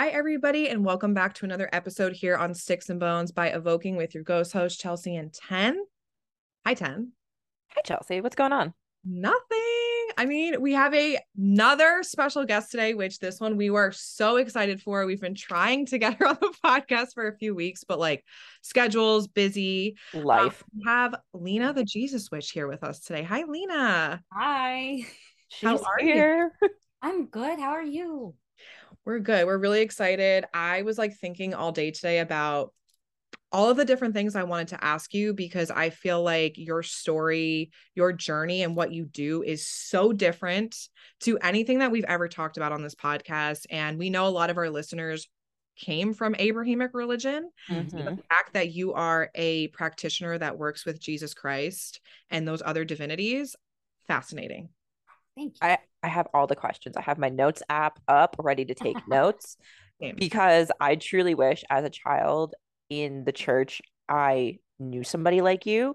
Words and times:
Hi, 0.00 0.08
everybody, 0.08 0.70
and 0.70 0.82
welcome 0.82 1.12
back 1.12 1.34
to 1.34 1.44
another 1.44 1.68
episode 1.74 2.14
here 2.14 2.34
on 2.34 2.54
Styx 2.54 2.88
and 2.88 2.98
Bones 2.98 3.32
by 3.32 3.48
Evoking 3.48 3.96
with 3.96 4.14
your 4.14 4.24
ghost 4.24 4.50
host, 4.50 4.80
Chelsea 4.80 5.14
and 5.14 5.30
10. 5.30 5.78
Hi, 6.64 6.72
10. 6.72 7.12
Hi, 7.74 7.80
Chelsea. 7.84 8.22
What's 8.22 8.34
going 8.34 8.54
on? 8.54 8.72
Nothing. 9.04 10.08
I 10.16 10.24
mean, 10.26 10.62
we 10.62 10.72
have 10.72 10.94
a, 10.94 11.18
another 11.36 12.02
special 12.02 12.46
guest 12.46 12.70
today, 12.70 12.94
which 12.94 13.18
this 13.18 13.40
one 13.40 13.58
we 13.58 13.68
were 13.68 13.92
so 13.92 14.36
excited 14.36 14.80
for. 14.80 15.04
We've 15.04 15.20
been 15.20 15.34
trying 15.34 15.84
to 15.88 15.98
get 15.98 16.14
her 16.14 16.28
on 16.28 16.38
the 16.40 16.54
podcast 16.64 17.12
for 17.12 17.28
a 17.28 17.36
few 17.36 17.54
weeks, 17.54 17.84
but 17.84 17.98
like 17.98 18.24
schedules, 18.62 19.28
busy. 19.28 19.98
Life. 20.14 20.62
Um, 20.62 20.78
we 20.78 20.84
have 20.86 21.14
Lina 21.34 21.74
the 21.74 21.84
Jesus 21.84 22.30
Witch 22.30 22.52
here 22.52 22.68
with 22.68 22.82
us 22.84 23.00
today. 23.00 23.22
Hi, 23.24 23.42
Lina. 23.46 24.22
Hi. 24.32 25.00
She's 25.48 25.68
How 25.68 25.76
are 25.76 25.98
here. 26.00 26.52
You? 26.62 26.68
I'm 27.02 27.26
good. 27.26 27.60
How 27.60 27.72
are 27.72 27.84
you? 27.84 28.34
We're 29.10 29.18
good. 29.18 29.44
We're 29.44 29.58
really 29.58 29.80
excited. 29.80 30.44
I 30.54 30.82
was 30.82 30.96
like 30.96 31.16
thinking 31.16 31.52
all 31.52 31.72
day 31.72 31.90
today 31.90 32.20
about 32.20 32.72
all 33.50 33.68
of 33.68 33.76
the 33.76 33.84
different 33.84 34.14
things 34.14 34.36
I 34.36 34.44
wanted 34.44 34.68
to 34.68 34.84
ask 34.84 35.12
you 35.12 35.34
because 35.34 35.68
I 35.68 35.90
feel 35.90 36.22
like 36.22 36.54
your 36.56 36.84
story, 36.84 37.72
your 37.96 38.12
journey, 38.12 38.62
and 38.62 38.76
what 38.76 38.92
you 38.92 39.04
do 39.04 39.42
is 39.42 39.66
so 39.66 40.12
different 40.12 40.76
to 41.22 41.38
anything 41.38 41.80
that 41.80 41.90
we've 41.90 42.04
ever 42.04 42.28
talked 42.28 42.56
about 42.56 42.70
on 42.70 42.84
this 42.84 42.94
podcast. 42.94 43.66
And 43.68 43.98
we 43.98 44.10
know 44.10 44.28
a 44.28 44.28
lot 44.28 44.48
of 44.48 44.58
our 44.58 44.70
listeners 44.70 45.26
came 45.76 46.14
from 46.14 46.36
Abrahamic 46.38 46.92
religion. 46.94 47.50
Mm-hmm. 47.68 47.88
So 47.88 47.96
the 48.04 48.22
fact 48.30 48.52
that 48.52 48.72
you 48.72 48.92
are 48.92 49.28
a 49.34 49.66
practitioner 49.68 50.38
that 50.38 50.56
works 50.56 50.86
with 50.86 51.00
Jesus 51.00 51.34
Christ 51.34 52.00
and 52.30 52.46
those 52.46 52.62
other 52.64 52.84
divinities, 52.84 53.56
fascinating. 54.06 54.68
Thank 55.40 55.54
you. 55.54 55.68
I, 55.68 55.78
I 56.02 56.08
have 56.08 56.28
all 56.34 56.46
the 56.46 56.56
questions. 56.56 56.96
I 56.96 57.02
have 57.02 57.18
my 57.18 57.30
notes 57.30 57.62
app 57.70 57.98
up 58.06 58.36
ready 58.38 58.64
to 58.66 58.74
take 58.74 58.96
notes 59.08 59.56
because 60.16 60.70
I 60.80 60.96
truly 60.96 61.34
wish 61.34 61.64
as 61.70 61.84
a 61.84 61.90
child 61.90 62.54
in 62.88 63.24
the 63.24 63.32
church 63.32 63.80
I 64.08 64.58
knew 64.78 65.04
somebody 65.04 65.40
like 65.40 65.66
you 65.66 65.94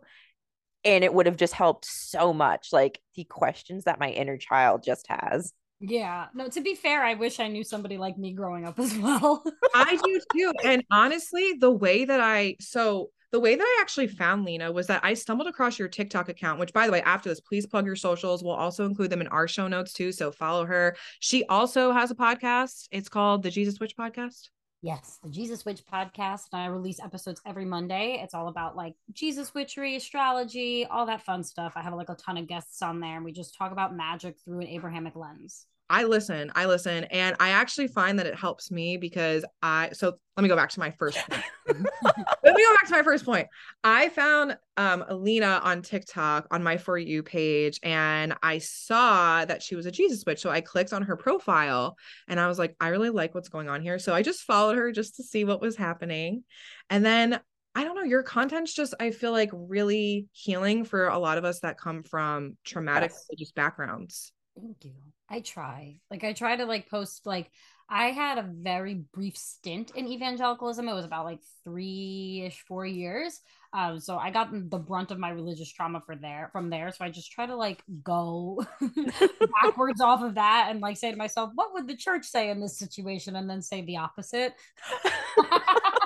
and 0.83 1.03
it 1.03 1.13
would 1.13 1.25
have 1.25 1.37
just 1.37 1.53
helped 1.53 1.85
so 1.85 2.31
much 2.31 2.69
like 2.71 3.01
the 3.15 3.23
questions 3.23 3.83
that 3.85 3.99
my 3.99 4.09
inner 4.09 4.37
child 4.37 4.83
just 4.83 5.07
has. 5.09 5.53
Yeah. 5.79 6.27
No, 6.33 6.47
to 6.47 6.61
be 6.61 6.75
fair, 6.75 7.03
I 7.03 7.15
wish 7.15 7.39
I 7.39 7.47
knew 7.47 7.63
somebody 7.63 7.97
like 7.97 8.17
me 8.17 8.33
growing 8.33 8.65
up 8.65 8.79
as 8.79 8.97
well. 8.97 9.43
I 9.75 9.97
do 10.03 10.21
too. 10.33 10.53
And 10.63 10.83
honestly, 10.91 11.53
the 11.59 11.71
way 11.71 12.05
that 12.05 12.21
I 12.21 12.55
so 12.59 13.09
the 13.35 13.39
way 13.41 13.53
that 13.53 13.61
I 13.61 13.81
actually 13.81 14.07
found 14.07 14.45
Lina 14.45 14.71
was 14.71 14.87
that 14.87 15.03
I 15.03 15.13
stumbled 15.13 15.49
across 15.49 15.77
your 15.77 15.89
TikTok 15.89 16.29
account, 16.29 16.57
which 16.57 16.71
by 16.71 16.85
the 16.85 16.93
way, 16.93 17.01
after 17.01 17.27
this, 17.27 17.41
please 17.41 17.65
plug 17.65 17.85
your 17.85 17.97
socials. 17.97 18.41
We'll 18.41 18.53
also 18.53 18.85
include 18.85 19.09
them 19.09 19.19
in 19.19 19.27
our 19.27 19.45
show 19.45 19.67
notes 19.67 19.91
too. 19.91 20.13
So 20.13 20.31
follow 20.31 20.63
her. 20.63 20.95
She 21.19 21.43
also 21.47 21.91
has 21.91 22.11
a 22.11 22.15
podcast. 22.15 22.87
It's 22.93 23.09
called 23.09 23.43
the 23.43 23.51
Jesus 23.51 23.77
Witch 23.77 23.97
Podcast. 23.97 24.47
Yes, 24.81 25.19
the 25.21 25.29
Jesus 25.29 25.65
Witch 25.65 25.81
podcast. 25.85 26.43
I 26.53 26.67
release 26.67 27.01
episodes 27.03 27.41
every 27.45 27.65
Monday. 27.65 28.21
It's 28.23 28.33
all 28.33 28.47
about 28.47 28.77
like 28.77 28.93
Jesus 29.11 29.53
witchery, 29.53 29.97
astrology, 29.97 30.85
all 30.85 31.05
that 31.07 31.23
fun 31.23 31.43
stuff. 31.43 31.73
I 31.75 31.81
have 31.81 31.93
like 31.93 32.07
a 32.07 32.15
ton 32.15 32.37
of 32.37 32.47
guests 32.47 32.81
on 32.81 33.01
there, 33.01 33.17
and 33.17 33.25
we 33.25 33.33
just 33.33 33.57
talk 33.57 33.73
about 33.73 33.93
magic 33.93 34.37
through 34.45 34.61
an 34.61 34.67
Abrahamic 34.67 35.17
lens. 35.17 35.65
I 35.89 36.03
listen, 36.03 36.51
I 36.55 36.65
listen, 36.65 37.03
and 37.05 37.35
I 37.39 37.49
actually 37.49 37.87
find 37.87 38.17
that 38.17 38.25
it 38.25 38.35
helps 38.35 38.71
me 38.71 38.97
because 38.97 39.45
I. 39.61 39.89
So 39.93 40.17
let 40.35 40.43
me 40.43 40.49
go 40.49 40.55
back 40.55 40.69
to 40.71 40.79
my 40.79 40.89
first. 40.89 41.19
let 41.29 41.77
me 41.77 42.63
go 42.63 42.73
back 42.73 42.87
to 42.87 42.91
my 42.91 43.03
first 43.03 43.23
point. 43.23 43.47
I 43.83 44.09
found 44.09 44.57
um 44.77 45.05
Alina 45.07 45.61
on 45.63 45.83
TikTok 45.83 46.47
on 46.49 46.63
my 46.63 46.77
for 46.77 46.97
you 46.97 47.21
page, 47.21 47.79
and 47.83 48.33
I 48.41 48.57
saw 48.57 49.45
that 49.45 49.61
she 49.61 49.75
was 49.75 49.85
a 49.85 49.91
Jesus 49.91 50.23
witch. 50.25 50.41
So 50.41 50.49
I 50.49 50.61
clicked 50.61 50.91
on 50.91 51.03
her 51.03 51.15
profile, 51.15 51.97
and 52.27 52.39
I 52.39 52.47
was 52.47 52.57
like, 52.57 52.75
I 52.79 52.87
really 52.87 53.11
like 53.11 53.35
what's 53.35 53.49
going 53.49 53.69
on 53.69 53.81
here. 53.81 53.99
So 53.99 54.13
I 54.13 54.23
just 54.23 54.41
followed 54.41 54.77
her 54.77 54.91
just 54.91 55.17
to 55.17 55.23
see 55.23 55.43
what 55.43 55.61
was 55.61 55.75
happening, 55.75 56.43
and 56.89 57.05
then 57.05 57.39
I 57.77 57.83
don't 57.83 57.95
know, 57.95 58.03
your 58.03 58.23
content's 58.23 58.73
just, 58.73 58.93
I 59.01 59.11
feel 59.11 59.33
like 59.33 59.49
really 59.51 60.27
healing 60.31 60.85
for 60.85 61.09
a 61.09 61.19
lot 61.19 61.37
of 61.37 61.43
us 61.43 61.59
that 61.59 61.77
come 61.77 62.03
from 62.03 62.55
traumatic 62.63 63.11
yes. 63.11 63.25
religious 63.29 63.51
backgrounds. 63.51 64.31
Thank 64.55 64.85
you. 64.85 64.93
I 65.29 65.39
try. 65.41 65.99
Like 66.09 66.23
I 66.23 66.33
try 66.33 66.55
to 66.55 66.65
like 66.65 66.89
post 66.89 67.25
like 67.25 67.49
I 67.89 68.07
had 68.07 68.37
a 68.37 68.43
very 68.43 69.05
brief 69.13 69.37
stint 69.37 69.91
in 69.95 70.07
evangelicalism. 70.07 70.87
It 70.87 70.93
was 70.93 71.05
about 71.05 71.25
like 71.25 71.39
three-ish, 71.63 72.63
four 72.67 72.85
years. 72.85 73.41
Um, 73.73 73.99
so 73.99 74.17
I 74.17 74.31
got 74.31 74.49
the 74.51 74.79
brunt 74.79 75.11
of 75.11 75.19
my 75.19 75.29
religious 75.29 75.71
trauma 75.71 76.01
for 76.03 76.15
there 76.15 76.49
from 76.51 76.69
there. 76.69 76.91
So 76.91 77.05
I 77.05 77.09
just 77.09 77.31
try 77.31 77.45
to 77.45 77.55
like 77.55 77.83
go 78.03 78.65
backwards 79.61 80.01
off 80.01 80.23
of 80.23 80.35
that 80.35 80.67
and 80.71 80.79
like 80.79 80.97
say 80.97 81.11
to 81.11 81.17
myself, 81.17 81.51
what 81.53 81.73
would 81.73 81.87
the 81.87 81.95
church 81.95 82.25
say 82.25 82.49
in 82.49 82.59
this 82.59 82.79
situation? 82.79 83.35
And 83.35 83.47
then 83.49 83.61
say 83.61 83.81
the 83.81 83.97
opposite. 83.97 84.55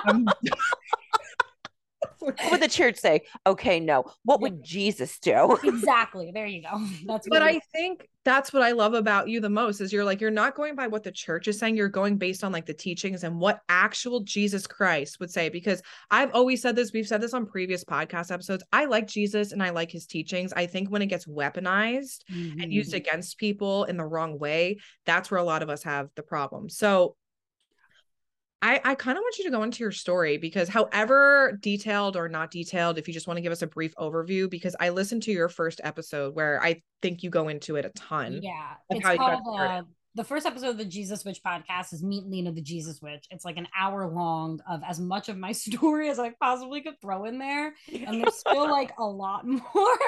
what 2.20 2.50
would 2.50 2.60
the 2.60 2.68
church 2.68 2.96
say? 2.96 3.22
Okay, 3.46 3.80
no. 3.80 4.04
What 4.24 4.40
would 4.40 4.62
Jesus 4.62 5.18
do? 5.18 5.58
exactly. 5.64 6.30
There 6.32 6.46
you 6.46 6.62
go. 6.62 6.86
That's 7.06 7.28
but 7.28 7.42
I 7.42 7.60
think 7.72 8.08
that's 8.22 8.52
what 8.52 8.62
I 8.62 8.72
love 8.72 8.92
about 8.92 9.28
you 9.28 9.40
the 9.40 9.48
most 9.48 9.80
is 9.80 9.94
you're 9.94 10.04
like 10.04 10.20
you're 10.20 10.30
not 10.30 10.54
going 10.54 10.74
by 10.74 10.86
what 10.88 11.02
the 11.02 11.10
church 11.10 11.48
is 11.48 11.58
saying. 11.58 11.76
You're 11.76 11.88
going 11.88 12.18
based 12.18 12.44
on 12.44 12.52
like 12.52 12.66
the 12.66 12.74
teachings 12.74 13.24
and 13.24 13.38
what 13.38 13.60
actual 13.70 14.20
Jesus 14.20 14.66
Christ 14.66 15.18
would 15.20 15.30
say. 15.30 15.48
Because 15.48 15.80
I've 16.10 16.30
always 16.34 16.60
said 16.60 16.76
this. 16.76 16.92
We've 16.92 17.06
said 17.06 17.22
this 17.22 17.32
on 17.32 17.46
previous 17.46 17.82
podcast 17.82 18.30
episodes. 18.30 18.62
I 18.72 18.84
like 18.84 19.06
Jesus 19.06 19.52
and 19.52 19.62
I 19.62 19.70
like 19.70 19.90
his 19.90 20.06
teachings. 20.06 20.52
I 20.52 20.66
think 20.66 20.90
when 20.90 21.02
it 21.02 21.06
gets 21.06 21.26
weaponized 21.26 22.24
mm-hmm. 22.30 22.60
and 22.60 22.72
used 22.72 22.90
mm-hmm. 22.90 22.98
against 22.98 23.38
people 23.38 23.84
in 23.84 23.96
the 23.96 24.04
wrong 24.04 24.38
way, 24.38 24.78
that's 25.06 25.30
where 25.30 25.40
a 25.40 25.44
lot 25.44 25.62
of 25.62 25.70
us 25.70 25.82
have 25.84 26.10
the 26.14 26.22
problem. 26.22 26.68
So 26.68 27.16
I, 28.62 28.80
I 28.84 28.94
kind 28.94 29.16
of 29.16 29.22
want 29.22 29.38
you 29.38 29.44
to 29.44 29.50
go 29.50 29.62
into 29.62 29.82
your 29.82 29.92
story 29.92 30.36
because, 30.36 30.68
however 30.68 31.58
detailed 31.60 32.16
or 32.16 32.28
not 32.28 32.50
detailed, 32.50 32.98
if 32.98 33.08
you 33.08 33.14
just 33.14 33.26
want 33.26 33.38
to 33.38 33.42
give 33.42 33.52
us 33.52 33.62
a 33.62 33.66
brief 33.66 33.94
overview, 33.96 34.50
because 34.50 34.76
I 34.78 34.90
listened 34.90 35.22
to 35.24 35.32
your 35.32 35.48
first 35.48 35.80
episode 35.82 36.34
where 36.34 36.62
I 36.62 36.82
think 37.00 37.22
you 37.22 37.30
go 37.30 37.48
into 37.48 37.76
it 37.76 37.84
a 37.86 37.90
ton. 37.90 38.40
Yeah, 38.42 38.74
it's 38.90 39.16
called 39.16 39.58
uh, 39.58 39.82
the 40.16 40.24
first 40.24 40.44
episode 40.44 40.70
of 40.70 40.78
the 40.78 40.84
Jesus 40.84 41.24
Witch 41.24 41.40
podcast 41.44 41.92
is 41.92 42.02
Meet 42.02 42.26
Lina 42.26 42.52
the 42.52 42.60
Jesus 42.60 43.00
Witch. 43.00 43.26
It's 43.30 43.44
like 43.44 43.56
an 43.56 43.68
hour 43.78 44.10
long 44.10 44.60
of 44.68 44.82
as 44.86 44.98
much 44.98 45.28
of 45.28 45.38
my 45.38 45.52
story 45.52 46.10
as 46.10 46.18
I 46.18 46.30
possibly 46.30 46.80
could 46.80 47.00
throw 47.00 47.24
in 47.24 47.38
there. 47.38 47.74
And 47.92 48.20
there's 48.20 48.34
still 48.38 48.68
like 48.68 48.92
a 48.98 49.04
lot 49.04 49.46
more. 49.46 49.98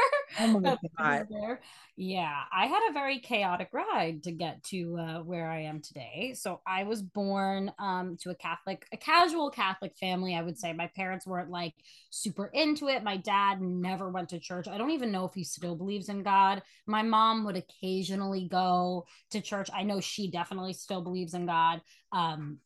Oh 0.41 0.61
my 0.61 0.77
God. 0.99 1.29
There. 1.31 1.61
Yeah, 1.97 2.41
I 2.53 2.67
had 2.67 2.81
a 2.91 2.93
very 2.93 3.21
chaotic 3.21 3.69
ride 3.73 4.25
to 4.25 4.33
get 4.33 4.65
to 4.65 4.99
uh, 4.99 5.19
where 5.21 5.49
I 5.49 5.63
am 5.63 5.81
today. 5.81 6.35
So 6.35 6.61
I 6.67 6.83
was 6.83 7.03
born 7.03 7.71
um, 7.79 8.17
to 8.23 8.31
a 8.31 8.35
Catholic, 8.35 8.85
a 8.93 8.97
casual 8.97 9.51
Catholic 9.51 9.97
family, 9.99 10.35
I 10.35 10.43
would 10.43 10.59
say. 10.59 10.73
My 10.73 10.91
parents 10.97 11.27
weren't 11.27 11.51
like 11.51 11.75
super 12.11 12.47
into 12.47 12.89
it. 12.89 13.05
My 13.05 13.19
dad 13.19 13.61
never 13.61 14.11
went 14.11 14.31
to 14.31 14.41
church. 14.41 14.67
I 14.67 14.79
don't 14.79 14.91
even 14.91 15.13
know 15.13 15.27
if 15.27 15.35
he 15.35 15.45
still 15.45 15.77
believes 15.77 16.09
in 16.09 16.25
God. 16.25 16.63
My 16.87 17.03
mom 17.03 17.45
would 17.45 17.57
occasionally 17.57 18.49
go 18.49 19.07
to 19.31 19.41
church. 19.41 19.69
I 19.73 19.83
know 19.83 19.93
know 19.93 20.01
she 20.01 20.31
definitely 20.31 20.73
still 20.73 21.03
believes 21.03 21.35
in 21.35 21.47
God. 21.47 21.81
Um, 22.13 22.59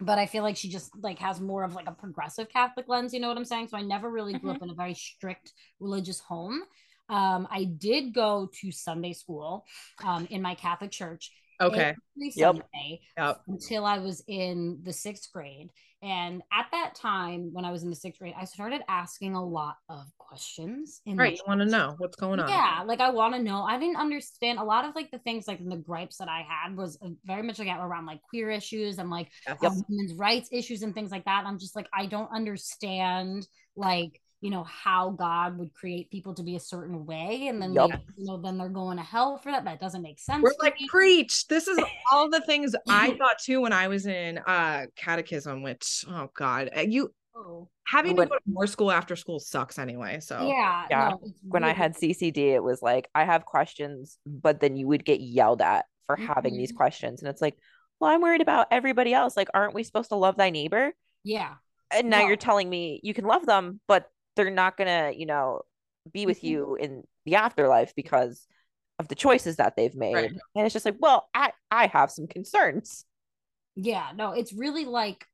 but 0.00 0.18
I 0.18 0.26
feel 0.26 0.44
like 0.44 0.56
she 0.56 0.68
just 0.68 0.90
like 1.02 1.18
has 1.18 1.40
more 1.40 1.64
of 1.64 1.74
like 1.74 1.88
a 1.88 1.92
progressive 1.92 2.48
Catholic 2.48 2.88
lens, 2.88 3.12
you 3.12 3.20
know 3.20 3.28
what 3.28 3.36
I'm 3.36 3.44
saying? 3.44 3.68
So 3.68 3.76
I 3.76 3.82
never 3.82 4.08
really 4.08 4.32
grew 4.32 4.50
mm-hmm. 4.50 4.56
up 4.56 4.62
in 4.62 4.70
a 4.70 4.74
very 4.74 4.94
strict 4.94 5.52
religious 5.80 6.20
home. 6.20 6.62
Um, 7.08 7.48
I 7.50 7.64
did 7.64 8.14
go 8.14 8.50
to 8.60 8.72
Sunday 8.72 9.12
school 9.12 9.64
um, 10.04 10.26
in 10.30 10.42
my 10.42 10.54
Catholic 10.54 10.90
church. 10.90 11.32
Okay. 11.60 11.94
Sunday 12.30 13.00
yep. 13.16 13.40
until 13.48 13.84
I 13.84 13.98
was 13.98 14.22
in 14.28 14.80
the 14.84 14.92
sixth 14.92 15.32
grade. 15.32 15.70
And 16.00 16.42
at 16.52 16.66
that 16.70 16.94
time, 16.94 17.50
when 17.52 17.64
I 17.64 17.72
was 17.72 17.82
in 17.82 17.90
the 17.90 17.96
sixth 17.96 18.20
grade, 18.20 18.34
I 18.38 18.44
started 18.44 18.82
asking 18.88 19.34
a 19.34 19.44
lot 19.44 19.76
of 19.88 20.04
questions. 20.18 21.00
right. 21.06 21.32
You 21.32 21.42
want 21.48 21.60
to 21.60 21.66
know 21.66 21.96
what's 21.98 22.14
going 22.14 22.38
on. 22.38 22.48
Yeah. 22.48 22.84
Like 22.86 23.00
I 23.00 23.10
want 23.10 23.34
to 23.34 23.42
know. 23.42 23.64
I 23.64 23.80
didn't 23.80 23.96
understand 23.96 24.60
a 24.60 24.62
lot 24.62 24.84
of 24.84 24.94
like 24.94 25.10
the 25.10 25.18
things 25.18 25.48
like 25.48 25.58
the 25.64 25.76
gripes 25.76 26.18
that 26.18 26.28
I 26.28 26.46
had 26.48 26.76
was 26.76 26.98
uh, 27.02 27.08
very 27.24 27.42
much 27.42 27.58
like 27.58 27.68
around 27.68 28.06
like 28.06 28.22
queer 28.22 28.50
issues 28.50 28.98
and 28.98 29.10
like 29.10 29.28
yep. 29.48 29.58
women's 29.88 30.14
rights 30.14 30.48
issues 30.52 30.82
and 30.82 30.94
things 30.94 31.10
like 31.10 31.24
that. 31.24 31.44
I'm 31.44 31.58
just 31.58 31.74
like, 31.74 31.88
I 31.92 32.06
don't 32.06 32.30
understand 32.32 33.48
like 33.74 34.20
you 34.40 34.50
know 34.50 34.64
how 34.64 35.10
god 35.10 35.58
would 35.58 35.72
create 35.74 36.10
people 36.10 36.34
to 36.34 36.42
be 36.42 36.56
a 36.56 36.60
certain 36.60 37.04
way 37.04 37.48
and 37.48 37.60
then 37.60 37.72
yep. 37.72 37.90
they, 37.90 37.96
you 38.18 38.26
know 38.26 38.36
then 38.36 38.56
they're 38.56 38.68
going 38.68 38.96
to 38.96 39.02
hell 39.02 39.36
for 39.38 39.50
that 39.50 39.64
that 39.64 39.80
doesn't 39.80 40.02
make 40.02 40.18
sense 40.18 40.42
we're 40.42 40.52
like 40.60 40.78
me. 40.80 40.86
preach 40.88 41.46
this 41.48 41.66
is 41.66 41.78
all 42.12 42.30
the 42.30 42.40
things 42.42 42.74
i 42.88 43.10
thought 43.18 43.38
too 43.38 43.60
when 43.60 43.72
i 43.72 43.88
was 43.88 44.06
in 44.06 44.38
uh 44.38 44.84
catechism 44.96 45.62
which 45.62 46.04
oh 46.08 46.28
god 46.36 46.70
uh, 46.76 46.80
you 46.80 47.12
oh. 47.36 47.68
having 47.86 48.16
to 48.16 48.26
go 48.26 48.34
to 48.34 48.40
more 48.46 48.66
school 48.66 48.92
after 48.92 49.16
school 49.16 49.40
sucks 49.40 49.78
anyway 49.78 50.20
so 50.20 50.46
yeah 50.46 50.86
yeah 50.90 51.08
no, 51.08 51.20
when 51.42 51.62
really- 51.62 51.72
i 51.72 51.76
had 51.76 51.94
ccd 51.94 52.54
it 52.54 52.62
was 52.62 52.80
like 52.80 53.08
i 53.14 53.24
have 53.24 53.44
questions 53.44 54.18
but 54.26 54.60
then 54.60 54.76
you 54.76 54.86
would 54.86 55.04
get 55.04 55.20
yelled 55.20 55.60
at 55.60 55.84
for 56.06 56.16
mm-hmm. 56.16 56.26
having 56.26 56.56
these 56.56 56.70
mm-hmm. 56.70 56.78
questions 56.78 57.22
and 57.22 57.28
it's 57.28 57.42
like 57.42 57.56
well 57.98 58.10
i'm 58.10 58.22
worried 58.22 58.40
about 58.40 58.68
everybody 58.70 59.12
else 59.12 59.36
like 59.36 59.48
aren't 59.52 59.74
we 59.74 59.82
supposed 59.82 60.10
to 60.10 60.16
love 60.16 60.36
thy 60.36 60.50
neighbor 60.50 60.92
yeah 61.24 61.54
and 61.90 62.10
now 62.10 62.26
you're 62.26 62.36
telling 62.36 62.68
me 62.68 63.00
you 63.02 63.14
can 63.14 63.24
love 63.24 63.46
them 63.46 63.80
but 63.88 64.08
they're 64.38 64.50
not 64.50 64.76
gonna 64.76 65.12
you 65.14 65.26
know 65.26 65.62
be 66.10 66.24
with 66.24 66.38
mm-hmm. 66.38 66.46
you 66.46 66.76
in 66.76 67.02
the 67.26 67.34
afterlife 67.34 67.94
because 67.94 68.46
of 68.98 69.08
the 69.08 69.14
choices 69.14 69.56
that 69.56 69.74
they've 69.76 69.94
made 69.94 70.14
right. 70.14 70.30
and 70.54 70.64
it's 70.64 70.72
just 70.72 70.86
like 70.86 70.96
well 71.00 71.28
i 71.34 71.52
i 71.70 71.86
have 71.86 72.10
some 72.10 72.26
concerns 72.26 73.04
yeah 73.74 74.10
no 74.16 74.32
it's 74.32 74.52
really 74.52 74.84
like 74.84 75.26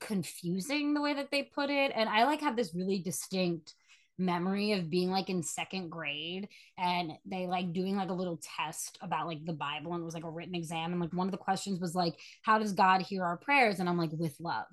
confusing 0.00 0.94
the 0.94 1.00
way 1.00 1.14
that 1.14 1.30
they 1.30 1.42
put 1.42 1.70
it 1.70 1.92
and 1.94 2.08
i 2.08 2.24
like 2.24 2.40
have 2.40 2.56
this 2.56 2.74
really 2.74 2.98
distinct 2.98 3.74
memory 4.18 4.72
of 4.72 4.90
being 4.90 5.10
like 5.10 5.28
in 5.28 5.42
second 5.42 5.90
grade 5.90 6.48
and 6.78 7.12
they 7.26 7.46
like 7.46 7.72
doing 7.72 7.96
like 7.96 8.10
a 8.10 8.14
little 8.14 8.38
test 8.56 8.98
about 9.00 9.26
like 9.26 9.44
the 9.44 9.52
Bible 9.52 9.92
and 9.92 10.02
it 10.02 10.04
was 10.04 10.14
like 10.14 10.24
a 10.24 10.30
written 10.30 10.54
exam 10.54 10.92
and 10.92 11.00
like 11.00 11.12
one 11.12 11.26
of 11.26 11.32
the 11.32 11.38
questions 11.38 11.80
was 11.80 11.94
like 11.94 12.14
how 12.42 12.58
does 12.58 12.72
God 12.72 13.02
hear 13.02 13.24
our 13.24 13.36
prayers 13.36 13.80
and 13.80 13.88
I'm 13.88 13.98
like 13.98 14.12
with 14.12 14.36
love. 14.40 14.66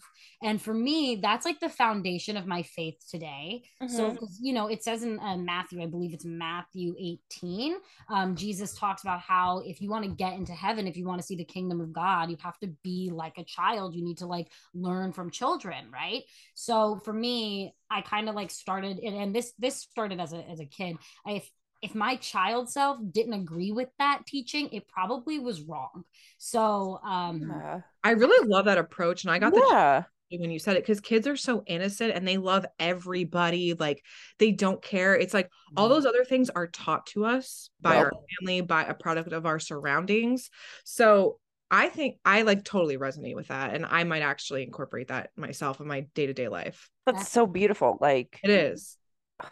And 0.44 0.62
for 0.62 0.74
me 0.74 1.20
that's 1.22 1.46
like 1.46 1.60
the 1.60 1.70
foundation 1.70 2.38
of 2.38 2.46
my 2.46 2.64
faith 2.64 3.04
today. 3.10 3.64
Mm-hmm. 3.82 3.96
So 3.96 4.18
you 4.42 4.54
know 4.54 4.68
it 4.68 4.84
says 4.84 5.04
in 5.04 5.20
uh, 5.20 5.38
Matthew 5.38 5.82
I 5.82 5.88
believe 5.88 6.14
it's 6.14 6.26
Matthew 6.26 6.96
18 7.00 7.76
um, 8.10 8.36
Jesus 8.36 8.74
talks 8.74 9.02
about 9.02 9.22
how 9.22 9.60
if 9.66 9.82
you 9.82 9.90
want 9.90 10.06
to 10.06 10.12
get 10.12 10.34
into 10.34 10.54
heaven 10.54 10.88
if 10.88 10.98
you 10.98 11.08
want 11.08 11.20
to 11.20 11.26
see 11.26 11.36
the 11.36 11.46
kingdom 11.46 11.82
of 11.82 11.92
God 11.94 12.30
you 12.30 12.38
have 12.44 12.60
to 12.60 12.68
be 12.84 13.10
like 13.14 13.38
a 13.38 13.44
child 13.44 13.96
you 13.96 14.04
need 14.04 14.18
to 14.20 14.28
like 14.28 14.48
learn 14.74 15.12
from 15.12 15.30
children, 15.30 15.92
right? 15.92 16.24
So 16.54 17.00
for 17.04 17.14
me 17.14 17.74
I 17.92 18.02
kind 18.02 18.30
of 18.30 18.36
like 18.36 18.52
started 18.52 19.00
and, 19.00 19.16
and 19.16 19.36
this 19.36 19.54
this 19.60 19.82
started 19.82 20.20
as 20.20 20.34
a 20.34 20.48
as 20.50 20.60
a 20.60 20.66
kid. 20.66 20.98
If 21.26 21.50
if 21.82 21.96
my 21.96 22.16
child 22.18 22.70
self 22.70 23.00
didn't 23.12 23.34
agree 23.34 23.72
with 23.72 23.90
that 24.00 24.22
teaching, 24.28 24.70
it 24.72 24.88
probably 24.88 25.40
was 25.40 25.62
wrong. 25.62 26.04
So 26.38 27.00
um 27.06 27.50
yeah. 27.50 27.82
I 28.04 28.12
really 28.12 28.48
love 28.48 28.66
that 28.66 28.78
approach. 28.78 29.24
And 29.24 29.32
I 29.32 29.40
got 29.40 29.54
yeah. 29.54 30.04
the 30.30 30.38
when 30.40 30.50
you 30.50 30.60
said 30.60 30.78
it 30.78 30.84
because 30.84 31.02
kids 31.02 31.28
are 31.28 31.36
so 31.36 31.62
innocent 31.68 32.14
and 32.14 32.26
they 32.26 32.38
love 32.38 32.66
everybody 32.80 33.74
like 33.74 34.02
they 34.40 34.54
don't 34.54 34.82
care 34.82 35.14
it's 35.14 35.34
like 35.34 35.50
all 35.76 35.88
mm-hmm. 35.88 35.96
those 35.96 36.06
other 36.06 36.24
things 36.24 36.50
are 36.50 36.68
taught 36.68 37.06
to 37.06 37.26
us 37.26 37.70
by 37.82 37.98
our 37.98 38.14
family 38.40 38.62
by 38.62 38.86
a 38.86 38.94
product 38.94 39.34
of 39.34 39.46
our 39.46 39.60
surroundings 39.60 40.50
so 40.86 41.38
I 41.72 41.88
think 41.88 42.18
I 42.26 42.42
like 42.42 42.66
totally 42.66 42.98
resonate 42.98 43.36
with 43.36 43.48
that. 43.48 43.74
And 43.74 43.86
I 43.86 44.04
might 44.04 44.24
actually 44.24 44.64
incorporate 44.64 45.08
that 45.08 45.30
myself 45.38 45.80
in 45.80 45.88
my 45.88 46.02
day 46.14 46.28
to 46.28 46.34
day 46.34 46.50
life. 46.50 46.91
That's 47.06 47.30
so 47.30 47.46
beautiful. 47.48 47.98
Like 48.00 48.40
it 48.44 48.50
is. 48.50 48.98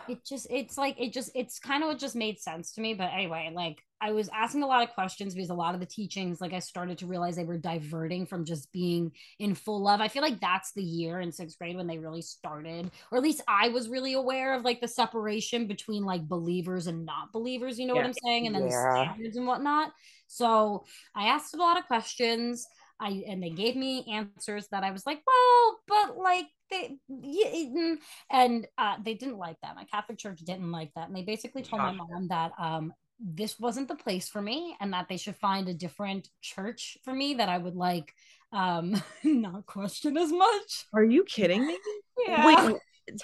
It 0.07 0.23
just, 0.23 0.45
it's 0.51 0.77
like, 0.77 1.01
it 1.01 1.11
just, 1.13 1.31
it's 1.33 1.57
kind 1.57 1.81
of 1.81 1.89
what 1.89 1.97
just 1.97 2.15
made 2.15 2.37
sense 2.37 2.73
to 2.73 2.81
me. 2.81 2.93
But 2.93 3.09
anyway, 3.11 3.49
like 3.51 3.81
I 3.99 4.11
was 4.11 4.29
asking 4.31 4.61
a 4.61 4.67
lot 4.67 4.87
of 4.87 4.93
questions 4.93 5.33
because 5.33 5.49
a 5.49 5.55
lot 5.55 5.73
of 5.73 5.79
the 5.79 5.87
teachings, 5.87 6.39
like 6.39 6.53
I 6.53 6.59
started 6.59 6.99
to 6.99 7.07
realize 7.07 7.35
they 7.35 7.43
were 7.43 7.57
diverting 7.57 8.27
from 8.27 8.45
just 8.45 8.71
being 8.71 9.11
in 9.39 9.55
full 9.55 9.81
love. 9.81 9.99
I 9.99 10.07
feel 10.07 10.21
like 10.21 10.39
that's 10.39 10.73
the 10.73 10.83
year 10.83 11.19
in 11.21 11.31
sixth 11.31 11.57
grade 11.57 11.75
when 11.75 11.87
they 11.87 11.97
really 11.97 12.21
started, 12.21 12.91
or 13.11 13.17
at 13.17 13.23
least 13.23 13.41
I 13.47 13.69
was 13.69 13.89
really 13.89 14.13
aware 14.13 14.53
of 14.53 14.63
like 14.63 14.79
the 14.79 14.87
separation 14.87 15.65
between 15.65 16.05
like 16.05 16.27
believers 16.27 16.85
and 16.85 17.03
not 17.03 17.33
believers. 17.33 17.79
You 17.79 17.87
know 17.87 17.95
yeah. 17.95 18.01
what 18.01 18.07
I'm 18.09 18.13
saying? 18.23 18.45
And 18.45 18.55
then 18.55 18.67
yeah. 18.67 18.69
the 18.69 19.03
standards 19.05 19.37
and 19.37 19.47
whatnot. 19.47 19.91
So 20.27 20.85
I 21.15 21.29
asked 21.29 21.55
a 21.55 21.57
lot 21.57 21.79
of 21.79 21.87
questions. 21.87 22.67
I 22.99 23.23
and 23.27 23.41
they 23.41 23.49
gave 23.49 23.75
me 23.75 24.05
answers 24.11 24.67
that 24.71 24.83
I 24.83 24.91
was 24.91 25.05
like, 25.05 25.21
well, 25.25 25.79
but 25.87 26.17
like 26.17 26.45
they 26.69 26.97
yeah, 27.07 27.49
mm, 27.49 27.95
and 28.31 28.67
uh, 28.77 28.97
they 29.03 29.13
didn't 29.13 29.37
like 29.37 29.57
that. 29.61 29.75
My 29.75 29.85
Catholic 29.85 30.17
church 30.17 30.39
didn't 30.39 30.71
like 30.71 30.91
that, 30.95 31.07
and 31.07 31.15
they 31.15 31.23
basically 31.23 31.63
told 31.63 31.81
Gosh. 31.81 31.95
my 31.95 32.05
mom 32.11 32.27
that 32.27 32.51
um, 32.59 32.93
this 33.19 33.59
wasn't 33.59 33.87
the 33.87 33.95
place 33.95 34.29
for 34.29 34.41
me, 34.41 34.75
and 34.79 34.93
that 34.93 35.07
they 35.09 35.17
should 35.17 35.37
find 35.37 35.67
a 35.69 35.73
different 35.73 36.27
church 36.41 36.97
for 37.03 37.13
me 37.13 37.35
that 37.35 37.49
I 37.49 37.57
would 37.57 37.75
like 37.75 38.13
um 38.51 39.01
not 39.23 39.65
question 39.65 40.17
as 40.17 40.31
much. 40.31 40.85
Are 40.93 41.03
you 41.03 41.23
kidding 41.23 41.65
me? 41.65 41.77
Yeah. 42.27 42.45
Wait, 42.45 42.75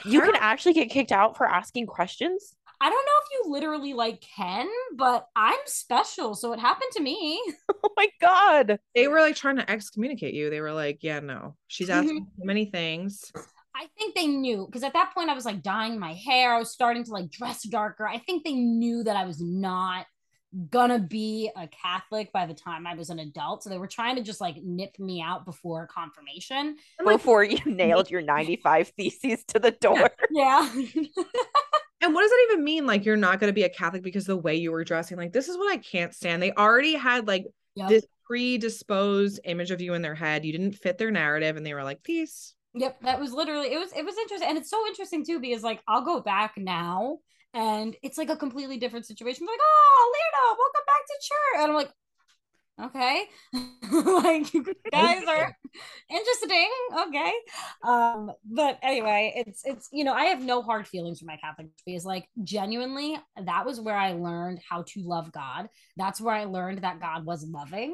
you 0.06 0.22
can 0.22 0.36
actually 0.40 0.72
get 0.72 0.90
kicked 0.90 1.12
out 1.12 1.36
for 1.36 1.46
asking 1.46 1.86
questions? 1.88 2.56
I 2.86 2.90
don't 2.90 3.04
know 3.04 3.12
if 3.24 3.28
you 3.32 3.52
literally 3.52 3.94
like 3.94 4.22
can, 4.22 4.68
but 4.96 5.28
I'm 5.36 5.58
special, 5.66 6.36
so 6.36 6.54
it 6.54 6.60
happened 6.60 6.92
to 6.94 7.02
me. 7.02 7.42
Oh 7.84 7.92
my 7.98 8.08
god. 8.20 8.80
They 8.96 9.08
were 9.08 9.22
like 9.22 9.36
trying 9.36 9.58
to 9.58 9.72
excommunicate 9.72 10.34
you. 10.34 10.50
They 10.50 10.60
were 10.60 10.74
like, 10.74 11.00
"Yeah, 11.02 11.20
no. 11.20 11.56
She's 11.68 11.90
asking 11.90 12.22
mm-hmm. 12.22 12.46
many 12.46 12.66
things." 12.66 13.32
I 13.76 13.88
think 13.98 14.16
they 14.16 14.26
knew 14.26 14.66
because 14.66 14.84
at 14.84 14.94
that 14.94 15.14
point 15.14 15.30
I 15.30 15.34
was 15.34 15.46
like 15.46 15.62
dyeing 15.62 16.00
my 16.00 16.14
hair. 16.14 16.56
I 16.56 16.60
was 16.60 16.72
starting 16.72 17.04
to 17.06 17.12
like 17.12 17.30
dress 17.30 17.64
darker. 17.64 18.08
I 18.08 18.18
think 18.18 18.44
they 18.44 18.56
knew 18.56 19.04
that 19.04 19.16
I 19.16 19.26
was 19.26 19.40
not 19.40 20.08
gonna 20.70 21.00
be 21.00 21.52
a 21.56 21.68
Catholic 21.68 22.34
by 22.34 22.46
the 22.46 22.54
time 22.54 22.88
I 22.88 22.96
was 22.96 23.10
an 23.10 23.20
adult. 23.20 23.64
So 23.64 23.70
they 23.70 23.78
were 23.78 23.88
trying 23.88 24.16
to 24.16 24.24
just 24.24 24.42
like 24.42 24.58
nip 24.64 24.98
me 25.00 25.22
out 25.22 25.46
before 25.46 25.88
confirmation. 25.88 26.78
Before 27.06 27.44
you 27.44 27.60
nailed 27.66 28.10
your 28.10 28.22
95 28.22 28.90
theses 28.90 29.44
to 29.50 29.60
the 29.60 29.72
door. 29.72 30.10
Yeah. 30.32 30.70
And 32.02 32.14
what 32.14 32.22
does 32.22 32.32
that 32.32 32.48
even 32.52 32.64
mean? 32.64 32.86
Like 32.86 33.06
you're 33.06 33.18
not 33.18 33.40
going 33.40 33.50
to 33.50 33.54
be 33.54 33.64
a 33.64 33.70
Catholic 33.70 34.04
because 34.04 34.26
the 34.26 34.38
way 34.38 34.56
you 34.56 34.72
were 34.72 34.84
dressing. 34.84 35.18
Like 35.18 35.34
this 35.34 35.48
is 35.48 35.58
what 35.58 35.72
I 35.72 35.78
can't 35.78 36.14
stand. 36.14 36.42
They 36.42 36.52
already 36.52 36.94
had 36.94 37.28
like 37.28 37.46
yep. 37.76 37.90
this 37.90 38.06
predisposed 38.26 39.40
image 39.46 39.72
of 39.72 39.82
you 39.82 39.94
in 39.94 40.02
their 40.02 40.16
head. 40.16 40.46
You 40.46 40.52
didn't 40.52 40.74
fit 40.74 40.98
their 40.98 41.12
narrative, 41.12 41.58
and 41.58 41.66
they 41.66 41.74
were 41.74 41.84
like, 41.84 42.04
"Peace." 42.04 42.54
Yep, 42.74 43.02
that 43.02 43.20
was 43.20 43.32
literally 43.32 43.74
it. 43.74 43.80
Was 43.80 43.94
it 43.94 44.04
was 44.04 44.18
interesting, 44.18 44.50
and 44.50 44.58
it's 44.58 44.70
so 44.70 44.86
interesting 44.88 45.26
too 45.26 45.40
because 45.40 45.64
like 45.64 45.82
I'll 45.88 46.04
go 46.04 46.22
back 46.22 46.54
now, 46.58 47.20
and 47.54 47.96
it's 48.04 48.18
like 48.18 48.30
a 48.30 48.38
completely 48.38 48.78
different 48.78 49.06
situation. 49.06 49.46
like, 49.46 49.60
"Oh, 49.62 50.14
Lina, 50.14 50.58
welcome 50.58 50.86
back 50.86 51.06
to 51.06 51.14
church," 51.22 51.64
and 51.64 51.72
I'm 51.72 51.76
like, 51.76 51.92
okay. 52.82 53.24
Like 53.92 54.52
you 54.54 54.66
guys 54.92 55.24
are 55.28 55.56
interesting. 56.10 56.70
Okay. 57.08 57.32
Um 57.84 58.32
but 58.44 58.80
anyway 58.82 59.34
it's 59.36 59.64
it's 59.64 59.90
you 59.92 60.04
know 60.04 60.14
i 60.14 60.26
have 60.26 60.42
no 60.42 60.62
hard 60.62 60.88
feelings 60.88 61.20
for 61.20 61.26
my 61.26 61.38
catholic 61.38 61.68
because 61.86 62.04
like 62.04 62.28
genuinely 62.44 63.18
that 63.44 63.66
was 63.66 63.80
where 63.80 63.96
i 63.96 64.14
learned 64.14 64.60
how 64.68 64.84
to 64.88 65.02
love 65.02 65.32
god. 65.32 65.70
That's 65.98 66.20
where 66.20 66.34
i 66.34 66.46
learned 66.46 66.80
that 66.80 67.00
god 67.00 67.26
was 67.26 67.48
loving 67.48 67.94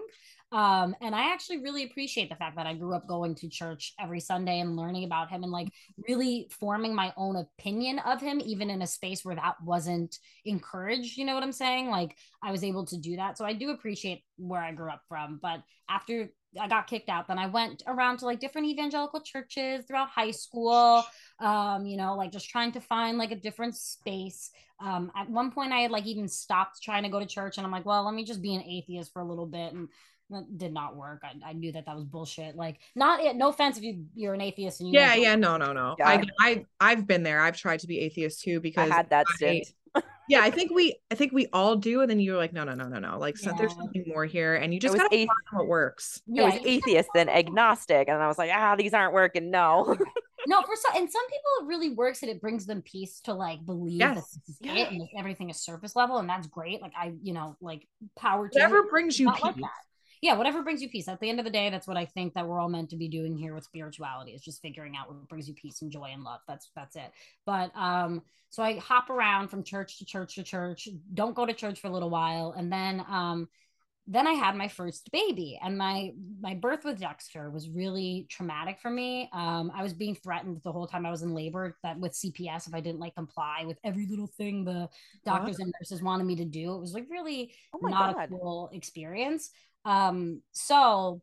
um, 0.51 0.95
and 1.00 1.15
I 1.15 1.31
actually 1.31 1.59
really 1.59 1.83
appreciate 1.83 2.30
the 2.30 2.36
fact 2.36 2.57
that 2.57 2.68
I 2.68 2.74
grew 2.74 2.94
up 2.94 3.07
going 3.07 3.36
to 3.36 3.48
church 3.48 3.94
every 4.00 4.19
Sunday 4.19 4.59
and 4.59 4.75
learning 4.75 5.06
about 5.06 5.30
him 5.30 5.44
and 5.44 5.51
like 5.51 5.69
really 6.09 6.50
forming 6.59 6.94
my 6.94 7.13
own 7.15 7.37
opinion 7.37 7.99
of 7.99 8.19
him, 8.19 8.42
even 8.44 8.69
in 8.69 8.81
a 8.81 8.87
space 8.87 9.23
where 9.23 9.35
that 9.35 9.56
wasn't 9.64 10.18
encouraged. 10.44 11.18
You 11.18 11.23
know 11.23 11.35
what 11.35 11.44
I'm 11.44 11.54
saying? 11.54 11.90
Like 11.90 12.18
I 12.44 12.52
was 12.52 12.66
able 12.66 12.85
to 12.87 12.97
do 12.97 13.16
that. 13.16 13.37
So 13.37 13.45
I 13.45 13.54
do 13.54 13.69
appreciate 13.69 14.23
where 14.37 14.61
I 14.61 14.73
grew 14.73 14.90
up 14.90 15.04
from. 15.07 15.40
But 15.42 15.61
after 15.90 16.30
I 16.59 16.68
got 16.68 16.87
kicked 16.87 17.07
out, 17.07 17.30
then 17.30 17.40
I 17.40 17.47
went 17.47 17.83
around 17.87 18.18
to 18.18 18.26
like 18.26 18.42
different 18.42 18.68
evangelical 18.68 19.21
churches 19.21 19.85
throughout 19.85 20.09
high 20.09 20.31
school. 20.31 21.02
Um, 21.40 21.85
you 21.85 21.95
know, 21.95 22.16
like 22.18 22.33
just 22.33 22.49
trying 22.49 22.73
to 22.73 22.81
find 22.81 23.18
like 23.18 23.31
a 23.31 23.37
different 23.37 23.76
space. 23.76 24.52
Um, 24.81 25.11
at 25.16 25.30
one 25.30 25.52
point 25.52 25.71
I 25.71 25.81
had 25.81 25.92
like 25.92 26.07
even 26.07 26.28
stopped 26.28 26.81
trying 26.81 27.04
to 27.04 27.09
go 27.09 27.19
to 27.19 27.26
church 27.26 27.57
and 27.57 27.66
I'm 27.66 27.71
like, 27.71 27.85
well, 27.85 28.04
let 28.04 28.16
me 28.16 28.26
just 28.26 28.42
be 28.42 28.56
an 28.56 28.64
atheist 28.64 29.14
for 29.14 29.21
a 29.21 29.28
little 29.28 29.45
bit. 29.45 29.73
And 29.73 29.87
did 30.57 30.73
not 30.73 30.95
work. 30.95 31.21
I, 31.23 31.50
I 31.50 31.54
knew 31.54 31.71
that 31.71 31.85
that 31.85 31.95
was 31.95 32.06
bullshit. 32.06 32.56
Like, 32.56 32.80
not 32.95 33.35
no 33.35 33.50
offense 33.50 33.78
if 33.78 33.83
you 33.83 34.06
you're 34.16 34.33
an 34.33 34.42
atheist 34.42 34.81
and 34.81 34.90
you 34.90 35.00
yeah 35.00 35.16
yeah 35.16 35.35
no 35.35 35.57
no 35.57 35.73
no. 35.73 35.95
Yeah. 36.00 36.09
I 36.09 36.23
I 36.40 36.66
I've 36.80 37.07
been 37.07 37.23
there. 37.23 37.42
I've 37.42 37.57
tried 37.57 37.80
to 37.81 37.88
be 37.88 38.00
atheist 38.00 38.42
too 38.42 38.59
because 38.59 38.90
I 38.90 38.94
had 38.94 39.09
that 39.09 39.26
I, 39.42 39.64
yeah, 40.30 40.42
I 40.42 40.52
think 40.52 40.71
we 40.71 40.95
I 41.11 41.16
think 41.16 41.33
we 41.33 41.47
all 41.52 41.76
do, 41.76 42.02
and 42.02 42.09
then 42.09 42.19
you're 42.19 42.38
like, 42.38 42.54
no 42.54 42.64
no 42.64 42.73
no 42.73 42.88
no 42.88 43.00
no. 43.00 43.18
Like, 43.18 43.38
so 43.38 43.52
there's 43.57 43.76
something 43.76 44.04
more 44.07 44.26
here, 44.26 44.56
and 44.56 44.73
you 44.73 44.80
just 44.80 44.95
gotta 44.95 45.09
athe- 45.09 45.28
find 45.28 45.30
what 45.52 45.68
works. 45.68 46.21
Yeah, 46.28 46.44
it 46.44 46.45
was 46.45 46.61
atheist 46.66 47.09
then 47.14 47.30
agnostic, 47.30 48.07
and 48.07 48.21
I 48.21 48.28
was 48.28 48.38
like, 48.38 48.52
ah, 48.54 48.76
these 48.76 48.94
aren't 48.94 49.14
working. 49.14 49.52
No. 49.52 49.97
no, 50.47 50.61
for 50.61 50.76
some 50.76 51.02
and 51.02 51.09
some 51.09 51.28
people 51.28 51.50
it 51.61 51.68
really 51.68 51.90
works 51.92 52.21
and 52.21 52.31
it 52.31 52.42
brings 52.42 52.66
them 52.66 52.81
peace 52.81 53.19
to 53.21 53.33
like 53.33 53.66
believe 53.66 54.00
yes. 54.00 54.16
that 54.16 54.16
this 54.16 54.50
is 54.50 54.57
yeah. 54.61 54.76
it 54.76 54.92
and 54.92 55.07
everything 55.18 55.50
is 55.50 55.59
surface 55.59 55.95
level, 55.95 56.18
and 56.18 56.30
that's 56.30 56.47
great. 56.47 56.81
Like 56.81 56.94
I, 56.97 57.14
you 57.21 57.33
know, 57.33 57.57
like 57.61 57.88
power 58.18 58.47
to 58.47 58.54
whatever 58.54 58.83
brings 58.83 59.19
you 59.19 59.31
peace. 59.31 59.44
Like 59.44 59.56
yeah, 60.21 60.35
whatever 60.35 60.61
brings 60.61 60.81
you 60.81 60.90
peace. 60.90 61.07
At 61.07 61.19
the 61.19 61.30
end 61.30 61.40
of 61.40 61.45
the 61.45 61.51
day, 61.51 61.69
that's 61.69 61.87
what 61.87 61.97
I 61.97 62.06
think 62.06 62.35
that 62.35 62.47
we're 62.47 62.59
all 62.59 62.69
meant 62.69 62.92
to 62.92 62.95
be 62.95 63.07
doing 63.07 63.35
here 63.35 63.56
with 63.56 63.63
spirituality 63.63 64.31
is 64.31 64.42
just 64.42 64.61
figuring 64.61 64.95
out 64.95 65.07
what 65.07 65.28
brings 65.28 65.47
you 65.47 65.56
peace 65.56 65.81
and 65.81 65.92
joy 65.92 66.11
and 66.13 66.23
love. 66.23 66.42
That's 66.47 66.69
that's 66.75 66.95
it. 66.95 67.11
But 67.45 67.71
um, 67.75 68.21
so 68.49 68.61
I 68.61 68.78
hop 68.78 69.09
around 69.09 69.47
from 69.47 69.63
church 69.63 69.97
to 69.97 70.06
church 70.06 70.35
to 70.35 70.44
church, 70.44 70.87
don't 71.13 71.35
go 71.35 71.45
to 71.45 71.54
church 71.54 71.80
for 71.80 71.87
a 71.87 71.92
little 71.92 72.09
while, 72.09 72.54
and 72.56 72.71
then 72.71 73.04
um 73.09 73.47
then 74.07 74.28
I 74.28 74.33
had 74.33 74.56
my 74.56 74.68
first 74.68 75.09
baby, 75.11 75.59
and 75.63 75.78
my 75.78 76.11
my 76.42 76.56
birth 76.56 76.83
with 76.83 76.99
Dexter 76.99 77.49
was 77.49 77.69
really 77.69 78.28
traumatic 78.30 78.80
for 78.80 78.90
me. 78.90 79.30
Um, 79.31 79.71
I 79.73 79.83
was 79.83 79.94
being 79.94 80.16
threatened 80.16 80.61
the 80.63 80.71
whole 80.71 80.87
time 80.87 81.06
I 81.06 81.11
was 81.11 81.21
in 81.21 81.33
labor 81.33 81.78
that 81.83 81.99
with 81.99 82.13
CPS 82.13 82.68
if 82.68 82.73
I 82.73 82.81
didn't 82.81 82.99
like 82.99 83.16
comply 83.16 83.63
with 83.66 83.78
every 83.83 84.07
little 84.07 84.28
thing 84.28 84.66
the 84.66 84.90
doctors 85.23 85.59
what? 85.59 85.66
and 85.66 85.73
nurses 85.80 86.04
wanted 86.04 86.25
me 86.25 86.35
to 86.37 86.45
do. 86.45 86.75
It 86.75 86.80
was 86.80 86.94
like 86.94 87.07
really 87.09 87.54
oh 87.73 87.87
not 87.87 88.16
God. 88.16 88.25
a 88.25 88.28
cool 88.28 88.69
experience. 88.73 89.51
Um, 89.85 90.42
so 90.52 91.21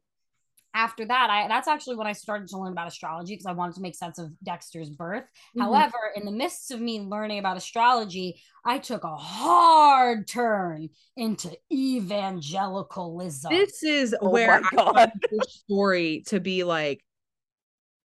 after 0.75 1.05
that, 1.07 1.31
I 1.31 1.49
that's 1.49 1.67
actually 1.67 1.97
when 1.97 2.07
I 2.07 2.13
started 2.13 2.49
to 2.49 2.59
learn 2.59 2.73
about 2.73 2.89
astrology 2.89 3.35
because 3.35 3.47
I 3.47 3.53
wanted 3.53 3.75
to 3.77 3.81
make 3.81 3.95
sense 3.95 4.19
of 4.19 4.31
Dexter's 4.45 4.91
birth. 4.91 5.25
Mm-hmm. 5.25 5.63
However, 5.63 5.99
in 6.15 6.25
the 6.25 6.31
midst 6.31 6.71
of 6.71 6.81
me 6.81 7.01
learning 7.01 7.39
about 7.39 7.57
astrology, 7.57 8.41
I 8.65 8.79
took 8.79 9.05
a 9.05 9.17
hard 9.17 10.29
turn 10.29 10.91
into 11.17 11.57
evangelicalism. 11.73 13.51
This 13.51 13.83
is 13.83 14.15
oh 14.21 14.31
where 14.31 14.61
I 14.63 14.75
want 14.75 15.13
the 15.31 15.47
story 15.49 16.23
to 16.29 16.39
be 16.39 16.65
like 16.65 17.03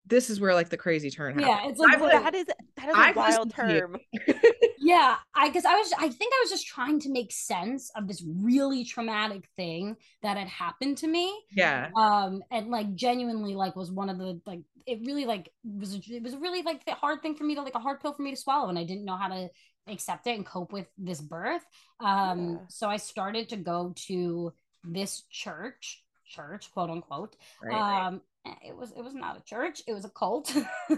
this 0.07 0.31
is 0.31 0.41
where 0.41 0.55
like 0.55 0.69
the 0.71 0.77
crazy 0.77 1.11
turn 1.11 1.39
happened. 1.39 1.47
Yeah, 1.65 1.69
it's 1.71 1.79
like 1.79 1.95
I've- 2.01 2.07
that 2.25 2.35
is 2.35 2.47
that 2.47 2.89
is 2.89 2.95
a 2.95 2.99
I've 2.99 3.17
wild 3.17 3.53
listened 3.57 3.69
to 3.69 3.75
you. 3.75 3.81
term. 3.81 3.97
yeah 4.83 5.17
i 5.35 5.51
guess 5.51 5.65
i 5.67 5.77
was 5.77 5.93
i 5.99 6.09
think 6.09 6.33
i 6.35 6.41
was 6.43 6.51
just 6.51 6.67
trying 6.67 6.99
to 6.99 7.11
make 7.11 7.31
sense 7.31 7.91
of 7.95 8.09
this 8.09 8.25
really 8.43 8.83
traumatic 8.83 9.45
thing 9.57 9.95
that 10.23 10.37
had 10.39 10.49
happened 10.49 10.97
to 10.97 11.07
me 11.07 11.39
yeah. 11.53 11.91
um 11.97 12.43
and 12.51 12.69
like 12.71 12.93
genuinely 12.95 13.55
like 13.55 13.77
was 13.77 13.93
one 13.93 14.09
of 14.09 14.17
the 14.19 14.41
like 14.47 14.61
it 14.87 14.99
really 15.05 15.27
like 15.27 15.51
was 15.65 15.95
it 16.09 16.23
was 16.23 16.33
a 16.33 16.39
really 16.39 16.63
like 16.63 16.85
the 16.87 16.93
hard 16.95 17.21
thing 17.23 17.35
for 17.35 17.45
me 17.45 17.55
to 17.55 17.63
like 17.63 17.75
a 17.75 17.79
hard 17.79 18.01
pill 18.01 18.13
for 18.15 18.23
me 18.23 18.31
to 18.31 18.37
swallow 18.37 18.69
and 18.71 18.79
i 18.79 18.85
didn't 18.85 19.05
know 19.05 19.17
how 19.17 19.29
to 19.29 19.49
accept 19.87 20.27
it 20.27 20.35
and 20.37 20.47
cope 20.47 20.73
with 20.73 20.87
this 20.97 21.21
birth 21.21 21.63
um 22.01 22.53
Yeah. 22.53 22.57
so 22.69 22.89
i 22.89 22.97
started 22.97 23.51
to 23.51 23.57
go 23.57 23.93
to 24.09 24.53
this 24.83 25.23
church 25.31 26.03
church 26.27 26.73
quote 26.73 26.91
unquote 26.91 27.37
Right. 27.63 28.07
um 28.07 28.23
it 28.63 28.75
was 28.77 28.91
it 28.93 29.05
was 29.05 29.15
not 29.15 29.37
a 29.37 29.43
church 29.45 29.83
it 29.87 29.93
was 29.93 30.05
a 30.05 30.11
cult 30.11 30.55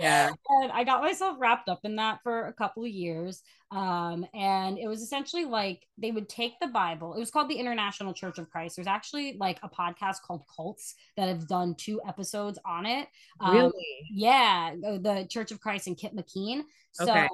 yeah. 0.00 0.30
and 0.48 0.72
I 0.72 0.84
got 0.84 1.02
myself 1.02 1.36
wrapped 1.38 1.68
up 1.68 1.80
in 1.84 1.96
that 1.96 2.20
for 2.22 2.46
a 2.46 2.52
couple 2.52 2.84
of 2.84 2.90
years. 2.90 3.42
Um, 3.70 4.26
and 4.34 4.78
it 4.78 4.88
was 4.88 5.00
essentially 5.00 5.44
like 5.44 5.86
they 5.96 6.10
would 6.10 6.28
take 6.28 6.54
the 6.60 6.66
Bible. 6.66 7.14
It 7.14 7.20
was 7.20 7.30
called 7.30 7.48
the 7.48 7.54
International 7.54 8.12
Church 8.12 8.38
of 8.38 8.50
Christ. 8.50 8.76
There's 8.76 8.88
actually 8.88 9.36
like 9.38 9.60
a 9.62 9.68
podcast 9.68 10.22
called 10.26 10.42
Cults 10.54 10.94
that 11.16 11.28
have 11.28 11.46
done 11.46 11.76
two 11.76 12.00
episodes 12.06 12.58
on 12.64 12.86
it. 12.86 13.08
Um, 13.40 13.54
Really? 13.54 14.06
Yeah, 14.10 14.74
the 14.80 14.98
the 14.98 15.26
Church 15.28 15.52
of 15.52 15.60
Christ 15.60 15.86
and 15.86 15.96
Kip 15.96 16.12
McKean. 16.12 16.62
So 16.92 17.04
Okay. 17.04 17.28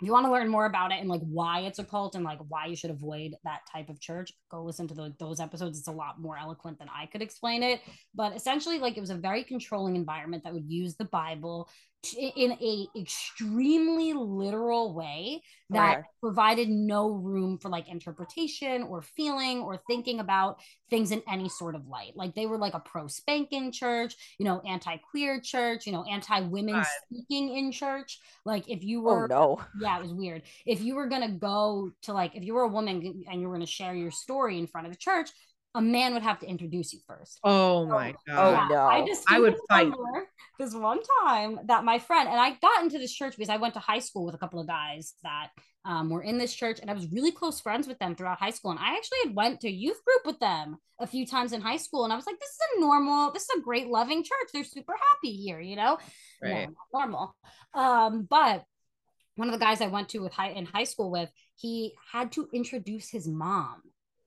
If 0.00 0.06
you 0.06 0.12
want 0.12 0.26
to 0.26 0.32
learn 0.32 0.48
more 0.48 0.66
about 0.66 0.90
it 0.90 0.98
and 0.98 1.08
like 1.08 1.20
why 1.20 1.60
it's 1.60 1.78
a 1.78 1.84
cult 1.84 2.16
and 2.16 2.24
like 2.24 2.40
why 2.48 2.66
you 2.66 2.74
should 2.74 2.90
avoid 2.90 3.36
that 3.44 3.60
type 3.70 3.88
of 3.88 4.00
church, 4.00 4.32
go 4.50 4.64
listen 4.64 4.88
to 4.88 4.94
the, 4.94 5.14
those 5.20 5.38
episodes. 5.38 5.78
It's 5.78 5.86
a 5.86 5.92
lot 5.92 6.20
more 6.20 6.36
eloquent 6.36 6.80
than 6.80 6.88
I 6.88 7.06
could 7.06 7.22
explain 7.22 7.62
it. 7.62 7.80
But 8.12 8.34
essentially, 8.34 8.78
like 8.78 8.96
it 8.96 9.00
was 9.00 9.10
a 9.10 9.14
very 9.14 9.44
controlling 9.44 9.94
environment 9.94 10.42
that 10.44 10.52
would 10.52 10.68
use 10.68 10.96
the 10.96 11.04
Bible 11.04 11.68
in 12.12 12.52
a 12.52 12.86
extremely 12.98 14.12
literal 14.12 14.92
way 14.94 15.42
that 15.70 15.98
Okay. 15.98 16.02
provided 16.20 16.68
no 16.68 17.10
room 17.10 17.58
for 17.58 17.68
like 17.70 17.88
interpretation 17.88 18.82
or 18.82 19.00
feeling 19.00 19.60
or 19.60 19.78
thinking 19.86 20.20
about 20.20 20.60
things 20.90 21.10
in 21.12 21.22
any 21.28 21.48
sort 21.48 21.74
of 21.74 21.86
light. 21.86 22.16
Like 22.16 22.34
they 22.34 22.46
were 22.46 22.58
like 22.58 22.74
a 22.74 22.80
pro 22.80 23.06
spanking 23.06 23.72
church, 23.72 24.14
you 24.38 24.44
know, 24.44 24.60
anti 24.60 24.96
queer 24.98 25.40
church, 25.40 25.86
you 25.86 25.92
know, 25.92 26.04
anti 26.04 26.40
women 26.40 26.74
God. 26.74 26.84
speaking 26.84 27.56
in 27.56 27.72
church. 27.72 28.20
Like 28.44 28.68
if 28.68 28.82
you 28.82 29.00
were 29.00 29.14
Oh 29.14 29.20
were 29.20 29.28
no. 29.28 29.60
yeah, 29.76 29.98
it 29.98 30.02
was 30.02 30.12
weird. 30.12 30.42
If 30.66 30.82
you 30.82 30.94
were 30.94 31.08
gonna 31.08 31.32
go 31.32 31.90
to 32.02 32.12
like, 32.12 32.36
if 32.36 32.44
you 32.44 32.54
were 32.54 32.62
a 32.62 32.68
woman 32.68 33.24
and 33.28 33.40
you 33.40 33.48
were 33.48 33.54
gonna 33.54 33.66
share 33.66 33.94
your 33.94 34.10
story 34.10 34.58
in 34.58 34.66
front 34.66 34.86
of 34.86 34.92
the 34.92 34.98
church, 34.98 35.30
a 35.74 35.82
man 35.82 36.14
would 36.14 36.22
have 36.22 36.38
to 36.40 36.46
introduce 36.46 36.92
you 36.92 37.00
first. 37.06 37.40
Oh 37.42 37.86
my 37.86 38.14
Oh, 38.30 38.52
god. 38.52 38.70
no. 38.70 38.86
I 38.86 39.06
just 39.06 39.24
I 39.28 39.40
would 39.40 39.56
fight. 39.68 39.92
this 40.58 40.72
one 40.74 41.00
time 41.24 41.58
that 41.66 41.84
my 41.84 41.98
friend 41.98 42.28
and 42.28 42.38
I 42.40 42.50
got 42.62 42.82
into 42.84 42.98
this 42.98 43.12
church 43.12 43.34
because 43.36 43.48
I 43.48 43.56
went 43.56 43.74
to 43.74 43.80
high 43.80 43.98
school 43.98 44.24
with 44.24 44.34
a 44.34 44.38
couple 44.38 44.60
of 44.60 44.66
guys 44.68 45.14
that 45.24 45.48
um, 45.84 46.08
were 46.10 46.22
in 46.22 46.38
this 46.38 46.54
church, 46.54 46.78
and 46.80 46.90
I 46.90 46.94
was 46.94 47.10
really 47.12 47.30
close 47.32 47.60
friends 47.60 47.86
with 47.86 47.98
them 47.98 48.14
throughout 48.14 48.38
high 48.38 48.50
school. 48.50 48.70
And 48.70 48.80
I 48.80 48.94
actually 48.96 49.18
had 49.24 49.34
went 49.34 49.60
to 49.60 49.70
youth 49.70 50.02
group 50.04 50.24
with 50.24 50.38
them 50.40 50.78
a 50.98 51.06
few 51.06 51.26
times 51.26 51.52
in 51.52 51.60
high 51.60 51.76
school, 51.76 52.04
and 52.04 52.12
I 52.12 52.16
was 52.16 52.26
like, 52.26 52.38
"This 52.38 52.48
is 52.50 52.58
a 52.76 52.80
normal, 52.80 53.32
this 53.32 53.42
is 53.42 53.58
a 53.58 53.60
great, 53.60 53.88
loving 53.88 54.22
church. 54.22 54.48
They're 54.52 54.64
super 54.64 54.94
happy 54.94 55.32
here, 55.36 55.60
you 55.60 55.76
know." 55.76 55.98
Right. 56.42 56.68
No, 56.92 57.00
normal. 57.00 57.36
Um, 57.74 58.22
but 58.30 58.64
one 59.36 59.48
of 59.48 59.52
the 59.52 59.64
guys 59.64 59.80
I 59.80 59.88
went 59.88 60.08
to 60.10 60.20
with 60.20 60.32
high 60.32 60.50
in 60.50 60.64
high 60.64 60.84
school 60.84 61.10
with, 61.10 61.28
he 61.56 61.92
had 62.12 62.32
to 62.32 62.48
introduce 62.54 63.10
his 63.10 63.26
mom 63.28 63.82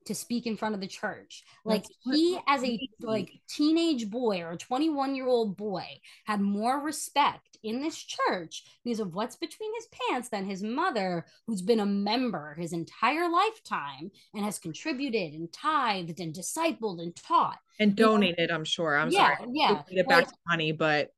to 0.08 0.14
speak 0.14 0.46
in 0.46 0.56
front 0.56 0.74
of 0.74 0.80
the 0.80 0.86
church. 0.86 1.44
Like 1.64 1.84
he 2.12 2.38
as 2.46 2.62
a 2.64 2.78
like 3.00 3.30
teenage 3.48 4.10
boy 4.10 4.40
or 4.42 4.50
a 4.52 4.56
21 4.58 5.14
year 5.14 5.26
old 5.26 5.56
boy 5.56 5.86
had 6.26 6.40
more 6.40 6.80
respect 6.80 7.56
in 7.62 7.80
this 7.80 7.96
church 7.96 8.64
because 8.84 9.00
of 9.00 9.14
what's 9.14 9.36
between 9.36 9.70
his 9.76 9.86
pants 9.86 10.28
than 10.28 10.44
his 10.46 10.62
mother 10.62 11.24
who's 11.46 11.62
been 11.62 11.80
a 11.80 11.86
member 11.86 12.54
his 12.58 12.72
entire 12.72 13.28
lifetime 13.28 14.10
and 14.34 14.44
has 14.44 14.58
contributed 14.58 15.32
and 15.34 15.52
tithed 15.52 16.20
and 16.20 16.34
discipled 16.34 17.00
and 17.02 17.16
taught 17.16 17.58
And 17.80 17.96
donated, 17.96 18.50
I'm 18.50 18.64
sure. 18.64 18.96
I'm 18.96 19.10
yeah 19.10 19.36
sorry. 19.38 19.50
yeah 19.54 19.82
Get 19.90 20.08
back 20.08 20.18
Like, 20.18 20.28
to 20.28 20.34
money, 20.48 20.72
but 20.72 21.10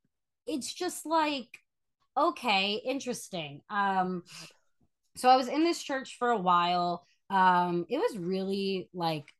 it's 0.47 0.73
just 0.73 1.05
like 1.05 1.47
okay 2.17 2.81
interesting 2.83 3.61
um 3.69 4.23
so 5.15 5.29
i 5.29 5.37
was 5.37 5.47
in 5.47 5.63
this 5.63 5.81
church 5.81 6.17
for 6.17 6.29
a 6.31 6.37
while 6.37 7.05
um 7.31 7.85
it 7.89 7.97
was 7.97 8.17
really 8.17 8.89
like 8.93 9.33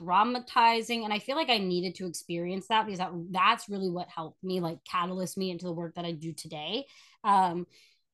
traumatizing 0.00 1.04
and 1.04 1.12
i 1.12 1.18
feel 1.20 1.36
like 1.36 1.50
i 1.50 1.58
needed 1.58 1.94
to 1.94 2.06
experience 2.06 2.66
that 2.68 2.84
because 2.86 2.98
that 2.98 3.12
that's 3.30 3.68
really 3.68 3.90
what 3.90 4.08
helped 4.08 4.42
me 4.44 4.60
like 4.60 4.78
catalyst 4.84 5.38
me 5.38 5.50
into 5.50 5.66
the 5.66 5.72
work 5.72 5.94
that 5.94 6.04
i 6.04 6.12
do 6.12 6.32
today 6.32 6.84
um 7.24 7.66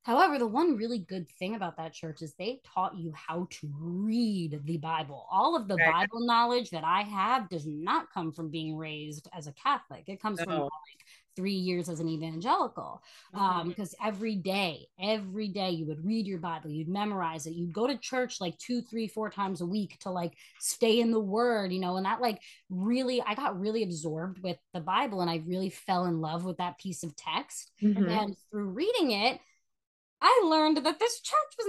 However, 0.02 0.38
the 0.38 0.46
one 0.46 0.76
really 0.76 0.98
good 0.98 1.30
thing 1.38 1.54
about 1.54 1.78
that 1.78 1.94
church 1.94 2.20
is 2.20 2.34
they 2.34 2.60
taught 2.62 2.94
you 2.94 3.10
how 3.14 3.48
to 3.50 3.72
read 3.78 4.60
the 4.64 4.76
Bible. 4.76 5.26
All 5.30 5.56
of 5.56 5.66
the 5.66 5.78
Right. 5.78 5.94
Bible 5.94 6.26
knowledge 6.26 6.68
that 6.70 6.84
I 6.84 7.02
have 7.02 7.48
does 7.48 7.66
not 7.66 8.12
come 8.12 8.30
from 8.30 8.50
being 8.50 8.76
raised 8.76 9.28
as 9.32 9.46
a 9.46 9.52
Catholic. 9.52 10.04
It 10.08 10.20
comes 10.20 10.42
from 10.42 10.58
like 10.58 11.03
three 11.36 11.52
years 11.54 11.88
as 11.88 12.00
an 12.00 12.08
evangelical. 12.08 13.02
Um, 13.32 13.68
because 13.68 13.94
every 14.04 14.36
day, 14.36 14.86
every 15.00 15.48
day 15.48 15.70
you 15.70 15.86
would 15.86 16.04
read 16.04 16.26
your 16.26 16.38
Bible, 16.38 16.70
you'd 16.70 16.88
memorize 16.88 17.46
it, 17.46 17.54
you'd 17.54 17.72
go 17.72 17.86
to 17.86 17.96
church 17.98 18.40
like 18.40 18.56
two, 18.58 18.82
three, 18.82 19.08
four 19.08 19.30
times 19.30 19.60
a 19.60 19.66
week 19.66 19.98
to 20.00 20.10
like 20.10 20.34
stay 20.60 21.00
in 21.00 21.10
the 21.10 21.20
word, 21.20 21.72
you 21.72 21.80
know, 21.80 21.96
and 21.96 22.06
that 22.06 22.20
like 22.20 22.40
really, 22.70 23.22
I 23.22 23.34
got 23.34 23.58
really 23.58 23.82
absorbed 23.82 24.42
with 24.42 24.58
the 24.72 24.80
Bible 24.80 25.20
and 25.20 25.30
I 25.30 25.42
really 25.46 25.70
fell 25.70 26.06
in 26.06 26.20
love 26.20 26.44
with 26.44 26.58
that 26.58 26.78
piece 26.78 27.02
of 27.02 27.16
text. 27.16 27.72
Mhm. 27.82 28.08
And 28.08 28.36
through 28.50 28.68
reading 28.68 29.10
it, 29.12 29.40
I 30.20 30.42
learned 30.44 30.78
that 30.78 30.98
this 30.98 31.20
church 31.20 31.54
was 31.58 31.66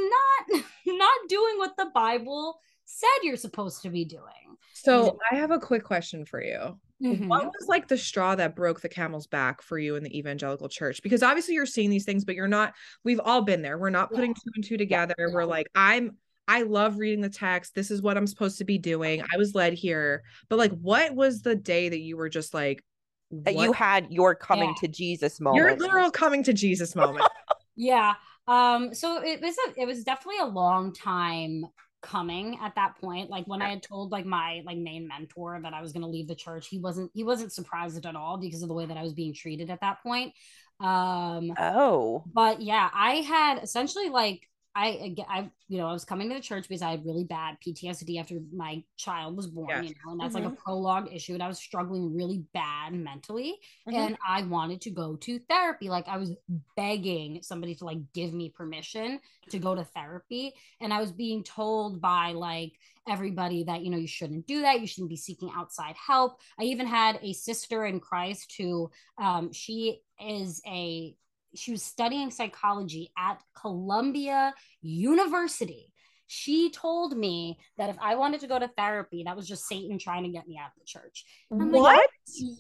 not 0.52 0.64
not 0.88 1.30
doing 1.30 1.58
what 1.58 1.76
the 1.78 1.92
Bible 1.94 2.60
said 2.86 3.24
you're 3.24 3.36
supposed 3.36 3.82
to 3.82 3.90
be 3.90 4.06
doing. 4.06 4.58
so 4.74 5.18
I 5.32 5.36
have 5.36 5.52
a 5.52 5.60
quick 5.60 5.84
question 5.84 6.24
for 6.26 6.42
you. 6.42 6.80
Mhm. 7.04 7.28
What 7.28 7.46
was 7.46 7.68
like 7.68 7.88
the 7.88 7.98
straw 7.98 8.36
that 8.36 8.56
broke 8.56 8.82
the 8.82 8.90
camel's 8.90 9.28
back 9.28 9.62
for 9.62 9.78
you 9.78 9.96
in 9.96 10.04
the 10.04 10.18
evangelical 10.18 10.70
church? 10.70 11.02
Because 11.04 11.24
obviously 11.24 11.54
you're 11.56 11.66
seeing 11.66 11.90
these 11.90 12.06
things, 12.06 12.24
but 12.24 12.36
you're 12.36 12.48
not, 12.48 12.74
we've 13.04 13.20
all 13.20 13.42
been 13.42 13.62
there. 13.62 13.78
We're 13.78 13.90
not 13.90 14.10
Yeah. 14.12 14.16
putting 14.16 14.34
two 14.34 14.52
and 14.56 14.64
two 14.64 14.78
together. 14.78 15.16
We're 15.18 15.46
like, 15.46 15.68
I'm, 15.76 16.18
I 16.48 16.62
love 16.62 16.98
reading 16.98 17.22
the 17.22 17.30
text. 17.30 17.76
This 17.76 17.92
is 17.92 18.02
what 18.02 18.18
I'm 18.18 18.28
supposed 18.28 18.60
to 18.60 18.66
be 18.66 18.78
doing. 18.78 19.22
I 19.34 19.38
was 19.38 19.54
led 19.56 19.74
here. 19.74 20.24
But 20.48 20.58
like, 20.60 20.72
what 20.72 21.14
was 21.14 21.42
the 21.42 21.56
day 21.56 21.90
that 21.90 22.00
you 22.00 22.16
were 22.18 22.30
just 22.30 22.54
like, 22.54 22.84
That 23.32 23.56
you 23.56 23.74
had 23.74 24.08
your 24.12 24.34
coming 24.36 24.70
Yeah. 24.70 24.76
to 24.82 24.88
Jesus 24.88 25.42
moment? 25.42 25.66
your 25.66 25.76
literal 25.76 26.12
coming 26.12 26.44
to 26.44 26.54
Jesus 26.54 26.96
moment? 26.96 27.28
Yeah. 27.76 28.14
Um, 28.48 28.94
so 28.94 29.22
it 29.22 29.42
was 29.42 29.56
a, 29.68 29.82
it 29.82 29.86
was 29.86 30.04
definitely 30.04 30.40
a 30.42 30.46
long 30.46 30.94
time 30.94 31.66
coming 32.06 32.60
at 32.62 32.76
that 32.76 32.96
point. 33.02 33.30
Like 33.30 33.46
when 33.46 33.62
I 33.62 33.70
had 33.70 33.84
told 33.84 34.12
like 34.12 34.26
my 34.26 34.62
like 34.66 34.78
main 34.78 35.08
mentor 35.08 35.60
that 35.62 35.74
I 35.74 35.82
was 35.82 35.92
gonna 35.92 36.08
leave 36.08 36.28
the 36.28 36.36
church, 36.36 36.68
he 36.68 36.80
wasn't 36.80 37.12
he 37.14 37.24
wasn't 37.24 37.52
surprised 37.52 38.06
at 38.06 38.16
all 38.16 38.38
because 38.38 38.62
of 38.62 38.68
the 38.68 38.74
way 38.74 38.86
that 38.86 38.98
I 38.98 39.04
was 39.04 39.14
being 39.14 39.34
treated 39.34 39.70
at 39.70 39.82
that 39.82 40.02
point. 40.04 40.34
Um 40.80 41.54
oh. 41.58 42.24
but 42.32 42.62
yeah, 42.62 42.90
I 42.94 43.16
had 43.16 43.64
essentially 43.64 44.10
like 44.10 44.48
I 44.76 45.16
I 45.30 45.50
you 45.70 45.78
know 45.78 45.88
I 45.88 45.94
was 45.94 46.04
coming 46.06 46.28
to 46.30 46.36
the 46.36 46.42
church 46.42 46.68
because 46.68 46.82
I 46.82 46.92
had 46.92 47.06
really 47.06 47.24
bad 47.24 47.58
PTSD 47.66 48.20
after 48.20 48.40
my 48.54 48.84
child 48.98 49.38
was 49.38 49.48
born, 49.48 49.68
you 49.84 49.90
know, 50.06 50.12
and 50.12 50.20
that's 50.20 50.36
like 50.36 50.44
a 50.44 50.50
prolonged 50.50 51.10
issue, 51.14 51.34
and 51.34 51.42
I 51.42 51.48
was 51.48 51.58
struggling 51.60 52.14
really 52.16 52.44
bad 52.54 52.94
mentally, 52.94 53.56
Mhm. 53.88 53.94
and 53.94 54.18
I 54.28 54.42
wanted 54.44 54.82
to 54.82 54.90
go 54.92 55.16
to 55.16 55.40
therapy. 55.50 55.90
Like 55.90 56.08
I 56.08 56.18
was 56.18 56.34
begging 56.76 57.42
somebody 57.42 57.76
to 57.76 57.86
like 57.86 58.00
give 58.14 58.34
me 58.34 58.50
permission 58.50 59.20
to 59.50 59.60
go 59.60 59.76
to 59.76 59.84
therapy, 59.86 60.54
and 60.82 60.94
I 60.94 61.00
was 61.00 61.12
being 61.12 61.44
told 61.44 62.02
by 62.02 62.34
like 62.34 62.74
everybody 63.08 63.64
that 63.64 63.82
you 63.84 63.92
know 63.92 63.98
you 63.98 64.08
shouldn't 64.08 64.48
do 64.48 64.62
that 64.64 64.82
you 64.82 64.88
shouldn't 64.88 65.12
be 65.12 65.16
seeking 65.16 65.52
outside 65.56 65.96
help 65.96 66.40
i 66.60 66.64
even 66.64 66.88
had 66.88 67.20
a 67.22 67.34
sister 67.34 67.86
in 67.86 68.00
christ 68.00 68.56
who 68.58 68.90
um, 69.20 69.54
she 69.54 70.02
is 70.20 70.60
a 70.66 71.16
she 71.58 71.72
was 71.72 71.84
studying 71.84 72.32
psychology 72.32 73.12
at 73.18 73.42
Columbia 73.60 74.54
University. 74.82 75.92
She 76.28 76.72
told 76.72 77.16
me 77.16 77.60
that 77.78 77.90
if 77.92 77.98
I 78.02 78.16
wanted 78.16 78.40
to 78.42 78.48
go 78.48 78.58
to 78.58 78.68
therapy, 78.70 79.24
that 79.26 79.36
was 79.36 79.48
just 79.48 79.68
Satan 79.68 80.00
trying 80.00 80.24
to 80.24 80.30
get 80.30 80.48
me 80.48 80.58
out 80.58 80.70
of 80.70 80.80
the 80.80 80.86
church. 80.86 81.24
I'm 81.52 81.72
like, 81.72 81.82
what? 81.82 82.10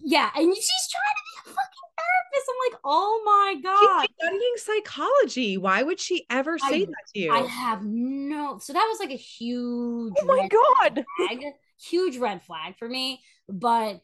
Yeah, 0.03 0.29
and 0.35 0.55
she's 0.55 0.87
trying 0.91 1.15
to 1.15 1.23
be 1.25 1.49
a 1.49 1.53
fucking 1.55 1.89
therapist. 1.97 2.49
I'm 2.49 2.71
like, 2.71 2.79
oh 2.85 3.21
my 3.25 3.61
god. 3.63 4.01
She's 4.01 4.15
studying 4.21 4.53
psychology. 4.83 5.57
Why 5.57 5.81
would 5.81 5.99
she 5.99 6.25
ever 6.29 6.59
say 6.59 6.83
I- 6.83 6.85
that 6.85 7.05
to 7.15 7.19
you? 7.19 7.33
I 7.33 7.39
have 7.39 7.83
no. 7.83 8.59
So 8.59 8.73
that 8.73 8.85
was 8.87 8.99
like 8.99 9.11
a 9.11 9.15
huge 9.17 10.13
Oh 10.21 10.25
my 10.25 10.41
red 10.41 10.51
god. 10.51 11.05
flag, 11.17 11.43
huge 11.81 12.17
red 12.17 12.43
flag 12.43 12.75
for 12.77 12.87
me. 12.87 13.19
But 13.49 14.01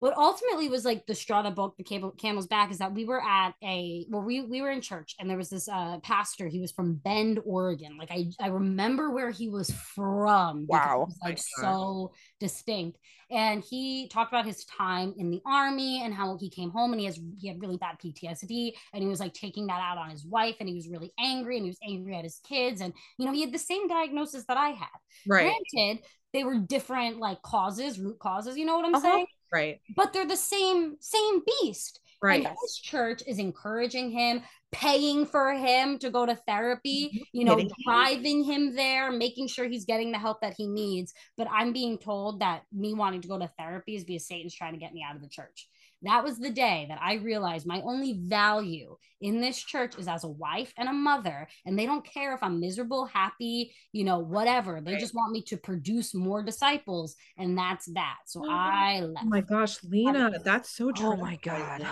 what 0.00 0.16
ultimately 0.16 0.68
was 0.68 0.84
like 0.84 1.06
the 1.06 1.14
straw 1.14 1.42
that 1.42 1.56
broke 1.56 1.76
the 1.76 1.82
cable, 1.82 2.12
camel's 2.12 2.46
back 2.46 2.70
is 2.70 2.78
that 2.78 2.94
we 2.94 3.04
were 3.04 3.22
at 3.22 3.54
a 3.64 4.06
well 4.08 4.22
we 4.22 4.42
we 4.42 4.62
were 4.62 4.70
in 4.70 4.80
church 4.80 5.16
and 5.18 5.28
there 5.28 5.36
was 5.36 5.50
this 5.50 5.68
uh 5.68 5.98
pastor 6.02 6.46
he 6.46 6.60
was 6.60 6.70
from 6.70 6.94
Bend 6.94 7.40
Oregon. 7.44 7.96
Like 7.98 8.10
I 8.10 8.26
I 8.40 8.48
remember 8.48 9.10
where 9.10 9.30
he 9.30 9.48
was 9.48 9.70
from 9.70 10.66
wow. 10.68 11.06
was 11.08 11.18
like 11.22 11.38
so 11.38 12.12
distinct. 12.38 12.98
And 13.30 13.62
he 13.62 14.08
talked 14.08 14.32
about 14.32 14.46
his 14.46 14.64
time 14.64 15.14
in 15.18 15.30
the 15.30 15.42
army 15.44 16.02
and 16.02 16.14
how 16.14 16.38
he 16.38 16.48
came 16.48 16.70
home 16.70 16.92
and 16.92 17.00
he 17.00 17.06
has 17.06 17.20
he 17.40 17.48
had 17.48 17.60
really 17.60 17.76
bad 17.76 17.96
PTSD 18.02 18.72
and 18.94 19.02
he 19.02 19.08
was 19.08 19.20
like 19.20 19.34
taking 19.34 19.66
that 19.66 19.80
out 19.82 19.98
on 19.98 20.10
his 20.10 20.24
wife 20.24 20.56
and 20.60 20.68
he 20.68 20.76
was 20.76 20.88
really 20.88 21.12
angry 21.18 21.56
and 21.56 21.64
he 21.64 21.70
was 21.70 21.78
angry 21.82 22.16
at 22.16 22.24
his 22.24 22.40
kids. 22.48 22.80
And 22.80 22.92
you 23.18 23.26
know 23.26 23.32
he 23.32 23.40
had 23.40 23.52
the 23.52 23.58
same 23.58 23.88
diagnosis 23.88 24.44
that 24.44 24.56
I 24.56 24.68
had. 24.68 24.88
Right. 25.26 25.52
Granted 25.72 26.04
they 26.32 26.44
were 26.44 26.58
different 26.58 27.18
like 27.18 27.40
causes 27.42 27.98
root 27.98 28.18
causes 28.18 28.58
you 28.58 28.66
know 28.66 28.76
what 28.76 28.84
I'm 28.84 28.94
uh-huh. 28.94 29.02
saying 29.02 29.26
right. 29.52 29.80
But 29.96 30.12
they're 30.12 30.26
the 30.26 30.36
same 30.36 30.96
same 31.00 31.42
beast. 31.46 32.00
Right. 32.20 32.44
and 32.44 32.56
his 32.62 32.76
church 32.76 33.22
is 33.28 33.38
encouraging 33.38 34.10
him 34.10 34.42
paying 34.72 35.24
for 35.24 35.52
him 35.52 36.00
to 36.00 36.10
go 36.10 36.26
to 36.26 36.34
therapy 36.48 37.10
mm-hmm. 37.14 37.22
you 37.32 37.44
know 37.44 37.60
driving 37.84 38.42
him 38.42 38.74
there 38.74 39.12
making 39.12 39.46
sure 39.46 39.68
he's 39.68 39.84
getting 39.84 40.10
the 40.10 40.18
help 40.18 40.40
that 40.40 40.54
he 40.56 40.66
needs. 40.66 41.14
But 41.36 41.46
i'm 41.52 41.72
being 41.72 41.96
told 41.96 42.40
that 42.40 42.62
me 42.72 42.92
wanting 42.92 43.20
to 43.20 43.28
go 43.28 43.38
to 43.38 43.48
therapy 43.56 43.94
is 43.94 44.02
because 44.02 44.26
satan's 44.26 44.54
trying 44.54 44.72
to 44.72 44.80
get 44.80 44.92
me 44.92 45.06
out 45.08 45.14
of 45.14 45.22
the 45.22 45.28
church 45.28 45.68
that 46.02 46.22
was 46.22 46.38
the 46.38 46.50
day 46.50 46.86
that 46.88 47.00
I 47.02 47.14
realized 47.14 47.66
my 47.66 47.80
only 47.82 48.14
value 48.14 48.96
in 49.20 49.40
this 49.40 49.58
church 49.58 49.98
is 49.98 50.06
as 50.06 50.24
a 50.24 50.28
wife 50.28 50.72
and 50.76 50.88
a 50.88 50.92
mother. 50.92 51.48
And 51.66 51.78
they 51.78 51.86
don't 51.86 52.04
care 52.04 52.34
if 52.34 52.42
I'm 52.42 52.60
miserable, 52.60 53.06
happy, 53.06 53.74
you 53.92 54.04
know, 54.04 54.20
whatever. 54.20 54.80
They 54.80 54.92
right. 54.92 55.00
just 55.00 55.14
want 55.14 55.32
me 55.32 55.42
to 55.42 55.56
produce 55.56 56.14
more 56.14 56.42
disciples. 56.42 57.16
And 57.36 57.58
that's 57.58 57.86
that. 57.94 58.18
So 58.26 58.44
oh, 58.44 58.50
I 58.50 59.00
left. 59.00 59.26
Oh 59.26 59.28
my 59.28 59.40
gosh, 59.40 59.82
Lina, 59.82 60.32
that's 60.44 60.70
so 60.70 60.92
true. 60.92 61.14
Oh 61.14 61.16
my 61.16 61.36
God. 61.42 61.84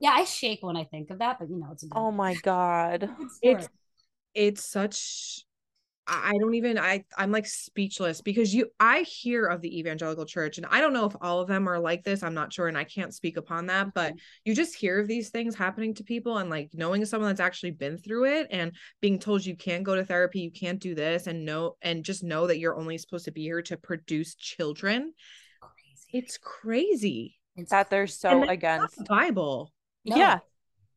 Yeah, 0.00 0.10
I 0.10 0.24
shake 0.24 0.62
when 0.62 0.76
I 0.76 0.84
think 0.84 1.10
of 1.10 1.20
that, 1.20 1.38
but 1.38 1.48
you 1.48 1.56
know, 1.56 1.68
it's 1.72 1.84
a 1.84 1.88
Oh 1.92 2.10
my 2.10 2.34
God. 2.42 3.08
It's 3.42 3.68
it's 4.34 4.64
such 4.68 5.45
I 6.08 6.32
don't 6.38 6.54
even 6.54 6.78
I 6.78 7.04
I'm 7.16 7.32
like 7.32 7.46
speechless 7.46 8.20
because 8.20 8.54
you 8.54 8.68
I 8.78 9.00
hear 9.00 9.46
of 9.46 9.60
the 9.60 9.78
evangelical 9.78 10.24
church 10.24 10.56
and 10.56 10.66
I 10.66 10.80
don't 10.80 10.92
know 10.92 11.04
if 11.04 11.16
all 11.20 11.40
of 11.40 11.48
them 11.48 11.68
are 11.68 11.80
like 11.80 12.04
this 12.04 12.22
I'm 12.22 12.34
not 12.34 12.52
sure 12.52 12.68
and 12.68 12.78
I 12.78 12.84
can't 12.84 13.14
speak 13.14 13.36
upon 13.36 13.66
that 13.66 13.92
but 13.92 14.10
mm-hmm. 14.10 14.18
you 14.44 14.54
just 14.54 14.76
hear 14.76 15.00
of 15.00 15.08
these 15.08 15.30
things 15.30 15.56
happening 15.56 15.94
to 15.94 16.04
people 16.04 16.38
and 16.38 16.48
like 16.48 16.70
knowing 16.74 17.04
someone 17.04 17.28
that's 17.30 17.40
actually 17.40 17.72
been 17.72 17.98
through 17.98 18.26
it 18.26 18.46
and 18.50 18.72
being 19.00 19.18
told 19.18 19.44
you 19.44 19.56
can't 19.56 19.82
go 19.82 19.96
to 19.96 20.04
therapy 20.04 20.40
you 20.40 20.52
can't 20.52 20.80
do 20.80 20.94
this 20.94 21.26
and 21.26 21.44
know 21.44 21.76
and 21.82 22.04
just 22.04 22.22
know 22.22 22.46
that 22.46 22.58
you're 22.58 22.76
only 22.76 22.98
supposed 22.98 23.24
to 23.24 23.32
be 23.32 23.42
here 23.42 23.62
to 23.62 23.76
produce 23.76 24.36
children 24.36 25.12
crazy. 25.60 26.18
it's 26.18 26.38
crazy 26.38 27.38
it's 27.56 27.70
that 27.70 27.90
they're 27.90 28.06
so 28.06 28.48
against 28.48 29.04
Bible 29.06 29.72
no. 30.04 30.16
yeah 30.16 30.38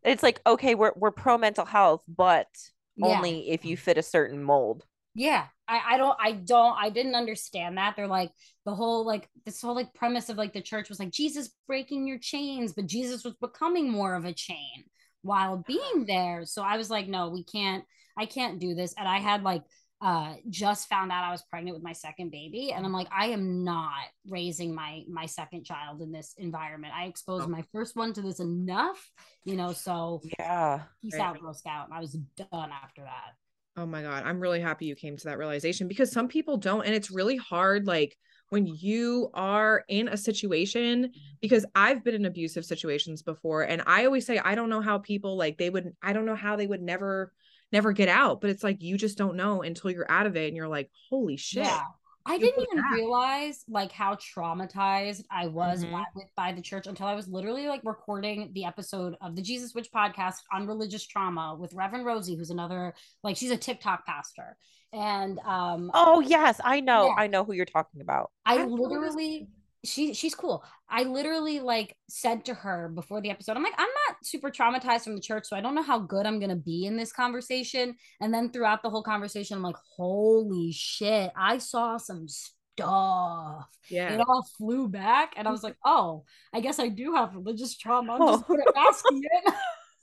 it's 0.03 0.21
like 0.21 0.39
okay 0.45 0.75
we're 0.75 0.93
we're 0.95 1.11
pro 1.11 1.37
mental 1.37 1.65
health 1.65 2.03
but 2.07 2.47
yeah. 2.95 3.07
only 3.07 3.49
if 3.49 3.65
you 3.65 3.75
fit 3.75 3.97
a 3.97 4.03
certain 4.03 4.43
mold 4.43 4.85
yeah 5.15 5.45
I, 5.67 5.81
I 5.93 5.97
don't 5.97 6.17
i 6.19 6.31
don't 6.31 6.77
i 6.77 6.89
didn't 6.89 7.15
understand 7.15 7.77
that. 7.77 7.95
They're 7.95 8.07
like 8.07 8.31
the 8.65 8.75
whole 8.75 9.05
like 9.05 9.29
this 9.45 9.61
whole 9.61 9.75
like 9.75 9.93
premise 9.93 10.29
of 10.29 10.37
like 10.37 10.53
the 10.53 10.61
church 10.61 10.89
was 10.89 10.99
like 10.99 11.11
jesus 11.11 11.49
breaking 11.67 12.07
your 12.07 12.19
chains 12.19 12.73
but 12.73 12.87
jesus 12.87 13.23
was 13.23 13.35
becoming 13.41 13.89
more 13.89 14.15
of 14.15 14.25
a 14.25 14.33
chain 14.33 14.83
while 15.21 15.63
being 15.67 16.05
there. 16.05 16.45
So 16.45 16.61
i 16.61 16.77
was 16.77 16.89
like 16.89 17.07
no 17.07 17.29
we 17.29 17.43
can't 17.43 17.83
i 18.17 18.25
can't 18.25 18.59
do 18.59 18.75
this. 18.75 18.93
And 18.97 19.07
i 19.07 19.17
had 19.17 19.43
like 19.43 19.63
uh 20.01 20.35
just 20.49 20.87
found 20.87 21.11
out 21.11 21.25
i 21.25 21.31
was 21.31 21.43
pregnant 21.49 21.75
with 21.75 21.83
my 21.83 21.93
second 21.93 22.31
baby. 22.31 22.71
And 22.71 22.85
i'm 22.85 22.93
like 22.93 23.09
i 23.11 23.27
am 23.27 23.63
not 23.63 24.05
raising 24.27 24.73
my 24.73 25.03
my 25.09 25.25
second 25.25 25.65
child 25.65 26.01
in 26.01 26.11
this 26.11 26.33
environment. 26.37 26.93
I 26.95 27.05
exposed 27.05 27.45
oh. 27.45 27.49
my 27.49 27.63
first 27.71 27.95
one 27.95 28.13
to 28.13 28.21
this 28.21 28.39
enough 28.39 29.11
you 29.43 29.55
know 29.55 29.73
so 29.73 30.21
yeah. 30.37 30.81
peace 31.01 31.15
right. 31.15 31.21
out 31.21 31.41
girl 31.41 31.53
scout. 31.53 31.87
And 31.87 31.93
i 31.93 31.99
was 31.99 32.13
done 32.37 32.71
after 32.71 33.01
that 33.01 33.33
Oh 33.77 33.85
my 33.85 34.01
God. 34.01 34.23
I'm 34.25 34.39
really 34.39 34.59
happy 34.59 34.85
you 34.85 34.95
came 34.95 35.15
to 35.17 35.25
that 35.25 35.37
realization 35.37 35.87
because 35.87 36.11
some 36.11 36.27
people 36.27 36.57
don't. 36.57 36.85
And 36.85 36.93
it's 36.93 37.11
really 37.11 37.37
hard, 37.37 37.87
like 37.87 38.17
when 38.49 38.65
you 38.65 39.29
are 39.33 39.83
in 39.87 40.07
a 40.07 40.17
situation, 40.17 41.03
mm-hmm. 41.05 41.35
because 41.41 41.65
I've 41.75 42.03
been 42.03 42.15
in 42.15 42.25
abusive 42.25 42.65
situations 42.65 43.21
before. 43.21 43.63
And 43.63 43.81
I 43.85 44.05
always 44.05 44.25
say, 44.25 44.39
I 44.39 44.55
don't 44.55 44.69
know 44.69 44.81
how 44.81 44.97
people 44.97 45.37
like 45.37 45.57
they 45.57 45.69
would, 45.69 45.93
I 46.01 46.13
don't 46.13 46.25
know 46.25 46.35
how 46.35 46.55
they 46.55 46.67
would 46.67 46.81
never, 46.81 47.31
never 47.71 47.93
get 47.93 48.09
out. 48.09 48.41
But 48.41 48.49
it's 48.49 48.63
like 48.63 48.81
you 48.81 48.97
just 48.97 49.17
don't 49.17 49.35
know 49.35 49.61
until 49.61 49.91
you're 49.91 50.11
out 50.11 50.25
of 50.25 50.35
it 50.35 50.47
and 50.47 50.57
you're 50.57 50.67
like, 50.67 50.89
holy 51.09 51.37
shit. 51.37 51.65
Yeah. 51.65 51.81
I 52.25 52.37
didn't 52.37 52.63
even 52.71 52.83
realize 52.91 53.63
like 53.67 53.91
how 53.91 54.15
traumatized 54.15 55.23
I 55.31 55.47
was 55.47 55.83
mm-hmm. 55.83 56.19
by 56.35 56.51
the 56.51 56.61
church 56.61 56.85
until 56.87 57.07
I 57.07 57.15
was 57.15 57.27
literally 57.27 57.67
like 57.67 57.81
recording 57.83 58.51
the 58.53 58.65
episode 58.65 59.15
of 59.21 59.35
the 59.35 59.41
Jesus 59.41 59.73
Witch 59.73 59.89
podcast 59.93 60.35
on 60.53 60.67
religious 60.67 61.05
trauma 61.07 61.55
with 61.59 61.73
Reverend 61.73 62.05
Rosie, 62.05 62.35
who's 62.35 62.49
another 62.49 62.93
like 63.23 63.37
she's 63.37 63.51
a 63.51 63.57
TikTok 63.57 64.05
pastor. 64.05 64.57
And 64.93 65.39
um 65.39 65.91
oh 65.93 66.19
yes, 66.19 66.59
I 66.63 66.81
know, 66.81 67.07
yeah. 67.07 67.15
I 67.17 67.27
know 67.27 67.43
who 67.43 67.53
you're 67.53 67.65
talking 67.65 68.01
about. 68.01 68.31
I 68.45 68.63
literally 68.63 69.47
she 69.85 70.13
she's 70.13 70.35
cool. 70.35 70.63
I 70.89 71.03
literally 71.03 71.59
like 71.59 71.95
said 72.09 72.45
to 72.45 72.53
her 72.53 72.89
before 72.89 73.21
the 73.21 73.29
episode, 73.29 73.55
I'm 73.55 73.63
like, 73.63 73.73
I'm 73.77 73.87
not 73.87 73.98
super 74.23 74.49
traumatized 74.49 75.03
from 75.03 75.15
the 75.15 75.21
church, 75.21 75.47
so 75.47 75.55
I 75.55 75.61
don't 75.61 75.75
know 75.75 75.83
how 75.83 75.99
good 75.99 76.25
I'm 76.25 76.39
gonna 76.39 76.55
be 76.55 76.85
in 76.85 76.97
this 76.97 77.11
conversation. 77.11 77.95
And 78.21 78.33
then 78.33 78.51
throughout 78.51 78.83
the 78.83 78.89
whole 78.89 79.03
conversation, 79.03 79.57
I'm 79.57 79.63
like, 79.63 79.77
holy 79.95 80.71
shit, 80.71 81.31
I 81.35 81.57
saw 81.57 81.97
some 81.97 82.27
stuff. 82.27 83.67
Yeah. 83.89 84.13
It 84.13 84.19
all 84.19 84.47
flew 84.57 84.87
back. 84.87 85.33
And 85.37 85.47
I 85.47 85.51
was 85.51 85.63
like, 85.63 85.75
oh, 85.85 86.23
I 86.53 86.59
guess 86.59 86.79
I 86.79 86.89
do 86.89 87.13
have 87.13 87.35
religious 87.35 87.77
trauma. 87.77 88.13
I'm 88.13 88.27
just 88.27 88.45
masking 88.75 89.21
it. 89.23 89.53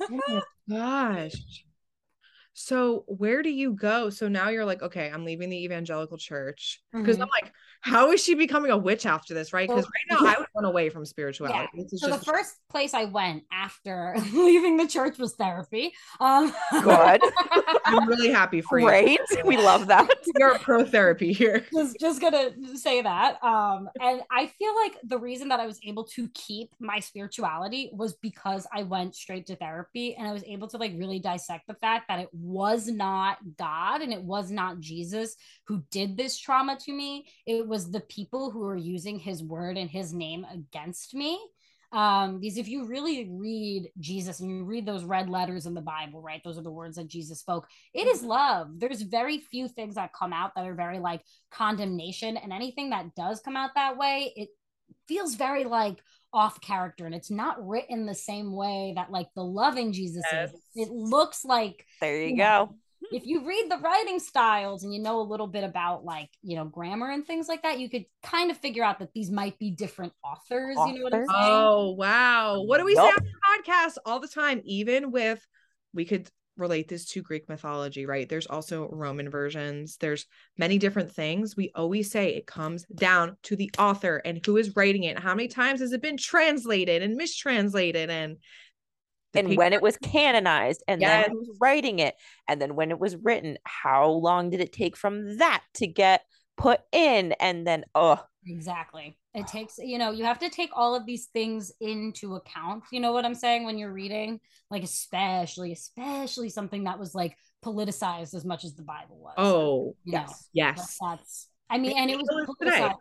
oh 0.10 0.42
my 0.68 0.76
gosh. 0.76 1.64
So 2.58 3.04
where 3.06 3.42
do 3.42 3.50
you 3.50 3.72
go? 3.72 4.08
So 4.08 4.28
now 4.28 4.48
you're 4.48 4.64
like, 4.64 4.82
okay, 4.82 5.10
I'm 5.12 5.26
leaving 5.26 5.50
the 5.50 5.62
evangelical 5.64 6.16
church 6.16 6.82
because 6.90 7.16
mm-hmm. 7.16 7.24
I'm 7.24 7.28
like, 7.42 7.52
how 7.82 8.12
is 8.12 8.22
she 8.22 8.34
becoming 8.34 8.70
a 8.70 8.78
witch 8.78 9.04
after 9.04 9.34
this? 9.34 9.52
Right? 9.52 9.68
Because 9.68 9.84
right 9.84 10.18
now 10.18 10.26
I 10.26 10.38
would 10.38 10.45
run 10.56 10.64
away 10.64 10.88
from 10.88 11.04
spirituality. 11.04 11.68
Yeah. 11.74 11.84
So 11.96 12.08
the 12.08 12.24
first 12.24 12.56
place 12.70 12.94
I 12.94 13.04
went 13.04 13.44
after 13.52 14.14
leaving 14.32 14.76
the 14.76 14.86
church 14.86 15.18
was 15.18 15.34
therapy. 15.34 15.92
Um, 16.20 16.52
Good. 16.82 17.20
I'm 17.84 18.08
really 18.08 18.30
happy 18.30 18.60
for 18.60 18.78
you. 18.78 18.86
Great. 18.86 19.20
We 19.44 19.56
love 19.56 19.86
that. 19.88 20.08
You're 20.38 20.58
pro 20.58 20.84
therapy 20.84 21.32
here. 21.32 21.64
Just, 21.72 22.00
just 22.00 22.20
gonna 22.20 22.50
say 22.74 23.02
that. 23.02 23.42
Um, 23.44 23.88
and 24.00 24.22
I 24.30 24.46
feel 24.46 24.74
like 24.74 24.96
the 25.04 25.18
reason 25.18 25.48
that 25.48 25.60
I 25.60 25.66
was 25.66 25.78
able 25.84 26.04
to 26.04 26.28
keep 26.34 26.70
my 26.80 27.00
spirituality 27.00 27.90
was 27.92 28.14
because 28.14 28.66
I 28.72 28.82
went 28.82 29.14
straight 29.14 29.46
to 29.46 29.56
therapy 29.56 30.14
and 30.16 30.26
I 30.26 30.32
was 30.32 30.44
able 30.44 30.68
to 30.68 30.78
like 30.78 30.94
really 30.96 31.18
dissect 31.18 31.66
the 31.66 31.74
fact 31.74 32.08
that 32.08 32.18
it 32.18 32.28
was 32.32 32.88
not 32.88 33.38
God 33.58 34.00
and 34.00 34.12
it 34.12 34.22
was 34.22 34.50
not 34.50 34.80
Jesus 34.80 35.36
who 35.66 35.82
did 35.90 36.16
this 36.16 36.38
trauma 36.38 36.76
to 36.80 36.92
me. 36.92 37.26
It 37.46 37.66
was 37.66 37.90
the 37.90 38.00
people 38.00 38.50
who 38.50 38.60
were 38.60 38.76
using 38.76 39.18
his 39.18 39.42
word 39.42 39.76
and 39.76 39.90
his 39.90 40.12
name 40.12 40.45
against 40.52 41.14
me. 41.14 41.38
Um 41.92 42.40
because 42.40 42.58
if 42.58 42.68
you 42.68 42.84
really 42.86 43.30
read 43.30 43.90
jesus 44.00 44.40
and 44.40 44.50
you 44.50 44.64
read 44.64 44.84
those 44.84 45.04
red 45.04 45.30
letters 45.30 45.66
in 45.66 45.74
the 45.74 45.80
bible 45.80 46.20
right 46.20 46.42
those 46.42 46.58
are 46.58 46.62
the 46.62 46.70
words 46.70 46.96
that 46.96 47.06
jesus 47.06 47.38
spoke 47.38 47.68
it 47.94 48.08
is 48.08 48.24
love. 48.24 48.70
There's 48.76 49.02
very 49.02 49.38
few 49.38 49.68
things 49.68 49.94
that 49.94 50.12
come 50.12 50.32
out 50.32 50.50
that 50.56 50.66
are 50.66 50.74
very 50.74 50.98
like 50.98 51.22
condemnation 51.52 52.36
and 52.36 52.52
anything 52.52 52.90
that 52.90 53.14
does 53.14 53.40
come 53.40 53.56
out 53.56 53.70
that 53.76 53.96
way 53.96 54.32
it 54.34 54.48
feels 55.06 55.36
very 55.36 55.62
like 55.62 55.98
off 56.32 56.60
character 56.60 57.06
and 57.06 57.14
it's 57.14 57.30
not 57.30 57.56
written 57.66 58.04
the 58.04 58.14
same 58.14 58.52
way 58.52 58.92
that 58.96 59.12
like 59.12 59.28
the 59.36 59.44
loving 59.44 59.92
jesus 59.92 60.24
yes. 60.32 60.50
is. 60.50 60.60
It 60.74 60.90
looks 60.90 61.44
like 61.44 61.86
there 62.00 62.20
you, 62.20 62.28
you 62.30 62.36
know, 62.36 62.66
go 62.66 62.74
if 63.12 63.26
you 63.26 63.46
read 63.46 63.70
the 63.70 63.78
writing 63.78 64.18
styles 64.18 64.84
and 64.84 64.92
you 64.92 65.00
know 65.00 65.20
a 65.20 65.22
little 65.22 65.46
bit 65.46 65.64
about 65.64 66.04
like 66.04 66.30
you 66.42 66.56
know 66.56 66.64
grammar 66.64 67.10
and 67.10 67.26
things 67.26 67.48
like 67.48 67.62
that 67.62 67.78
you 67.78 67.88
could 67.88 68.04
kind 68.22 68.50
of 68.50 68.56
figure 68.56 68.84
out 68.84 68.98
that 68.98 69.12
these 69.14 69.30
might 69.30 69.58
be 69.58 69.70
different 69.70 70.12
authors, 70.24 70.76
authors? 70.76 70.92
you 70.92 70.98
know 70.98 71.04
what 71.04 71.14
i'm 71.14 71.26
saying? 71.26 71.28
Oh 71.30 71.90
wow. 71.92 72.62
What 72.62 72.78
do 72.78 72.84
we 72.84 72.94
yep. 72.94 73.04
say 73.04 73.10
on 73.10 73.24
the 73.24 73.72
podcast 73.72 73.96
all 74.04 74.20
the 74.20 74.28
time 74.28 74.60
even 74.64 75.10
with 75.10 75.44
we 75.94 76.04
could 76.04 76.28
relate 76.56 76.88
this 76.88 77.04
to 77.04 77.22
greek 77.22 77.48
mythology 77.48 78.06
right? 78.06 78.28
There's 78.28 78.46
also 78.46 78.88
roman 78.90 79.30
versions. 79.30 79.98
There's 79.98 80.26
many 80.56 80.78
different 80.78 81.12
things. 81.12 81.56
We 81.56 81.70
always 81.74 82.10
say 82.10 82.30
it 82.30 82.46
comes 82.46 82.86
down 82.94 83.36
to 83.44 83.56
the 83.56 83.70
author 83.78 84.22
and 84.24 84.44
who 84.44 84.56
is 84.56 84.74
writing 84.74 85.04
it. 85.04 85.18
How 85.18 85.34
many 85.34 85.48
times 85.48 85.80
has 85.80 85.92
it 85.92 86.02
been 86.02 86.16
translated 86.16 87.02
and 87.02 87.16
mistranslated 87.16 88.10
and 88.10 88.38
and 89.34 89.48
people- 89.48 89.62
when 89.62 89.72
it 89.72 89.82
was 89.82 89.96
canonized 89.98 90.82
and 90.88 91.00
yes. 91.00 91.26
then 91.26 91.36
who's 91.36 91.56
writing 91.60 91.98
it 91.98 92.14
and 92.48 92.60
then 92.60 92.74
when 92.74 92.90
it 92.90 92.98
was 92.98 93.16
written 93.16 93.58
how 93.64 94.08
long 94.08 94.50
did 94.50 94.60
it 94.60 94.72
take 94.72 94.96
from 94.96 95.38
that 95.38 95.62
to 95.74 95.86
get 95.86 96.22
put 96.56 96.80
in? 96.92 97.32
And 97.32 97.66
then 97.66 97.84
oh 97.94 98.22
exactly. 98.46 99.18
It 99.34 99.46
takes 99.46 99.78
you 99.78 99.98
know 99.98 100.10
you 100.10 100.24
have 100.24 100.38
to 100.40 100.48
take 100.48 100.70
all 100.72 100.94
of 100.94 101.06
these 101.06 101.26
things 101.26 101.72
into 101.80 102.36
account. 102.36 102.84
You 102.90 103.00
know 103.00 103.12
what 103.12 103.24
i'm 103.24 103.34
saying? 103.34 103.64
When 103.64 103.78
you're 103.78 103.92
reading 103.92 104.40
like 104.70 104.82
especially 104.82 105.72
especially 105.72 106.48
something 106.48 106.84
that 106.84 106.98
was 106.98 107.14
like 107.14 107.36
politicized 107.64 108.34
as 108.34 108.44
much 108.44 108.64
as 108.64 108.74
the 108.74 108.82
bible 108.82 109.18
was. 109.18 109.34
Oh 109.36 109.96
yes 110.04 110.28
know, 110.28 110.34
yes 110.52 110.98
that's 111.00 111.48
i 111.68 111.78
mean 111.78 111.96
and 111.96 112.10
it 112.10 112.16
was 112.16 112.28
politicized 112.28 112.94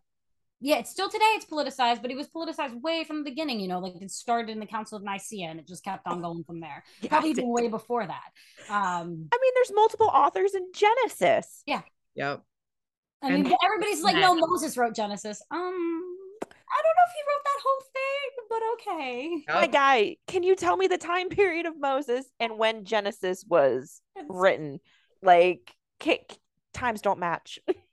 yeah, 0.61 0.77
it's 0.77 0.89
still 0.89 1.09
today 1.09 1.25
it's 1.35 1.45
politicized, 1.45 2.01
but 2.01 2.11
it 2.11 2.17
was 2.17 2.27
politicized 2.27 2.81
way 2.81 3.03
from 3.03 3.23
the 3.23 3.29
beginning, 3.29 3.59
you 3.59 3.67
know, 3.67 3.79
like 3.79 4.01
it 4.01 4.09
started 4.09 4.51
in 4.51 4.59
the 4.59 4.65
Council 4.65 4.97
of 4.97 5.03
Nicaea 5.03 5.47
and 5.49 5.59
it 5.59 5.67
just 5.67 5.83
kept 5.83 6.07
on 6.07 6.21
going 6.21 6.43
from 6.43 6.59
there. 6.59 6.83
Yeah, 7.01 7.09
Probably 7.09 7.31
even 7.31 7.49
way 7.49 7.67
before 7.67 8.05
that. 8.05 8.31
Um 8.69 9.27
I 9.31 9.37
mean, 9.41 9.51
there's 9.55 9.71
multiple 9.73 10.07
authors 10.07 10.55
in 10.55 10.71
Genesis. 10.73 11.61
Yeah. 11.65 11.81
Yep. 12.15 12.41
I 13.21 13.31
mean, 13.31 13.45
and 13.45 13.55
everybody's 13.63 14.03
like, 14.03 14.15
no, 14.15 14.35
Moses 14.35 14.77
wrote 14.77 14.95
Genesis. 14.95 15.41
Um, 15.49 15.59
I 15.59 16.81
don't 16.81 16.95
know 16.95 17.05
if 17.07 17.13
he 17.15 17.21
wrote 17.27 17.43
that 17.43 17.61
whole 17.63 17.81
thing, 17.93 18.31
but 18.49 18.61
okay. 18.73 19.43
Yep. 19.47 19.55
My 19.55 19.67
guy, 19.67 20.17
can 20.27 20.43
you 20.43 20.55
tell 20.55 20.77
me 20.77 20.87
the 20.87 20.97
time 20.97 21.29
period 21.29 21.65
of 21.65 21.79
Moses 21.79 22.25
and 22.39 22.57
when 22.57 22.85
Genesis 22.85 23.43
was 23.47 24.01
written? 24.29 24.79
Like, 25.23 25.73
times 26.73 27.01
don't 27.01 27.19
match. 27.19 27.59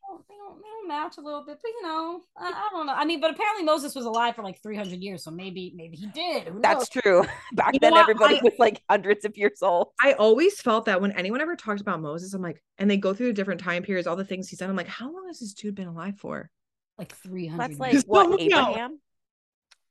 match 0.92 1.16
a 1.18 1.20
little 1.20 1.44
bit, 1.44 1.58
but 1.62 1.68
you 1.68 1.82
know, 1.82 2.20
I, 2.36 2.48
I, 2.48 2.68
don't 2.70 2.86
know. 2.86 2.92
I 2.92 3.04
mean, 3.04 3.20
but 3.20 3.30
apparently 3.30 3.64
Moses 3.64 3.94
was 3.94 4.04
alive 4.04 4.36
for 4.36 4.42
like 4.42 4.62
300 4.62 5.00
years, 5.02 5.24
so 5.24 5.30
maybe 5.30 5.72
maybe 5.74 5.96
he 5.96 6.06
did. 6.06 6.52
That's 6.60 6.88
true. 6.88 7.24
Back 7.52 7.74
you 7.74 7.80
then, 7.80 7.94
everybody 7.94 8.36
I, 8.36 8.40
was 8.42 8.54
like 8.58 8.82
hundreds 8.88 9.24
of 9.24 9.36
years 9.36 9.62
old. 9.62 9.88
I 10.00 10.12
always 10.14 10.60
felt 10.60 10.86
that 10.86 11.00
when 11.00 11.12
anyone 11.12 11.40
ever 11.40 11.56
talked 11.56 11.80
about 11.80 12.00
Moses, 12.00 12.34
I'm 12.34 12.42
like, 12.42 12.62
and 12.78 12.90
they 12.90 12.96
go 12.96 13.14
through 13.14 13.28
the 13.28 13.32
different 13.32 13.60
time 13.60 13.82
periods, 13.82 14.06
all 14.06 14.16
the 14.16 14.24
things 14.24 14.48
he 14.48 14.56
said. 14.56 14.68
I'm 14.68 14.76
like, 14.76 14.88
how 14.88 15.12
long 15.12 15.26
has 15.28 15.40
this 15.40 15.54
dude 15.54 15.74
been 15.74 15.88
alive 15.88 16.18
for? 16.18 16.50
Like 16.98 17.14
300. 17.16 17.58
That's 17.58 17.80
like 17.80 18.02
what 18.06 18.40
Abraham. 18.40 18.98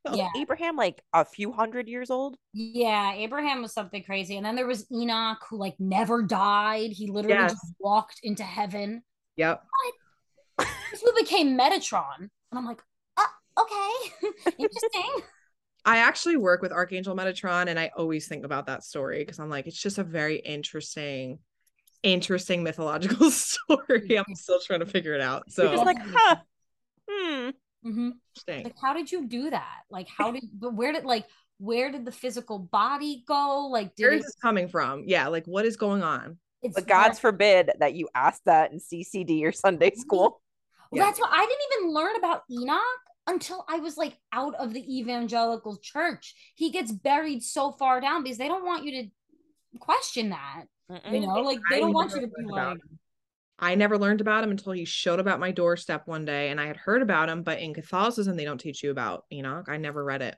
Oh, 0.05 0.15
yeah. 0.15 0.29
Abraham 0.35 0.75
like 0.75 0.99
a 1.13 1.23
few 1.23 1.51
hundred 1.51 1.87
years 1.87 2.09
old. 2.09 2.35
Yeah, 2.53 3.13
Abraham 3.13 3.61
was 3.61 3.71
something 3.71 4.03
crazy. 4.03 4.37
And 4.37 4.45
then 4.45 4.55
there 4.55 4.65
was 4.65 4.85
Enoch 4.91 5.37
who 5.47 5.57
like 5.57 5.75
never 5.79 6.23
died. 6.23 6.91
He 6.91 7.07
literally 7.07 7.37
yes. 7.37 7.51
just 7.51 7.73
walked 7.79 8.19
into 8.23 8.43
heaven. 8.43 9.03
Yep. 9.37 9.61
What? 9.61 9.93
This 10.91 11.03
movie 11.03 11.21
became 11.21 11.57
Metatron, 11.57 12.17
and 12.19 12.29
I'm 12.53 12.65
like, 12.65 12.81
oh, 13.17 13.27
okay, 13.59 14.31
interesting. 14.57 15.21
I 15.85 15.97
actually 15.97 16.37
work 16.37 16.61
with 16.61 16.71
Archangel 16.71 17.15
Metatron, 17.15 17.67
and 17.67 17.79
I 17.79 17.91
always 17.95 18.27
think 18.27 18.45
about 18.45 18.67
that 18.67 18.83
story 18.83 19.19
because 19.19 19.39
I'm 19.39 19.49
like, 19.49 19.65
it's 19.65 19.81
just 19.81 19.97
a 19.97 20.03
very 20.03 20.37
interesting, 20.37 21.39
interesting 22.03 22.61
mythological 22.61 23.31
story. 23.31 24.17
I'm 24.17 24.35
still 24.35 24.59
trying 24.59 24.81
to 24.81 24.85
figure 24.85 25.15
it 25.15 25.21
out. 25.21 25.51
So, 25.51 25.71
it's 25.71 25.83
like, 25.83 25.97
huh, 25.99 26.35
hmm. 27.09 27.49
Mm-hmm. 27.83 28.09
Like, 28.47 28.75
how 28.79 28.93
did 28.93 29.11
you 29.11 29.27
do 29.27 29.49
that? 29.49 29.79
Like, 29.89 30.07
how 30.07 30.31
did, 30.31 30.43
but 30.53 30.75
where 30.75 30.93
did, 30.93 31.03
like, 31.03 31.25
where 31.57 31.91
did 31.91 32.05
the 32.05 32.11
physical 32.11 32.59
body 32.59 33.23
go? 33.27 33.67
Like, 33.71 33.91
where 33.97 34.11
is 34.11 34.21
it... 34.21 34.25
this 34.25 34.35
coming 34.35 34.67
from? 34.67 35.05
Yeah, 35.07 35.29
like, 35.29 35.45
what 35.45 35.65
is 35.65 35.77
going 35.77 36.03
on? 36.03 36.37
It's 36.61 36.75
but 36.75 36.87
God's 36.87 37.19
forbid 37.19 37.71
that 37.79 37.95
you 37.95 38.07
ask 38.13 38.41
that 38.45 38.71
in 38.71 38.79
CCD 38.79 39.43
or 39.43 39.51
Sunday 39.51 39.91
school. 39.95 40.41
Well, 40.91 40.99
yeah. 40.99 41.05
That's 41.05 41.19
what 41.19 41.31
I 41.31 41.39
didn't 41.39 41.81
even 41.81 41.93
learn 41.93 42.15
about 42.17 42.43
Enoch 42.51 42.81
until 43.27 43.65
I 43.69 43.77
was 43.77 43.97
like 43.97 44.17
out 44.33 44.55
of 44.55 44.73
the 44.73 44.99
evangelical 44.99 45.77
church. 45.77 46.35
He 46.55 46.69
gets 46.69 46.91
buried 46.91 47.43
so 47.43 47.71
far 47.71 48.01
down 48.01 48.23
because 48.23 48.37
they 48.37 48.47
don't 48.47 48.65
want 48.65 48.83
you 48.83 49.03
to 49.03 49.09
question 49.79 50.29
that. 50.29 50.63
Mm-mm. 50.91 51.13
You 51.13 51.21
know, 51.21 51.35
like 51.35 51.59
they 51.69 51.79
don't 51.79 51.93
want 51.93 52.13
you 52.13 52.21
to 52.21 52.27
be 52.27 52.45
like. 52.45 52.77
I 53.63 53.75
never 53.75 53.97
learned 53.97 54.21
about 54.21 54.43
him 54.43 54.49
until 54.49 54.73
he 54.73 54.85
showed 54.85 55.19
up 55.19 55.27
at 55.27 55.39
my 55.39 55.51
doorstep 55.51 56.07
one 56.07 56.25
day, 56.25 56.49
and 56.49 56.59
I 56.59 56.65
had 56.65 56.77
heard 56.77 57.03
about 57.03 57.29
him. 57.29 57.43
But 57.43 57.59
in 57.59 57.75
Catholicism, 57.75 58.35
they 58.35 58.43
don't 58.43 58.57
teach 58.57 58.81
you 58.81 58.89
about 58.89 59.25
Enoch. 59.31 59.67
I 59.69 59.77
never 59.77 60.03
read 60.03 60.23
it. 60.23 60.35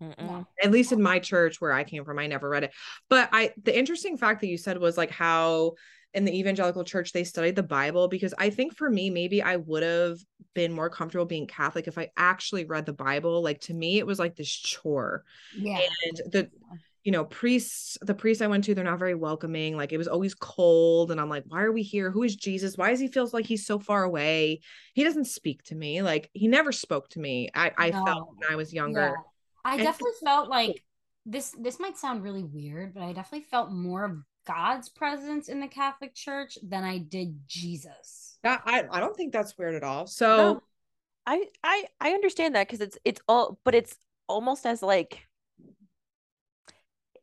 Mm-mm. 0.00 0.46
At 0.62 0.70
least 0.70 0.92
in 0.92 1.02
my 1.02 1.18
church 1.18 1.60
where 1.60 1.72
I 1.72 1.84
came 1.84 2.04
from, 2.04 2.18
I 2.18 2.26
never 2.28 2.48
read 2.48 2.64
it. 2.64 2.72
But 3.10 3.28
I, 3.32 3.52
the 3.62 3.76
interesting 3.76 4.16
fact 4.16 4.40
that 4.40 4.46
you 4.46 4.56
said 4.56 4.78
was 4.78 4.96
like 4.96 5.10
how 5.10 5.74
in 6.14 6.24
the 6.24 6.36
evangelical 6.36 6.84
church 6.84 7.12
they 7.12 7.24
studied 7.24 7.56
the 7.56 7.62
Bible 7.62 8.08
because 8.08 8.34
I 8.38 8.50
think 8.50 8.76
for 8.76 8.90
me, 8.90 9.10
maybe 9.10 9.42
I 9.42 9.56
would 9.56 9.82
have 9.82 10.18
been 10.54 10.72
more 10.72 10.90
comfortable 10.90 11.26
being 11.26 11.46
Catholic 11.46 11.86
if 11.86 11.98
I 11.98 12.10
actually 12.16 12.64
read 12.64 12.86
the 12.86 12.92
Bible. 12.92 13.42
Like 13.42 13.60
to 13.62 13.74
me, 13.74 13.98
it 13.98 14.06
was 14.06 14.18
like 14.18 14.36
this 14.36 14.50
chore. 14.50 15.24
Yeah. 15.56 15.80
And 16.06 16.32
the, 16.32 16.50
you 17.04 17.12
know, 17.12 17.24
priests, 17.24 17.96
the 18.02 18.14
priests 18.14 18.42
I 18.42 18.48
went 18.48 18.64
to, 18.64 18.74
they're 18.74 18.84
not 18.84 18.98
very 18.98 19.14
welcoming. 19.14 19.76
Like 19.76 19.92
it 19.92 19.98
was 19.98 20.08
always 20.08 20.34
cold. 20.34 21.10
And 21.10 21.20
I'm 21.20 21.30
like, 21.30 21.44
why 21.46 21.62
are 21.62 21.72
we 21.72 21.82
here? 21.82 22.10
Who 22.10 22.24
is 22.24 22.36
Jesus? 22.36 22.76
Why 22.76 22.90
does 22.90 23.00
he 23.00 23.08
feels 23.08 23.32
like 23.32 23.46
he's 23.46 23.66
so 23.66 23.78
far 23.78 24.02
away? 24.02 24.60
He 24.94 25.04
doesn't 25.04 25.26
speak 25.26 25.62
to 25.64 25.74
me. 25.74 26.02
Like 26.02 26.28
he 26.32 26.48
never 26.48 26.72
spoke 26.72 27.08
to 27.10 27.20
me. 27.20 27.48
I, 27.54 27.72
I 27.78 27.90
no. 27.90 28.04
felt 28.04 28.28
when 28.36 28.52
I 28.52 28.56
was 28.56 28.72
younger. 28.72 29.14
Yeah 29.16 29.22
I 29.64 29.76
definitely 29.76 30.12
felt 30.24 30.48
like 30.48 30.82
this 31.26 31.54
this 31.58 31.78
might 31.78 31.98
sound 31.98 32.22
really 32.22 32.44
weird, 32.44 32.94
but 32.94 33.02
I 33.02 33.12
definitely 33.12 33.46
felt 33.50 33.70
more 33.70 34.04
of 34.04 34.16
God's 34.52 34.88
presence 34.88 35.48
in 35.48 35.60
the 35.60 35.68
Catholic 35.68 36.14
Church 36.14 36.58
than 36.62 36.84
I 36.84 36.98
did 36.98 37.38
Jesus. 37.46 38.38
I 38.44 38.84
I 38.90 39.00
don't 39.00 39.16
think 39.16 39.32
that's 39.32 39.56
weird 39.56 39.74
at 39.74 39.84
all. 39.84 40.06
So 40.06 40.36
no, 40.36 40.62
I 41.26 41.46
I 41.62 41.84
I 42.00 42.10
understand 42.10 42.54
that 42.54 42.66
because 42.66 42.80
it's 42.80 42.98
it's 43.04 43.20
all 43.28 43.58
but 43.64 43.74
it's 43.74 43.96
almost 44.28 44.66
as 44.66 44.82
like 44.82 45.26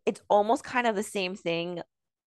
it's 0.05 0.21
almost 0.29 0.63
kind 0.63 0.87
of 0.87 0.95
the 0.95 1.03
same 1.03 1.35
thing 1.35 1.81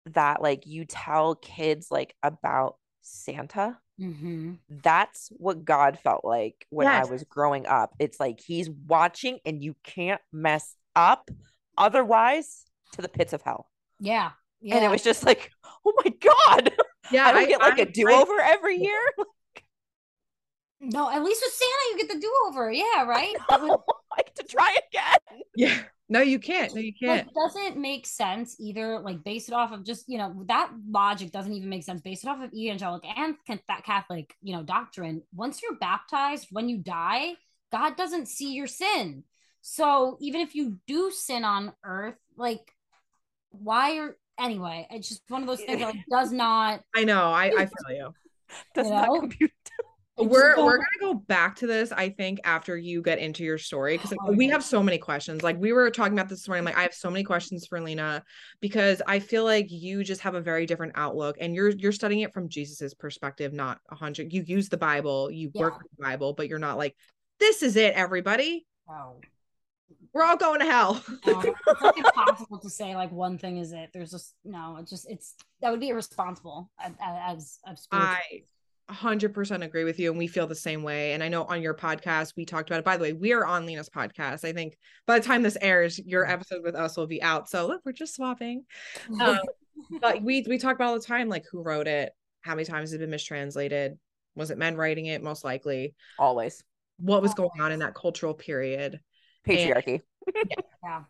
that 0.07 0.41
like 0.41 0.65
you 0.65 0.85
tell 0.85 1.35
kids 1.35 1.89
like 1.91 2.15
about 2.23 2.77
Santa 3.01 3.77
Mm-hmm. 3.99 4.53
That's 4.69 5.29
what 5.37 5.65
God 5.65 5.99
felt 5.99 6.23
like 6.23 6.65
when 6.69 6.87
yes. 6.87 7.05
I 7.05 7.11
was 7.11 7.23
growing 7.23 7.67
up. 7.67 7.93
It's 7.99 8.19
like 8.19 8.39
he's 8.39 8.69
watching 8.69 9.39
and 9.45 9.61
you 9.61 9.75
can't 9.83 10.21
mess 10.31 10.75
up. 10.95 11.29
Otherwise, 11.77 12.65
to 12.93 13.01
the 13.01 13.09
pits 13.09 13.33
of 13.33 13.41
hell. 13.41 13.67
Yeah. 13.99 14.31
Yeah. 14.61 14.75
And 14.75 14.85
it 14.85 14.89
was 14.89 15.03
just 15.03 15.25
like, 15.25 15.51
oh 15.85 15.93
my 16.03 16.11
God. 16.19 16.71
Yeah. 17.11 17.25
I 17.25 17.31
don't 17.31 17.41
I, 17.41 17.47
get 17.47 17.59
like 17.59 17.79
I, 17.79 17.81
a 17.81 17.85
do 17.87 18.07
over 18.07 18.39
every 18.39 18.77
year. 18.77 19.01
no, 20.79 21.09
at 21.09 21.23
least 21.23 21.41
with 21.43 21.53
Santa, 21.53 21.73
you 21.89 21.97
get 21.97 22.13
the 22.13 22.19
do 22.19 22.31
over. 22.47 22.71
Yeah, 22.71 23.03
right? 23.03 23.35
I 23.49 23.77
get 24.17 24.35
to 24.35 24.43
try 24.43 24.75
again. 24.91 25.41
Yeah. 25.55 25.79
No, 26.07 26.21
you 26.21 26.37
can't. 26.37 26.73
No, 26.75 26.81
you 26.81 26.93
can't. 26.93 27.25
Like, 27.25 27.33
doesn't 27.33 27.77
make 27.77 28.05
sense 28.05 28.57
either. 28.59 28.99
Like, 28.99 29.23
base 29.23 29.47
it 29.47 29.55
off 29.55 29.71
of 29.71 29.83
just 29.83 30.05
you 30.07 30.19
know 30.19 30.43
that 30.47 30.71
logic 30.87 31.31
doesn't 31.31 31.53
even 31.53 31.69
make 31.69 31.83
sense. 31.83 32.01
Based 32.01 32.23
it 32.23 32.27
off 32.27 32.43
of 32.43 32.53
evangelical 32.53 33.11
and 33.15 33.35
that 33.67 33.85
Catholic 33.85 34.35
you 34.43 34.55
know 34.55 34.61
doctrine. 34.61 35.23
Once 35.33 35.63
you're 35.63 35.77
baptized, 35.77 36.49
when 36.51 36.69
you 36.69 36.77
die, 36.77 37.33
God 37.71 37.95
doesn't 37.95 38.27
see 38.27 38.53
your 38.53 38.67
sin. 38.67 39.23
So 39.61 40.17
even 40.21 40.41
if 40.41 40.55
you 40.55 40.79
do 40.87 41.11
sin 41.11 41.43
on 41.43 41.73
earth, 41.83 42.15
like, 42.37 42.71
why 43.51 43.97
are 43.97 44.15
anyway? 44.39 44.87
It's 44.91 45.09
just 45.09 45.23
one 45.27 45.41
of 45.41 45.47
those 45.47 45.61
things 45.61 45.79
that 45.79 45.93
like, 45.95 46.05
does 46.11 46.31
not. 46.31 46.81
I 46.95 47.03
know. 47.03 47.25
I 47.31 47.45
I 47.45 47.65
feel 47.87 47.95
you. 47.95 48.13
Does 48.73 48.87
you 48.87 48.93
know? 48.93 49.05
not 49.05 49.19
compute 49.19 49.51
we're 50.19 50.57
we're 50.57 50.77
gonna 50.77 50.87
go 50.99 51.13
back 51.13 51.55
to 51.55 51.67
this 51.67 51.91
i 51.91 52.09
think 52.09 52.39
after 52.43 52.77
you 52.77 53.01
get 53.01 53.19
into 53.19 53.43
your 53.43 53.57
story 53.57 53.95
because 53.95 54.11
like, 54.11 54.19
oh, 54.25 54.33
we 54.33 54.47
have 54.47 54.63
so 54.63 54.83
many 54.83 54.97
questions 54.97 55.43
like 55.43 55.57
we 55.59 55.71
were 55.71 55.89
talking 55.89 56.13
about 56.13 56.27
this 56.27 56.47
morning 56.47 56.65
like 56.65 56.77
i 56.77 56.81
have 56.81 56.93
so 56.93 57.09
many 57.09 57.23
questions 57.23 57.65
for 57.65 57.79
lina 57.79 58.23
because 58.59 59.01
i 59.07 59.19
feel 59.19 59.43
like 59.43 59.67
you 59.69 60.03
just 60.03 60.21
have 60.21 60.35
a 60.35 60.41
very 60.41 60.65
different 60.65 60.93
outlook 60.95 61.37
and 61.39 61.55
you're 61.55 61.69
you're 61.69 61.91
studying 61.91 62.21
it 62.21 62.33
from 62.33 62.49
jesus's 62.49 62.93
perspective 62.93 63.53
not 63.53 63.79
a 63.91 63.95
hundred 63.95 64.33
you 64.33 64.43
use 64.45 64.69
the 64.69 64.77
bible 64.77 65.31
you 65.31 65.51
yeah. 65.53 65.61
work 65.61 65.77
with 65.77 65.87
the 65.97 66.03
bible 66.03 66.33
but 66.33 66.47
you're 66.47 66.59
not 66.59 66.77
like 66.77 66.95
this 67.39 67.63
is 67.63 67.75
it 67.75 67.93
everybody 67.93 68.65
wow 68.87 69.15
we're 70.13 70.23
all 70.23 70.37
going 70.37 70.59
to 70.59 70.65
hell. 70.65 71.03
no, 71.25 71.41
it's 71.41 71.81
like 71.81 71.97
impossible 71.97 72.59
to 72.59 72.69
say 72.69 72.95
like 72.95 73.11
one 73.11 73.37
thing 73.37 73.57
is 73.57 73.71
it. 73.71 73.89
There's 73.93 74.11
just 74.11 74.35
no. 74.43 74.77
It's 74.79 74.89
just 74.89 75.09
it's 75.09 75.35
that 75.61 75.71
would 75.71 75.79
be 75.79 75.89
irresponsible 75.89 76.69
as 76.79 76.93
as, 77.01 77.59
as 77.67 77.87
I 77.91 78.21
100% 78.89 79.63
agree 79.63 79.83
with 79.83 79.99
you 79.99 80.09
and 80.09 80.17
we 80.17 80.25
feel 80.25 80.47
the 80.47 80.55
same 80.55 80.81
way 80.81 81.13
and 81.13 81.21
i 81.21 81.27
know 81.27 81.43
on 81.43 81.61
your 81.61 81.75
podcast 81.75 82.33
we 82.35 82.43
talked 82.43 82.69
about 82.69 82.79
it. 82.79 82.85
By 82.85 82.97
the 82.97 83.03
way 83.03 83.13
we 83.13 83.33
are 83.33 83.45
on 83.45 83.67
lina's 83.67 83.87
podcast. 83.87 84.43
I 84.43 84.51
think 84.51 84.79
by 85.05 85.19
the 85.19 85.25
time 85.25 85.43
this 85.43 85.59
airs 85.61 85.99
your 85.99 86.25
episode 86.25 86.63
with 86.63 86.73
us 86.73 86.97
will 86.97 87.05
be 87.05 87.21
out 87.21 87.47
so 87.47 87.67
look 87.67 87.81
we're 87.85 87.91
just 87.91 88.15
swapping. 88.15 88.65
Um, 89.21 89.39
but 90.01 90.23
we 90.23 90.43
we 90.47 90.57
talk 90.57 90.75
about 90.75 90.87
all 90.87 90.99
the 90.99 91.05
time 91.05 91.29
like 91.29 91.45
who 91.51 91.61
wrote 91.61 91.87
it 91.87 92.11
how 92.41 92.55
many 92.55 92.65
times 92.65 92.89
has 92.89 92.93
it 92.93 92.99
been 92.99 93.11
mistranslated 93.11 93.97
was 94.35 94.51
it 94.51 94.57
men 94.57 94.75
writing 94.75 95.05
it 95.05 95.21
most 95.21 95.43
likely. 95.43 95.93
Always. 96.17 96.63
What 96.97 97.21
was 97.21 97.33
going 97.33 97.61
on 97.61 97.71
in 97.71 97.79
that 97.79 97.93
cultural 97.93 98.33
period 98.33 98.99
patriarchy. 99.49 100.01
And, 100.35 100.63
yeah. 100.83 101.03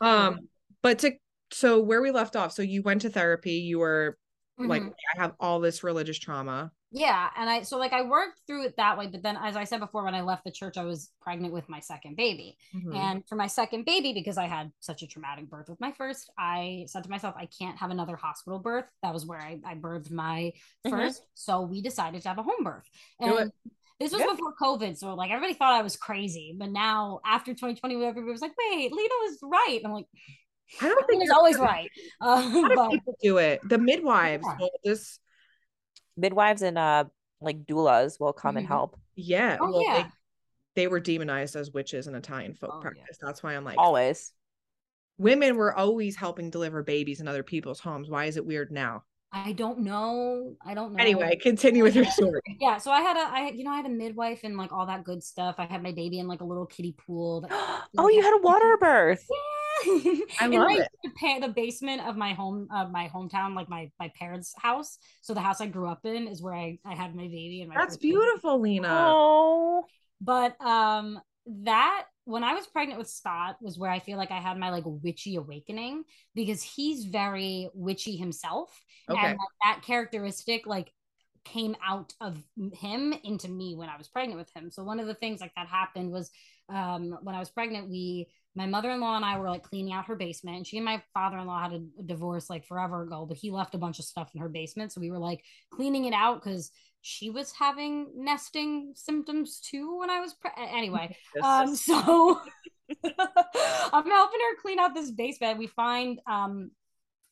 Um 0.00 0.48
but 0.82 1.00
to 1.00 1.12
so 1.50 1.80
where 1.80 2.02
we 2.02 2.10
left 2.10 2.36
off 2.36 2.52
so 2.52 2.62
you 2.62 2.82
went 2.82 3.00
to 3.02 3.10
therapy 3.10 3.54
you 3.54 3.78
were 3.78 4.18
mm-hmm. 4.60 4.68
like 4.68 4.82
i 4.82 5.20
have 5.20 5.32
all 5.40 5.60
this 5.60 5.82
religious 5.82 6.18
trauma. 6.18 6.70
Yeah 6.92 7.28
and 7.36 7.50
i 7.50 7.62
so 7.62 7.76
like 7.76 7.92
i 7.92 8.02
worked 8.02 8.40
through 8.46 8.66
it 8.66 8.74
that 8.76 8.96
way 8.96 9.08
but 9.08 9.22
then 9.22 9.36
as 9.36 9.56
i 9.56 9.64
said 9.64 9.80
before 9.80 10.04
when 10.04 10.14
i 10.14 10.20
left 10.20 10.44
the 10.44 10.50
church 10.52 10.76
i 10.76 10.84
was 10.84 11.10
pregnant 11.20 11.52
with 11.52 11.68
my 11.68 11.80
second 11.80 12.16
baby. 12.16 12.56
Mm-hmm. 12.74 12.94
and 12.94 13.28
for 13.28 13.34
my 13.34 13.48
second 13.48 13.84
baby 13.84 14.12
because 14.12 14.38
i 14.38 14.46
had 14.46 14.70
such 14.78 15.02
a 15.02 15.06
traumatic 15.08 15.50
birth 15.50 15.68
with 15.68 15.80
my 15.80 15.90
first 15.92 16.30
i 16.38 16.84
said 16.86 17.02
to 17.02 17.10
myself 17.10 17.34
i 17.36 17.48
can't 17.58 17.78
have 17.78 17.90
another 17.90 18.14
hospital 18.14 18.60
birth. 18.60 18.86
That 19.02 19.12
was 19.12 19.26
where 19.26 19.40
i, 19.40 19.58
I 19.66 19.74
birthed 19.74 20.12
my 20.12 20.52
1st 20.86 20.92
mm-hmm. 20.92 21.24
so 21.34 21.62
we 21.62 21.82
decided 21.82 22.22
to 22.22 22.28
have 22.28 22.38
a 22.38 22.44
home 22.44 22.62
birth. 22.62 22.88
And 23.18 23.50
this 24.00 24.12
was 24.12 24.22
before 24.22 24.54
COVID, 24.60 24.96
so 24.96 25.14
like 25.14 25.30
everybody 25.30 25.54
thought 25.54 25.72
I 25.72 25.82
was 25.82 25.96
crazy. 25.96 26.54
But 26.58 26.70
now, 26.70 27.20
after 27.24 27.52
2020, 27.52 27.94
everybody 27.96 28.32
was 28.32 28.40
like, 28.40 28.54
"Wait, 28.58 28.92
Lina 28.92 29.14
was 29.22 29.38
right." 29.42 29.78
And 29.78 29.86
I'm 29.86 29.92
like, 29.92 30.06
"I 30.80 30.88
don't 30.88 31.06
think 31.06 31.22
it's 31.22 31.32
always 31.32 31.58
right." 31.58 31.90
Uh, 32.20 32.68
but, 32.74 32.90
people 32.90 33.16
do 33.22 33.38
it. 33.38 33.60
The 33.68 33.78
midwives, 33.78 34.46
yeah. 34.60 34.66
this 34.84 35.18
midwives 36.16 36.62
and 36.62 36.78
uh 36.78 37.04
like 37.40 37.64
doulas 37.66 38.18
will 38.18 38.32
come 38.32 38.50
mm-hmm. 38.50 38.58
and 38.58 38.66
help. 38.66 38.98
Yeah. 39.14 39.58
Oh, 39.60 39.70
well, 39.70 39.82
yeah. 39.82 40.08
they 40.74 40.86
were 40.86 41.00
demonized 41.00 41.56
as 41.56 41.70
witches 41.70 42.06
in 42.06 42.14
Italian 42.14 42.54
folk 42.54 42.70
Oh, 42.72 42.76
yeah. 42.76 42.82
practice. 42.82 43.18
That's 43.20 43.42
why 43.42 43.54
I'm 43.54 43.64
like, 43.64 43.78
Always. 43.78 44.32
women 45.18 45.56
were 45.56 45.76
always 45.76 46.16
helping 46.16 46.50
deliver 46.50 46.82
babies 46.82 47.20
in 47.20 47.28
other 47.28 47.42
people's 47.42 47.80
homes. 47.80 48.08
Why 48.08 48.24
is 48.26 48.36
it 48.36 48.46
weird 48.46 48.72
now? 48.72 49.04
I 49.36 49.52
don't 49.52 49.80
know. 49.80 50.54
I 50.64 50.74
don't 50.74 50.92
know. 50.92 51.02
Anyway, 51.02 51.36
continue 51.42 51.82
with 51.82 51.96
your 51.96 52.04
story. 52.04 52.40
Yeah, 52.60 52.78
so 52.78 52.92
I 52.92 53.00
had 53.00 53.16
a 53.16 53.20
I 53.20 53.50
you 53.50 53.64
know 53.64 53.72
I 53.72 53.76
had 53.76 53.86
a 53.86 53.90
midwife 53.90 54.40
and 54.44 54.56
like 54.56 54.72
all 54.72 54.86
that 54.86 55.02
good 55.02 55.22
stuff. 55.24 55.56
I 55.58 55.64
had 55.66 55.82
my 55.82 55.90
baby 55.92 56.20
in 56.20 56.28
like 56.28 56.40
a 56.40 56.44
little 56.44 56.66
kiddie 56.66 56.94
pool. 57.04 57.40
that- 57.42 57.50
oh, 57.98 58.08
you 58.08 58.22
had 58.22 58.34
a 58.34 58.42
water 58.42 58.76
birth. 58.80 59.26
Yeah. 59.86 60.12
I 60.40 60.44
In, 60.46 60.52
love 60.52 60.70
like, 60.70 60.78
it. 60.80 60.88
The, 61.40 61.46
the 61.48 61.52
basement 61.52 62.00
of 62.06 62.16
my 62.16 62.32
home, 62.32 62.68
uh, 62.72 62.86
my 62.86 63.10
hometown, 63.12 63.54
like 63.56 63.68
my 63.68 63.90
my 63.98 64.10
parents' 64.18 64.54
house. 64.56 64.98
So 65.20 65.34
the 65.34 65.40
house 65.40 65.60
I 65.60 65.66
grew 65.66 65.88
up 65.88 66.06
in 66.06 66.28
is 66.28 66.40
where 66.40 66.54
I 66.54 66.78
I 66.86 66.94
had 66.94 67.14
my 67.14 67.24
baby 67.24 67.60
and 67.60 67.68
my 67.68 67.74
That's 67.74 67.94
first 67.94 68.00
baby. 68.00 68.12
beautiful, 68.12 68.60
Lina. 68.60 68.88
Oh. 68.88 69.84
But 70.20 70.58
um, 70.64 71.20
that 71.64 72.04
when 72.24 72.44
I 72.44 72.54
was 72.54 72.66
pregnant 72.66 72.98
with 72.98 73.08
Scott 73.08 73.56
was 73.60 73.78
where 73.78 73.90
I 73.90 73.98
feel 73.98 74.16
like 74.18 74.30
I 74.30 74.40
had 74.40 74.58
my 74.58 74.70
like 74.70 74.84
witchy 74.86 75.36
awakening 75.36 76.04
because 76.34 76.62
he's 76.62 77.04
very 77.04 77.68
witchy 77.74 78.16
himself, 78.16 78.70
Okay. 79.10 79.20
and 79.20 79.38
like, 79.38 79.48
that 79.62 79.82
characteristic 79.82 80.66
like 80.66 80.90
came 81.44 81.76
out 81.86 82.14
of 82.22 82.42
him 82.72 83.12
into 83.22 83.48
me 83.48 83.74
when 83.76 83.90
I 83.90 83.98
was 83.98 84.08
pregnant 84.08 84.38
with 84.38 84.50
him. 84.56 84.70
So 84.70 84.82
one 84.82 84.98
of 84.98 85.06
the 85.06 85.14
things 85.14 85.40
like 85.40 85.52
that 85.56 85.68
happened 85.68 86.10
was 86.10 86.30
um 86.70 87.18
when 87.22 87.34
I 87.34 87.38
was 87.38 87.50
pregnant, 87.50 87.90
we 87.90 88.28
my 88.56 88.66
mother-in-law 88.66 89.16
and 89.16 89.24
I 89.24 89.38
were 89.38 89.50
like 89.50 89.64
cleaning 89.64 89.92
out 89.92 90.06
her 90.06 90.14
basement. 90.16 90.56
And 90.56 90.66
she 90.66 90.76
and 90.78 90.84
my 90.84 91.02
father-in-law 91.12 91.60
had 91.60 91.72
a 91.72 92.02
divorce 92.04 92.48
like 92.48 92.64
forever 92.64 93.02
ago, 93.02 93.26
but 93.26 93.36
he 93.36 93.50
left 93.50 93.74
a 93.74 93.78
bunch 93.78 93.98
of 93.98 94.04
stuff 94.04 94.30
in 94.34 94.40
her 94.40 94.48
basement. 94.48 94.92
So 94.92 95.00
we 95.00 95.10
were 95.10 95.18
like 95.18 95.44
cleaning 95.70 96.04
it 96.04 96.14
out 96.14 96.42
because 96.42 96.70
she 97.06 97.28
was 97.28 97.52
having 97.52 98.06
nesting 98.16 98.92
symptoms 98.94 99.60
too 99.60 99.98
when 99.98 100.08
I 100.08 100.20
was 100.20 100.32
pre- 100.32 100.50
anyway. 100.56 101.14
Um, 101.42 101.76
so 101.76 102.40
I'm 103.04 104.10
helping 104.10 104.40
her 104.40 104.62
clean 104.62 104.78
out 104.78 104.94
this 104.94 105.10
basement. 105.10 105.58
We 105.58 105.66
find 105.66 106.18
um 106.26 106.70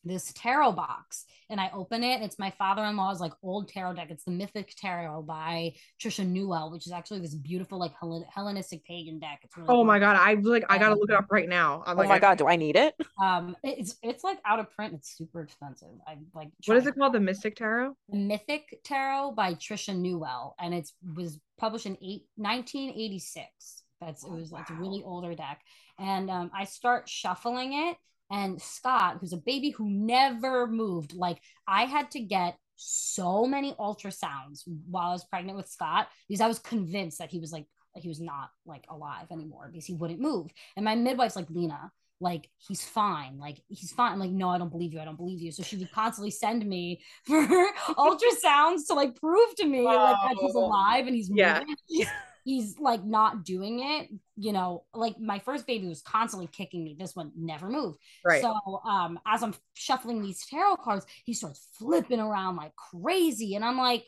this 0.03 0.31
tarot 0.33 0.73
box 0.73 1.25
and 1.49 1.59
I 1.61 1.69
open 1.73 2.03
it. 2.03 2.21
It's 2.21 2.39
my 2.39 2.51
father-in-law's 2.51 3.19
like 3.21 3.33
old 3.41 3.67
tarot 3.69 3.93
deck. 3.93 4.07
It's 4.11 4.23
the 4.23 4.31
Mythic 4.31 4.73
Tarot 4.77 5.23
by 5.23 5.73
Tricia 6.01 6.25
Newell, 6.27 6.71
which 6.71 6.85
is 6.87 6.93
actually 6.93 7.19
this 7.19 7.35
beautiful 7.35 7.79
like 7.79 7.93
Hellen- 7.99 8.25
Hellenistic 8.29 8.83
pagan 8.85 9.19
deck. 9.19 9.39
It's 9.43 9.57
really 9.57 9.69
oh 9.69 9.83
cool. 9.83 9.85
my 9.85 9.99
god, 9.99 10.17
I 10.17 10.33
like 10.35 10.65
I 10.69 10.77
gotta 10.77 10.95
look 10.95 11.09
it 11.09 11.15
up 11.15 11.27
right 11.31 11.47
now. 11.47 11.83
I'm 11.85 11.97
Oh 11.97 12.01
like, 12.01 12.09
my 12.09 12.19
god, 12.19 12.37
do 12.37 12.47
I 12.47 12.55
need 12.55 12.75
it? 12.75 12.95
Um, 13.21 13.55
it's 13.63 13.95
it's 14.01 14.23
like 14.23 14.39
out 14.45 14.59
of 14.59 14.71
print. 14.71 14.93
It's 14.95 15.15
super 15.15 15.41
expensive. 15.41 15.89
I 16.07 16.17
like. 16.33 16.49
What 16.65 16.77
is 16.77 16.87
it 16.87 16.95
called? 16.95 17.13
The 17.13 17.19
Mystic 17.19 17.55
Tarot? 17.55 17.95
The 18.09 18.17
Mythic 18.17 18.79
Tarot 18.83 19.31
by 19.31 19.53
Tricia 19.53 19.95
Newell, 19.95 20.55
and 20.59 20.73
it's 20.73 20.93
was 21.15 21.39
published 21.57 21.85
in 21.85 21.97
eight, 22.01 22.23
1986. 22.35 23.83
That's 24.01 24.23
it 24.23 24.29
Oh, 24.29 24.35
was 24.35 24.51
it's 24.51 24.69
a 24.69 24.73
really 24.73 25.03
older 25.03 25.33
deck, 25.35 25.61
and 25.99 26.29
um, 26.29 26.51
I 26.53 26.65
start 26.65 27.07
shuffling 27.07 27.73
it, 27.73 27.97
and 28.31 28.61
Scott, 28.61 29.17
who's 29.19 29.33
a 29.33 29.37
baby 29.37 29.69
who 29.69 29.89
never 29.89 30.67
moved, 30.67 31.13
like 31.13 31.39
I 31.67 31.85
had 31.85 32.11
to 32.11 32.19
get 32.19 32.57
so 32.75 33.45
many 33.45 33.73
ultrasounds 33.73 34.63
while 34.89 35.09
I 35.09 35.13
was 35.13 35.25
pregnant 35.25 35.57
with 35.57 35.69
Scott 35.69 36.07
because 36.27 36.41
I 36.41 36.47
was 36.47 36.59
convinced 36.59 37.19
that 37.19 37.29
he 37.31 37.39
was 37.39 37.51
like 37.51 37.65
he 37.95 38.09
was 38.09 38.19
not 38.19 38.49
like 38.65 38.85
alive 38.89 39.27
anymore 39.31 39.69
because 39.71 39.85
he 39.85 39.93
wouldn't 39.93 40.19
move, 40.19 40.51
and 40.75 40.83
my 40.85 40.95
midwife's 40.95 41.35
like 41.35 41.49
Lina. 41.49 41.91
Like 42.19 42.49
he's 42.57 42.85
fine, 42.85 43.37
like 43.37 43.61
he's 43.67 43.91
fine. 43.91 44.13
I'm 44.13 44.19
like, 44.19 44.31
no, 44.31 44.47
I 44.49 44.57
don't 44.57 44.71
believe 44.71 44.93
you. 44.93 45.01
I 45.01 45.03
don't 45.05 45.17
believe 45.17 45.41
you. 45.41 45.51
So 45.51 45.61
she 45.61 45.75
would 45.75 45.91
constantly 45.91 46.31
send 46.31 46.65
me 46.65 47.01
for 47.25 47.45
ultrasounds 47.97 48.87
to 48.87 48.93
like 48.93 49.15
prove 49.19 49.55
to 49.57 49.65
me 49.65 49.81
like 49.81 49.99
that 49.99 50.37
he's 50.39 50.55
alive 50.55 51.05
and 51.07 51.15
he's 51.15 51.29
Yeah. 51.29 51.59
moving. 51.59 51.75
He's, 52.43 52.77
like 52.79 53.03
not 53.03 53.45
doing 53.45 53.79
it. 53.81 54.09
You 54.35 54.53
know, 54.53 54.83
like 54.93 55.19
my 55.19 55.39
first 55.39 55.67
baby 55.67 55.87
was 55.87 56.01
constantly 56.01 56.47
kicking 56.47 56.83
me. 56.83 56.95
This 56.97 57.15
one 57.15 57.31
never 57.35 57.69
moved. 57.69 57.99
Right. 58.25 58.41
So 58.41 58.53
um, 58.85 59.19
as 59.27 59.43
I'm 59.43 59.53
shuffling 59.73 60.21
these 60.21 60.45
tarot 60.45 60.77
cards, 60.77 61.05
he 61.25 61.33
starts 61.33 61.67
flipping 61.77 62.19
around 62.19 62.55
like 62.55 62.73
crazy, 62.75 63.55
and 63.55 63.63
I'm 63.63 63.77
like, 63.77 64.05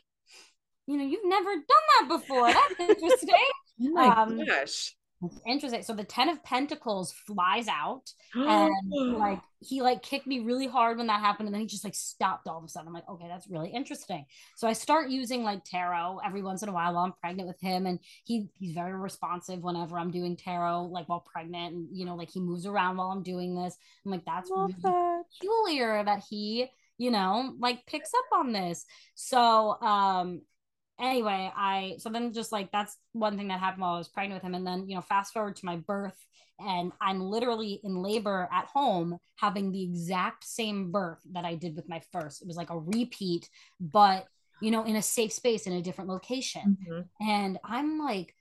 you 0.86 0.96
know, 0.96 1.04
you've 1.04 1.24
never 1.24 1.50
done 1.50 1.64
that 1.66 2.08
before. 2.08 2.52
That's 2.52 2.80
interesting. 3.02 3.34
oh 3.82 3.90
my 3.92 4.22
um, 4.22 4.44
gosh. 4.44 4.95
Interesting. 5.46 5.82
So 5.82 5.94
the 5.94 6.04
Ten 6.04 6.28
of 6.28 6.42
Pentacles 6.42 7.12
flies 7.12 7.68
out, 7.68 8.12
and 8.34 8.72
like 9.18 9.40
he 9.60 9.82
like 9.82 10.02
kicked 10.02 10.26
me 10.26 10.40
really 10.40 10.66
hard 10.66 10.98
when 10.98 11.06
that 11.06 11.20
happened 11.20 11.48
and 11.48 11.54
then 11.54 11.60
he 11.60 11.66
just 11.66 11.84
like 11.84 11.94
stopped 11.94 12.46
all 12.46 12.58
of 12.58 12.64
a 12.64 12.68
sudden 12.68 12.88
i'm 12.88 12.94
like 12.94 13.08
okay 13.08 13.26
that's 13.28 13.48
really 13.48 13.70
interesting 13.70 14.24
so 14.54 14.68
i 14.68 14.72
start 14.72 15.08
using 15.08 15.42
like 15.42 15.64
tarot 15.64 16.20
every 16.24 16.42
once 16.42 16.62
in 16.62 16.68
a 16.68 16.72
while 16.72 16.92
while 16.92 17.04
i'm 17.04 17.12
pregnant 17.20 17.48
with 17.48 17.60
him 17.60 17.86
and 17.86 17.98
he 18.24 18.48
he's 18.58 18.72
very 18.72 18.92
responsive 18.92 19.62
whenever 19.62 19.98
i'm 19.98 20.10
doing 20.10 20.36
tarot 20.36 20.84
like 20.84 21.08
while 21.08 21.24
pregnant 21.32 21.74
and 21.74 21.88
you 21.90 22.04
know 22.04 22.14
like 22.14 22.30
he 22.30 22.40
moves 22.40 22.66
around 22.66 22.96
while 22.96 23.10
i'm 23.10 23.22
doing 23.22 23.54
this 23.54 23.76
i'm 24.04 24.10
like 24.10 24.24
that's 24.24 24.50
really 24.50 24.74
that. 24.82 25.22
peculiar 25.40 26.04
that 26.04 26.22
he 26.28 26.66
you 26.98 27.10
know 27.10 27.54
like 27.58 27.86
picks 27.86 28.12
up 28.14 28.38
on 28.38 28.52
this 28.52 28.84
so 29.14 29.80
um 29.80 30.42
anyway 31.00 31.50
i 31.56 31.94
so 31.98 32.08
then 32.08 32.32
just 32.32 32.52
like 32.52 32.70
that's 32.72 32.96
one 33.12 33.36
thing 33.36 33.48
that 33.48 33.60
happened 33.60 33.82
while 33.82 33.94
i 33.94 33.98
was 33.98 34.08
pregnant 34.08 34.42
with 34.42 34.48
him. 34.48 34.54
And 34.54 34.66
then 34.66 34.88
you 34.88 34.94
know 34.94 35.02
fast 35.02 35.32
forward 35.32 35.56
to 35.56 35.66
my 35.66 35.76
birth 35.76 36.16
and 36.58 36.90
i'm 37.00 37.20
literally 37.20 37.80
in 37.84 37.96
labor 38.02 38.48
at 38.52 38.64
home 38.66 39.18
having 39.36 39.72
the 39.72 39.82
exact 39.82 40.44
same 40.44 40.90
birth 40.90 41.18
that 41.32 41.44
i 41.44 41.54
did 41.54 41.76
with 41.76 41.88
my 41.88 42.00
first. 42.12 42.40
It 42.42 42.48
was 42.48 42.56
like 42.56 42.70
a 42.70 42.78
repeat 42.78 43.48
but 43.80 44.26
you 44.62 44.70
know 44.70 44.84
in 44.84 44.96
a 44.96 45.02
safe 45.02 45.32
space 45.32 45.66
in 45.66 45.74
a 45.74 45.82
different 45.82 46.08
location. 46.10 46.78
Mhm. 46.88 47.04
and 47.20 47.58
i'm 47.64 47.98
like 47.98 48.34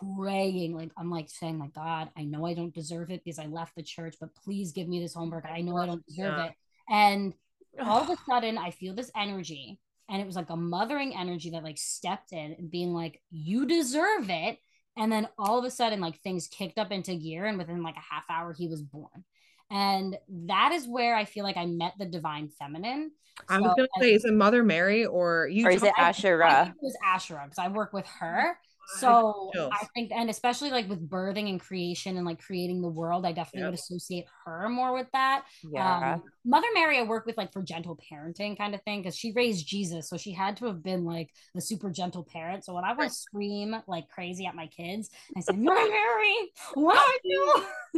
praying 0.00 0.74
like 0.74 0.90
i'm 0.96 1.10
like 1.10 1.28
saying 1.28 1.58
like 1.58 1.72
god 1.74 2.08
i 2.16 2.24
know 2.24 2.46
i 2.46 2.54
don't 2.54 2.74
deserve 2.74 3.10
it 3.10 3.22
because 3.24 3.38
i 3.38 3.46
left 3.46 3.74
the 3.76 3.82
church 3.82 4.16
but 4.20 4.34
please 4.34 4.72
give 4.72 4.88
me 4.88 4.98
this 5.00 5.14
homework. 5.14 5.44
I 5.44 5.60
know 5.60 5.76
i 5.76 5.86
don't 5.86 6.04
deserve 6.06 6.38
Yeah. 6.38 6.46
it. 6.46 6.52
And 6.88 7.34
all 7.80 8.02
of 8.02 8.10
a 8.10 8.16
sudden 8.28 8.58
i 8.58 8.70
feel 8.72 8.94
this 8.94 9.10
energy 9.16 9.78
and 10.10 10.20
it 10.20 10.26
was 10.26 10.36
like 10.36 10.50
a 10.50 10.56
mothering 10.56 11.14
energy 11.16 11.50
that 11.50 11.62
like 11.64 11.78
stepped 11.78 12.32
in 12.32 12.52
and 12.58 12.70
being 12.70 12.92
like 12.92 13.20
you 13.30 13.64
deserve 13.66 14.28
it 14.28 14.58
and 14.96 15.10
then 15.10 15.28
all 15.38 15.58
of 15.58 15.64
a 15.64 15.70
sudden 15.70 16.00
like 16.00 16.20
things 16.20 16.48
kicked 16.48 16.78
up 16.78 16.90
into 16.90 17.14
gear 17.14 17.46
and 17.46 17.56
within 17.56 17.82
like 17.82 17.96
a 17.96 18.14
half 18.14 18.24
hour 18.28 18.52
he 18.52 18.66
was 18.68 18.82
born 18.82 19.24
and 19.70 20.18
that 20.28 20.72
is 20.72 20.86
where 20.88 21.14
i 21.14 21.24
feel 21.24 21.44
like 21.44 21.56
i 21.56 21.64
met 21.66 21.94
the 21.98 22.06
divine 22.06 22.48
feminine 22.58 23.10
I 23.48 23.58
was 23.58 23.70
So- 23.70 23.76
gonna 23.76 23.88
say, 24.00 24.12
is 24.12 24.24
it 24.26 24.34
Mother 24.34 24.62
Mary 24.62 25.06
or 25.06 25.48
you? 25.50 25.66
Or 25.66 25.70
is 25.70 25.82
it 25.82 25.86
talk- 25.86 25.98
I 25.98 26.08
Asherah? 26.10 26.64
think 26.64 26.76
it 26.76 26.82
was 26.82 26.96
Asherah 27.02 27.44
because 27.44 27.58
I 27.58 27.68
work 27.68 27.94
with 27.94 28.06
her. 28.18 28.58
So. 28.86 29.50
I 29.72 29.86
think, 29.94 30.10
and 30.12 30.28
especially 30.28 30.70
like 30.70 30.88
with 30.88 31.08
birthing 31.08 31.48
and 31.48 31.60
creation 31.60 32.16
and 32.16 32.26
like 32.26 32.40
creating 32.40 32.82
the 32.82 32.88
world, 32.88 33.24
I 33.24 33.32
definitely 33.32 33.60
Yep. 33.60 33.70
would 33.70 33.78
associate 33.78 34.26
her 34.44 34.68
more 34.68 34.92
with 34.92 35.06
that. 35.12 35.44
Yeah. 35.62 36.14
Um, 36.14 36.22
Mother 36.44 36.66
Mary, 36.74 36.98
I 36.98 37.02
work 37.02 37.26
with 37.26 37.36
like 37.36 37.52
for 37.52 37.62
gentle 37.62 37.98
parenting 38.10 38.56
kind 38.56 38.74
of 38.74 38.82
thing 38.82 39.02
because 39.02 39.16
she 39.16 39.32
raised 39.32 39.66
Jesus, 39.66 40.08
so 40.08 40.16
she 40.16 40.32
had 40.32 40.56
to 40.58 40.66
have 40.66 40.82
been 40.82 41.04
like 41.04 41.30
a 41.56 41.60
super 41.60 41.90
gentle 41.90 42.24
parent. 42.24 42.64
So 42.64 42.74
when 42.74 42.84
I 42.84 42.92
would 42.92 43.12
scream 43.12 43.76
like 43.86 44.08
crazy 44.08 44.46
at 44.46 44.54
my 44.54 44.66
kids, 44.66 45.10
I 45.36 45.40
said, 45.40 45.58
"Mother 45.58 45.88
Mary, 45.88 46.52
what 46.74 46.94
do 46.94 47.00
I 47.00 47.18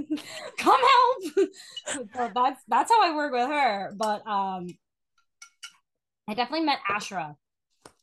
do? 0.07 0.17
Come 0.59 0.81
help!" 0.81 1.49
so 2.15 2.31
that's 2.35 2.63
that's 2.69 2.91
how 2.93 3.03
I 3.03 3.15
work 3.15 3.33
with 3.33 3.49
her. 3.49 3.93
But 3.97 4.27
um, 4.27 4.67
I 6.29 6.35
definitely 6.35 6.67
met 6.67 6.79
Asherah 6.89 7.37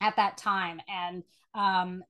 at 0.02 0.16
that 0.16 0.38
time, 0.38 0.82
and 0.88 1.24
um, 1.54 2.04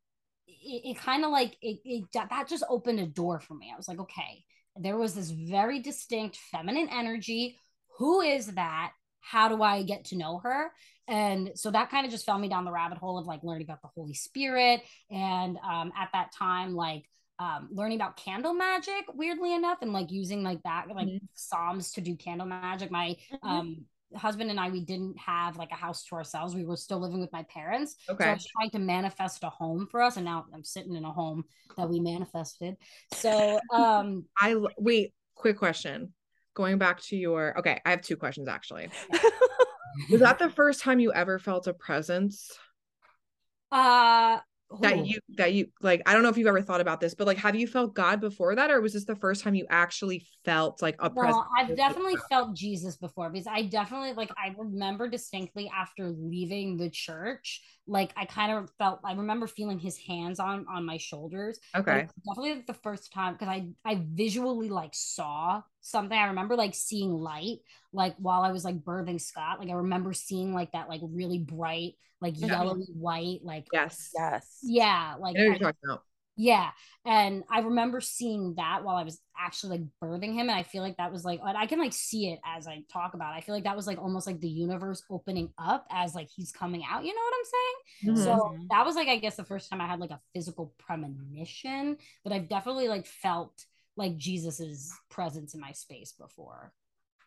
it, 0.64 0.92
it 0.92 0.98
kind 0.98 1.24
of 1.26 1.32
like 1.32 1.56
it, 1.62 1.80
it 1.86 2.06
that 2.14 2.48
just 2.48 2.64
opened 2.70 3.00
a 3.00 3.06
door 3.06 3.40
for 3.40 3.54
me. 3.54 3.72
I 3.74 3.78
was 3.78 3.88
like, 3.88 4.00
okay, 4.00 4.44
there 4.76 4.98
was 4.98 5.14
this 5.14 5.30
very 5.30 5.80
distinct 5.80 6.38
feminine 6.52 6.90
energy. 6.92 7.58
Who 7.98 8.22
is 8.22 8.48
that? 8.48 8.92
How 9.22 9.50
do 9.50 9.62
I 9.62 9.84
get 9.84 10.06
to 10.06 10.18
know 10.18 10.40
her? 10.40 10.72
And 11.08 11.52
so 11.56 11.72
that 11.72 11.90
kind 11.90 12.06
of 12.06 12.12
just 12.12 12.26
fell 12.26 12.38
me 12.38 12.50
down 12.50 12.66
the 12.66 12.72
rabbit 12.72 12.98
hole 12.98 13.18
of 13.18 13.26
like 13.26 13.44
learning 13.44 13.66
about 13.66 13.82
the 13.82 13.90
Holy 13.96 14.14
Spirit. 14.14 14.82
And 15.10 15.58
um, 15.58 15.92
at 15.98 16.10
that 16.14 16.32
time, 16.32 16.76
like 16.76 17.04
um, 17.40 17.70
learning 17.72 17.98
about 17.98 18.18
candle 18.18 18.54
magic, 18.54 19.06
weirdly 19.14 19.54
enough, 19.54 19.80
and 19.82 19.94
like 19.94 20.12
using 20.12 20.44
like 20.44 20.62
that, 20.64 20.88
like 20.94 21.08
Mhm. 21.08 21.20
Psalms 21.34 21.94
to 21.94 22.02
do 22.02 22.16
candle 22.16 22.48
magic. 22.48 22.92
My 22.92 23.16
um, 23.44 23.86
husband 24.16 24.50
and 24.50 24.60
I, 24.60 24.70
we 24.70 24.82
didn't 24.82 25.18
have 25.20 25.58
like 25.58 25.72
a 25.72 25.76
house 25.76 26.04
to 26.06 26.16
ourselves. 26.16 26.56
We 26.56 26.66
were 26.66 26.76
still 26.76 27.00
living 27.00 27.20
with 27.20 27.32
my 27.32 27.44
parents. 27.44 27.96
So 28.08 28.14
I 28.14 28.16
Okay. 28.16 28.34
was 28.34 28.46
trying 28.48 28.72
to 28.72 28.80
manifest 28.80 29.44
a 29.44 29.50
home 29.50 29.88
for 29.90 30.02
us. 30.02 30.16
And 30.18 30.26
now 30.26 30.46
I'm 30.54 30.64
sitting 30.64 30.96
in 30.96 31.06
a 31.06 31.12
home 31.12 31.44
that 31.78 31.90
we 31.90 32.00
manifested. 32.00 32.76
So 33.10 33.60
um 33.76 34.26
I 34.40 34.56
wait. 34.78 35.14
Quick 35.36 35.58
question. 35.58 36.14
Going 36.54 36.78
back 36.78 37.02
to 37.04 37.16
your 37.16 37.58
okay, 37.60 37.80
I 37.86 37.92
have 37.92 38.02
two 38.02 38.18
questions 38.18 38.48
actually. 38.50 38.90
Was 40.12 40.22
that 40.22 40.40
the 40.40 40.50
first 40.50 40.82
time 40.82 41.00
you 41.00 41.14
ever 41.14 41.40
felt 41.40 41.68
a 41.68 41.74
presence? 41.74 42.52
uh 43.72 44.40
that 44.82 44.94
oh. 44.94 45.04
you 45.04 45.20
that 45.36 45.54
you 45.54 45.68
like 45.82 46.02
I 46.06 46.14
don't 46.14 46.22
know 46.22 46.30
if 46.30 46.38
you've 46.38 46.48
ever 46.48 46.62
thought 46.62 46.82
about 46.82 47.02
this, 47.02 47.16
but 47.16 47.26
like 47.26 47.38
have 47.38 47.56
you 47.56 47.66
felt 47.66 47.96
God 47.96 48.22
before 48.22 48.56
that 48.56 48.70
or 48.70 48.80
was 48.82 48.94
this 48.94 49.06
the 49.06 49.16
first 49.16 49.44
time 49.44 49.56
you 49.56 49.66
actually 49.70 50.28
felt 50.46 50.82
like 50.82 50.96
a 51.00 51.10
presence? 51.10 51.36
Well, 51.36 51.48
I've 51.58 51.76
definitely 51.76 52.18
felt 52.30 52.54
Jesus 52.56 52.96
before 52.96 53.30
because 53.32 53.48
I 53.48 53.64
definitely 53.64 54.14
like 54.14 54.30
I 54.38 54.54
remember 54.58 55.10
distinctly 55.10 55.72
after 55.76 56.10
leaving 56.10 56.78
the 56.78 56.90
church, 56.90 57.64
like 57.88 58.12
I 58.16 58.26
kind 58.26 58.52
of 58.52 58.70
felt 58.78 59.00
I 59.04 59.14
remember 59.14 59.48
feeling 59.48 59.80
his 59.80 59.98
hands 59.98 60.40
on 60.40 60.66
on 60.72 60.86
my 60.86 60.98
shoulders. 60.98 61.60
Okay. 61.76 62.08
Definitely 62.28 62.56
like, 62.56 62.68
the 62.68 62.74
first 62.76 63.12
time 63.12 63.34
because 63.34 63.48
I 63.48 63.70
I 63.84 64.04
visually 64.14 64.70
like 64.70 64.94
saw 64.94 65.64
something. 65.82 66.18
I 66.18 66.28
remember 66.28 66.56
like 66.56 66.76
seeing 66.76 67.12
light 67.14 67.60
like 67.94 68.16
while 68.18 68.42
I 68.44 68.52
was 68.52 68.64
like 68.66 68.80
birthing 68.84 69.20
Scott. 69.22 69.60
Like 69.60 69.70
I 69.70 69.74
remember 69.74 70.14
seeing 70.14 70.54
like 70.54 70.72
that 70.74 70.90
like 70.90 71.02
really 71.04 71.40
bright 71.40 71.94
like 72.22 72.34
Yeah. 72.38 72.48
yellowy 72.48 72.88
white 72.94 73.40
like 73.44 73.66
Yes. 73.72 74.12
Yes. 74.16 74.60
yeah 74.64 75.16
like 75.20 75.36
I 75.36 75.40
know 75.40 75.46
I- 75.46 75.50
you're 75.50 75.60
talking 75.60 75.80
about. 75.86 76.04
yeah. 76.36 76.70
And 77.06 77.44
I 77.50 77.60
remember 77.62 78.02
seeing 78.02 78.56
that 78.56 78.84
while 78.84 78.96
I 78.98 79.04
was 79.04 79.20
actually 79.40 79.80
like 79.80 79.88
birthing 80.04 80.34
him. 80.34 80.50
And 80.50 80.52
I 80.52 80.64
feel 80.64 80.82
like 80.84 80.98
that 80.98 81.12
was 81.14 81.24
like, 81.26 81.40
I 81.44 81.66
can 81.66 81.80
like 81.80 81.94
see 81.94 82.30
it 82.32 82.40
as 82.46 82.68
I 82.68 82.84
talk 82.92 83.14
about 83.14 83.34
it. 83.34 83.38
I 83.38 83.42
feel 83.42 83.56
like 83.56 83.64
that 83.64 83.76
was 83.76 83.88
like 83.88 83.98
almost 83.98 84.28
like 84.28 84.40
the 84.42 84.50
universe 84.50 85.02
opening 85.10 85.50
up 85.58 85.86
as 85.90 86.14
like 86.14 86.28
he's 86.36 86.52
coming 86.52 86.84
out. 86.90 87.06
You 87.06 87.14
know 87.16 87.22
what 87.22 87.34
I'm 87.40 88.16
saying? 88.16 88.16
Mhm. 88.18 88.24
So 88.26 88.58
that 88.70 88.86
was 88.86 88.96
like, 88.96 89.08
I 89.08 89.18
guess, 89.18 89.38
the 89.38 89.46
first 89.46 89.70
time 89.70 89.80
I 89.82 89.88
had 89.88 90.00
like 90.02 90.12
a 90.12 90.20
physical 90.34 90.74
premonition, 90.78 91.98
but 92.24 92.34
I've 92.34 92.50
definitely 92.50 92.90
like 92.90 93.06
felt 93.08 93.66
like 94.00 94.18
Jesus's 94.18 94.92
presence 95.10 95.54
in 95.54 95.60
my 95.60 95.74
space 95.74 96.14
before. 96.14 96.74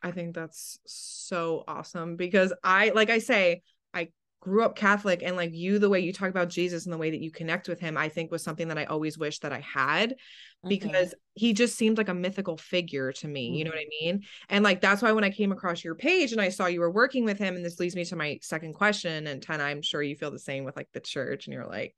I 0.02 0.10
think 0.10 0.34
that's 0.34 0.78
so 0.84 1.62
awesome 1.68 2.16
because 2.16 2.52
I, 2.64 2.90
like 2.90 3.10
I 3.10 3.18
say, 3.18 3.62
I 3.94 4.08
grew 4.40 4.64
up 4.64 4.74
Catholic 4.74 5.22
and 5.22 5.36
like 5.36 5.54
you, 5.54 5.78
the 5.78 5.88
way 5.88 6.00
you 6.00 6.12
talk 6.12 6.30
about 6.30 6.48
Jesus 6.48 6.84
and 6.86 6.92
the 6.92 6.98
way 6.98 7.10
that 7.10 7.20
you 7.20 7.30
connect 7.30 7.68
with 7.68 7.78
him, 7.78 7.96
I 7.96 8.08
think 8.08 8.32
was 8.32 8.42
something 8.42 8.66
that 8.66 8.78
I 8.78 8.84
always 8.86 9.16
wished 9.16 9.42
that 9.42 9.52
I 9.52 9.60
had 9.60 10.16
Mhm. 10.64 10.68
because 10.68 11.14
he 11.34 11.52
just 11.52 11.76
seemed 11.76 11.98
like 11.98 12.08
a 12.08 12.14
mythical 12.14 12.56
figure 12.56 13.12
to 13.12 13.28
me. 13.28 13.56
You 13.56 13.64
know 13.64 13.70
what 13.70 13.78
I 13.78 13.86
mean? 14.00 14.24
And 14.48 14.64
like 14.64 14.80
that's 14.80 15.02
why 15.02 15.12
when 15.12 15.24
I 15.24 15.30
came 15.30 15.52
across 15.52 15.84
your 15.84 15.94
page 15.94 16.32
and 16.32 16.40
I 16.40 16.48
saw 16.48 16.66
you 16.66 16.80
were 16.80 16.90
working 16.90 17.24
with 17.24 17.38
him, 17.38 17.54
and 17.54 17.64
this 17.64 17.78
leads 17.78 17.94
me 17.94 18.04
to 18.06 18.16
my 18.16 18.38
second 18.42 18.72
question. 18.72 19.28
And 19.28 19.40
Tana, 19.40 19.62
I'm 19.62 19.82
sure 19.82 20.02
you 20.02 20.16
feel 20.16 20.32
the 20.32 20.38
same 20.38 20.64
with 20.64 20.76
like 20.76 20.88
the 20.92 21.00
church, 21.00 21.46
and 21.46 21.54
you're 21.54 21.66
like, 21.66 21.94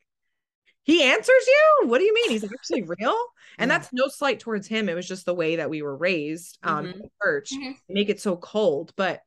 he 0.84 1.02
answers 1.02 1.46
you? 1.46 1.88
What 1.88 1.98
do 1.98 2.04
you 2.04 2.14
mean? 2.14 2.30
He's 2.30 2.44
actually 2.44 2.82
real? 2.98 3.16
And 3.58 3.68
Yeah. 3.70 3.78
that's 3.78 3.92
no 3.92 4.08
slight 4.08 4.40
towards 4.40 4.66
him. 4.68 4.88
It 4.88 4.94
was 4.94 5.08
just 5.08 5.26
the 5.26 5.34
way 5.34 5.56
that 5.56 5.68
we 5.70 5.82
were 5.82 5.96
raised 5.96 6.58
um 6.62 6.86
Mhm. 6.86 6.94
in 6.94 7.10
church 7.22 7.50
Mhm. 7.52 7.74
make 7.88 8.08
it 8.08 8.20
so 8.20 8.36
cold. 8.36 8.92
But 8.96 9.20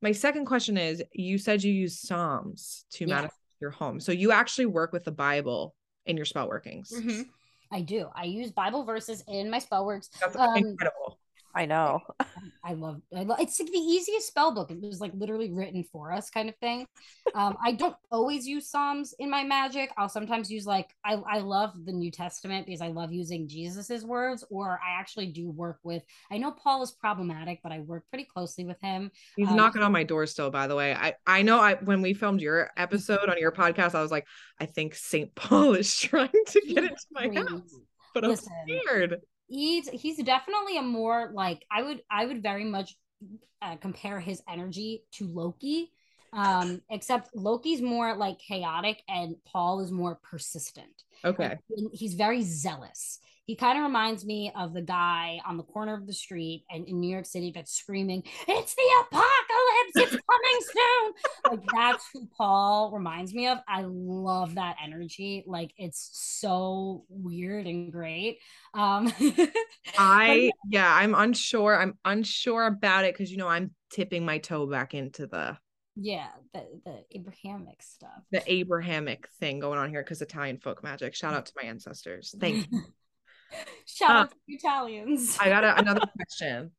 my 0.00 0.12
second 0.12 0.46
question 0.46 0.76
is 0.76 1.02
you 1.12 1.38
said 1.38 1.62
you 1.62 1.72
use 1.72 2.00
Psalms 2.00 2.84
to 2.92 3.04
Yeah. 3.06 3.14
manifest 3.14 3.38
your 3.60 3.70
home. 3.70 4.00
So 4.00 4.10
you 4.12 4.32
actually 4.32 4.66
work 4.66 4.92
with 4.92 5.04
the 5.04 5.12
Bible 5.12 5.74
in 6.06 6.16
your 6.16 6.26
spell 6.26 6.48
workings. 6.48 6.90
Mhm. 6.92 7.26
I 7.70 7.80
do. 7.80 8.08
I 8.14 8.24
use 8.24 8.50
Bible 8.50 8.84
verses 8.84 9.22
in 9.28 9.48
my 9.48 9.58
spell 9.60 9.86
works. 9.86 10.08
That's 10.20 10.36
Um, 10.36 10.56
incredible. 10.56 11.18
I 11.54 11.66
know. 11.66 12.00
I 12.64 12.74
love, 12.74 13.00
I 13.14 13.24
love 13.24 13.40
it's 13.40 13.58
like 13.60 13.70
the 13.70 13.78
easiest 13.78 14.28
spell 14.28 14.54
book. 14.54 14.70
It 14.70 14.80
was 14.80 15.00
like 15.00 15.12
literally 15.14 15.50
written 15.52 15.84
for 15.84 16.12
us, 16.12 16.30
kind 16.30 16.48
of 16.48 16.56
thing. 16.56 16.86
Um, 17.34 17.56
I 17.64 17.72
don't 17.72 17.96
always 18.10 18.46
use 18.46 18.70
Psalms 18.70 19.14
in 19.18 19.30
my 19.30 19.42
magic. 19.44 19.90
I'll 19.98 20.08
sometimes 20.08 20.50
use 20.50 20.64
like 20.64 20.90
I, 21.04 21.14
I 21.14 21.38
love 21.38 21.72
the 21.84 21.92
New 21.92 22.10
Testament 22.10 22.66
because 22.66 22.80
I 22.80 22.88
love 22.88 23.12
using 23.12 23.48
Jesus's 23.48 24.04
words, 24.04 24.44
or 24.50 24.80
I 24.84 24.98
actually 24.98 25.26
do 25.26 25.50
work 25.50 25.78
with 25.82 26.02
I 26.30 26.38
know 26.38 26.52
Paul 26.52 26.82
is 26.82 26.92
problematic, 26.92 27.60
but 27.62 27.72
I 27.72 27.80
work 27.80 28.04
pretty 28.08 28.24
closely 28.24 28.64
with 28.64 28.80
him. 28.80 29.10
He's 29.36 29.48
um, 29.48 29.56
knocking 29.56 29.82
on 29.82 29.92
my 29.92 30.04
door 30.04 30.26
still, 30.26 30.50
by 30.50 30.66
the 30.66 30.76
way. 30.76 30.94
I 30.94 31.14
I 31.26 31.42
know 31.42 31.60
I 31.60 31.74
when 31.74 32.00
we 32.00 32.14
filmed 32.14 32.40
your 32.40 32.70
episode 32.76 33.28
on 33.28 33.38
your 33.38 33.52
podcast, 33.52 33.94
I 33.94 34.02
was 34.02 34.10
like, 34.10 34.26
I 34.58 34.66
think 34.66 34.94
St. 34.94 35.34
Paul 35.34 35.74
is 35.74 35.94
trying 36.00 36.30
to 36.30 36.60
get 36.66 36.84
into 36.84 36.96
my 37.10 37.28
Crazy. 37.28 37.40
house, 37.40 37.74
but 38.14 38.24
I'm 38.24 38.30
Listen. 38.30 38.52
scared. 38.66 39.20
He's 39.52 39.88
he's 39.88 40.16
definitely 40.18 40.78
a 40.78 40.82
more 40.82 41.30
like 41.34 41.64
I 41.70 41.82
would 41.82 42.00
I 42.10 42.26
would 42.26 42.42
very 42.42 42.64
much 42.64 42.96
uh, 43.60 43.76
compare 43.76 44.18
his 44.18 44.42
energy 44.48 45.04
to 45.12 45.26
Loki. 45.26 45.92
Um, 46.34 46.80
except 46.90 47.36
Loki's 47.36 47.82
more 47.82 48.16
like 48.16 48.38
chaotic 48.38 49.02
and 49.06 49.36
Paul 49.44 49.80
is 49.80 49.90
more 49.90 50.18
persistent. 50.22 51.02
Okay. 51.26 51.58
And 51.76 51.90
he's 51.92 52.14
very 52.14 52.40
zealous. 52.40 53.18
He 53.44 53.54
kind 53.54 53.76
of 53.76 53.84
reminds 53.84 54.24
me 54.24 54.50
of 54.56 54.72
the 54.72 54.80
guy 54.80 55.40
on 55.44 55.58
the 55.58 55.62
corner 55.62 55.92
of 55.92 56.06
the 56.06 56.14
street 56.14 56.64
and 56.70 56.88
in 56.88 57.00
New 57.00 57.10
York 57.10 57.26
City 57.26 57.52
that's 57.54 57.72
screaming, 57.72 58.22
"It's 58.48 58.74
the 58.74 58.90
apocalypse! 59.02 59.41
It's 59.94 60.10
coming 60.10 60.60
soon!" 60.60 61.12
like 61.50 61.60
that's 61.74 62.04
who 62.12 62.26
Paul 62.36 62.90
reminds 62.92 63.32
me 63.34 63.48
of. 63.48 63.58
I 63.68 63.82
love 63.86 64.54
that 64.56 64.76
energy. 64.82 65.44
Like 65.46 65.72
it's 65.76 66.10
so 66.12 67.04
weird 67.08 67.66
and 67.66 67.92
great. 67.92 68.38
Um, 68.74 69.12
I 69.98 70.50
yeah, 70.68 70.92
I'm 70.94 71.14
unsure. 71.14 71.78
I'm 71.80 71.98
unsure 72.04 72.66
about 72.66 73.04
it 73.04 73.14
because 73.14 73.30
you 73.30 73.36
know 73.36 73.48
I'm 73.48 73.72
tipping 73.92 74.24
my 74.24 74.38
toe 74.38 74.66
back 74.66 74.94
into 74.94 75.26
the 75.26 75.58
yeah, 75.96 76.28
the 76.54 76.64
the 76.84 77.04
Abrahamic 77.12 77.82
stuff. 77.82 78.22
the 78.30 78.42
Abrahamic 78.50 79.28
thing 79.40 79.60
going 79.60 79.78
on 79.78 79.90
here 79.90 80.02
because 80.02 80.22
Italian 80.22 80.58
folk 80.58 80.82
magic. 80.82 81.14
Shout 81.14 81.34
out 81.34 81.46
to 81.46 81.52
my 81.60 81.68
ancestors. 81.68 82.34
Thank 82.38 82.66
you. 82.72 82.80
Shout 83.84 84.10
Uh, 84.10 84.12
out 84.20 84.30
to 84.30 84.36
the 84.48 84.54
Italians. 84.54 85.36
I 85.38 85.50
got 85.50 85.64
a, 85.64 85.78
another 85.78 86.00
question. 86.16 86.70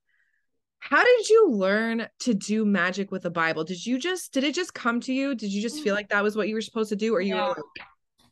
How 0.89 1.01
did 1.03 1.29
you 1.29 1.49
learn 1.49 2.07
to 2.19 2.33
do 2.33 2.65
magic 2.65 3.09
with 3.09 3.23
the 3.23 3.29
Bible? 3.29 3.63
Did 3.63 3.85
you 3.85 3.97
just 3.97 4.33
did 4.33 4.43
it 4.43 4.53
just 4.53 4.73
come 4.73 4.99
to 5.01 5.13
you? 5.13 5.33
Did 5.33 5.51
you 5.53 5.61
just 5.61 5.81
feel 5.81 5.95
like 5.95 6.09
that 6.09 6.21
was 6.23 6.35
what 6.35 6.49
you 6.49 6.55
were 6.55 6.61
supposed 6.61 6.89
to 6.89 6.95
do, 6.97 7.15
or 7.15 7.21
you 7.21 7.35
Mm. 7.35 7.37
Yeah. 7.37 7.47
were? 7.47 7.63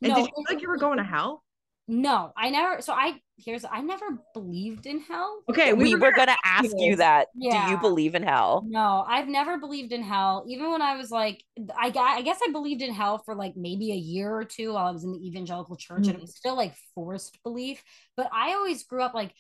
And 0.04 0.10
No, 0.10 0.16
did 0.16 0.22
you 0.26 0.32
feel 0.36 0.46
like 0.56 0.62
you 0.62 0.68
were 0.68 0.78
going 0.78 0.98
to 0.98 1.04
hell? 1.04 1.44
No, 1.88 2.32
I 2.38 2.50
never. 2.50 2.82
So 2.82 2.94
I 2.94 3.20
here's 3.38 3.64
I 3.66 3.82
never 3.82 4.06
believed 4.34 4.86
in 4.86 5.00
hell. 5.02 5.42
Okay, 5.50 5.74
we, 5.74 5.96
were 5.96 6.12
gonna 6.12 6.36
ask 6.46 6.72
you. 6.78 6.92
you 6.92 6.96
that. 6.98 7.28
Do 7.40 7.48
you 7.70 7.78
believe 7.78 8.16
in 8.16 8.24
hell? 8.24 8.64
No, 8.68 9.04
I've 9.08 9.28
never 9.28 9.58
believed 9.58 9.92
in 9.92 10.04
hell. 10.04 10.46
Even 10.48 10.72
when 10.72 10.82
I 10.82 10.96
was 10.96 11.10
like, 11.10 11.44
I, 11.78 11.90
gu- 11.90 12.00
I 12.00 12.22
guess 12.22 12.40
I 12.48 12.52
believed 12.52 12.82
in 12.82 12.94
hell 12.94 13.18
for 13.26 13.34
like 13.34 13.54
maybe 13.56 13.92
a 13.92 13.96
year 13.96 14.30
or 14.34 14.44
two 14.44 14.74
while 14.74 14.88
I 14.88 14.92
was 14.92 15.04
in 15.04 15.12
the 15.12 15.28
evangelical 15.28 15.76
church, 15.76 16.08
and 16.08 16.16
it 16.16 16.22
was 16.22 16.36
still 16.36 16.56
like 16.56 16.76
forced 16.96 17.42
belief. 17.44 17.84
But 18.16 18.30
I 18.34 18.54
always 18.54 18.84
grew 18.84 19.02
up 19.02 19.14
like, 19.14 19.34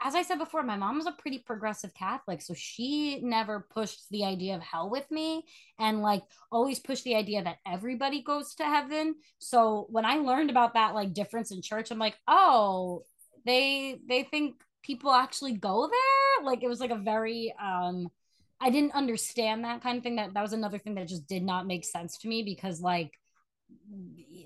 as 0.00 0.14
I 0.14 0.22
said 0.22 0.38
before, 0.38 0.62
my 0.62 0.76
mom 0.76 0.96
was 0.96 1.06
a 1.06 1.12
pretty 1.12 1.38
progressive 1.38 1.92
Catholic, 1.94 2.40
so 2.40 2.54
she 2.54 3.20
never 3.22 3.66
pushed 3.70 4.08
the 4.10 4.24
idea 4.24 4.54
of 4.56 4.62
hell 4.62 4.88
with 4.88 5.10
me, 5.10 5.44
and 5.78 6.00
like 6.00 6.22
always 6.50 6.78
pushed 6.78 7.04
the 7.04 7.16
idea 7.16 7.42
that 7.42 7.58
everybody 7.66 8.22
goes 8.22 8.54
to 8.56 8.64
heaven. 8.64 9.16
So 9.38 9.86
when 9.90 10.04
I 10.04 10.16
learned 10.16 10.50
about 10.50 10.74
that 10.74 10.94
like 10.94 11.12
difference 11.12 11.50
in 11.50 11.60
church, 11.60 11.90
I'm 11.90 11.98
like, 11.98 12.16
oh, 12.26 13.02
they 13.44 13.98
they 14.08 14.22
think 14.24 14.56
people 14.82 15.12
actually 15.12 15.52
go 15.52 15.88
there. 15.90 16.46
Like 16.46 16.62
it 16.62 16.68
was 16.68 16.80
like 16.80 16.90
a 16.90 16.96
very 16.96 17.54
um 17.62 18.08
I 18.60 18.70
didn't 18.70 18.94
understand 18.94 19.64
that 19.64 19.82
kind 19.82 19.98
of 19.98 20.02
thing. 20.02 20.16
That 20.16 20.34
that 20.34 20.42
was 20.42 20.54
another 20.54 20.78
thing 20.78 20.94
that 20.94 21.08
just 21.08 21.26
did 21.26 21.42
not 21.42 21.66
make 21.66 21.84
sense 21.84 22.18
to 22.18 22.28
me 22.28 22.42
because 22.42 22.80
like 22.80 23.12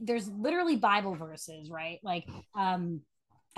there's 0.02 0.28
literally 0.28 0.76
Bible 0.76 1.14
verses, 1.14 1.70
right? 1.70 2.00
Like 2.02 2.26
um 2.56 3.02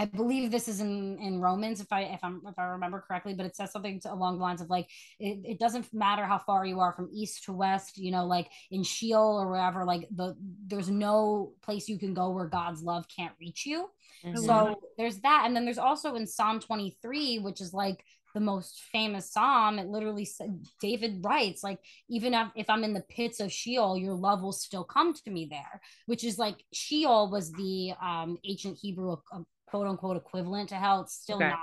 I 0.01 0.07
believe 0.07 0.51
this 0.51 0.67
is 0.67 0.81
in 0.81 1.19
in 1.19 1.41
Romans 1.41 1.81
if 1.81 1.93
I 1.93 2.03
if 2.05 2.21
I'm 2.23 2.41
if 2.47 2.59
I 2.59 2.65
remember 2.65 3.05
correctly, 3.07 3.35
but 3.35 3.45
it 3.45 3.55
says 3.55 3.71
something 3.71 4.01
to, 4.01 4.13
along 4.13 4.39
the 4.39 4.43
lines 4.43 4.63
of 4.63 4.71
like 4.71 4.89
it, 5.19 5.41
it 5.45 5.59
doesn't 5.59 5.93
matter 5.93 6.25
how 6.25 6.39
far 6.39 6.65
you 6.65 6.81
are 6.81 6.95
from 6.95 7.11
east 7.13 7.45
to 7.45 7.53
west, 7.53 7.99
you 7.99 8.11
know, 8.11 8.25
like 8.25 8.49
in 8.71 8.83
Sheol 8.83 9.39
or 9.39 9.51
wherever, 9.51 9.85
like 9.85 10.09
the 10.11 10.35
there's 10.67 10.89
no 10.89 11.53
place 11.61 11.87
you 11.87 11.99
can 11.99 12.15
go 12.15 12.31
where 12.31 12.47
God's 12.47 12.83
love 12.83 13.05
can't 13.15 13.35
reach 13.39 13.67
you. 13.67 13.91
Mhm. 14.25 14.39
So 14.39 14.81
there's 14.97 15.19
that. 15.21 15.43
And 15.45 15.55
then 15.55 15.67
there's 15.67 15.79
also 15.79 16.15
in 16.15 16.27
Psalm 16.27 16.61
23, 16.61 17.39
which 17.41 17.61
is 17.61 17.75
like 17.75 18.03
the 18.35 18.41
most 18.41 18.81
famous 18.93 19.31
psalm. 19.33 19.79
It 19.79 19.89
literally 19.89 20.25
said, 20.25 20.65
David 20.81 21.25
writes, 21.25 21.63
like, 21.63 21.81
even 22.09 22.35
if, 22.35 22.49
if 22.55 22.71
I'm 22.71 22.85
in 22.85 22.93
the 22.93 23.03
pits 23.03 23.41
of 23.41 23.53
Sheol, 23.53 23.99
your 23.99 24.15
love 24.15 24.43
will 24.43 24.53
still 24.53 24.85
come 24.85 25.15
to 25.15 25.31
me 25.31 25.47
there, 25.51 25.81
which 26.07 26.25
is 26.25 26.39
like 26.39 26.65
Sheol 26.73 27.31
was 27.31 27.53
the 27.53 27.93
um, 28.01 28.39
ancient 28.45 28.79
Hebrew 28.81 29.17
uh, 29.33 29.41
quote 29.70 29.87
unquote 29.87 30.16
equivalent 30.16 30.68
to 30.70 30.74
hell. 30.74 31.02
It's 31.02 31.14
still 31.14 31.37
Okay. 31.37 31.48
not. 31.48 31.59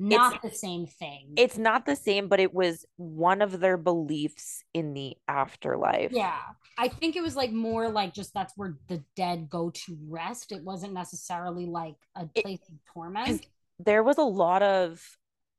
Not 0.00 0.42
the 0.42 0.52
same 0.52 0.86
thing. 0.86 1.32
it's 1.36 1.58
not 1.58 1.84
the 1.84 1.96
same, 1.96 2.28
but 2.28 2.38
it 2.38 2.54
was 2.54 2.86
one 2.96 3.42
of 3.42 3.58
their 3.58 3.76
beliefs 3.76 4.62
in 4.72 4.94
the 4.94 5.16
afterlife. 5.26 6.12
Yeah. 6.12 6.38
I 6.78 6.86
think 6.86 7.16
it 7.16 7.20
was 7.20 7.34
like 7.34 7.50
more 7.50 7.88
like 7.88 8.14
just 8.14 8.32
that's 8.32 8.52
where 8.56 8.78
the 8.86 9.02
dead 9.16 9.50
go 9.50 9.70
to 9.70 9.98
rest. 10.08 10.52
It 10.52 10.62
wasn't 10.62 10.92
necessarily 10.92 11.66
like 11.66 11.96
a 12.14 12.28
It- 12.32 12.44
place 12.44 12.68
of 12.68 12.76
torment. 12.94 13.44
There 13.80 14.04
was 14.04 14.18
a 14.18 14.22
lot 14.22 14.62
of 14.62 15.04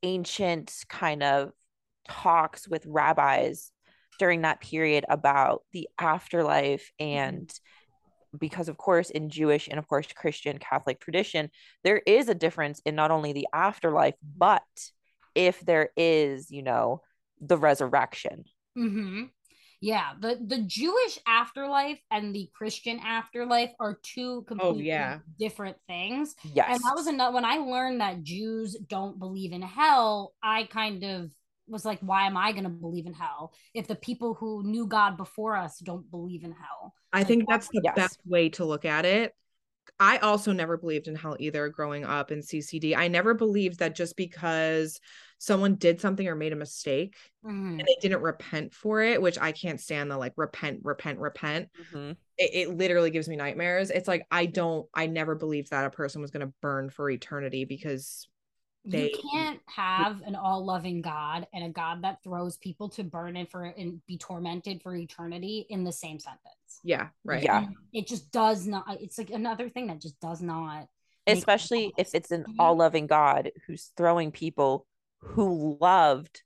ancient 0.03 0.73
kind 0.87 1.21
of 1.21 1.51
talks 2.07 2.65
with 2.65 2.85
rabbis 2.85 3.71
during 4.19 4.41
that 4.43 4.61
period 4.61 5.03
about 5.09 5.63
the 5.73 5.89
afterlife 5.99 6.93
mm-hmm. 6.99 7.17
and 7.17 7.59
because 8.37 8.69
of 8.69 8.77
course 8.77 9.09
in 9.09 9.29
Jewish 9.29 9.67
and 9.67 9.79
of 9.79 9.87
course 9.87 10.07
Christian 10.13 10.57
Catholic 10.59 10.99
tradition 10.99 11.49
there 11.83 12.01
is 12.05 12.29
a 12.29 12.35
difference 12.35 12.81
in 12.85 12.95
not 12.95 13.11
only 13.11 13.33
the 13.33 13.47
afterlife 13.53 14.15
but 14.37 14.63
if 15.35 15.59
there 15.61 15.89
is 15.97 16.51
you 16.51 16.63
know 16.63 17.01
the 17.41 17.57
resurrection 17.57 18.43
hmm 18.75 19.23
Yeah, 19.81 20.11
the 20.19 20.37
the 20.45 20.59
Jewish 20.59 21.19
afterlife 21.25 21.99
and 22.11 22.35
the 22.35 22.49
Christian 22.53 22.99
afterlife 22.99 23.71
are 23.79 23.97
two 24.03 24.43
completely 24.43 24.81
oh, 24.81 24.85
yeah. 24.85 25.19
different 25.39 25.77
things. 25.87 26.35
Yes. 26.53 26.67
And 26.69 26.79
that 26.83 26.95
was 26.95 27.07
another 27.07 27.33
when 27.33 27.45
I 27.45 27.57
learned 27.57 28.01
that 28.01 28.23
Jews 28.23 28.75
don't 28.87 29.19
believe 29.19 29.53
in 29.53 29.61
hell, 29.61 30.33
I 30.43 30.65
kind 30.65 31.03
of 31.03 31.31
was 31.67 31.85
like, 31.85 31.99
why 32.01 32.27
am 32.27 32.35
I 32.35 32.51
going 32.51 32.65
to 32.65 32.69
believe 32.69 33.05
in 33.05 33.13
hell 33.13 33.53
if 33.73 33.87
the 33.87 33.95
people 33.95 34.33
who 34.33 34.63
knew 34.63 34.85
God 34.85 35.15
before 35.15 35.55
us 35.55 35.79
don't 35.79 36.09
believe 36.11 36.43
in 36.43 36.51
hell? 36.51 36.93
I 37.11 37.23
think 37.23 37.45
that's 37.47 37.67
the 37.67 37.81
yes. 37.83 37.95
best 37.95 38.19
way 38.25 38.49
to 38.49 38.65
look 38.65 38.85
at 38.85 39.05
it. 39.05 39.33
I 39.99 40.17
also 40.19 40.53
never 40.53 40.77
believed 40.77 41.07
in 41.07 41.15
hell 41.15 41.35
either 41.39 41.67
growing 41.69 42.05
up 42.05 42.31
in 42.31 42.39
CCD. 42.39 42.95
I 42.95 43.07
never 43.07 43.33
believed 43.33 43.79
that 43.79 43.95
just 43.95 44.15
because 44.15 44.99
someone 45.39 45.75
did 45.75 45.99
something 45.99 46.27
or 46.27 46.35
made 46.35 46.53
a 46.53 46.57
mistake 46.57 47.15
mm-hmm. 47.45 47.79
and 47.79 47.87
they 47.87 47.97
didn't 48.01 48.21
repent 48.21 48.73
for 48.73 49.01
it, 49.01 49.21
which 49.21 49.37
I 49.39 49.51
can't 49.51 49.79
stand 49.79 50.11
the 50.11 50.17
like 50.17 50.33
repent, 50.37 50.81
repent, 50.83 51.19
repent. 51.19 51.69
Mm-hmm. 51.81 52.11
It, 52.37 52.69
it, 52.69 52.77
literally 52.77 53.09
gives 53.09 53.27
me 53.27 53.35
nightmares. 53.35 53.89
It's 53.89 54.07
like 54.07 54.25
I 54.31 54.45
don't, 54.45 54.87
I 54.93 55.07
never 55.07 55.35
believed 55.35 55.71
that 55.71 55.85
a 55.85 55.89
person 55.89 56.21
was 56.21 56.31
going 56.31 56.45
to 56.45 56.53
burn 56.61 56.89
for 56.89 57.09
eternity 57.09 57.65
because 57.65 58.27
they, 58.89 59.11
you 59.11 59.19
can't 59.31 59.59
have 59.67 60.21
an 60.21 60.35
all-loving 60.35 61.01
god 61.01 61.47
and 61.53 61.63
a 61.63 61.69
god 61.69 62.03
that 62.03 62.23
throws 62.23 62.57
people 62.57 62.89
to 62.89 63.03
burn 63.03 63.35
and 63.37 63.49
for 63.49 63.63
and 63.63 64.05
be 64.05 64.17
tormented 64.17 64.81
for 64.81 64.95
eternity 64.95 65.65
in 65.69 65.83
the 65.83 65.91
same 65.91 66.19
sentence. 66.19 66.43
Yeah 66.83 67.07
right. 67.23 67.43
Yeah. 67.43 67.67
It 67.93 68.07
just 68.07 68.31
does 68.31 68.65
not 68.67 68.85
it's 69.01 69.17
like 69.17 69.29
another 69.29 69.69
thing 69.69 69.87
that 69.87 70.01
just 70.01 70.19
does 70.19 70.41
not 70.41 70.87
especially 71.27 71.93
if 71.97 72.15
it's 72.15 72.31
an 72.31 72.45
all-loving 72.57 73.07
god 73.07 73.51
who's 73.67 73.91
throwing 73.95 74.31
people 74.31 74.85
who 75.19 75.77
loved 75.79 76.41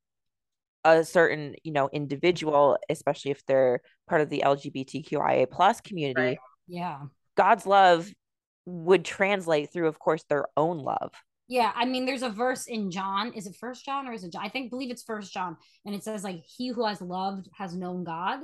a 0.84 1.04
certain 1.06 1.56
you 1.64 1.72
know 1.72 1.90
individual 1.94 2.78
especially 2.90 3.32
if 3.32 3.46
they're 3.46 3.82
part 4.08 4.22
of 4.22 4.30
the 4.30 4.44
lgbtqia 4.46 5.50
plus 5.50 5.82
community. 5.82 6.22
Right. 6.22 6.38
yeah. 6.68 7.00
God's 7.36 7.66
love 7.66 8.12
would 8.66 9.04
translate 9.06 9.72
through 9.72 9.88
of 9.88 10.00
course 10.00 10.24
their 10.30 10.46
own 10.58 10.78
love 10.78 11.12
yeah, 11.48 11.72
I 11.76 11.86
mean, 11.86 12.06
there's 12.06 12.24
a 12.24 12.30
verse 12.30 12.68
in 12.68 12.90
John. 12.90 13.34
Is 13.34 13.48
it 13.48 13.56
First 13.56 13.86
John 13.86 14.08
or 14.08 14.14
is 14.14 14.24
it 14.24 14.32
John? 14.32 14.46
I 14.46 14.50
think 14.50 14.70
believe 14.70 14.92
it's 14.92 15.04
First 15.04 15.34
John, 15.34 15.58
and 15.86 15.94
it 15.94 16.04
says 16.04 16.24
like, 16.24 16.44
"He 16.46 16.70
who 16.70 16.86
has 16.86 17.02
loved 17.02 17.50
has 17.58 17.76
known 17.76 18.04
God." 18.04 18.40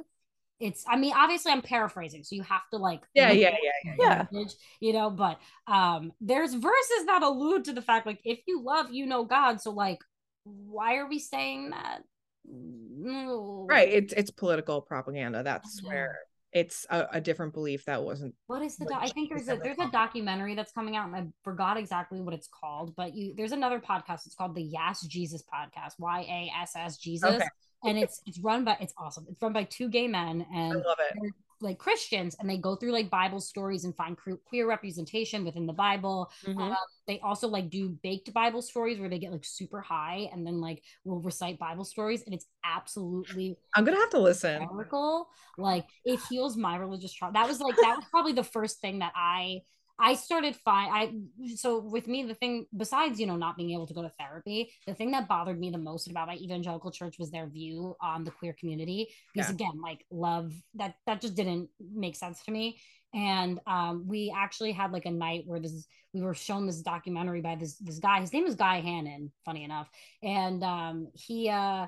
It's. 0.60 0.84
I 0.88 0.97
mean, 0.97 1.14
obviously, 1.16 1.52
I'm 1.52 1.62
paraphrasing, 1.62 2.24
so 2.24 2.36
you 2.36 2.43
have 2.43 2.68
to 2.72 2.78
like. 2.78 3.02
Yeah, 3.14 3.32
yeah, 3.32 3.56
yeah, 3.64 3.95
yeah, 3.97 4.26
yeah. 4.32 4.43
You 4.82 4.93
know, 4.93 5.10
but 5.10 5.39
um, 5.68 6.12
there's 6.20 6.54
verses 6.54 7.06
that 7.06 7.24
allude 7.24 7.66
to 7.66 7.74
the 7.74 7.82
fact 7.82 8.06
like, 8.06 8.20
if 8.26 8.39
you 8.47 8.62
love, 8.62 8.88
you 8.91 9.06
know 9.06 9.24
God. 9.24 9.62
So 9.62 9.72
like, 9.72 10.00
why 10.43 10.97
are 10.97 11.08
we 11.08 11.20
saying 11.20 11.70
that? 11.70 12.00
No. 12.45 13.66
Right. 13.70 13.89
It's 13.89 14.14
it's 14.14 14.32
political 14.32 14.82
propaganda. 14.82 15.43
That's 15.43 15.82
where 15.84 16.20
it's 16.52 16.86
a, 16.89 17.08
a, 17.14 17.22
different 17.22 17.54
belief 17.54 17.86
that 17.86 18.02
wasn't 18.02 18.34
what 18.47 18.62
is 18.64 18.76
the 18.78 18.86
do- 18.86 18.93
i 18.95 19.08
think 19.08 19.30
there's 19.30 19.47
a 19.47 19.60
there's 19.64 19.78
a 19.78 19.89
documentary 19.91 20.56
that's 20.56 20.72
coming 20.72 20.95
out 20.95 21.06
and 21.06 21.16
i 21.16 21.28
forgot 21.43 21.78
exactly 21.78 22.22
what 22.22 22.34
it's 22.34 22.47
called 22.47 22.95
but 22.95 23.16
you 23.16 23.34
there's 23.36 23.52
another 23.52 23.80
podcast. 23.80 24.26
It's 24.26 24.36
called 24.36 24.56
the 24.56 24.64
Yass 24.64 25.06
Jesus 25.08 25.43
podcast 25.43 25.93
y-a-s-s 26.00 26.97
jesus. 26.97 27.36
Okay. 27.36 27.45
and 27.84 27.97
it's 27.97 28.22
it's 28.26 28.39
run 28.39 28.64
by 28.64 28.78
it's 28.80 28.93
awesome. 28.97 29.26
It's 29.30 29.41
run 29.41 29.54
by 29.54 29.64
two 29.64 29.89
gay 29.89 30.08
men 30.08 30.45
and 30.54 30.74
I 30.74 30.76
love 30.76 30.97
it 31.00 31.34
like 31.62 31.78
Christians 31.78 32.36
and 32.39 32.49
they 32.49 32.57
go 32.57 32.76
through 32.76 32.91
like 32.91 33.10
Bible 33.10 33.39
stories 33.39 33.84
and 33.84 33.95
find 33.95 34.18
queer 34.45 34.68
representation 34.68 35.43
within 35.45 35.66
the 35.66 35.74
Bible. 35.74 36.32
Mm-hmm. 36.45 36.60
Um, 36.60 36.76
they 37.07 37.20
also 37.20 37.47
like 37.47 37.70
do 37.70 37.97
baked 38.03 38.34
Bible 38.34 38.62
stories 38.62 38.99
where 38.99 39.10
they 39.10 39.20
get 39.20 39.32
like 39.32 39.45
super 39.45 39.82
high 39.82 40.30
and 40.32 40.45
then 40.45 40.62
like 40.62 40.84
will 41.03 41.22
recite 41.22 41.60
Bible 41.60 41.86
stories 41.86 42.24
and 42.24 42.34
it's 42.34 42.45
absolutely 42.64 43.57
I'm 43.76 43.86
gonna 43.86 43.97
have 43.97 44.12
to 44.12 44.20
listen. 44.20 44.60
Miracle. 44.72 45.28
Like 45.57 45.86
it 46.05 46.20
heals 46.30 46.55
my 46.55 46.78
religious 46.78 47.14
trauma. 47.14 47.34
That 47.34 47.47
was 47.47 47.60
like 47.60 47.76
that 47.78 47.97
was 47.97 48.05
probably 48.10 48.34
the 48.34 48.43
first 48.43 48.80
thing 48.80 48.99
that 48.99 49.14
I 49.16 49.62
I 50.00 50.14
started 50.14 50.56
fine. 50.56 50.89
I 50.91 51.14
so 51.56 51.80
with 51.80 52.08
me 52.08 52.24
the 52.24 52.34
thing 52.34 52.66
besides 52.76 53.20
you 53.20 53.28
know 53.28 53.36
not 53.36 53.58
being 53.58 53.72
able 53.72 53.88
to 53.88 53.93
go 53.93 54.02
to 54.02 54.12
therapy, 54.20 54.72
the 54.88 54.93
thing 54.93 55.12
that 55.12 55.28
bothered 55.28 55.60
me 55.60 55.70
the 55.72 55.78
most 55.78 56.10
about 56.10 56.28
my 56.28 56.36
evangelical 56.36 56.91
church 56.91 57.20
was 57.20 57.32
their 57.32 57.47
view 57.47 57.95
on 58.02 58.24
the 58.24 58.32
queer 58.32 58.56
community. 58.58 59.10
Because 59.34 59.50
yeah. 59.50 59.56
again, 59.56 59.82
like 59.84 60.06
love 60.10 60.54
that 60.76 60.95
that 61.06 61.22
just 61.22 61.36
didn't 61.36 61.70
make 61.93 62.16
sense 62.16 62.41
to 62.43 62.52
me. 62.52 62.80
And 63.14 63.60
um, 63.66 64.06
we 64.08 64.34
actually 64.36 64.72
had 64.72 64.91
like 64.91 65.06
a 65.06 65.12
night 65.12 65.43
where 65.45 65.60
this 65.60 65.86
we 66.14 66.22
were 66.22 66.34
shown 66.34 66.66
this 66.66 66.82
documentary 66.82 67.41
by 67.41 67.56
this 67.56 67.78
this 67.78 68.00
guy. 68.00 68.22
His 68.22 68.32
name 68.32 68.45
is 68.45 68.56
Guy 68.56 68.80
Hammond, 68.80 69.32
funny 69.43 69.64
enough, 69.64 69.89
and 70.24 70.64
um, 70.64 71.08
he 71.14 71.50
uh 71.50 71.88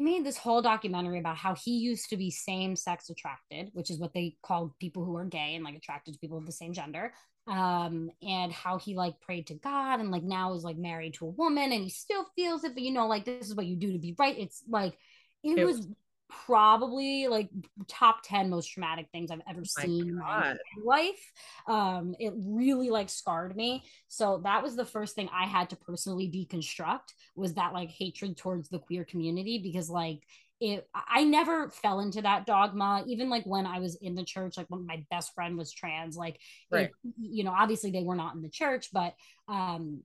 he 0.00 0.04
made 0.04 0.24
this 0.24 0.38
whole 0.38 0.62
documentary 0.62 1.18
about 1.18 1.36
how 1.36 1.54
he 1.54 1.72
used 1.72 2.08
to 2.08 2.16
be 2.16 2.30
same 2.30 2.74
sex 2.74 3.10
attracted, 3.10 3.68
which 3.74 3.90
is 3.90 3.98
what 3.98 4.14
they 4.14 4.34
called 4.42 4.72
people 4.78 5.04
who 5.04 5.14
are 5.14 5.26
gay 5.26 5.54
and 5.54 5.62
like 5.62 5.76
attracted 5.76 6.14
to 6.14 6.20
people 6.20 6.38
of 6.38 6.46
the 6.46 6.52
same 6.52 6.72
gender. 6.72 7.12
Um, 7.46 8.10
and 8.22 8.50
how 8.50 8.78
he 8.78 8.94
like 8.94 9.20
prayed 9.20 9.48
to 9.48 9.54
God 9.54 10.00
and 10.00 10.10
like 10.10 10.22
now 10.22 10.54
is 10.54 10.64
like 10.64 10.78
married 10.78 11.14
to 11.14 11.26
a 11.26 11.30
woman 11.30 11.72
and 11.72 11.82
he 11.82 11.90
still 11.90 12.24
feels 12.34 12.64
it, 12.64 12.72
but 12.72 12.82
you 12.82 12.92
know, 12.92 13.08
like 13.08 13.26
this 13.26 13.46
is 13.46 13.54
what 13.54 13.66
you 13.66 13.76
do 13.76 13.92
to 13.92 13.98
be 13.98 14.14
right. 14.18 14.38
It's 14.38 14.62
like 14.66 14.96
it, 15.42 15.58
it 15.58 15.64
was 15.66 15.86
probably 16.30 17.28
like 17.28 17.48
top 17.88 18.20
10 18.24 18.50
most 18.50 18.68
traumatic 18.68 19.06
things 19.12 19.30
I've 19.30 19.42
ever 19.48 19.60
oh 19.60 19.82
seen 19.82 20.08
in 20.08 20.18
my 20.18 20.56
life. 20.84 21.32
Um, 21.66 22.14
it 22.18 22.32
really 22.36 22.90
like 22.90 23.08
scarred 23.08 23.56
me. 23.56 23.84
So 24.08 24.40
that 24.44 24.62
was 24.62 24.76
the 24.76 24.84
first 24.84 25.14
thing 25.14 25.28
I 25.32 25.46
had 25.46 25.70
to 25.70 25.76
personally 25.76 26.28
deconstruct 26.28 27.14
was 27.36 27.54
that 27.54 27.72
like 27.72 27.90
hatred 27.90 28.36
towards 28.36 28.68
the 28.68 28.78
queer 28.78 29.04
community 29.04 29.58
because 29.62 29.90
like 29.90 30.22
it 30.60 30.86
I 30.94 31.24
never 31.24 31.70
fell 31.70 32.00
into 32.00 32.20
that 32.22 32.44
dogma 32.44 33.02
even 33.06 33.30
like 33.30 33.44
when 33.44 33.66
I 33.66 33.78
was 33.78 33.96
in 33.96 34.14
the 34.14 34.24
church 34.24 34.58
like 34.58 34.66
when 34.68 34.86
my 34.86 35.04
best 35.10 35.34
friend 35.34 35.56
was 35.56 35.72
trans 35.72 36.16
like 36.16 36.38
right. 36.70 36.90
it, 37.02 37.12
you 37.18 37.44
know 37.44 37.52
obviously 37.52 37.90
they 37.90 38.02
were 38.02 38.14
not 38.14 38.34
in 38.34 38.42
the 38.42 38.50
church 38.50 38.90
but 38.92 39.14
um 39.48 40.02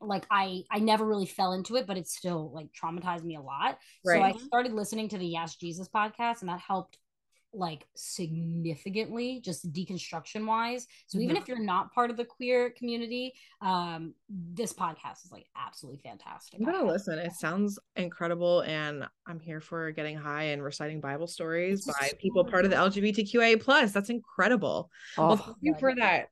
like 0.00 0.26
I 0.30 0.62
I 0.70 0.78
never 0.78 1.04
really 1.04 1.26
fell 1.26 1.52
into 1.52 1.76
it, 1.76 1.86
but 1.86 1.96
it 1.96 2.08
still 2.08 2.52
like 2.52 2.68
traumatized 2.72 3.24
me 3.24 3.36
a 3.36 3.40
lot. 3.40 3.78
Right. 4.04 4.18
So 4.18 4.22
I 4.22 4.46
started 4.46 4.72
listening 4.72 5.08
to 5.10 5.18
the 5.18 5.26
Yass 5.26 5.56
Jesus 5.56 5.88
podcast, 5.88 6.40
and 6.40 6.48
that 6.48 6.60
helped 6.60 6.98
like 7.56 7.86
significantly 7.94 9.40
just 9.42 9.72
deconstruction 9.72 10.46
wise 10.46 10.86
so 11.06 11.16
mm-hmm. 11.16 11.24
even 11.24 11.36
if 11.36 11.48
you're 11.48 11.58
not 11.58 11.92
part 11.92 12.10
of 12.10 12.16
the 12.16 12.24
queer 12.24 12.70
community 12.70 13.32
um 13.62 14.14
this 14.28 14.72
podcast 14.72 15.24
is 15.24 15.32
like 15.32 15.46
absolutely 15.56 15.98
fantastic 16.02 16.60
i'm 16.60 16.66
gonna 16.66 16.84
listen 16.84 17.18
it 17.18 17.32
sounds 17.32 17.78
incredible 17.96 18.60
and 18.62 19.04
i'm 19.26 19.40
here 19.40 19.60
for 19.60 19.90
getting 19.92 20.16
high 20.16 20.44
and 20.44 20.62
reciting 20.62 21.00
bible 21.00 21.26
stories 21.26 21.86
by 21.86 22.10
people 22.18 22.44
part 22.44 22.64
of 22.64 22.70
the 22.70 22.76
lgbtqa 22.76 23.58
plus 23.60 23.92
that's 23.92 24.10
incredible 24.10 24.90
oh, 25.16 25.28
well 25.28 25.36
thank 25.36 25.56
you 25.62 25.74
for 25.78 25.94
that 25.94 26.28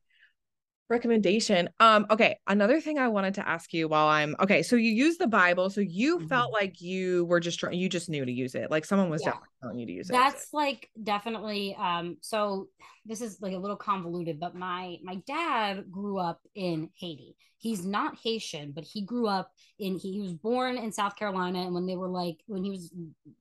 recommendation 0.91 1.69
um 1.81 2.07
okay 2.11 2.39
another 2.47 2.79
thing 2.81 2.99
i 2.99 3.09
wanted 3.09 3.35
to 3.35 3.49
ask 3.49 3.73
you 3.73 3.89
while 3.89 4.07
i'm 4.07 4.37
okay 4.39 4.63
so 4.63 4.77
you 4.77 4.91
use 4.91 5.17
the 5.17 5.27
bible 5.27 5.71
so 5.71 5.81
you 5.81 6.19
mm-hmm. 6.19 6.27
felt 6.27 6.53
like 6.53 6.81
you 6.81 7.25
were 7.25 7.41
just 7.41 7.59
trying 7.59 7.79
you 7.79 7.89
just 7.89 8.11
knew 8.11 8.25
to 8.25 8.33
use 8.33 8.55
it 8.55 8.71
like 8.71 8.85
someone 8.85 9.09
was 9.09 9.23
yeah. 9.23 9.29
definitely 9.29 9.49
telling 9.63 9.79
you 9.79 9.87
to 9.87 9.93
use 9.93 10.11
it 10.11 10.13
that's 10.13 10.53
like 10.53 10.91
definitely 11.03 11.75
um 11.77 12.19
so 12.21 12.69
this 13.05 13.21
is 13.21 13.39
like 13.41 13.55
a 13.55 13.59
little 13.59 13.77
convoluted 13.77 14.41
but 14.41 14.55
my 14.55 14.97
my 15.03 15.17
dad 15.27 15.91
grew 15.91 16.19
up 16.19 16.41
in 16.55 16.91
haiti. 16.95 17.37
He's 17.59 17.85
not 17.85 18.19
haitian 18.23 18.73
but 18.73 18.85
he 18.85 19.03
grew 19.03 19.27
up 19.27 19.51
in 19.79 19.97
he, 19.97 20.13
he 20.13 20.21
was 20.21 20.35
born 20.35 20.77
in 20.77 20.93
south 20.93 21.17
carolina 21.17 21.63
and 21.63 21.75
when 21.75 21.87
they 21.87 21.97
were 21.97 22.09
like 22.09 22.39
when 22.47 22.63
he 22.63 22.71
was 22.71 22.93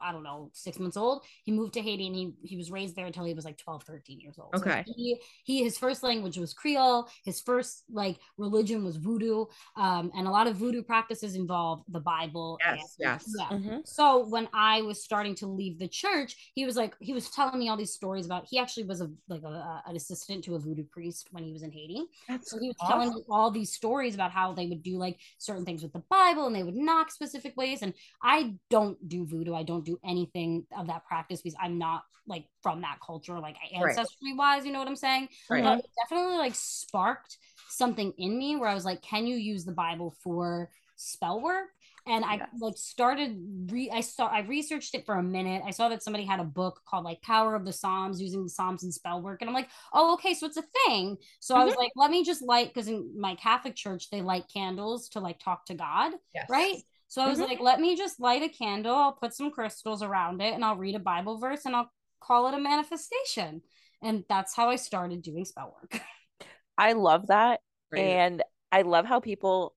i 0.01 0.11
don't 0.11 0.23
know 0.23 0.49
six 0.53 0.79
months 0.79 0.97
old 0.97 1.23
he 1.43 1.51
moved 1.51 1.73
to 1.73 1.81
haiti 1.81 2.07
and 2.07 2.15
he, 2.15 2.33
he 2.41 2.57
was 2.57 2.71
raised 2.71 2.95
there 2.95 3.05
until 3.05 3.25
he 3.25 3.33
was 3.33 3.45
like 3.45 3.57
12 3.57 3.83
13 3.83 4.19
years 4.19 4.39
old. 4.39 4.55
Okay. 4.55 4.83
so 4.85 4.93
he, 4.95 5.19
he 5.43 5.63
his 5.63 5.77
first 5.77 6.03
language 6.03 6.37
was 6.37 6.53
creole. 6.53 7.07
His 7.25 7.41
first 7.41 7.83
like 7.91 8.17
religion 8.37 8.83
was 8.83 8.97
voodoo. 8.97 9.45
Um 9.75 10.11
and 10.15 10.27
a 10.27 10.31
lot 10.31 10.47
of 10.47 10.55
voodoo 10.55 10.83
practices 10.83 11.35
involve 11.35 11.83
the 11.89 11.99
bible 11.99 12.57
yes 12.61 12.79
and, 12.79 12.87
yes. 12.99 13.25
Yeah. 13.37 13.57
Mm-hmm. 13.57 13.77
so 13.85 14.27
when 14.27 14.47
i 14.53 14.81
was 14.81 15.03
starting 15.03 15.35
to 15.35 15.47
leave 15.47 15.79
the 15.79 15.87
church 15.87 16.51
he 16.55 16.65
was 16.65 16.75
like 16.75 16.95
he 16.99 17.13
was 17.13 17.29
telling 17.29 17.59
me 17.59 17.69
all 17.69 17.77
these 17.77 17.93
stories 17.93 18.25
about 18.25 18.45
he 18.49 18.59
actually 18.59 18.85
was 18.85 19.01
a 19.01 19.09
like 19.27 19.41
a, 19.43 19.47
a, 19.53 19.83
an 19.87 19.95
assistant 19.95 20.43
to 20.43 20.55
a 20.55 20.59
voodoo 20.59 20.83
priest 20.83 21.27
when 21.31 21.43
he 21.43 21.51
was 21.51 21.63
in 21.63 21.71
haiti 21.71 22.03
That's 22.27 22.51
so 22.51 22.59
he 22.59 22.67
was 22.67 22.75
awesome. 22.81 22.99
telling 22.99 23.15
me 23.15 23.23
all 23.29 23.51
these 23.51 23.71
stories 23.71 24.15
about 24.15 24.31
how 24.31 24.53
they 24.53 24.67
would 24.67 24.83
do 24.83 24.97
like 24.97 25.19
certain 25.37 25.65
things 25.65 25.83
with 25.83 25.93
the 25.93 26.03
bible 26.09 26.47
and 26.47 26.55
they 26.55 26.63
would 26.63 26.75
knock 26.75 27.11
specific 27.11 27.55
ways 27.57 27.81
and 27.81 27.93
i 28.21 28.53
don't 28.69 29.07
do 29.07 29.25
voodoo 29.25 29.53
i 29.53 29.63
don't 29.63 29.85
do 29.85 29.99
anything 30.03 30.65
of 30.77 30.87
that 30.87 31.05
practice 31.05 31.41
because 31.41 31.57
i'm 31.61 31.77
not 31.77 32.03
like 32.27 32.45
from 32.61 32.81
that 32.81 32.97
culture 33.05 33.39
like 33.39 33.57
ancestry 33.73 34.31
right. 34.31 34.37
wise 34.37 34.65
you 34.65 34.71
know 34.71 34.79
what 34.79 34.87
i'm 34.87 34.95
saying 34.95 35.27
right. 35.49 35.63
but 35.63 35.79
it 35.79 35.85
definitely 36.03 36.37
like 36.37 36.55
sparked 36.55 37.37
something 37.69 38.13
in 38.17 38.37
me 38.37 38.55
where 38.55 38.69
i 38.69 38.73
was 38.73 38.85
like 38.85 39.01
can 39.01 39.27
you 39.27 39.35
use 39.35 39.65
the 39.65 39.71
bible 39.71 40.15
for 40.23 40.69
spell 40.95 41.41
work 41.41 41.69
and 42.05 42.25
I 42.25 42.47
like 42.59 42.75
started 42.75 43.37
re 43.71 43.89
I 43.91 44.01
saw 44.01 44.27
I 44.27 44.41
researched 44.41 44.93
it 44.93 45.05
for 45.05 45.15
a 45.15 45.23
minute. 45.23 45.63
I 45.65 45.71
saw 45.71 45.89
that 45.89 46.03
somebody 46.03 46.25
had 46.25 46.39
a 46.39 46.45
book 46.45 46.81
called 46.85 47.05
like 47.05 47.21
Power 47.21 47.55
of 47.55 47.65
the 47.65 47.71
Psalms 47.71 48.21
using 48.21 48.43
the 48.43 48.49
Psalms 48.49 48.83
and 48.83 48.93
spell 48.93 49.21
work. 49.21 49.41
And 49.41 49.49
I'm 49.49 49.53
like, 49.53 49.69
oh, 49.93 50.13
okay, 50.15 50.33
so 50.33 50.45
it's 50.45 50.57
a 50.57 50.63
thing. 50.85 51.17
So 51.39 51.53
mm-hmm. 51.53 51.61
I 51.61 51.65
was 51.65 51.73
mm-hmm. 51.73 51.81
like, 51.81 51.91
let 51.95 52.11
me 52.11 52.25
just 52.25 52.41
light 52.41 52.73
because 52.73 52.87
in 52.87 53.13
my 53.17 53.35
Catholic 53.35 53.75
church 53.75 54.09
they 54.09 54.21
light 54.21 54.45
candles 54.53 55.09
to 55.09 55.21
like 55.21 55.39
talk 55.39 55.65
to 55.67 55.75
God. 55.75 56.11
Yes. 56.35 56.47
Right. 56.49 56.77
So 57.07 57.21
I 57.21 57.29
was 57.29 57.39
mm-hmm. 57.39 57.47
like, 57.47 57.59
let 57.59 57.79
me 57.79 57.95
just 57.95 58.19
light 58.19 58.41
a 58.41 58.49
candle, 58.49 58.95
I'll 58.95 59.13
put 59.13 59.33
some 59.33 59.51
crystals 59.51 60.01
around 60.01 60.41
it, 60.41 60.53
and 60.53 60.65
I'll 60.65 60.77
read 60.77 60.95
a 60.95 60.99
Bible 60.99 61.37
verse 61.37 61.65
and 61.65 61.75
I'll 61.75 61.91
call 62.19 62.47
it 62.47 62.55
a 62.55 62.59
manifestation. 62.59 63.61
And 64.01 64.23
that's 64.27 64.55
how 64.55 64.69
I 64.69 64.75
started 64.75 65.21
doing 65.21 65.45
spell 65.45 65.75
work. 65.79 66.01
I 66.77 66.93
love 66.93 67.27
that. 67.27 67.61
And 67.95 68.41
I 68.71 68.81
love 68.81 69.05
how 69.05 69.19
people 69.19 69.75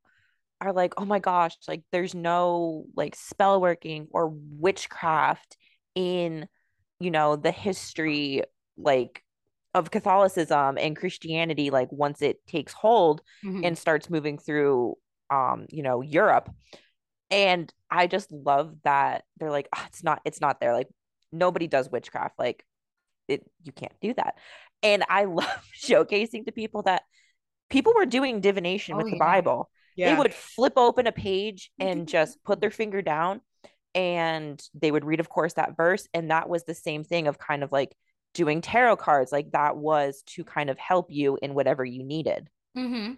are 0.60 0.72
like, 0.72 0.94
oh 0.96 1.04
my 1.04 1.18
gosh, 1.18 1.54
like 1.68 1.82
there's 1.92 2.14
no 2.14 2.84
like 2.96 3.14
spell 3.14 3.60
working 3.60 4.08
or 4.10 4.32
witchcraft 4.34 5.56
in, 5.94 6.48
you 7.00 7.10
know, 7.10 7.36
the 7.36 7.50
history 7.50 8.42
like 8.76 9.22
of 9.74 9.90
Catholicism 9.90 10.78
and 10.78 10.96
Christianity, 10.96 11.70
like 11.70 11.92
once 11.92 12.22
it 12.22 12.38
takes 12.46 12.72
hold 12.72 13.20
mm-hmm. 13.44 13.64
and 13.64 13.76
starts 13.76 14.08
moving 14.08 14.38
through 14.38 14.96
um, 15.30 15.66
you 15.70 15.82
know, 15.82 16.02
Europe. 16.02 16.50
And 17.30 17.72
I 17.90 18.06
just 18.06 18.30
love 18.30 18.74
that 18.84 19.24
they're 19.38 19.50
like, 19.50 19.68
oh, 19.74 19.82
it's 19.88 20.04
not, 20.04 20.20
it's 20.24 20.40
not 20.40 20.60
there. 20.60 20.72
Like 20.72 20.88
nobody 21.32 21.66
does 21.66 21.90
witchcraft. 21.90 22.38
Like 22.38 22.64
it, 23.28 23.44
you 23.64 23.72
can't 23.72 23.98
do 24.00 24.14
that. 24.14 24.34
And 24.82 25.04
I 25.08 25.24
love 25.24 25.68
showcasing 25.78 26.46
to 26.46 26.52
people 26.52 26.82
that 26.82 27.02
people 27.70 27.94
were 27.94 28.06
doing 28.06 28.40
divination 28.40 28.94
oh, 28.94 28.98
with 28.98 29.10
the 29.10 29.18
Bible. 29.18 29.70
Yeah. 29.96 30.12
They 30.12 30.18
would 30.18 30.34
flip 30.34 30.74
open 30.76 31.06
a 31.06 31.12
page 31.12 31.70
and 31.78 32.06
just 32.06 32.42
put 32.44 32.60
their 32.60 32.70
finger 32.70 33.02
down 33.02 33.40
and 33.94 34.62
they 34.74 34.90
would 34.90 35.06
read, 35.06 35.20
of 35.20 35.28
course, 35.30 35.54
that 35.54 35.76
verse. 35.76 36.06
And 36.12 36.30
that 36.30 36.48
was 36.48 36.64
the 36.64 36.74
same 36.74 37.02
thing 37.02 37.26
of 37.26 37.38
kind 37.38 37.64
of 37.64 37.72
like 37.72 37.96
doing 38.34 38.60
tarot 38.60 38.96
cards. 38.96 39.32
Like 39.32 39.52
that 39.52 39.78
was 39.78 40.22
to 40.26 40.44
kind 40.44 40.68
of 40.68 40.78
help 40.78 41.06
you 41.10 41.38
in 41.40 41.54
whatever 41.54 41.84
you 41.84 42.04
needed. 42.04 42.48
Mm-hmm. 42.76 43.14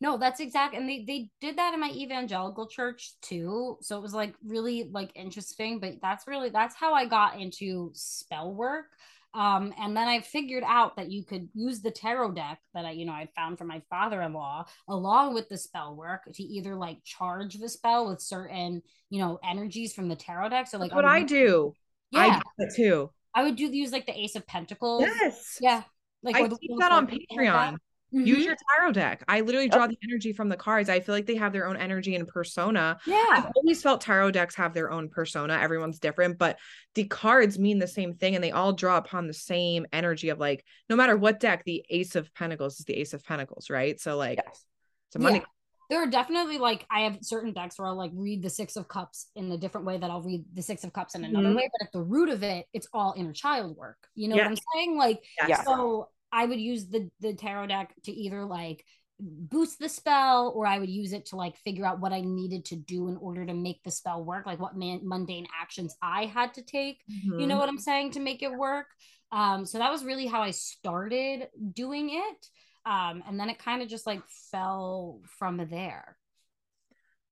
No, 0.00 0.18
that's 0.18 0.40
exact. 0.40 0.74
And 0.74 0.88
they, 0.88 1.04
they 1.06 1.30
did 1.40 1.58
that 1.58 1.72
in 1.72 1.78
my 1.78 1.90
evangelical 1.90 2.66
church 2.66 3.12
too. 3.22 3.78
So 3.82 3.96
it 3.96 4.02
was 4.02 4.12
like 4.12 4.34
really 4.44 4.88
like 4.90 5.12
interesting, 5.14 5.78
but 5.78 5.98
that's 6.02 6.26
really, 6.26 6.50
that's 6.50 6.74
how 6.74 6.92
I 6.94 7.06
got 7.06 7.40
into 7.40 7.92
spell 7.94 8.52
work 8.52 8.86
um, 9.34 9.72
and 9.78 9.96
then 9.96 10.08
I 10.08 10.20
figured 10.20 10.64
out 10.66 10.96
that 10.96 11.10
you 11.10 11.24
could 11.24 11.48
use 11.54 11.80
the 11.80 11.90
tarot 11.90 12.32
deck 12.32 12.60
that 12.74 12.84
I, 12.84 12.90
you 12.90 13.06
know, 13.06 13.12
I 13.12 13.28
found 13.34 13.56
from 13.56 13.68
my 13.68 13.82
father-in-law 13.88 14.66
along 14.88 15.34
with 15.34 15.48
the 15.48 15.56
spell 15.56 15.96
work 15.96 16.22
to 16.34 16.42
either 16.42 16.74
like 16.74 17.02
charge 17.04 17.54
the 17.54 17.68
spell 17.68 18.08
with 18.08 18.20
certain, 18.20 18.82
you 19.08 19.20
know, 19.20 19.38
energies 19.42 19.94
from 19.94 20.08
the 20.08 20.16
tarot 20.16 20.50
deck. 20.50 20.68
So 20.68 20.78
like 20.78 20.90
That's 20.90 20.96
what 20.96 21.04
I, 21.06 21.22
do. 21.22 21.72
Yeah. 22.10 22.20
I 22.20 22.36
do 22.36 22.42
that 22.58 22.72
too. 22.76 23.10
I 23.34 23.44
would 23.44 23.56
do 23.56 23.64
use 23.64 23.92
like 23.92 24.04
the 24.04 24.18
Ace 24.18 24.36
of 24.36 24.46
Pentacles. 24.46 25.02
Yes. 25.02 25.58
Yeah. 25.60 25.82
Like 26.22 26.36
I 26.36 26.48
keep 26.48 26.78
that 26.78 26.92
on 26.92 27.06
Patreon. 27.06 27.78
Mm-hmm. 28.14 28.26
Use 28.26 28.44
your 28.44 28.56
tarot 28.76 28.92
deck. 28.92 29.24
I 29.26 29.40
literally 29.40 29.68
draw 29.68 29.86
the 29.86 29.96
energy 30.04 30.32
from 30.32 30.50
the 30.50 30.56
cards. 30.56 30.90
I 30.90 31.00
feel 31.00 31.14
like 31.14 31.24
they 31.24 31.36
have 31.36 31.52
their 31.52 31.66
own 31.66 31.76
energy 31.76 32.14
and 32.14 32.28
persona. 32.28 32.98
Yeah. 33.06 33.24
I've 33.30 33.52
always 33.56 33.82
felt 33.82 34.02
tarot 34.02 34.32
decks 34.32 34.54
have 34.56 34.74
their 34.74 34.90
own 34.90 35.08
persona. 35.08 35.54
Everyone's 35.54 35.98
different, 35.98 36.38
but 36.38 36.58
the 36.94 37.04
cards 37.04 37.58
mean 37.58 37.78
the 37.78 37.86
same 37.86 38.14
thing 38.14 38.34
and 38.34 38.44
they 38.44 38.50
all 38.50 38.74
draw 38.74 38.98
upon 38.98 39.28
the 39.28 39.32
same 39.32 39.86
energy 39.92 40.28
of 40.28 40.38
like, 40.38 40.64
no 40.90 40.96
matter 40.96 41.16
what 41.16 41.40
deck, 41.40 41.64
the 41.64 41.84
Ace 41.88 42.14
of 42.14 42.32
Pentacles 42.34 42.80
is 42.80 42.84
the 42.84 42.94
Ace 42.94 43.14
of 43.14 43.24
Pentacles, 43.24 43.70
right? 43.70 43.98
So, 43.98 44.16
like, 44.18 44.40
yes. 44.44 44.64
it's 45.08 45.16
a 45.16 45.18
money. 45.18 45.38
Yeah. 45.38 45.44
There 45.90 46.02
are 46.02 46.06
definitely 46.06 46.56
like 46.56 46.86
I 46.90 47.00
have 47.00 47.18
certain 47.20 47.52
decks 47.52 47.78
where 47.78 47.86
I'll 47.86 47.96
like 47.98 48.12
read 48.14 48.42
the 48.42 48.48
Six 48.48 48.76
of 48.76 48.88
Cups 48.88 49.28
in 49.36 49.52
a 49.52 49.58
different 49.58 49.86
way 49.86 49.98
that 49.98 50.10
I'll 50.10 50.22
read 50.22 50.44
the 50.54 50.62
Six 50.62 50.84
of 50.84 50.92
Cups 50.94 51.14
in 51.14 51.24
another 51.24 51.48
mm-hmm. 51.48 51.56
way. 51.56 51.70
But 51.78 51.86
at 51.86 51.92
the 51.92 52.02
root 52.02 52.30
of 52.30 52.42
it, 52.42 52.66
it's 52.72 52.88
all 52.94 53.12
inner 53.14 53.34
child 53.34 53.76
work. 53.76 53.98
You 54.14 54.28
know 54.28 54.36
what 54.36 54.46
I'm 54.46 54.56
saying? 54.74 54.96
Like, 54.96 55.22
yeah. 55.46 55.62
so 55.62 56.08
I 56.32 56.46
would 56.46 56.60
use 56.60 56.86
the 56.86 57.10
the 57.20 57.34
tarot 57.34 57.66
deck 57.66 57.94
to 58.04 58.12
either 58.12 58.44
like 58.44 58.84
boost 59.20 59.78
the 59.78 59.88
spell 59.88 60.52
or 60.54 60.66
I 60.66 60.78
would 60.78 60.90
use 60.90 61.12
it 61.12 61.26
to 61.26 61.36
like 61.36 61.56
figure 61.58 61.86
out 61.86 62.00
what 62.00 62.12
I 62.12 62.22
needed 62.22 62.64
to 62.66 62.76
do 62.76 63.08
in 63.08 63.16
order 63.18 63.46
to 63.46 63.54
make 63.54 63.82
the 63.84 63.90
spell 63.90 64.24
work, 64.24 64.46
like 64.46 64.58
what 64.58 64.76
man- 64.76 65.02
mundane 65.04 65.46
actions 65.60 65.94
I 66.02 66.24
had 66.26 66.54
to 66.54 66.62
take. 66.62 67.02
Mm-hmm. 67.10 67.38
You 67.38 67.46
know 67.46 67.54
mm-hmm. 67.54 67.60
what 67.60 67.68
I'm 67.68 67.78
saying 67.78 68.12
to 68.12 68.20
make 68.20 68.42
it 68.42 68.52
work. 68.52 68.86
Um, 69.30 69.64
so 69.64 69.78
that 69.78 69.90
was 69.90 70.04
really 70.04 70.26
how 70.26 70.42
I 70.42 70.50
started 70.50 71.48
doing 71.72 72.10
it. 72.10 72.46
Um, 72.84 73.22
and 73.26 73.38
then 73.38 73.48
it 73.48 73.58
kind 73.58 73.80
of 73.80 73.88
just 73.88 74.06
like 74.06 74.22
fell 74.50 75.20
from 75.38 75.68
there. 75.70 76.16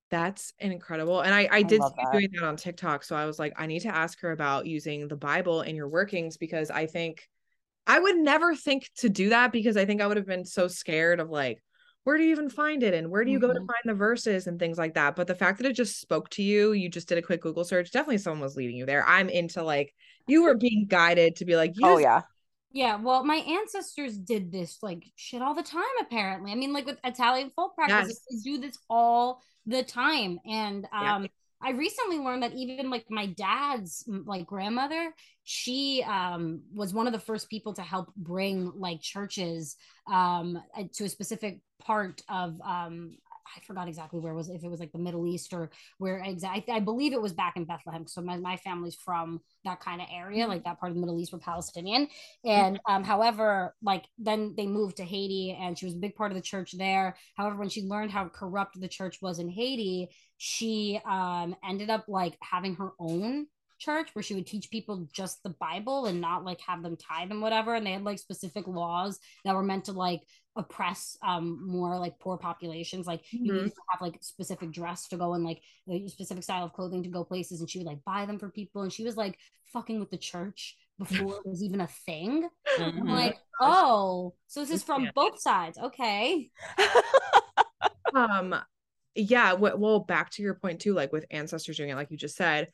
That's 0.09 0.53
incredible. 0.59 1.21
And 1.21 1.33
I, 1.33 1.43
I, 1.43 1.57
I 1.57 1.61
did 1.63 1.81
see 1.81 2.03
doing 2.11 2.29
that 2.33 2.43
on 2.43 2.57
TikTok. 2.57 3.03
So 3.03 3.15
I 3.15 3.25
was 3.25 3.39
like, 3.39 3.53
I 3.57 3.65
need 3.65 3.81
to 3.81 3.95
ask 3.95 4.19
her 4.21 4.31
about 4.31 4.65
using 4.65 5.07
the 5.07 5.15
Bible 5.15 5.61
in 5.61 5.75
your 5.75 5.87
workings 5.87 6.37
because 6.37 6.69
I 6.69 6.85
think 6.85 7.27
I 7.87 7.99
would 7.99 8.17
never 8.17 8.55
think 8.55 8.89
to 8.97 9.09
do 9.09 9.29
that 9.29 9.51
because 9.51 9.77
I 9.77 9.85
think 9.85 10.01
I 10.01 10.07
would 10.07 10.17
have 10.17 10.27
been 10.27 10.45
so 10.45 10.67
scared 10.67 11.19
of 11.19 11.29
like, 11.29 11.61
where 12.03 12.17
do 12.17 12.23
you 12.23 12.31
even 12.31 12.49
find 12.49 12.83
it 12.83 12.93
and 12.93 13.09
where 13.09 13.23
do 13.23 13.31
you 13.31 13.37
mm-hmm. 13.37 13.47
go 13.47 13.53
to 13.53 13.59
mm-hmm. 13.59 13.67
find 13.67 13.81
the 13.85 13.93
verses 13.93 14.47
and 14.47 14.59
things 14.59 14.77
like 14.77 14.95
that. 14.95 15.15
But 15.15 15.27
the 15.27 15.35
fact 15.35 15.59
that 15.59 15.67
it 15.67 15.75
just 15.75 15.99
spoke 15.99 16.29
to 16.31 16.43
you, 16.43 16.73
you 16.73 16.89
just 16.89 17.07
did 17.07 17.17
a 17.17 17.21
quick 17.21 17.41
Google 17.41 17.63
search, 17.63 17.91
definitely 17.91 18.17
someone 18.17 18.41
was 18.41 18.55
leading 18.55 18.75
you 18.75 18.85
there. 18.85 19.05
I'm 19.07 19.29
into 19.29 19.63
like, 19.63 19.93
you 20.27 20.43
were 20.43 20.55
being 20.55 20.85
guided 20.87 21.35
to 21.37 21.45
be 21.45 21.55
like, 21.55 21.73
oh, 21.83 21.97
yeah. 21.97 22.21
Yeah, 22.73 22.95
well, 22.95 23.25
my 23.25 23.35
ancestors 23.35 24.17
did 24.17 24.51
this 24.51 24.77
like 24.81 25.03
shit 25.15 25.41
all 25.41 25.53
the 25.53 25.63
time, 25.63 25.83
apparently. 25.99 26.51
I 26.51 26.55
mean, 26.55 26.71
like 26.71 26.85
with 26.85 26.99
Italian 27.03 27.51
folk 27.53 27.75
practices, 27.75 28.21
yes. 28.29 28.43
they 28.43 28.51
do 28.51 28.57
this 28.59 28.77
all 28.89 29.41
the 29.65 29.83
time. 29.83 30.39
And 30.45 30.87
um, 30.93 31.23
yeah. 31.23 31.27
I 31.63 31.71
recently 31.71 32.17
learned 32.17 32.43
that 32.43 32.53
even 32.53 32.89
like 32.89 33.05
my 33.09 33.27
dad's 33.27 34.03
like 34.07 34.45
grandmother, 34.45 35.13
she 35.43 36.03
um, 36.07 36.61
was 36.73 36.93
one 36.93 37.07
of 37.07 37.13
the 37.13 37.19
first 37.19 37.49
people 37.49 37.73
to 37.73 37.81
help 37.81 38.13
bring 38.15 38.71
like 38.75 39.01
churches 39.01 39.75
um, 40.11 40.61
to 40.93 41.03
a 41.05 41.09
specific 41.09 41.59
part 41.81 42.21
of 42.29 42.59
um, 42.61 43.17
I 43.55 43.59
forgot 43.61 43.87
exactly 43.87 44.19
where 44.19 44.33
it 44.33 44.35
was, 44.35 44.49
if 44.49 44.63
it 44.63 44.69
was 44.69 44.79
like 44.79 44.91
the 44.91 44.99
Middle 44.99 45.25
East 45.27 45.53
or 45.53 45.71
where 45.97 46.19
exactly, 46.19 46.73
I 46.73 46.79
believe 46.79 47.13
it 47.13 47.21
was 47.21 47.33
back 47.33 47.57
in 47.57 47.65
Bethlehem. 47.65 48.07
So 48.07 48.21
my, 48.21 48.37
my 48.37 48.57
family's 48.57 48.95
from 48.95 49.41
that 49.65 49.79
kind 49.79 50.01
of 50.01 50.07
area, 50.11 50.47
like 50.47 50.63
that 50.63 50.79
part 50.79 50.91
of 50.91 50.95
the 50.95 51.01
Middle 51.01 51.19
East 51.19 51.33
were 51.33 51.39
Palestinian. 51.39 52.07
And 52.45 52.79
um, 52.87 53.03
however, 53.03 53.75
like 53.81 54.05
then 54.17 54.53
they 54.55 54.67
moved 54.67 54.97
to 54.97 55.03
Haiti 55.03 55.57
and 55.59 55.77
she 55.77 55.85
was 55.85 55.95
a 55.95 55.99
big 55.99 56.15
part 56.15 56.31
of 56.31 56.35
the 56.35 56.41
church 56.41 56.71
there. 56.73 57.15
However, 57.35 57.57
when 57.57 57.69
she 57.69 57.83
learned 57.83 58.11
how 58.11 58.27
corrupt 58.29 58.79
the 58.79 58.87
church 58.87 59.21
was 59.21 59.39
in 59.39 59.49
Haiti, 59.49 60.09
she 60.37 60.99
um, 61.05 61.55
ended 61.67 61.89
up 61.89 62.05
like 62.07 62.37
having 62.41 62.75
her 62.75 62.91
own 62.99 63.47
church 63.81 64.09
where 64.13 64.23
she 64.23 64.35
would 64.35 64.45
teach 64.45 64.69
people 64.69 65.07
just 65.11 65.41
the 65.43 65.55
Bible 65.59 66.05
and 66.05 66.21
not 66.21 66.45
like 66.45 66.61
have 66.61 66.83
them 66.83 66.95
tithe 66.95 67.31
and 67.31 67.41
whatever. 67.41 67.73
And 67.73 67.85
they 67.85 67.93
had 67.93 68.03
like 68.03 68.19
specific 68.19 68.67
laws 68.67 69.19
that 69.43 69.55
were 69.55 69.63
meant 69.63 69.85
to 69.85 69.93
like 69.93 70.21
oppress 70.57 71.17
um 71.25 71.65
more 71.65 71.97
like 71.97 72.19
poor 72.19 72.37
populations. 72.37 73.07
Like 73.07 73.21
mm-hmm. 73.21 73.45
you 73.45 73.53
need 73.53 73.69
to 73.69 73.81
have 73.89 74.01
like 74.01 74.17
specific 74.21 74.71
dress 74.71 75.07
to 75.09 75.17
go 75.17 75.33
and 75.33 75.43
like 75.43 75.61
a 75.89 76.07
specific 76.07 76.43
style 76.43 76.65
of 76.65 76.73
clothing 76.73 77.03
to 77.03 77.09
go 77.09 77.23
places, 77.23 77.59
and 77.59 77.69
she 77.69 77.79
would 77.79 77.87
like 77.87 78.03
buy 78.05 78.25
them 78.25 78.39
for 78.39 78.49
people. 78.49 78.83
And 78.83 78.93
she 78.93 79.03
was 79.03 79.17
like 79.17 79.37
fucking 79.73 79.99
with 79.99 80.11
the 80.11 80.17
church 80.17 80.77
before 80.99 81.37
it 81.37 81.47
was 81.47 81.63
even 81.63 81.81
a 81.81 81.87
thing. 82.05 82.47
Mm-hmm. 82.77 82.99
I'm 82.99 83.07
like, 83.07 83.37
oh, 83.59 84.35
so 84.47 84.59
this 84.59 84.71
is 84.71 84.83
from 84.83 85.09
both 85.15 85.41
sides. 85.41 85.77
Okay. 85.77 86.51
um 88.15 88.55
yeah 89.15 89.53
well 89.53 89.99
back 89.99 90.29
to 90.31 90.41
your 90.41 90.53
point 90.53 90.79
too 90.79 90.93
like 90.93 91.11
with 91.11 91.25
ancestors 91.31 91.77
doing 91.77 91.89
it 91.89 91.95
like 91.95 92.11
you 92.11 92.17
just 92.17 92.35
said 92.35 92.67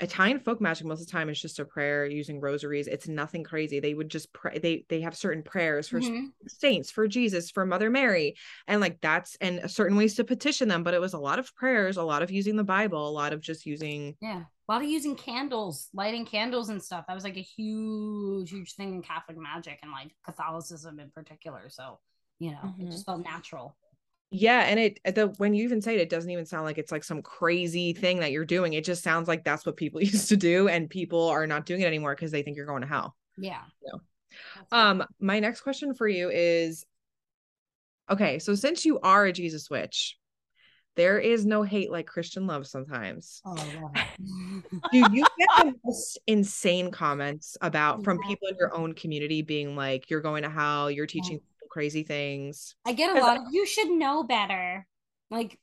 Italian 0.00 0.40
folk 0.40 0.60
magic 0.60 0.86
most 0.86 1.00
of 1.00 1.06
the 1.06 1.12
time 1.12 1.28
is 1.28 1.40
just 1.40 1.58
a 1.58 1.64
prayer 1.64 2.06
using 2.06 2.40
rosaries. 2.40 2.86
It's 2.86 3.08
nothing 3.08 3.44
crazy. 3.44 3.80
They 3.80 3.94
would 3.94 4.08
just 4.08 4.32
pray. 4.32 4.58
They 4.58 4.84
they 4.88 5.00
have 5.02 5.16
certain 5.16 5.42
prayers 5.42 5.88
for 5.88 6.00
mm-hmm. 6.00 6.26
saints, 6.46 6.90
for 6.90 7.08
Jesus, 7.08 7.50
for 7.50 7.66
Mother 7.66 7.90
Mary, 7.90 8.36
and 8.66 8.80
like 8.80 9.00
that's 9.00 9.36
and 9.40 9.70
certain 9.70 9.96
ways 9.96 10.14
to 10.16 10.24
petition 10.24 10.68
them. 10.68 10.82
But 10.82 10.94
it 10.94 11.00
was 11.00 11.14
a 11.14 11.18
lot 11.18 11.38
of 11.38 11.54
prayers, 11.54 11.96
a 11.96 12.02
lot 12.02 12.22
of 12.22 12.30
using 12.30 12.56
the 12.56 12.64
Bible, 12.64 13.08
a 13.08 13.10
lot 13.10 13.32
of 13.32 13.40
just 13.40 13.66
using 13.66 14.16
yeah, 14.20 14.42
a 14.68 14.72
lot 14.72 14.82
of 14.82 14.88
using 14.88 15.16
candles, 15.16 15.88
lighting 15.92 16.24
candles 16.26 16.68
and 16.68 16.82
stuff. 16.82 17.04
That 17.06 17.14
was 17.14 17.24
like 17.24 17.36
a 17.36 17.40
huge 17.40 18.50
huge 18.50 18.74
thing 18.74 18.94
in 18.94 19.02
Catholic 19.02 19.36
magic 19.36 19.78
and 19.82 19.92
like 19.92 20.10
Catholicism 20.24 21.00
in 21.00 21.10
particular. 21.10 21.68
So 21.68 21.98
you 22.38 22.52
know, 22.52 22.58
mm-hmm. 22.64 22.86
it 22.86 22.90
just 22.90 23.06
felt 23.06 23.24
natural 23.24 23.76
yeah 24.30 24.60
and 24.60 24.78
it 24.78 25.00
the 25.14 25.28
when 25.38 25.54
you 25.54 25.64
even 25.64 25.80
say 25.80 25.94
it 25.94 26.00
it 26.00 26.10
doesn't 26.10 26.30
even 26.30 26.44
sound 26.44 26.64
like 26.64 26.78
it's 26.78 26.92
like 26.92 27.04
some 27.04 27.22
crazy 27.22 27.92
thing 27.92 28.20
that 28.20 28.30
you're 28.30 28.44
doing. 28.44 28.74
It 28.74 28.84
just 28.84 29.02
sounds 29.02 29.28
like 29.28 29.44
that's 29.44 29.64
what 29.64 29.76
people 29.76 30.00
used 30.02 30.28
to 30.28 30.36
do 30.36 30.68
and 30.68 30.90
people 30.90 31.28
are 31.28 31.46
not 31.46 31.66
doing 31.66 31.80
it 31.80 31.86
anymore 31.86 32.14
because 32.14 32.30
they 32.30 32.42
think 32.42 32.56
you're 32.56 32.66
going 32.66 32.82
to 32.82 32.88
hell. 32.88 33.16
Yeah. 33.36 33.62
So, 33.84 34.00
um 34.72 35.04
my 35.20 35.40
next 35.40 35.62
question 35.62 35.94
for 35.94 36.06
you 36.06 36.30
is 36.30 36.84
okay 38.10 38.38
so 38.38 38.54
since 38.54 38.84
you 38.84 39.00
are 39.00 39.24
a 39.24 39.32
jesus 39.32 39.70
witch 39.70 40.18
there 40.96 41.18
is 41.18 41.46
no 41.46 41.62
hate 41.62 41.92
like 41.92 42.06
christian 42.06 42.48
love 42.48 42.66
sometimes. 42.66 43.40
Oh, 43.44 43.54
do 44.92 44.98
you 45.12 45.24
get 45.38 45.48
the 45.56 45.74
most 45.84 46.18
insane 46.26 46.90
comments 46.90 47.56
about 47.60 48.02
from 48.02 48.18
people 48.18 48.48
in 48.48 48.56
your 48.58 48.74
own 48.74 48.94
community 48.94 49.42
being 49.42 49.76
like 49.76 50.10
you're 50.10 50.20
going 50.20 50.42
to 50.42 50.50
hell 50.50 50.90
you're 50.90 51.06
teaching 51.06 51.40
crazy 51.68 52.02
things. 52.02 52.74
I 52.86 52.92
get 52.92 53.16
a 53.16 53.20
lot 53.20 53.38
of 53.38 53.42
you 53.52 53.66
should 53.66 53.90
know 53.90 54.24
better. 54.24 54.86
Like 55.30 55.58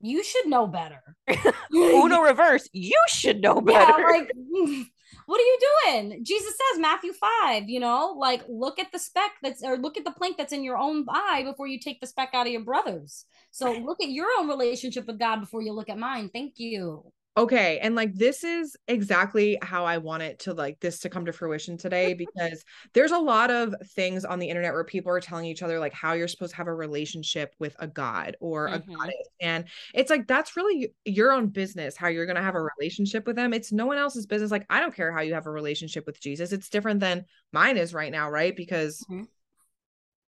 you 0.00 0.24
should 0.24 0.46
know 0.46 0.66
better. 0.66 1.02
Uno 1.72 2.20
reverse, 2.20 2.68
you 2.72 3.00
should 3.08 3.40
know 3.40 3.60
better. 3.60 4.00
Yeah, 4.00 4.06
like 4.06 4.30
what 5.26 5.40
are 5.40 5.44
you 5.44 5.58
doing? 5.86 6.24
Jesus 6.24 6.54
says 6.56 6.80
Matthew 6.80 7.12
5, 7.12 7.68
you 7.68 7.80
know, 7.80 8.14
like 8.18 8.42
look 8.48 8.78
at 8.78 8.92
the 8.92 8.98
speck 8.98 9.32
that's 9.42 9.62
or 9.62 9.76
look 9.76 9.96
at 9.96 10.04
the 10.04 10.10
plank 10.10 10.36
that's 10.36 10.52
in 10.52 10.64
your 10.64 10.78
own 10.78 11.06
eye 11.08 11.42
before 11.44 11.66
you 11.66 11.78
take 11.78 12.00
the 12.00 12.06
speck 12.06 12.30
out 12.32 12.46
of 12.46 12.52
your 12.52 12.64
brother's. 12.64 13.24
So 13.50 13.72
look 13.72 14.02
at 14.02 14.10
your 14.10 14.28
own 14.38 14.48
relationship 14.48 15.06
with 15.06 15.18
God 15.18 15.40
before 15.40 15.62
you 15.62 15.72
look 15.72 15.88
at 15.88 15.98
mine. 15.98 16.30
Thank 16.32 16.54
you. 16.56 17.12
Okay. 17.36 17.78
And 17.78 17.94
like 17.94 18.14
this 18.14 18.42
is 18.42 18.76
exactly 18.88 19.56
how 19.62 19.84
I 19.84 19.98
want 19.98 20.24
it 20.24 20.40
to 20.40 20.52
like 20.52 20.80
this 20.80 20.98
to 21.00 21.08
come 21.08 21.24
to 21.26 21.32
fruition 21.32 21.76
today 21.76 22.12
because 22.34 22.64
there's 22.92 23.12
a 23.12 23.18
lot 23.18 23.50
of 23.50 23.74
things 23.94 24.24
on 24.24 24.40
the 24.40 24.48
internet 24.48 24.72
where 24.72 24.84
people 24.84 25.12
are 25.12 25.20
telling 25.20 25.46
each 25.46 25.62
other 25.62 25.78
like 25.78 25.92
how 25.92 26.12
you're 26.12 26.28
supposed 26.28 26.50
to 26.50 26.56
have 26.56 26.66
a 26.66 26.74
relationship 26.74 27.54
with 27.58 27.76
a 27.78 27.86
god 27.86 28.36
or 28.40 28.68
mm-hmm. 28.68 28.90
a 28.90 28.94
goddess. 28.94 29.28
And 29.40 29.64
it's 29.94 30.10
like 30.10 30.26
that's 30.26 30.56
really 30.56 30.92
your 31.04 31.32
own 31.32 31.48
business 31.48 31.96
how 31.96 32.08
you're 32.08 32.26
going 32.26 32.36
to 32.36 32.42
have 32.42 32.56
a 32.56 32.62
relationship 32.78 33.26
with 33.26 33.36
them. 33.36 33.52
It's 33.52 33.72
no 33.72 33.86
one 33.86 33.98
else's 33.98 34.26
business. 34.26 34.50
Like 34.50 34.66
I 34.68 34.80
don't 34.80 34.94
care 34.94 35.12
how 35.12 35.20
you 35.20 35.34
have 35.34 35.46
a 35.46 35.50
relationship 35.50 36.06
with 36.06 36.20
Jesus. 36.20 36.52
It's 36.52 36.68
different 36.68 37.00
than 37.00 37.24
mine 37.52 37.76
is 37.76 37.94
right 37.94 38.10
now, 38.10 38.28
right? 38.28 38.54
Because 38.56 39.04
mm-hmm 39.08 39.22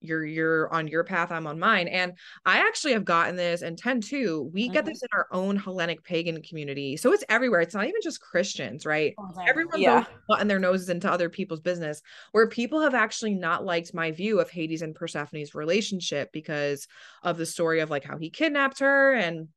you're 0.05 0.25
you're 0.25 0.73
on 0.73 0.87
your 0.87 1.03
path 1.03 1.31
i'm 1.31 1.47
on 1.47 1.59
mine 1.59 1.87
and 1.87 2.13
i 2.45 2.59
actually 2.59 2.93
have 2.93 3.05
gotten 3.05 3.35
this 3.35 3.61
and 3.61 3.77
10 3.77 4.01
too 4.01 4.49
we 4.53 4.65
mm-hmm. 4.65 4.73
get 4.73 4.85
this 4.85 5.01
in 5.01 5.09
our 5.13 5.27
own 5.31 5.55
hellenic 5.55 6.03
pagan 6.03 6.41
community 6.41 6.97
so 6.97 7.11
it's 7.11 7.23
everywhere 7.29 7.61
it's 7.61 7.75
not 7.75 7.85
even 7.85 8.01
just 8.01 8.21
christians 8.21 8.85
right 8.85 9.13
oh, 9.19 9.31
everyone 9.47 9.81
yeah. 9.81 10.05
button 10.27 10.47
their 10.47 10.59
noses 10.59 10.89
into 10.89 11.11
other 11.11 11.29
people's 11.29 11.61
business 11.61 12.01
where 12.31 12.47
people 12.47 12.81
have 12.81 12.95
actually 12.95 13.33
not 13.33 13.65
liked 13.65 13.93
my 13.93 14.11
view 14.11 14.39
of 14.39 14.49
hades 14.49 14.81
and 14.81 14.95
persephone's 14.95 15.55
relationship 15.55 16.29
because 16.31 16.87
of 17.23 17.37
the 17.37 17.45
story 17.45 17.79
of 17.79 17.89
like 17.89 18.03
how 18.03 18.17
he 18.17 18.29
kidnapped 18.29 18.79
her 18.79 19.13
and 19.13 19.47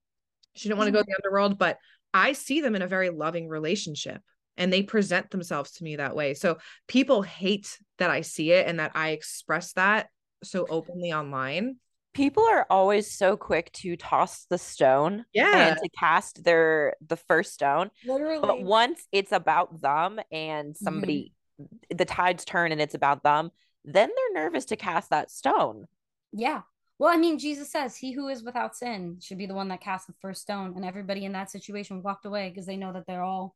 she 0.55 0.69
didn't 0.69 0.79
want 0.79 0.89
to 0.89 0.93
go 0.93 0.99
to 0.99 1.05
the 1.05 1.13
mm-hmm. 1.13 1.27
underworld 1.27 1.59
but 1.59 1.79
i 2.15 2.33
see 2.33 2.61
them 2.61 2.75
in 2.75 2.83
a 2.83 2.87
very 2.89 3.11
loving 3.11 3.49
relationship 3.49 4.21
and 4.59 4.73
they 4.73 4.83
present 4.83 5.31
themselves 5.31 5.71
to 5.73 5.85
me 5.85 5.97
that 5.97 6.15
way. 6.15 6.35
So 6.35 6.59
people 6.89 7.23
hate 7.23 7.79
that 7.99 8.11
I 8.11 8.21
see 8.21 8.53
it 8.53 8.67
and 8.67 8.81
that 8.81 8.93
I 8.95 9.11
express 9.11 9.73
that 9.75 10.09
so 10.43 10.67
openly 10.69 11.13
online. 11.13 11.77
People 12.15 12.45
are 12.45 12.67
always 12.71 13.11
so 13.11 13.37
quick 13.37 13.71
to 13.75 13.97
toss 13.97 14.47
the 14.51 14.59
stone 14.59 15.25
yeah. 15.33 15.69
and 15.69 15.79
to 15.79 15.89
cast 15.91 16.43
their 16.43 16.95
the 17.07 17.17
first 17.17 17.53
stone 17.53 17.91
literally. 18.05 18.41
but 18.41 18.63
once 18.63 19.07
it's 19.13 19.31
about 19.31 19.81
them 19.81 20.19
and 20.33 20.77
somebody 20.77 21.33
mm-hmm. 21.61 21.97
the 21.97 22.05
tides 22.05 22.45
turn 22.45 22.73
and 22.73 22.81
it's 22.81 22.95
about 22.95 23.23
them 23.23 23.51
then 23.85 24.09
they're 24.09 24.43
nervous 24.45 24.65
to 24.67 24.77
cast 24.77 25.11
that 25.11 25.31
stone. 25.31 25.87
Yeah. 26.33 26.63
Well 26.99 27.15
i 27.15 27.17
mean 27.17 27.39
jesus 27.39 27.71
says 27.71 27.97
he 27.97 28.11
who 28.11 28.27
is 28.27 28.43
without 28.43 28.75
sin 28.75 29.19
should 29.23 29.39
be 29.39 29.47
the 29.47 29.55
one 29.55 29.69
that 29.69 29.81
casts 29.81 30.09
the 30.09 30.15
first 30.21 30.43
stone 30.43 30.73
and 30.75 30.85
everybody 30.85 31.25
in 31.25 31.33
that 31.33 31.49
situation 31.49 32.03
walked 32.03 32.27
away 32.27 32.49
because 32.49 32.67
they 32.67 32.77
know 32.77 32.93
that 32.93 33.07
they're 33.07 33.23
all 33.23 33.55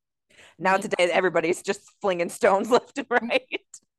now 0.61 0.77
today 0.77 1.11
everybody's 1.11 1.61
just 1.61 1.83
flinging 2.01 2.29
stones 2.29 2.71
left 2.77 2.99
and 2.99 3.07
right. 3.11 3.43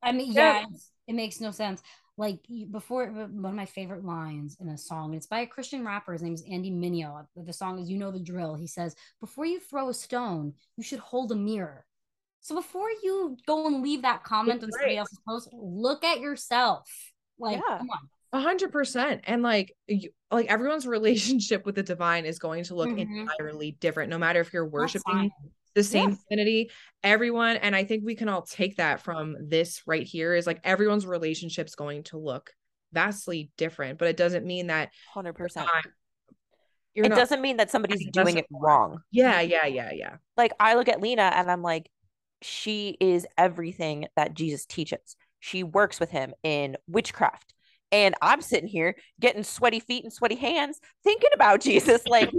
I 0.02 0.14
mean 0.14 0.32
yeah, 0.32 0.62
yeah 0.62 0.66
it 1.08 1.16
makes 1.16 1.42
no 1.42 1.52
sense 1.52 1.82
like 2.18 2.40
before 2.72 3.08
one 3.08 3.46
of 3.46 3.56
my 3.56 3.66
favorite 3.66 4.06
lines 4.06 4.58
in 4.60 4.70
a 4.70 4.78
song 4.78 5.14
it's 5.14 5.28
by 5.28 5.40
a 5.40 5.48
christian 5.48 5.86
rapper 5.86 6.14
his 6.14 6.22
name 6.22 6.34
is 6.34 6.44
andy 6.50 6.72
mineo 6.72 7.26
the 7.36 7.54
song 7.54 7.80
is 7.80 7.90
you 7.90 7.98
know 7.98 8.12
the 8.12 8.20
drill 8.20 8.56
he 8.56 8.68
says 8.68 8.96
before 9.20 9.46
you 9.46 9.60
throw 9.60 9.90
a 9.90 9.94
stone 9.94 10.54
you 10.78 10.84
should 10.84 11.00
hold 11.00 11.32
a 11.32 11.36
mirror 11.36 11.86
so 12.42 12.56
before 12.56 12.90
you 13.02 13.38
go 13.48 13.68
and 13.68 13.82
leave 13.82 14.02
that 14.02 14.24
comment 14.24 14.64
on 14.64 14.72
somebody 14.72 14.98
else's 14.98 15.20
post 15.28 15.50
look 15.54 16.04
at 16.04 16.20
yourself 16.20 16.90
like 17.40 17.58
yeah. 17.58 17.78
come 17.78 17.90
on 17.90 18.10
a 18.34 18.40
hundred 18.42 18.72
percent. 18.72 19.22
And 19.26 19.44
like, 19.44 19.78
you, 19.88 20.10
like 20.32 20.48
everyone's 20.48 20.88
relationship 20.88 21.68
with 21.68 21.76
the 21.76 21.84
divine 21.84 22.26
is 22.26 22.40
going 22.40 22.64
to 22.64 22.74
look 22.76 22.90
mm-hmm. 22.90 23.28
entirely 23.30 23.78
different, 23.80 24.10
no 24.10 24.18
matter 24.18 24.42
if 24.42 24.52
you're 24.52 24.66
worshiping 24.66 25.30
the 25.76 25.84
same 25.84 26.10
yes. 26.10 26.20
affinity. 26.24 26.72
Everyone 27.04 27.58
and 27.58 27.76
i 27.76 27.84
think 27.84 28.06
we 28.06 28.16
can 28.16 28.30
all 28.30 28.44
take 28.44 28.78
that 28.78 29.02
from 29.02 29.36
this 29.50 29.82
right 29.86 30.08
here 30.08 30.34
is 30.34 30.48
like 30.48 30.62
everyone's 30.64 31.06
relationship's 31.06 31.76
going 31.76 32.04
to 32.04 32.18
look 32.18 32.52
vastly 32.94 33.52
different 33.58 34.00
but 34.00 34.08
it 34.08 34.16
doesn't 34.16 34.46
mean 34.46 34.68
that 34.68 34.92
100% 35.14 35.66
it 36.96 37.10
not, 37.10 37.16
doesn't 37.16 37.42
mean 37.42 37.58
that 37.58 37.72
somebody's 37.72 38.08
doing 38.12 38.38
it 38.38 38.46
wrong. 38.52 39.00
Yeah 39.12 39.42
yeah 39.42 39.66
yeah 39.66 39.92
yeah. 39.92 40.18
Like 40.38 40.54
i 40.60 40.76
look 40.76 40.88
at 40.88 41.02
lina 41.02 41.24
and 41.24 41.50
i'm 41.50 41.62
like 41.62 41.90
she 42.42 42.98
is 43.00 43.26
everything 43.38 44.08
that 44.16 44.34
jesus 44.34 44.66
teaches. 44.66 45.16
She 45.40 45.64
works 45.64 46.00
with 46.00 46.10
him 46.10 46.34
in 46.44 46.78
witchcraft 46.88 47.54
and 47.94 48.16
I'm 48.24 48.42
sitting 48.42 48.68
here 48.68 48.96
getting 49.22 49.44
sweaty 49.44 49.80
feet 49.80 50.04
and 50.04 50.12
sweaty 50.12 50.36
hands 50.36 50.82
thinking 51.04 51.30
about 51.34 51.62
Jesus. 51.62 52.06
Like 52.08 52.34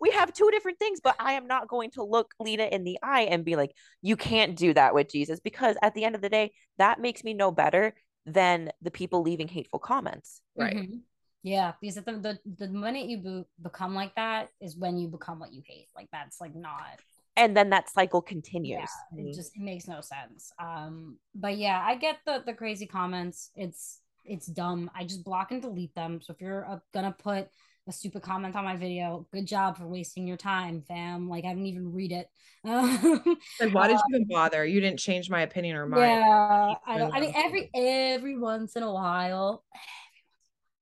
we 0.00 0.10
have 0.10 0.32
two 0.32 0.50
different 0.50 0.78
things, 0.78 1.00
but 1.02 1.14
I 1.18 1.34
am 1.34 1.46
not 1.46 1.68
going 1.68 1.92
to 1.92 2.02
look 2.02 2.34
Lina 2.40 2.64
in 2.64 2.82
the 2.82 2.98
eye 3.02 3.22
and 3.22 3.44
be 3.44 3.56
like, 3.56 3.70
you 4.02 4.16
can't 4.16 4.56
do 4.56 4.74
that 4.74 4.92
with 4.92 5.10
Jesus 5.10 5.38
because 5.40 5.76
at 5.80 5.94
the 5.94 6.04
end 6.04 6.16
of 6.16 6.20
the 6.20 6.28
day, 6.28 6.52
that 6.78 7.00
makes 7.00 7.22
me 7.22 7.34
no 7.34 7.52
better 7.52 7.94
than 8.26 8.72
the 8.82 8.90
people 8.90 9.22
leaving 9.22 9.48
hateful 9.48 9.78
comments. 9.78 10.40
Right. 10.56 10.76
Mm-hmm. 10.76 10.96
Yeah, 11.44 11.72
because 11.78 11.96
the, 11.96 12.02
the 12.02 12.38
the 12.56 12.68
minute 12.68 13.06
you 13.06 13.18
be- 13.18 13.44
become 13.62 13.94
like 13.94 14.14
that 14.14 14.48
is 14.62 14.78
when 14.78 14.96
you 14.96 15.08
become 15.08 15.38
what 15.38 15.52
you 15.52 15.62
hate. 15.66 15.88
Like 15.94 16.08
that's 16.10 16.40
like 16.40 16.56
not 16.56 17.00
and 17.36 17.56
then 17.56 17.70
that 17.70 17.90
cycle 17.90 18.22
continues. 18.22 18.88
Yeah, 19.16 19.24
it 19.24 19.34
just 19.34 19.56
it 19.56 19.62
makes 19.62 19.88
no 19.88 20.00
sense. 20.00 20.52
Um, 20.58 21.18
but 21.34 21.58
yeah, 21.58 21.82
I 21.84 21.96
get 21.96 22.18
the 22.26 22.42
the 22.44 22.54
crazy 22.54 22.86
comments. 22.86 23.50
It's 23.56 24.00
it's 24.24 24.46
dumb. 24.46 24.90
I 24.94 25.04
just 25.04 25.24
block 25.24 25.52
and 25.52 25.62
delete 25.62 25.94
them. 25.94 26.20
So 26.22 26.32
if 26.32 26.40
you're 26.40 26.68
uh, 26.68 26.78
gonna 26.92 27.14
put 27.16 27.48
a 27.86 27.92
stupid 27.92 28.22
comment 28.22 28.56
on 28.56 28.64
my 28.64 28.76
video, 28.76 29.26
good 29.32 29.46
job 29.46 29.76
for 29.76 29.86
wasting 29.86 30.26
your 30.26 30.36
time, 30.36 30.82
fam. 30.86 31.28
Like 31.28 31.44
I 31.44 31.48
didn't 31.48 31.66
even 31.66 31.92
read 31.92 32.12
it. 32.12 32.28
like 32.64 33.74
why 33.74 33.88
did 33.88 33.94
you 33.96 34.16
even 34.16 34.26
bother? 34.28 34.64
You 34.64 34.80
didn't 34.80 34.98
change 34.98 35.28
my 35.28 35.42
opinion 35.42 35.76
or 35.76 35.86
mine. 35.86 36.00
Yeah, 36.00 36.74
I 36.86 36.98
don't. 36.98 37.14
I 37.14 37.20
mean, 37.20 37.32
every 37.36 37.70
every 37.74 38.38
once 38.38 38.76
in 38.76 38.82
a 38.82 38.92
while. 38.92 39.64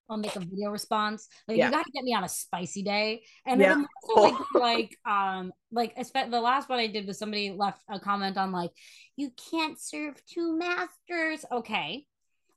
I'll 0.09 0.18
make 0.18 0.36
a 0.36 0.40
video 0.40 0.70
response. 0.70 1.26
Like 1.49 1.57
yeah. 1.57 1.66
you 1.66 1.72
got 1.72 1.86
to 1.86 1.90
get 1.90 2.05
me 2.05 2.12
on 2.12 2.22
a 2.22 2.28
spicy 2.28 2.82
day, 2.82 3.22
and 3.47 3.61
yeah. 3.61 3.68
then 3.74 3.86
also 4.05 4.45
like 4.55 4.55
like 4.55 4.99
um 5.07 5.53
like 5.70 5.97
the 5.97 6.40
last 6.40 6.68
one 6.68 6.78
I 6.78 6.86
did 6.86 7.07
was 7.07 7.18
somebody 7.18 7.51
left 7.51 7.82
a 7.88 7.99
comment 7.99 8.36
on 8.36 8.53
like 8.53 8.72
you 9.16 9.30
can't 9.51 9.80
serve 9.80 10.14
two 10.26 10.59
masters. 10.59 11.47
Okay, 11.51 12.07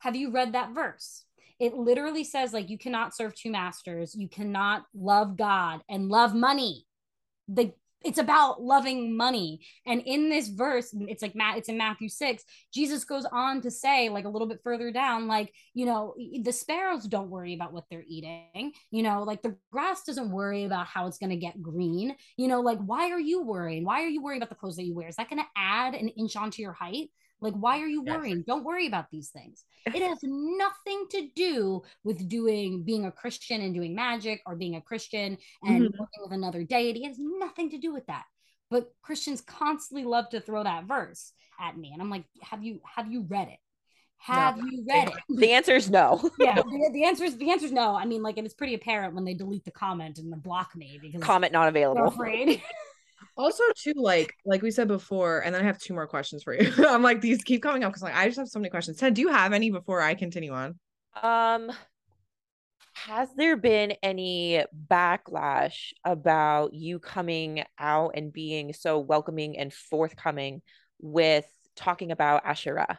have 0.05 0.15
you 0.15 0.29
read 0.29 0.53
that 0.53 0.75
verse? 0.75 1.23
It 1.59 1.73
literally 1.73 2.23
says, 2.23 2.53
like, 2.53 2.69
you 2.69 2.77
cannot 2.77 3.15
serve 3.15 3.33
two 3.33 3.49
masters. 3.49 4.13
You 4.13 4.29
cannot 4.29 4.85
love 4.93 5.35
God 5.35 5.81
and 5.89 6.09
love 6.09 6.35
money. 6.35 6.85
The 7.47 7.73
it's 8.03 8.19
about 8.19 8.61
loving 8.61 9.17
money. 9.17 9.61
And 9.87 9.99
in 10.01 10.29
this 10.29 10.47
verse, 10.47 10.93
it's 10.93 11.23
like 11.23 11.33
Matt, 11.33 11.57
it's 11.57 11.69
in 11.69 11.77
Matthew 11.79 12.07
6. 12.07 12.43
Jesus 12.71 13.03
goes 13.03 13.25
on 13.25 13.61
to 13.61 13.71
say, 13.71 14.09
like 14.09 14.25
a 14.25 14.29
little 14.29 14.47
bit 14.47 14.61
further 14.63 14.91
down, 14.91 15.25
like, 15.25 15.51
you 15.73 15.87
know, 15.87 16.13
the 16.43 16.51
sparrows 16.51 17.05
don't 17.05 17.31
worry 17.31 17.55
about 17.55 17.73
what 17.73 17.85
they're 17.89 18.05
eating. 18.07 18.73
You 18.91 19.01
know, 19.01 19.23
like 19.23 19.41
the 19.41 19.55
grass 19.71 20.03
doesn't 20.03 20.29
worry 20.29 20.65
about 20.65 20.85
how 20.85 21.07
it's 21.07 21.17
gonna 21.17 21.35
get 21.35 21.63
green. 21.63 22.15
You 22.37 22.47
know, 22.47 22.61
like 22.61 22.77
why 22.77 23.09
are 23.09 23.19
you 23.19 23.41
worrying? 23.41 23.85
Why 23.85 24.03
are 24.03 24.07
you 24.07 24.21
worrying 24.21 24.39
about 24.39 24.49
the 24.49 24.55
clothes 24.55 24.75
that 24.75 24.85
you 24.85 24.93
wear? 24.93 25.07
Is 25.07 25.15
that 25.15 25.31
gonna 25.31 25.47
add 25.57 25.95
an 25.95 26.09
inch 26.09 26.35
onto 26.35 26.61
your 26.61 26.73
height? 26.73 27.09
Like, 27.45 27.53
why 27.53 27.79
are 27.79 27.87
you 27.87 28.01
worrying? 28.01 28.37
Yes. 28.37 28.45
Don't 28.47 28.63
worry 28.63 28.87
about 28.87 29.11
these 29.11 29.29
things. 29.29 29.63
It 29.85 30.01
has 30.01 30.17
nothing 30.23 31.05
to 31.11 31.29
do 31.35 31.83
with 32.03 32.27
doing 32.27 32.83
being 32.83 33.05
a 33.05 33.11
Christian 33.11 33.61
and 33.61 33.71
doing 33.71 33.93
magic 33.93 34.41
or 34.47 34.55
being 34.55 34.75
a 34.75 34.81
Christian 34.81 35.37
and 35.63 35.83
mm-hmm. 35.83 35.99
working 35.99 36.23
with 36.23 36.31
another 36.31 36.63
deity. 36.63 37.03
It 37.03 37.09
has 37.09 37.19
nothing 37.19 37.69
to 37.69 37.77
do 37.77 37.93
with 37.93 38.07
that. 38.07 38.25
But 38.71 38.91
Christians 39.03 39.41
constantly 39.41 40.03
love 40.03 40.29
to 40.29 40.41
throw 40.41 40.63
that 40.63 40.85
verse 40.85 41.31
at 41.59 41.77
me. 41.77 41.91
And 41.93 42.01
I'm 42.01 42.09
like, 42.09 42.23
have 42.41 42.63
you 42.63 42.81
have 42.83 43.11
you 43.11 43.21
read 43.29 43.49
it? 43.49 43.59
Have 44.17 44.57
no. 44.57 44.65
you 44.65 44.85
read 44.89 45.09
it? 45.09 45.13
The 45.39 45.51
answer 45.51 45.75
is 45.75 45.89
no. 45.89 46.31
yeah, 46.39 46.55
the, 46.55 46.89
the 46.91 47.03
answer 47.03 47.25
is 47.25 47.37
the 47.37 47.51
answer 47.51 47.67
is 47.67 47.71
no. 47.71 47.95
I 47.95 48.05
mean, 48.05 48.23
like, 48.23 48.37
and 48.37 48.45
it's 48.45 48.55
pretty 48.55 48.73
apparent 48.73 49.13
when 49.13 49.23
they 49.23 49.35
delete 49.35 49.65
the 49.65 49.71
comment 49.71 50.17
and 50.17 50.41
block 50.41 50.75
me 50.75 50.99
because 50.99 51.21
comment 51.21 51.53
not 51.53 51.67
available. 51.67 52.07
Afraid. 52.07 52.61
Also 53.38 53.63
too 53.76 53.93
like 53.95 54.34
like 54.45 54.61
we 54.61 54.72
said 54.72 54.88
before 54.88 55.39
and 55.39 55.53
then 55.53 55.61
i 55.61 55.66
have 55.66 55.78
two 55.78 55.93
more 55.93 56.07
questions 56.07 56.43
for 56.43 56.53
you. 56.53 56.72
I'm 56.88 57.01
like 57.01 57.22
these 57.22 57.43
keep 57.43 57.61
coming 57.61 57.84
up 57.84 57.91
because 57.91 58.03
like 58.03 58.16
i 58.16 58.26
just 58.26 58.38
have 58.38 58.47
so 58.47 58.59
many 58.59 58.70
questions. 58.70 58.97
Ted 58.97 59.13
do 59.13 59.22
you 59.22 59.30
have 59.30 59.53
any 59.53 59.72
before 59.72 60.01
i 60.01 60.16
continue 60.16 60.53
on? 60.53 60.80
Um 61.22 61.72
has 62.93 63.28
there 63.36 63.57
been 63.57 63.93
any 64.01 64.63
backlash 64.89 65.91
about 66.05 66.74
you 66.74 66.97
coming 66.97 67.63
out 67.78 68.13
and 68.16 68.32
being 68.32 68.72
so 68.72 68.99
welcoming 68.99 69.57
and 69.57 69.74
forthcoming 69.74 70.61
with 71.01 71.45
talking 71.76 72.11
about 72.11 72.45
asherah? 72.45 72.97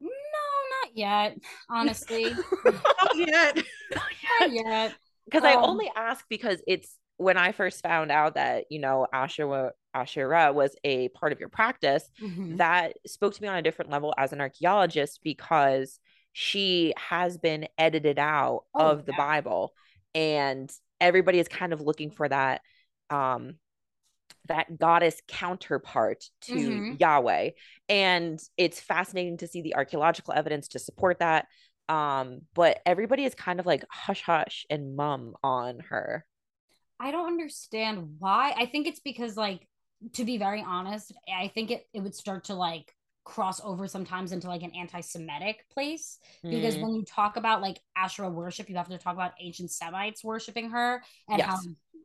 No 0.00 0.08
not 0.08 0.96
yet 0.96 1.38
honestly. 1.70 2.34
Not 2.64 3.16
yet. 3.16 3.56
Not 3.94 4.52
yet. 4.52 4.94
Because 5.24 5.42
um, 5.42 5.48
i 5.48 5.54
only 5.54 5.90
ask 5.96 6.24
because 6.28 6.60
it's 6.66 6.98
when 7.16 7.36
I 7.36 7.52
first 7.52 7.82
found 7.82 8.10
out 8.10 8.34
that, 8.34 8.64
you 8.70 8.78
know, 8.80 9.06
Asherah, 9.12 9.72
Asherah 9.94 10.52
was 10.52 10.74
a 10.84 11.08
part 11.10 11.32
of 11.32 11.40
your 11.40 11.48
practice, 11.48 12.08
mm-hmm. 12.20 12.56
that 12.56 12.96
spoke 13.06 13.34
to 13.34 13.42
me 13.42 13.48
on 13.48 13.56
a 13.56 13.62
different 13.62 13.90
level 13.90 14.14
as 14.16 14.32
an 14.32 14.40
archaeologist 14.40 15.20
because 15.22 16.00
she 16.32 16.94
has 16.96 17.38
been 17.38 17.68
edited 17.76 18.18
out 18.18 18.64
oh, 18.74 18.88
of 18.88 19.04
the 19.04 19.12
Bible 19.12 19.72
and 20.14 20.70
everybody 21.00 21.38
is 21.38 21.48
kind 21.48 21.72
of 21.72 21.80
looking 21.80 22.10
for 22.10 22.28
that 22.28 22.60
um 23.10 23.54
that 24.48 24.78
goddess 24.78 25.20
counterpart 25.28 26.24
to 26.40 26.54
mm-hmm. 26.54 26.92
Yahweh 26.98 27.50
and 27.88 28.40
it's 28.56 28.80
fascinating 28.80 29.36
to 29.36 29.46
see 29.46 29.62
the 29.62 29.74
archaeological 29.76 30.34
evidence 30.34 30.68
to 30.68 30.78
support 30.78 31.18
that 31.18 31.46
Um, 31.88 32.42
but 32.54 32.80
everybody 32.86 33.24
is 33.24 33.34
kind 33.34 33.60
of 33.60 33.66
like 33.66 33.84
hush 33.90 34.22
hush 34.22 34.64
and 34.70 34.96
mum 34.96 35.34
on 35.42 35.80
her. 35.90 36.24
I 37.02 37.10
don't 37.10 37.26
understand 37.26 38.16
why. 38.18 38.54
I 38.56 38.66
think 38.66 38.86
it's 38.86 39.00
because 39.00 39.36
like 39.36 39.66
to 40.14 40.24
be 40.24 40.38
very 40.38 40.64
honest, 40.66 41.12
I 41.32 41.48
think 41.48 41.70
it 41.70 41.86
it 41.92 42.00
would 42.00 42.14
start 42.14 42.44
to 42.44 42.54
like 42.54 42.94
cross 43.24 43.60
over 43.62 43.86
sometimes 43.86 44.32
into 44.32 44.48
like 44.48 44.62
an 44.62 44.72
anti-Semitic 44.74 45.64
place 45.72 46.18
because 46.42 46.76
mm. 46.76 46.82
when 46.82 46.94
you 46.94 47.04
talk 47.04 47.36
about 47.36 47.62
like 47.62 47.78
Asherah 47.96 48.30
worship, 48.30 48.68
you 48.68 48.76
have 48.76 48.88
to 48.88 48.98
talk 48.98 49.14
about 49.14 49.32
ancient 49.40 49.70
Semites 49.70 50.24
worshiping 50.24 50.70
her 50.70 51.02
and 51.28 51.38
yes. 51.38 51.48
how 51.48 51.58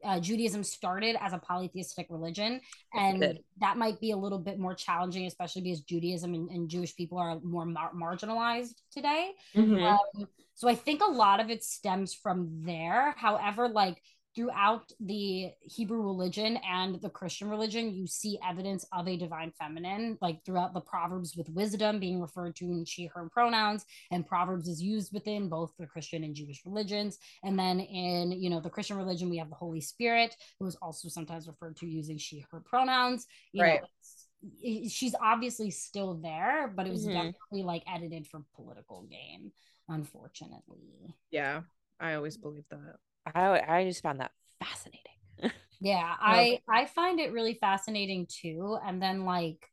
uh, 0.03 0.19
Judaism 0.19 0.63
started 0.63 1.15
as 1.19 1.33
a 1.33 1.39
polytheistic 1.39 2.07
religion, 2.09 2.61
and 2.93 3.39
that 3.59 3.77
might 3.77 3.99
be 3.99 4.11
a 4.11 4.17
little 4.17 4.37
bit 4.37 4.59
more 4.59 4.75
challenging, 4.75 5.25
especially 5.25 5.63
because 5.63 5.81
Judaism 5.81 6.33
and, 6.35 6.49
and 6.49 6.69
Jewish 6.69 6.95
people 6.95 7.17
are 7.17 7.39
more 7.41 7.65
mar- 7.65 7.93
marginalized 7.95 8.75
today. 8.91 9.31
Mm-hmm. 9.55 9.83
Um, 9.83 10.27
so 10.53 10.67
I 10.67 10.75
think 10.75 11.01
a 11.01 11.11
lot 11.11 11.39
of 11.39 11.49
it 11.49 11.63
stems 11.63 12.13
from 12.13 12.61
there. 12.63 13.15
However, 13.17 13.67
like 13.67 14.01
throughout 14.37 14.91
the 14.99 15.49
Hebrew 15.61 16.03
religion 16.03 16.57
and 16.57 17.01
the 17.01 17.09
Christian 17.09 17.49
religion, 17.49 17.91
you 17.91 18.05
see 18.05 18.37
evidence 18.47 18.85
of 18.93 19.07
a 19.07 19.17
divine 19.17 19.51
feminine, 19.59 20.15
like 20.21 20.45
throughout 20.45 20.75
the 20.75 20.79
Proverbs 20.79 21.35
with 21.35 21.49
wisdom 21.49 21.99
being 21.99 22.21
referred 22.21 22.55
to 22.57 22.65
in 22.65 22.85
she, 22.85 23.07
her 23.07 23.27
pronouns, 23.29 23.83
and 24.11 24.27
Proverbs 24.27 24.67
is 24.67 24.79
used 24.79 25.11
within 25.11 25.49
both 25.49 25.73
the 25.79 25.87
Christian 25.87 26.23
and 26.23 26.35
Jewish 26.35 26.61
religions. 26.67 27.17
And 27.43 27.57
then 27.57 27.79
in, 27.79 28.31
you 28.31 28.51
know, 28.51 28.59
the 28.59 28.69
Christian 28.69 28.97
religion, 28.97 29.27
we 29.27 29.37
have 29.37 29.49
the 29.49 29.55
Holy 29.55 29.81
Spirit, 29.81 30.35
who 30.59 30.67
is 30.67 30.77
also 30.83 31.09
sometimes 31.09 31.47
referred 31.47 31.77
to 31.77 31.87
using 31.87 32.19
she, 32.19 32.45
her 32.51 32.59
pronouns. 32.59 33.25
You 33.53 33.63
right. 33.63 33.81
Know, 33.81 34.87
she's 34.87 35.15
obviously 35.19 35.71
still 35.71 36.13
there, 36.13 36.71
but 36.75 36.85
it 36.85 36.91
was 36.91 37.07
mm-hmm. 37.07 37.13
definitely 37.13 37.63
like 37.63 37.81
edited 37.91 38.27
for 38.27 38.43
political 38.55 39.01
gain, 39.09 39.51
unfortunately. 39.89 41.15
Yeah, 41.31 41.61
I 41.99 42.13
always 42.13 42.37
believe 42.37 42.65
that. 42.69 42.97
I 43.35 43.61
I 43.67 43.85
just 43.85 44.03
found 44.03 44.19
that 44.19 44.31
fascinating. 44.59 45.01
yeah, 45.79 46.13
I 46.19 46.59
I 46.69 46.85
find 46.85 47.19
it 47.19 47.31
really 47.31 47.55
fascinating 47.55 48.27
too. 48.27 48.77
And 48.85 49.01
then 49.01 49.25
like 49.25 49.69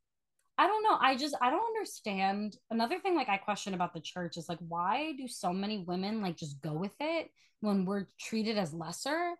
I 0.57 0.67
don't 0.67 0.83
know. 0.83 0.97
I 0.99 1.15
just 1.17 1.35
I 1.41 1.49
don't 1.49 1.65
understand. 1.65 2.57
Another 2.71 2.99
thing 2.99 3.15
like 3.15 3.29
I 3.29 3.37
question 3.37 3.73
about 3.73 3.93
the 3.93 3.99
church 3.99 4.37
is 4.37 4.47
like 4.47 4.59
why 4.59 5.13
do 5.17 5.27
so 5.27 5.51
many 5.51 5.79
women 5.79 6.21
like 6.21 6.37
just 6.37 6.61
go 6.61 6.73
with 6.73 6.95
it 6.99 7.29
when 7.59 7.85
we're 7.85 8.07
treated 8.19 8.57
as 8.57 8.73
lesser? 8.73 9.35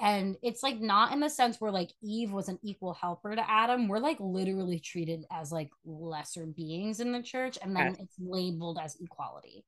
And 0.00 0.36
it's 0.42 0.62
like 0.62 0.80
not 0.80 1.12
in 1.12 1.20
the 1.20 1.28
sense 1.30 1.60
where 1.60 1.72
like 1.72 1.90
Eve 2.02 2.30
was 2.30 2.48
an 2.48 2.58
equal 2.62 2.94
helper 2.94 3.34
to 3.34 3.50
Adam. 3.50 3.88
We're 3.88 3.98
like 3.98 4.18
literally 4.20 4.78
treated 4.78 5.24
as 5.32 5.50
like 5.50 5.70
lesser 5.84 6.46
beings 6.46 7.00
in 7.00 7.10
the 7.10 7.22
church 7.22 7.58
and 7.60 7.74
then 7.74 7.96
it's 7.98 8.14
labeled 8.20 8.78
as 8.80 8.96
equality. 9.00 9.64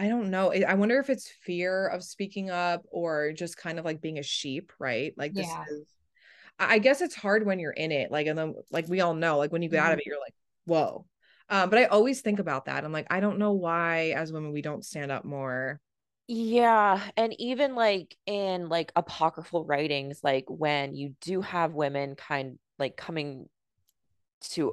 I 0.00 0.08
don't 0.08 0.30
know. 0.30 0.50
I 0.50 0.72
wonder 0.74 0.98
if 0.98 1.10
it's 1.10 1.28
fear 1.28 1.86
of 1.86 2.02
speaking 2.02 2.48
up 2.48 2.86
or 2.90 3.32
just 3.32 3.58
kind 3.58 3.78
of 3.78 3.84
like 3.84 4.00
being 4.00 4.18
a 4.18 4.22
sheep, 4.22 4.72
right? 4.78 5.12
Like 5.14 5.34
this 5.34 5.46
yeah. 5.46 5.64
is 5.70 5.86
I 6.58 6.78
guess 6.78 7.02
it's 7.02 7.14
hard 7.14 7.44
when 7.44 7.58
you're 7.58 7.70
in 7.70 7.92
it. 7.92 8.10
Like 8.10 8.26
and 8.26 8.38
then 8.38 8.54
like 8.70 8.88
we 8.88 9.02
all 9.02 9.12
know, 9.12 9.36
like 9.36 9.52
when 9.52 9.60
you 9.60 9.68
get 9.68 9.76
mm-hmm. 9.76 9.86
out 9.86 9.92
of 9.92 9.98
mm-hmm. 9.98 10.00
it, 10.00 10.06
you're 10.06 10.18
like, 10.18 10.34
whoa. 10.64 11.04
Um, 11.50 11.68
but 11.68 11.80
I 11.80 11.84
always 11.84 12.22
think 12.22 12.38
about 12.38 12.64
that. 12.64 12.82
I'm 12.82 12.92
like, 12.92 13.08
I 13.10 13.20
don't 13.20 13.38
know 13.38 13.52
why 13.52 14.14
as 14.16 14.32
women 14.32 14.52
we 14.52 14.62
don't 14.62 14.86
stand 14.86 15.12
up 15.12 15.26
more. 15.26 15.82
Yeah, 16.28 17.02
and 17.18 17.38
even 17.38 17.74
like 17.74 18.16
in 18.24 18.70
like 18.70 18.92
apocryphal 18.96 19.66
writings, 19.66 20.20
like 20.24 20.46
when 20.48 20.94
you 20.94 21.14
do 21.20 21.42
have 21.42 21.74
women 21.74 22.14
kind 22.14 22.58
like 22.78 22.96
coming 22.96 23.50
to 24.52 24.72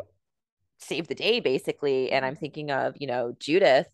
save 0.78 1.10
the 1.10 1.16
day 1.16 1.42
basically, 1.42 2.14
and 2.14 2.24
I'm 2.26 2.36
mm-hmm. 2.36 2.40
thinking 2.40 2.72
of, 2.72 2.96
you 2.98 3.08
know, 3.08 3.36
Judith 3.38 3.90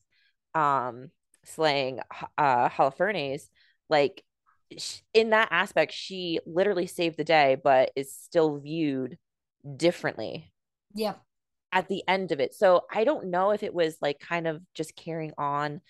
um 0.53 1.09
slaying 1.45 1.99
uh 2.37 2.69
Holofernes, 2.69 3.49
like 3.89 4.23
in 5.13 5.31
that 5.31 5.49
aspect, 5.51 5.93
she 5.93 6.39
literally 6.45 6.87
saved 6.87 7.17
the 7.17 7.23
day, 7.23 7.57
but 7.61 7.91
is 7.95 8.13
still 8.13 8.57
viewed 8.57 9.17
differently. 9.77 10.51
Yeah. 10.93 11.15
At 11.71 11.87
the 11.87 12.03
end 12.07 12.31
of 12.31 12.39
it. 12.39 12.53
So 12.53 12.83
I 12.91 13.03
don't 13.03 13.27
know 13.27 13.51
if 13.51 13.63
it 13.63 13.73
was 13.73 13.97
like 14.01 14.19
kind 14.19 14.47
of 14.47 14.61
just 14.73 14.95
carrying 14.95 15.33
on 15.37 15.81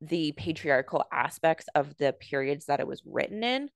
the 0.00 0.32
patriarchal 0.32 1.04
aspects 1.12 1.66
of 1.74 1.96
the 1.96 2.12
periods 2.12 2.66
that 2.66 2.80
it 2.80 2.86
was 2.86 3.02
written 3.04 3.42
in. 3.42 3.70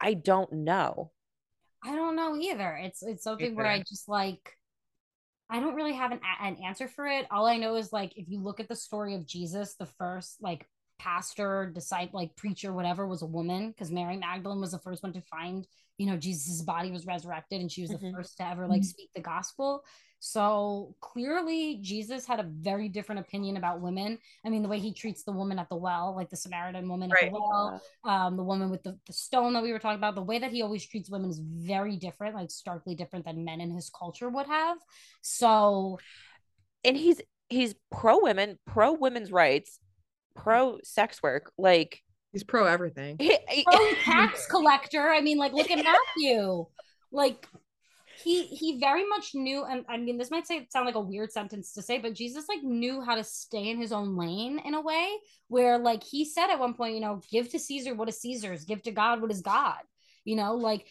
I 0.00 0.14
don't 0.14 0.52
know. 0.52 1.12
I 1.82 1.94
don't 1.94 2.16
know 2.16 2.36
either. 2.36 2.78
It's 2.82 3.02
it's 3.02 3.22
something 3.22 3.54
where 3.54 3.66
I 3.66 3.80
just 3.80 4.08
like 4.08 4.56
I 5.50 5.60
don't 5.60 5.74
really 5.74 5.94
have 5.94 6.12
an, 6.12 6.20
an 6.40 6.56
answer 6.64 6.88
for 6.88 7.06
it. 7.06 7.26
All 7.30 7.46
I 7.46 7.56
know 7.56 7.76
is 7.76 7.92
like 7.92 8.16
if 8.16 8.28
you 8.28 8.40
look 8.40 8.60
at 8.60 8.68
the 8.68 8.76
story 8.76 9.14
of 9.14 9.26
Jesus, 9.26 9.74
the 9.74 9.86
first 9.86 10.38
like 10.40 10.66
pastor, 10.98 11.70
disciple, 11.74 12.18
like 12.18 12.34
preacher, 12.36 12.72
whatever, 12.72 13.06
was 13.06 13.22
a 13.22 13.26
woman 13.26 13.70
because 13.70 13.90
Mary 13.90 14.16
Magdalene 14.16 14.60
was 14.60 14.72
the 14.72 14.78
first 14.78 15.02
one 15.02 15.12
to 15.12 15.20
find, 15.20 15.66
you 15.98 16.06
know, 16.06 16.16
Jesus' 16.16 16.62
body 16.62 16.90
was 16.90 17.06
resurrected 17.06 17.60
and 17.60 17.70
she 17.70 17.82
was 17.82 17.90
mm-hmm. 17.90 18.06
the 18.06 18.12
first 18.12 18.36
to 18.38 18.48
ever 18.48 18.66
like 18.66 18.80
mm-hmm. 18.80 18.86
speak 18.86 19.10
the 19.14 19.20
gospel. 19.20 19.82
So 20.26 20.96
clearly, 21.02 21.80
Jesus 21.82 22.26
had 22.26 22.40
a 22.40 22.44
very 22.44 22.88
different 22.88 23.20
opinion 23.20 23.58
about 23.58 23.82
women. 23.82 24.18
I 24.42 24.48
mean, 24.48 24.62
the 24.62 24.70
way 24.70 24.78
he 24.78 24.94
treats 24.94 25.22
the 25.22 25.32
woman 25.32 25.58
at 25.58 25.68
the 25.68 25.76
well, 25.76 26.14
like 26.16 26.30
the 26.30 26.36
Samaritan 26.36 26.88
woman 26.88 27.10
right. 27.10 27.24
at 27.24 27.30
the 27.30 27.38
well, 27.38 27.82
um, 28.04 28.38
the 28.38 28.42
woman 28.42 28.70
with 28.70 28.82
the, 28.82 28.98
the 29.06 29.12
stone 29.12 29.52
that 29.52 29.62
we 29.62 29.70
were 29.70 29.78
talking 29.78 29.98
about, 29.98 30.14
the 30.14 30.22
way 30.22 30.38
that 30.38 30.50
he 30.50 30.62
always 30.62 30.86
treats 30.86 31.10
women 31.10 31.28
is 31.28 31.42
very 31.44 31.98
different, 31.98 32.34
like 32.34 32.50
starkly 32.50 32.94
different 32.94 33.26
than 33.26 33.44
men 33.44 33.60
in 33.60 33.70
his 33.70 33.90
culture 33.90 34.30
would 34.30 34.46
have. 34.46 34.78
So, 35.20 35.98
and 36.84 36.96
he's 36.96 37.20
he's 37.50 37.74
pro 37.92 38.22
women, 38.22 38.58
pro 38.66 38.94
women's 38.94 39.30
rights, 39.30 39.78
pro 40.34 40.78
sex 40.84 41.22
work. 41.22 41.52
Like 41.58 42.00
he's 42.32 42.44
pro 42.44 42.64
everything. 42.64 43.16
He, 43.20 43.36
he, 43.50 43.64
pro 43.70 43.92
tax 43.96 44.46
collector. 44.46 45.06
I 45.06 45.20
mean, 45.20 45.36
like 45.36 45.52
look 45.52 45.70
at 45.70 45.84
Matthew. 45.84 46.64
Like 47.12 47.46
he 48.24 48.46
he 48.46 48.78
very 48.80 49.06
much 49.08 49.34
knew 49.34 49.64
and 49.64 49.84
i 49.88 49.96
mean 49.96 50.16
this 50.16 50.30
might 50.30 50.46
say 50.46 50.66
sound 50.70 50.86
like 50.86 50.94
a 50.94 51.00
weird 51.00 51.30
sentence 51.30 51.72
to 51.72 51.82
say 51.82 51.98
but 51.98 52.14
jesus 52.14 52.46
like 52.48 52.62
knew 52.62 53.00
how 53.00 53.14
to 53.14 53.22
stay 53.22 53.68
in 53.68 53.78
his 53.78 53.92
own 53.92 54.16
lane 54.16 54.58
in 54.64 54.74
a 54.74 54.80
way 54.80 55.08
where 55.48 55.78
like 55.78 56.02
he 56.02 56.24
said 56.24 56.50
at 56.50 56.58
one 56.58 56.74
point 56.74 56.94
you 56.94 57.00
know 57.00 57.20
give 57.30 57.48
to 57.48 57.58
caesar 57.58 57.94
what 57.94 58.08
is 58.08 58.20
caesar's 58.20 58.64
give 58.64 58.82
to 58.82 58.90
god 58.90 59.20
what 59.20 59.30
is 59.30 59.42
god. 59.42 59.80
You 60.24 60.36
know 60.36 60.54
like 60.54 60.86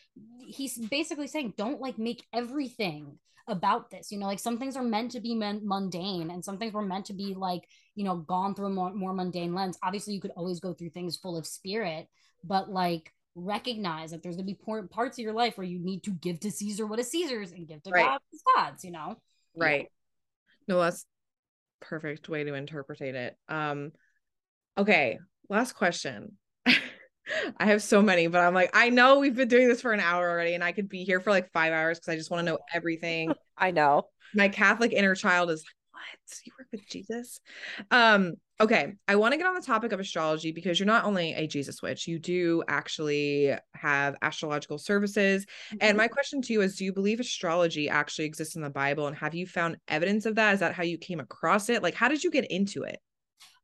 he's 0.48 0.78
basically 0.78 1.28
saying 1.28 1.56
don't 1.58 1.82
like 1.82 1.98
make 1.98 2.24
everything 2.32 3.18
about 3.48 3.90
this. 3.90 4.12
You 4.12 4.20
know 4.20 4.28
like 4.28 4.40
some 4.40 4.60
things 4.60 4.78
are 4.78 4.84
meant 4.84 5.12
to 5.12 5.20
be 5.20 5.36
mundane 5.36 6.30
and 6.30 6.46
some 6.46 6.58
things 6.58 6.74
were 6.74 6.86
meant 6.86 7.06
to 7.06 7.14
be 7.14 7.34
like 7.34 7.68
you 7.96 8.04
know 8.04 8.18
gone 8.18 8.54
through 8.54 8.68
a 8.68 8.70
more, 8.70 8.94
more 8.94 9.14
mundane 9.14 9.56
lens. 9.56 9.78
Obviously 9.84 10.14
you 10.14 10.22
could 10.22 10.32
always 10.38 10.60
go 10.60 10.74
through 10.74 10.92
things 10.92 11.18
full 11.18 11.38
of 11.38 11.48
spirit 11.48 12.08
but 12.44 12.70
like 12.70 13.12
recognize 13.36 14.12
that 14.12 14.22
there's 14.22 14.36
going 14.36 14.48
to 14.48 14.54
be 14.54 14.88
parts 14.88 15.18
of 15.18 15.24
your 15.24 15.34
life 15.34 15.58
where 15.58 15.66
you 15.66 15.80
need 15.80 16.04
to 16.04 16.12
give 16.12 16.40
to 16.42 16.52
Caesar 16.52 16.86
what 16.86 17.00
is 17.00 17.10
Caesar's 17.10 17.52
and 17.52 17.68
give 17.68 17.82
to 17.84 17.92
right. 17.92 18.06
God 18.06 18.12
what 18.12 18.22
is 18.34 18.44
God's, 18.56 18.86
you 18.86 18.92
know? 18.92 19.16
Right. 19.56 19.90
Yeah. 20.68 20.76
No, 20.76 20.82
that's 20.82 21.06
perfect 21.82 22.30
way 22.30 22.44
to 22.44 22.54
interpret 22.54 23.02
it. 23.02 23.36
Um, 23.50 23.92
okay, 24.78 25.20
last 25.50 25.74
question. 25.74 26.38
I 26.66 27.66
have 27.66 27.82
so 27.82 28.02
many, 28.02 28.28
but 28.28 28.42
I'm 28.42 28.54
like, 28.54 28.72
I 28.74 28.90
know 28.90 29.20
we've 29.20 29.36
been 29.36 29.48
doing 29.48 29.68
this 29.68 29.82
for 29.82 29.94
an 29.94 30.00
hour 30.00 30.30
already, 30.30 30.56
and 30.56 30.64
I 30.64 30.72
could 30.72 30.90
be 30.90 31.04
here 31.04 31.20
for 31.20 31.30
like 31.30 31.52
five 31.52 31.74
hours 31.74 32.00
because 32.00 32.14
I 32.14 32.18
just 32.18 32.32
want 32.32 32.46
to 32.46 32.52
know 32.52 32.60
everything. 32.74 33.34
I 33.58 33.72
know. 33.72 34.04
My 34.34 34.50
Catholic 34.50 34.94
inner 34.94 35.16
child 35.16 35.52
is 35.52 35.64
what? 36.04 36.40
You 36.46 36.52
work 36.60 36.68
with 36.72 36.88
Jesus? 36.88 37.40
Um, 37.92 38.34
okay. 38.60 38.94
I 39.08 39.16
want 39.16 39.34
to 39.34 39.38
get 39.38 39.48
on 39.48 39.56
the 39.56 39.62
topic 39.62 39.92
of 39.92 40.00
astrology 40.00 40.52
because 40.52 40.80
you're 40.80 40.88
not 40.88 41.06
only 41.06 41.34
a 41.34 41.48
Jesus 41.48 41.82
witch, 41.82 42.08
you 42.08 42.20
do 42.20 42.64
actually 42.68 43.54
have 43.74 44.16
astrological 44.22 44.78
services. 44.78 45.46
Mm-hmm. 45.46 45.78
And 45.82 45.98
my 45.98 46.08
question 46.08 46.42
to 46.42 46.54
you 46.54 46.62
is 46.62 46.76
do 46.76 46.86
you 46.86 46.94
believe 46.94 47.20
astrology 47.20 47.90
actually 47.90 48.26
exists 48.26 48.56
in 48.56 48.62
the 48.62 48.70
Bible? 48.70 49.08
And 49.08 49.16
have 49.16 49.36
you 49.36 49.48
found 49.48 49.78
evidence 49.88 50.26
of 50.26 50.36
that? 50.36 50.56
Is 50.56 50.60
that 50.60 50.74
how 50.74 50.84
you 50.84 50.98
came 50.98 51.20
across 51.20 51.70
it? 51.70 51.84
Like, 51.84 51.96
how 51.96 52.10
did 52.10 52.24
you 52.24 52.32
get 52.32 52.50
into 52.52 52.84
it? 52.84 53.00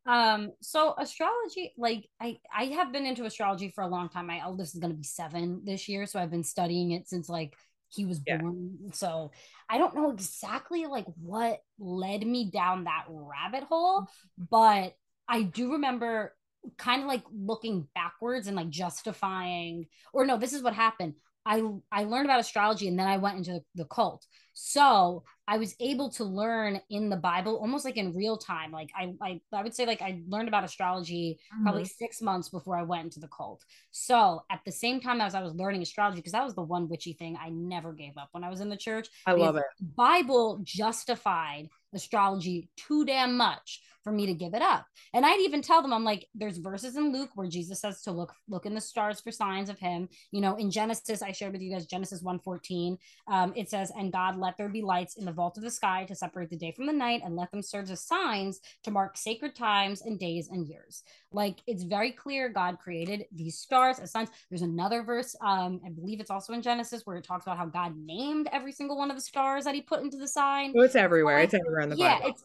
um 0.05 0.49
so 0.61 0.95
astrology 0.97 1.73
like 1.77 2.07
i 2.21 2.37
i 2.55 2.63
have 2.65 2.93
been 2.93 3.05
into 3.05 3.25
astrology 3.25 3.69
for 3.75 3.83
a 3.83 3.87
long 3.87 4.07
time 4.07 4.25
my 4.25 4.39
eldest 4.39 4.73
is 4.73 4.79
going 4.79 4.91
to 4.91 4.97
be 4.97 5.03
seven 5.03 5.61
this 5.65 5.89
year 5.89 6.05
so 6.05 6.17
i've 6.17 6.31
been 6.31 6.43
studying 6.43 6.91
it 6.91 7.07
since 7.07 7.27
like 7.27 7.53
he 7.89 8.05
was 8.05 8.21
yeah. 8.25 8.37
born. 8.37 8.91
So 8.93 9.31
I 9.69 9.77
don't 9.77 9.95
know 9.95 10.11
exactly 10.11 10.85
like 10.85 11.05
what 11.21 11.59
led 11.79 12.25
me 12.25 12.49
down 12.51 12.85
that 12.85 13.05
rabbit 13.09 13.63
hole, 13.63 14.01
mm-hmm. 14.01 14.45
but 14.49 14.93
I 15.27 15.43
do 15.43 15.73
remember 15.73 16.33
kind 16.77 17.01
of 17.01 17.07
like 17.07 17.23
looking 17.33 17.87
backwards 17.95 18.47
and 18.47 18.55
like 18.55 18.69
justifying 18.69 19.85
or 20.13 20.25
no, 20.25 20.37
this 20.37 20.53
is 20.53 20.63
what 20.63 20.73
happened. 20.73 21.15
I 21.45 21.63
I 21.91 22.03
learned 22.03 22.25
about 22.25 22.39
astrology 22.39 22.87
and 22.87 22.99
then 22.99 23.07
I 23.07 23.17
went 23.17 23.37
into 23.37 23.51
the, 23.53 23.63
the 23.75 23.85
cult. 23.85 24.25
So 24.53 25.23
I 25.49 25.57
was 25.57 25.75
able 25.79 26.11
to 26.11 26.23
learn 26.23 26.79
in 26.91 27.09
the 27.09 27.15
Bible 27.15 27.57
almost 27.57 27.83
like 27.83 27.97
in 27.97 28.13
real 28.13 28.37
time. 28.37 28.71
Like 28.71 28.91
I, 28.95 29.15
I, 29.19 29.41
I 29.51 29.63
would 29.63 29.73
say 29.73 29.87
like 29.87 29.99
I 29.99 30.21
learned 30.27 30.47
about 30.47 30.63
astrology 30.63 31.39
mm-hmm. 31.51 31.63
probably 31.63 31.85
six 31.85 32.21
months 32.21 32.49
before 32.49 32.77
I 32.77 32.83
went 32.83 33.05
into 33.05 33.19
the 33.19 33.29
cult. 33.29 33.65
So 33.89 34.43
at 34.51 34.59
the 34.63 34.71
same 34.71 35.01
time 35.01 35.21
as 35.21 35.33
I 35.33 35.41
was 35.41 35.55
learning 35.55 35.81
astrology, 35.81 36.17
because 36.17 36.33
that 36.33 36.45
was 36.45 36.53
the 36.53 36.61
one 36.61 36.87
witchy 36.87 37.13
thing 37.13 37.35
I 37.41 37.49
never 37.49 37.93
gave 37.93 38.15
up 38.15 38.29
when 38.31 38.43
I 38.43 38.49
was 38.49 38.61
in 38.61 38.69
the 38.69 38.77
church. 38.77 39.07
I 39.25 39.31
love 39.31 39.55
it. 39.55 39.63
Bible 39.95 40.59
justified 40.61 41.69
astrology 41.95 42.69
too 42.77 43.03
damn 43.03 43.35
much 43.35 43.81
for 44.03 44.11
me 44.11 44.25
to 44.25 44.33
give 44.33 44.53
it 44.53 44.61
up. 44.61 44.85
And 45.13 45.25
I'd 45.25 45.41
even 45.41 45.61
tell 45.61 45.81
them, 45.81 45.93
I'm 45.93 46.03
like, 46.03 46.27
there's 46.33 46.57
verses 46.57 46.95
in 46.95 47.11
Luke 47.11 47.31
where 47.35 47.47
Jesus 47.47 47.81
says 47.81 48.01
to 48.03 48.11
look 48.11 48.33
look 48.47 48.65
in 48.65 48.75
the 48.75 48.81
stars 48.81 49.21
for 49.21 49.31
signs 49.31 49.69
of 49.69 49.79
him. 49.79 50.09
You 50.31 50.41
know, 50.41 50.55
in 50.55 50.71
Genesis, 50.71 51.21
I 51.21 51.31
shared 51.31 51.53
with 51.53 51.61
you 51.61 51.71
guys 51.71 51.85
Genesis 51.85 52.23
1:14. 52.23 52.97
Um, 53.27 53.53
it 53.55 53.69
says, 53.69 53.91
and 53.97 54.11
God 54.11 54.37
let 54.37 54.57
there 54.57 54.69
be 54.69 54.81
lights 54.81 55.17
in 55.17 55.25
the 55.25 55.31
vault 55.31 55.57
of 55.57 55.63
the 55.63 55.71
sky 55.71 56.05
to 56.05 56.15
separate 56.15 56.49
the 56.49 56.57
day 56.57 56.71
from 56.71 56.85
the 56.85 56.93
night, 56.93 57.21
and 57.23 57.35
let 57.35 57.51
them 57.51 57.61
serve 57.61 57.89
as 57.89 58.05
signs 58.05 58.59
to 58.83 58.91
mark 58.91 59.17
sacred 59.17 59.55
times 59.55 60.01
and 60.01 60.19
days 60.19 60.49
and 60.49 60.67
years. 60.67 61.03
Like 61.31 61.59
it's 61.67 61.83
very 61.83 62.11
clear 62.11 62.49
God 62.49 62.79
created 62.79 63.25
these 63.31 63.57
stars 63.57 63.99
as 63.99 64.11
signs. 64.11 64.29
There's 64.49 64.61
another 64.61 65.03
verse, 65.03 65.35
um, 65.41 65.79
I 65.85 65.89
believe 65.89 66.19
it's 66.19 66.31
also 66.31 66.53
in 66.53 66.61
Genesis, 66.61 67.05
where 67.05 67.17
it 67.17 67.23
talks 67.23 67.45
about 67.45 67.57
how 67.57 67.65
God 67.65 67.95
named 67.97 68.49
every 68.51 68.71
single 68.71 68.97
one 68.97 69.11
of 69.11 69.17
the 69.17 69.21
stars 69.21 69.65
that 69.65 69.75
he 69.75 69.81
put 69.81 70.01
into 70.01 70.17
the 70.17 70.27
sign. 70.27 70.73
Oh, 70.75 70.81
it's 70.81 70.95
everywhere. 70.95 71.39
It's 71.39 71.53
everywhere 71.53 71.81
in 71.81 71.89
the 71.89 71.95
Bible. 71.95 72.19
yeah, 72.21 72.31
it's 72.31 72.43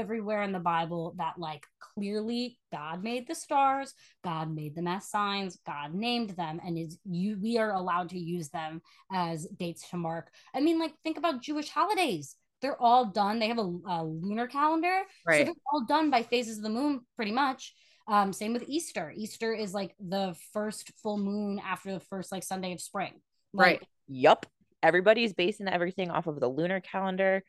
everywhere 0.00 0.27
in 0.42 0.52
the 0.52 0.58
Bible 0.58 1.14
that 1.18 1.38
like 1.38 1.64
clearly 1.80 2.58
God 2.72 3.02
made 3.02 3.26
the 3.26 3.34
stars, 3.34 3.94
God 4.22 4.54
made 4.54 4.74
them 4.74 4.86
as 4.86 5.08
signs, 5.08 5.58
God 5.66 5.94
named 5.94 6.30
them, 6.30 6.60
and 6.64 6.78
is 6.78 6.98
you 7.04 7.38
we 7.40 7.58
are 7.58 7.72
allowed 7.72 8.10
to 8.10 8.18
use 8.18 8.48
them 8.50 8.82
as 9.12 9.46
dates 9.58 9.88
to 9.90 9.96
mark. 9.96 10.30
I 10.54 10.60
mean, 10.60 10.78
like 10.78 10.92
think 11.02 11.18
about 11.18 11.42
Jewish 11.42 11.70
holidays. 11.70 12.36
They're 12.60 12.80
all 12.80 13.06
done. 13.06 13.38
They 13.38 13.48
have 13.48 13.58
a, 13.58 13.72
a 13.88 14.04
lunar 14.04 14.46
calendar, 14.48 15.02
Right. 15.26 15.38
so 15.38 15.44
they're 15.44 15.54
all 15.72 15.84
done 15.86 16.10
by 16.10 16.22
phases 16.24 16.58
of 16.58 16.64
the 16.64 16.70
moon, 16.70 17.00
pretty 17.16 17.32
much. 17.32 17.74
Um, 18.08 18.32
same 18.32 18.52
with 18.52 18.64
Easter. 18.68 19.12
Easter 19.14 19.52
is 19.52 19.74
like 19.74 19.94
the 20.00 20.34
first 20.52 20.90
full 21.02 21.18
moon 21.18 21.60
after 21.64 21.92
the 21.92 22.00
first 22.00 22.32
like 22.32 22.42
Sunday 22.42 22.72
of 22.72 22.80
spring. 22.80 23.12
Like, 23.52 23.66
Right. 23.66 23.82
Yup. 24.08 24.46
Everybody's 24.82 25.32
basing 25.34 25.68
everything 25.68 26.10
off 26.10 26.26
of 26.26 26.38
the 26.40 26.48
lunar 26.48 26.80
calendar. 26.80 27.42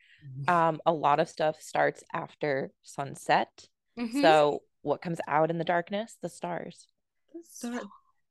Um, 0.47 0.79
a 0.85 0.91
lot 0.93 1.19
of 1.19 1.29
stuff 1.29 1.61
starts 1.61 2.03
after 2.13 2.71
sunset. 2.83 3.67
mhm. 3.97 4.21
So 4.21 4.61
what 4.81 5.01
comes 5.01 5.19
out 5.27 5.49
in 5.51 5.57
the 5.57 5.63
darkness? 5.63 6.17
The 6.21 6.29
stars. 6.29 6.87
That- 7.61 7.83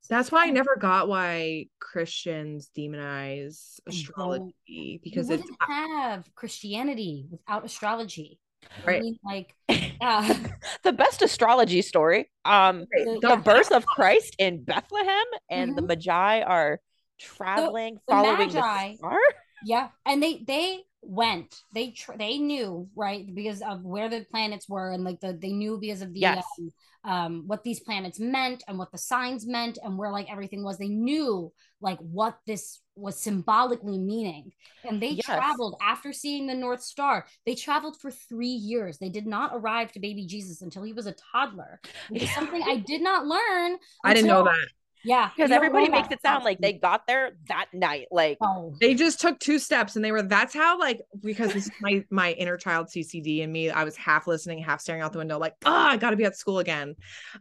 That's 0.08 0.32
why 0.32 0.46
I 0.46 0.50
never 0.50 0.76
got 0.76 1.06
why 1.08 1.66
Christians 1.80 2.70
demonize 2.76 3.78
astrology 3.86 5.00
because 5.04 5.28
it's 5.30 5.42
wouldn't 5.42 5.58
have 5.68 6.28
Christianity 6.34 7.26
without 7.30 7.64
astrology. 7.64 8.38
I 8.82 8.86
Right. 8.86 9.02
mean, 9.02 9.18
like, 9.22 9.54
yeah. 10.00 10.46
the 10.82 10.92
best 10.92 11.20
astrology 11.22 11.82
story. 11.82 12.30
Um, 12.44 12.86
The- 12.90 13.18
the 13.22 13.28
yeah. 13.28 13.36
birth 13.36 13.70
of 13.70 13.84
Christ 13.86 14.34
in 14.38 14.64
Bethlehem, 14.64 15.24
and 15.50 15.76
the 15.76 15.82
Mhm. 15.82 15.86
Magi 15.88 16.40
are 16.42 16.80
traveling, 17.18 17.94
the 17.94 18.00
following 18.12 18.38
Magi- 18.48 18.90
the 18.92 18.96
star. 18.96 19.18
Yeah, 19.64 19.88
and 20.06 20.22
they 20.22 20.44
they 20.46 20.80
went. 21.02 21.62
They 21.74 21.90
tr- 21.90 22.16
they 22.16 22.38
knew 22.38 22.88
right 22.96 23.32
because 23.34 23.60
of 23.62 23.82
where 23.84 24.08
the 24.08 24.24
planets 24.30 24.68
were, 24.68 24.90
and 24.92 25.04
like 25.04 25.20
the 25.20 25.32
they 25.32 25.52
knew 25.52 25.78
because 25.78 26.02
of 26.02 26.12
the 26.12 26.20
Yes. 26.20 26.44
um, 26.58 26.70
um 27.04 27.42
what 27.46 27.62
these 27.64 27.80
planets 27.80 28.18
meant 28.20 28.62
and 28.68 28.78
what 28.78 28.92
the 28.92 28.98
signs 28.98 29.46
meant 29.46 29.78
and 29.82 29.96
where 29.98 30.10
like 30.12 30.30
everything 30.30 30.62
was. 30.62 30.78
They 30.78 30.88
knew 30.88 31.52
like 31.80 31.98
what 31.98 32.38
this 32.46 32.80
was 32.96 33.18
symbolically 33.20 33.98
meaning, 33.98 34.52
and 34.84 35.00
they 35.02 35.10
Yes. 35.10 35.24
traveled 35.24 35.76
after 35.82 36.12
seeing 36.12 36.46
the 36.46 36.54
North 36.54 36.82
Star. 36.82 37.26
They 37.46 37.54
traveled 37.54 38.00
for 38.00 38.10
three 38.10 38.46
years. 38.48 38.98
They 38.98 39.08
did 39.08 39.26
not 39.26 39.52
arrive 39.54 39.90
to 39.92 40.00
baby 40.00 40.26
Jesus 40.26 40.62
until 40.62 40.82
he 40.82 40.92
was 40.92 41.06
a 41.06 41.14
toddler, 41.32 41.80
which 42.08 42.22
is 42.22 42.28
Yeah. 42.28 42.34
something 42.34 42.62
I 42.62 42.76
did 42.76 43.00
not 43.02 43.26
learn. 43.26 43.78
I 44.04 44.14
didn't 44.14 44.28
know 44.28 44.44
that. 44.44 44.68
Yeah, 45.04 45.30
Because 45.34 45.50
everybody 45.50 45.88
makes 45.88 46.08
it 46.10 46.20
sound 46.22 46.44
like 46.44 46.58
they 46.58 46.72
got 46.72 47.06
there 47.06 47.32
that 47.48 47.66
night. 47.72 48.06
Like, 48.10 48.38
Oh. 48.40 48.74
They 48.80 48.94
just 48.94 49.20
took 49.20 49.38
two 49.38 49.58
steps 49.58 49.96
and 49.96 50.04
they 50.04 50.12
were 50.12 50.22
that's 50.22 50.52
how 50.54 50.78
like 50.78 51.00
because 51.22 51.52
this 51.52 51.66
is 51.66 51.72
my 51.80 52.04
my 52.10 52.32
inner 52.32 52.56
child 52.56 52.88
CCD 52.88 53.42
and 53.42 53.52
me 53.52 53.70
I 53.70 53.84
was 53.84 53.96
half 53.96 54.26
listening 54.26 54.58
half 54.58 54.80
staring 54.80 55.02
out 55.02 55.12
the 55.12 55.18
window 55.18 55.38
like 55.38 55.54
oh 55.64 55.72
I 55.72 55.96
got 55.96 56.10
to 56.10 56.16
be 56.16 56.24
at 56.24 56.36
school 56.36 56.58
again. 56.58 56.94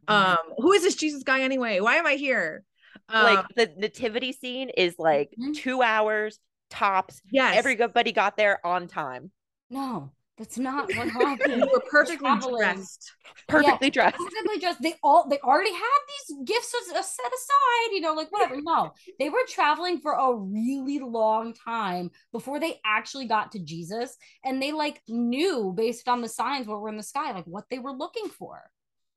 Um 0.07 0.37
who 0.57 0.71
is 0.73 0.83
this 0.83 0.95
Jesus 0.95 1.23
guy 1.23 1.41
anyway? 1.41 1.79
Why 1.79 1.95
am 1.95 2.05
I 2.05 2.13
here? 2.15 2.63
Um, 3.09 3.23
like 3.23 3.45
the 3.55 3.71
nativity 3.77 4.33
scene 4.33 4.69
is 4.69 4.95
like 4.99 5.29
Mhm. 5.39 5.55
two 5.55 5.81
hours 5.81 6.39
tops. 6.69 7.21
yes. 7.31 7.55
Everybody 7.57 8.11
got 8.11 8.35
there 8.37 8.65
on 8.65 8.87
time, 8.87 9.31
No, 9.69 10.11
that's 10.37 10.57
not 10.57 10.87
what 10.95 10.97
and 10.97 11.11
happened. 11.11 11.63
they 11.63 11.67
were 11.67 11.81
perfectly 11.89 12.17
Traveling. 12.27 12.57
dressed. 12.57 13.11
perfectly 13.47 13.89
dressed. 13.89 14.17
Perfectly 14.17 14.59
dressed. 14.59 14.81
They 14.81 14.93
all 15.03 15.27
they 15.27 15.39
already 15.39 15.73
had 15.73 15.99
these 16.29 16.37
gifts 16.45 16.73
as- 16.89 16.95
as 16.95 17.11
set 17.11 17.25
aside, 17.25 17.93
you 17.93 18.01
know, 18.01 18.13
like 18.13 18.31
whatever. 18.31 18.55
No, 18.61 18.91
they 19.19 19.29
were 19.29 19.43
traveling 19.47 19.99
for 19.99 20.13
a 20.13 20.35
really 20.35 20.99
long 20.99 21.53
time 21.53 22.11
before 22.31 22.59
they 22.59 22.79
actually 22.85 23.25
got 23.25 23.51
to 23.53 23.59
Jesus, 23.59 24.15
and 24.45 24.61
they 24.61 24.71
like 24.71 25.01
knew 25.07 25.73
based 25.75 26.07
on 26.07 26.21
the 26.21 26.29
signs 26.29 26.67
what 26.67 26.81
were 26.81 26.89
in 26.89 26.97
the 26.97 27.03
sky, 27.03 27.31
like 27.31 27.45
what 27.45 27.65
they 27.71 27.79
were 27.79 27.91
looking 27.93 28.27
for. 28.29 28.61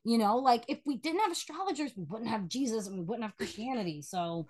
You 0.05 0.17
know, 0.17 0.39
like 0.39 0.65
if 0.69 0.79
we 0.87 0.97
didn't 0.97 1.21
have 1.21 1.31
astrologers, 1.33 1.93
we 1.95 2.05
wouldn't 2.05 2.31
have 2.31 2.49
Jesus 2.49 2.87
and 2.87 2.97
we 2.99 3.05
wouldn't 3.05 3.25
have 3.25 3.37
Christianity. 3.37 4.01
So 4.01 4.47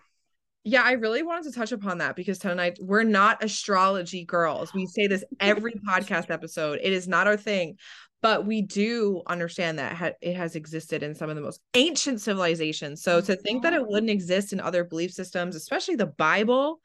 Yeah, 0.65 0.83
I 0.83 0.93
really 0.93 1.23
wanted 1.23 1.45
to 1.45 1.53
touch 1.59 1.73
upon 1.73 1.99
that 1.99 2.17
because 2.17 2.39
tonight 2.39 2.79
we're 2.81 3.03
not 3.03 3.43
astrology 3.43 4.25
girls. 4.25 4.75
We 4.75 4.87
say 4.87 5.07
this 5.07 5.25
every 5.41 5.73
podcast 5.89 6.31
episode. 6.31 6.81
It 6.83 6.93
is 6.93 7.09
not 7.09 7.27
our 7.27 7.37
thing, 7.39 7.79
but 8.21 8.45
we 8.47 8.61
do 8.61 9.23
understand 9.27 9.79
that 9.79 9.95
ha- 9.95 10.13
it 10.21 10.37
has 10.37 10.57
existed 10.57 11.03
in 11.03 11.15
some 11.15 11.31
of 11.31 11.37
the 11.37 11.43
most 11.43 11.61
ancient 11.75 12.21
civilizations. 12.21 13.03
So 13.03 13.23
to 13.23 13.37
think 13.37 13.63
that 13.63 13.73
it 13.73 13.87
wouldn't 13.87 14.11
exist 14.11 14.53
in 14.53 14.61
other 14.61 14.85
belief 14.85 15.13
systems, 15.13 15.57
especially 15.57 15.97
the 15.97 16.07
Bible, 16.07 16.81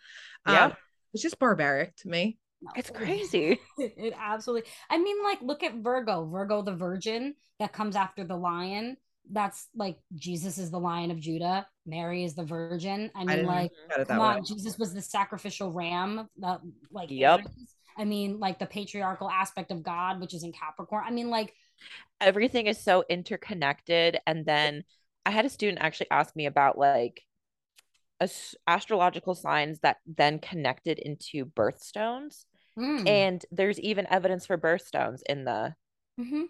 Yeah. 0.47 0.65
um, 0.67 0.73
it's 1.13 1.23
just 1.23 1.37
barbaric 1.39 1.95
to 1.97 2.07
me. 2.07 2.37
It's 2.75 2.89
crazy. 2.89 3.59
it 3.77 4.13
absolutely 4.17 4.69
i 4.89 4.97
mean 4.97 5.21
like 5.23 5.39
look 5.41 5.61
at 5.61 5.75
virgo 5.75 6.25
virgo 6.25 6.61
the 6.63 6.73
virgin 6.73 7.35
that 7.59 7.71
comes 7.73 7.95
after 7.95 8.23
the 8.23 8.35
lion 8.35 8.97
that's 9.31 9.67
like 9.75 9.97
jesus 10.15 10.57
is 10.57 10.71
the 10.71 10.79
lion 10.79 11.11
of 11.11 11.19
judah 11.19 11.65
mary 11.85 12.23
is 12.23 12.35
the 12.35 12.43
virgin 12.43 13.11
i 13.15 13.21
I 13.21 13.25
mean 13.25 13.35
didn't 13.37 13.47
like 13.47 13.71
look 13.71 13.91
at 13.93 14.01
it 14.01 14.07
come 14.07 14.17
that 14.17 14.21
way. 14.21 14.35
on 14.37 14.45
jesus 14.45 14.77
was 14.77 14.93
the 14.93 15.01
sacrificial 15.01 15.71
ram 15.71 16.29
that 16.39 16.61
like 16.91 17.09
Yep. 17.11 17.39
Aries. 17.39 17.75
i 17.97 18.03
mean 18.05 18.39
like 18.39 18.59
the 18.59 18.65
patriarchal 18.65 19.29
aspect 19.29 19.71
of 19.71 19.83
god 19.83 20.19
which 20.21 20.33
is 20.33 20.43
in 20.43 20.51
capricorn 20.51 21.03
i 21.07 21.11
mean 21.11 21.29
like 21.29 21.53
Everything 22.21 22.67
is 22.67 22.79
so 22.81 23.03
interconnected. 23.09 24.17
And 24.25 24.45
then 24.45 24.83
I 25.25 25.31
had 25.31 25.45
a 25.45 25.49
student 25.49 25.79
actually 25.81 26.09
ask 26.11 26.35
me 26.35 26.45
about 26.45 26.77
like 26.77 27.21
as- 28.21 28.55
astrological 28.67 29.35
signs 29.35 29.79
that 29.79 29.97
then 30.05 30.39
connected 30.39 30.97
into 30.99 31.45
birthstones. 31.45 32.45
mm, 32.79 33.07
And 33.07 33.45
there's 33.51 33.79
even 33.81 34.07
evidence 34.09 34.45
for 34.45 34.57
birthstones 34.57 35.19
in 35.27 35.43
the 35.43 35.75
mhm. 36.17 36.45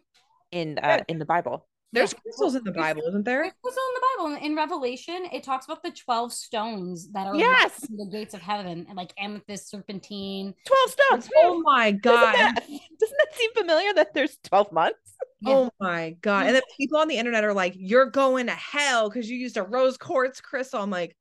in 0.51 0.77
uh, 0.77 1.03
in 1.07 1.17
the 1.19 1.25
Bible. 1.25 1.67
There's 1.95 2.13
crystals 2.13 2.55
in 2.55 2.63
the 2.63 2.71
Bible, 2.71 3.01
isn't 3.07 3.23
there? 3.25 3.41
There's 3.41 3.53
also 3.63 3.79
in 3.79 3.93
the 3.93 4.01
Bible, 4.17 4.35
in- 4.35 4.51
in 4.51 4.55
Revelation, 4.55 5.27
it 5.31 5.43
talks 5.43 5.65
about 5.65 5.81
the 5.81 5.91
12 5.91 6.31
stones 6.33 7.11
that 7.13 7.27
are 7.27 7.35
Yes. 7.35 7.83
in 7.89 7.97
the 7.97 8.05
gates 8.11 8.33
of 8.33 8.41
heaven, 8.41 8.85
and 8.87 8.95
like 8.95 9.13
amethyst, 9.17 9.69
serpentine. 9.69 10.53
12 10.65 10.91
stones. 10.91 11.29
Oh 11.37 11.61
my 11.65 11.91
Doesn't 11.91 12.21
god. 12.21 12.33
that, 12.35 12.55
doesn't 12.67 13.17
that 13.17 13.33
seem 13.35 13.51
familiar 13.53 13.93
that 13.93 14.13
there's 14.13 14.37
12 14.43 14.71
months? 14.71 15.15
Yeah. 15.41 15.53
Oh 15.53 15.71
my 15.79 16.15
god. 16.21 16.47
And 16.47 16.55
then 16.55 16.61
people 16.77 16.97
on 16.99 17.07
the 17.07 17.17
internet 17.17 17.43
are 17.43 17.53
like, 17.53 17.73
you're 17.77 18.09
going 18.09 18.47
to 18.47 18.53
hell 18.53 19.09
because 19.09 19.29
you 19.29 19.37
used 19.37 19.57
a 19.57 19.63
rose 19.63 19.97
quartz 19.97 20.41
crystal. 20.41 20.81
I'm 20.81 20.89
like, 20.89 21.15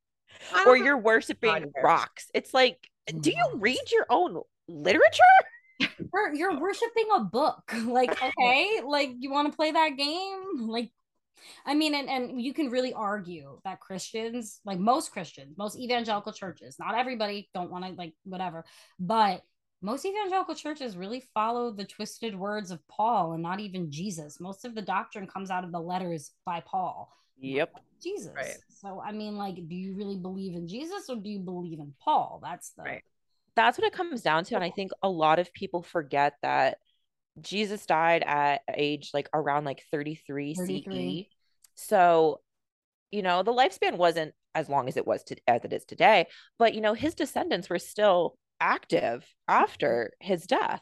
Or 0.66 0.76
you're 0.76 0.98
worshiping 0.98 1.50
God, 1.50 1.72
rocks. 1.82 2.30
It's 2.34 2.52
like, 2.52 2.78
do 3.06 3.30
mm-hmm. 3.30 3.30
you 3.30 3.58
read 3.60 3.90
your 3.92 4.06
own 4.10 4.40
literature? 4.68 5.22
You're, 6.12 6.34
you're 6.34 6.52
oh. 6.52 6.60
worshiping 6.60 7.08
a 7.16 7.20
book. 7.20 7.72
Like, 7.84 8.10
okay, 8.22 8.80
like 8.84 9.10
you 9.18 9.30
want 9.30 9.50
to 9.50 9.56
play 9.56 9.72
that 9.72 9.96
game? 9.96 10.68
Like, 10.68 10.90
I 11.66 11.74
mean, 11.74 11.94
and, 11.94 12.08
and 12.08 12.40
you 12.40 12.54
can 12.54 12.70
really 12.70 12.92
argue 12.92 13.58
that 13.64 13.80
Christians, 13.80 14.60
like 14.64 14.78
most 14.78 15.12
Christians, 15.12 15.56
most 15.58 15.78
evangelical 15.78 16.32
churches, 16.32 16.76
not 16.78 16.94
everybody 16.94 17.50
don't 17.54 17.70
want 17.70 17.84
to 17.84 17.92
like 17.92 18.14
whatever, 18.24 18.64
but 18.98 19.42
most 19.82 20.06
evangelical 20.06 20.54
churches 20.54 20.96
really 20.96 21.22
follow 21.34 21.70
the 21.70 21.84
twisted 21.84 22.34
words 22.34 22.70
of 22.70 22.80
Paul 22.88 23.32
and 23.32 23.42
not 23.42 23.60
even 23.60 23.90
Jesus. 23.90 24.40
Most 24.40 24.64
of 24.64 24.74
the 24.74 24.82
doctrine 24.82 25.26
comes 25.26 25.50
out 25.50 25.64
of 25.64 25.72
the 25.72 25.80
letters 25.80 26.30
by 26.46 26.60
Paul. 26.60 27.12
Yep. 27.38 27.74
Jesus. 28.02 28.32
Right. 28.34 28.56
So 28.68 29.02
I 29.04 29.12
mean, 29.12 29.36
like, 29.36 29.56
do 29.56 29.74
you 29.74 29.94
really 29.94 30.16
believe 30.16 30.54
in 30.54 30.68
Jesus 30.68 31.10
or 31.10 31.16
do 31.16 31.28
you 31.28 31.40
believe 31.40 31.80
in 31.80 31.92
Paul? 32.02 32.40
That's 32.42 32.70
the 32.70 32.84
Right. 32.84 33.02
That's 33.56 33.78
what 33.78 33.86
it 33.86 33.92
comes 33.92 34.22
down 34.22 34.44
to. 34.44 34.54
And 34.54 34.64
I 34.64 34.70
think 34.70 34.90
a 35.02 35.08
lot 35.08 35.38
of 35.38 35.52
people 35.52 35.82
forget 35.82 36.34
that 36.42 36.78
Jesus 37.40 37.86
died 37.86 38.22
at 38.24 38.62
age 38.72 39.10
like 39.14 39.28
around 39.32 39.64
like 39.64 39.82
33, 39.90 40.54
33. 40.54 41.28
CE. 41.28 41.34
So, 41.74 42.40
you 43.10 43.22
know, 43.22 43.42
the 43.42 43.52
lifespan 43.52 43.96
wasn't 43.96 44.34
as 44.54 44.68
long 44.68 44.88
as 44.88 44.96
it 44.96 45.06
was 45.06 45.24
to, 45.24 45.36
as 45.46 45.64
it 45.64 45.72
is 45.72 45.84
today, 45.84 46.26
but 46.58 46.74
you 46.74 46.80
know, 46.80 46.94
his 46.94 47.14
descendants 47.14 47.68
were 47.68 47.78
still 47.78 48.36
active 48.60 49.26
after 49.48 50.12
his 50.20 50.46
death. 50.46 50.80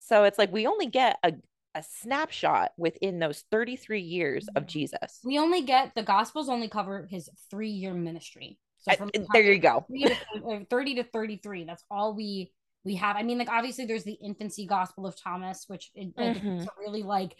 So 0.00 0.24
it's 0.24 0.38
like 0.38 0.52
we 0.52 0.66
only 0.66 0.86
get 0.86 1.18
a, 1.22 1.34
a 1.74 1.82
snapshot 1.82 2.72
within 2.76 3.18
those 3.18 3.44
33 3.50 4.00
years 4.00 4.48
of 4.48 4.64
mm-hmm. 4.64 4.68
Jesus. 4.68 5.20
we 5.24 5.38
only 5.38 5.62
get 5.62 5.92
the 5.94 6.02
gospels 6.02 6.48
only 6.48 6.68
cover 6.68 7.06
his 7.10 7.30
three 7.50 7.70
year 7.70 7.94
ministry. 7.94 8.58
So 8.88 8.94
Uh, 8.94 8.96
from 8.96 9.10
there 9.32 9.42
you 9.42 9.58
go. 9.58 9.86
30 9.88 10.04
to, 10.04 10.46
uh, 10.50 10.60
30 10.70 10.94
to 10.96 11.04
33, 11.04 11.64
that's 11.64 11.84
all 11.90 12.14
we 12.14 12.52
we 12.84 12.94
have. 12.96 13.16
I 13.16 13.22
mean 13.22 13.38
like 13.38 13.50
obviously 13.50 13.84
there's 13.84 14.04
the 14.04 14.18
infancy 14.22 14.66
gospel 14.66 15.06
of 15.06 15.20
thomas 15.20 15.64
which 15.66 15.90
it, 15.94 16.12
like, 16.16 16.36
mm-hmm. 16.36 16.58
it's 16.58 16.66
really 16.78 17.02
like 17.02 17.36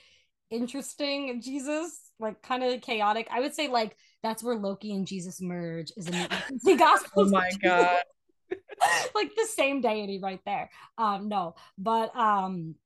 interesting 0.50 1.40
jesus 1.40 2.10
like 2.18 2.42
kind 2.42 2.62
of 2.64 2.80
chaotic. 2.80 3.28
I 3.30 3.40
would 3.40 3.54
say 3.54 3.68
like 3.68 3.96
that's 4.22 4.42
where 4.42 4.56
loki 4.56 4.92
and 4.92 5.06
jesus 5.06 5.40
merge 5.40 5.92
is 5.96 6.06
in 6.06 6.12
the 6.12 6.22
infancy 6.22 6.76
gospel 6.76 7.10
oh 7.26 7.30
my 7.30 7.50
god. 7.62 8.02
Like 9.14 9.34
the 9.34 9.46
same 9.46 9.80
deity 9.80 10.20
right 10.22 10.40
there. 10.46 10.70
Um 10.96 11.28
no 11.28 11.54
but 11.76 12.14
um 12.16 12.76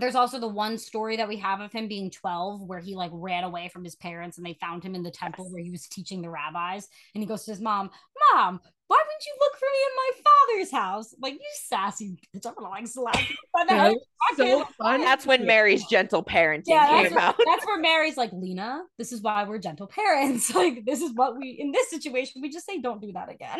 there's 0.00 0.14
also 0.14 0.40
the 0.40 0.48
one 0.48 0.76
story 0.76 1.16
that 1.16 1.28
we 1.28 1.36
have 1.36 1.60
of 1.60 1.72
him 1.72 1.86
being 1.88 2.10
12 2.10 2.62
where 2.62 2.80
he 2.80 2.94
like 2.94 3.10
ran 3.14 3.44
away 3.44 3.68
from 3.68 3.84
his 3.84 3.94
parents 3.94 4.38
and 4.38 4.46
they 4.46 4.58
found 4.60 4.82
him 4.82 4.94
in 4.94 5.02
the 5.02 5.10
temple 5.10 5.50
where 5.50 5.62
he 5.62 5.70
was 5.70 5.86
teaching 5.86 6.20
the 6.20 6.30
rabbis. 6.30 6.88
And 7.14 7.22
he 7.22 7.28
goes 7.28 7.44
to 7.44 7.52
his 7.52 7.60
mom 7.60 7.90
mom 8.32 8.60
why 8.86 8.98
wouldn't 8.98 9.24
you 9.24 9.34
look 9.40 9.56
for 9.58 9.64
me 9.64 9.78
in 9.86 9.96
my 9.96 10.10
father's 10.24 10.70
house? 10.70 11.14
Like 11.20 11.34
you 11.34 11.40
sassy 11.66 12.18
bitch. 12.34 12.46
I'm 12.46 12.54
gonna 12.54 12.68
like 12.68 12.86
slap 12.86 13.16
you 13.28 13.36
by 13.52 13.64
the 13.66 13.98
so 14.36 14.64
fun. 14.78 15.00
that's 15.00 15.26
when 15.26 15.46
mary's 15.46 15.86
gentle 15.86 16.22
parenting 16.22 16.64
yeah, 16.66 17.02
came 17.02 17.16
out. 17.16 17.36
that's 17.46 17.66
where 17.66 17.78
mary's 17.78 18.16
like 18.16 18.32
lina 18.32 18.82
this 18.98 19.12
is 19.12 19.22
why 19.22 19.44
we're 19.44 19.58
gentle 19.58 19.86
parents. 19.86 20.52
Like 20.64 20.84
this 20.84 21.00
is 21.00 21.12
what 21.14 21.36
we 21.36 21.50
in 21.50 21.72
this 21.72 21.90
situation 21.90 22.40
we 22.42 22.48
just 22.50 22.66
say 22.66 22.80
don't 22.80 23.00
do 23.00 23.12
that 23.12 23.30
again 23.30 23.58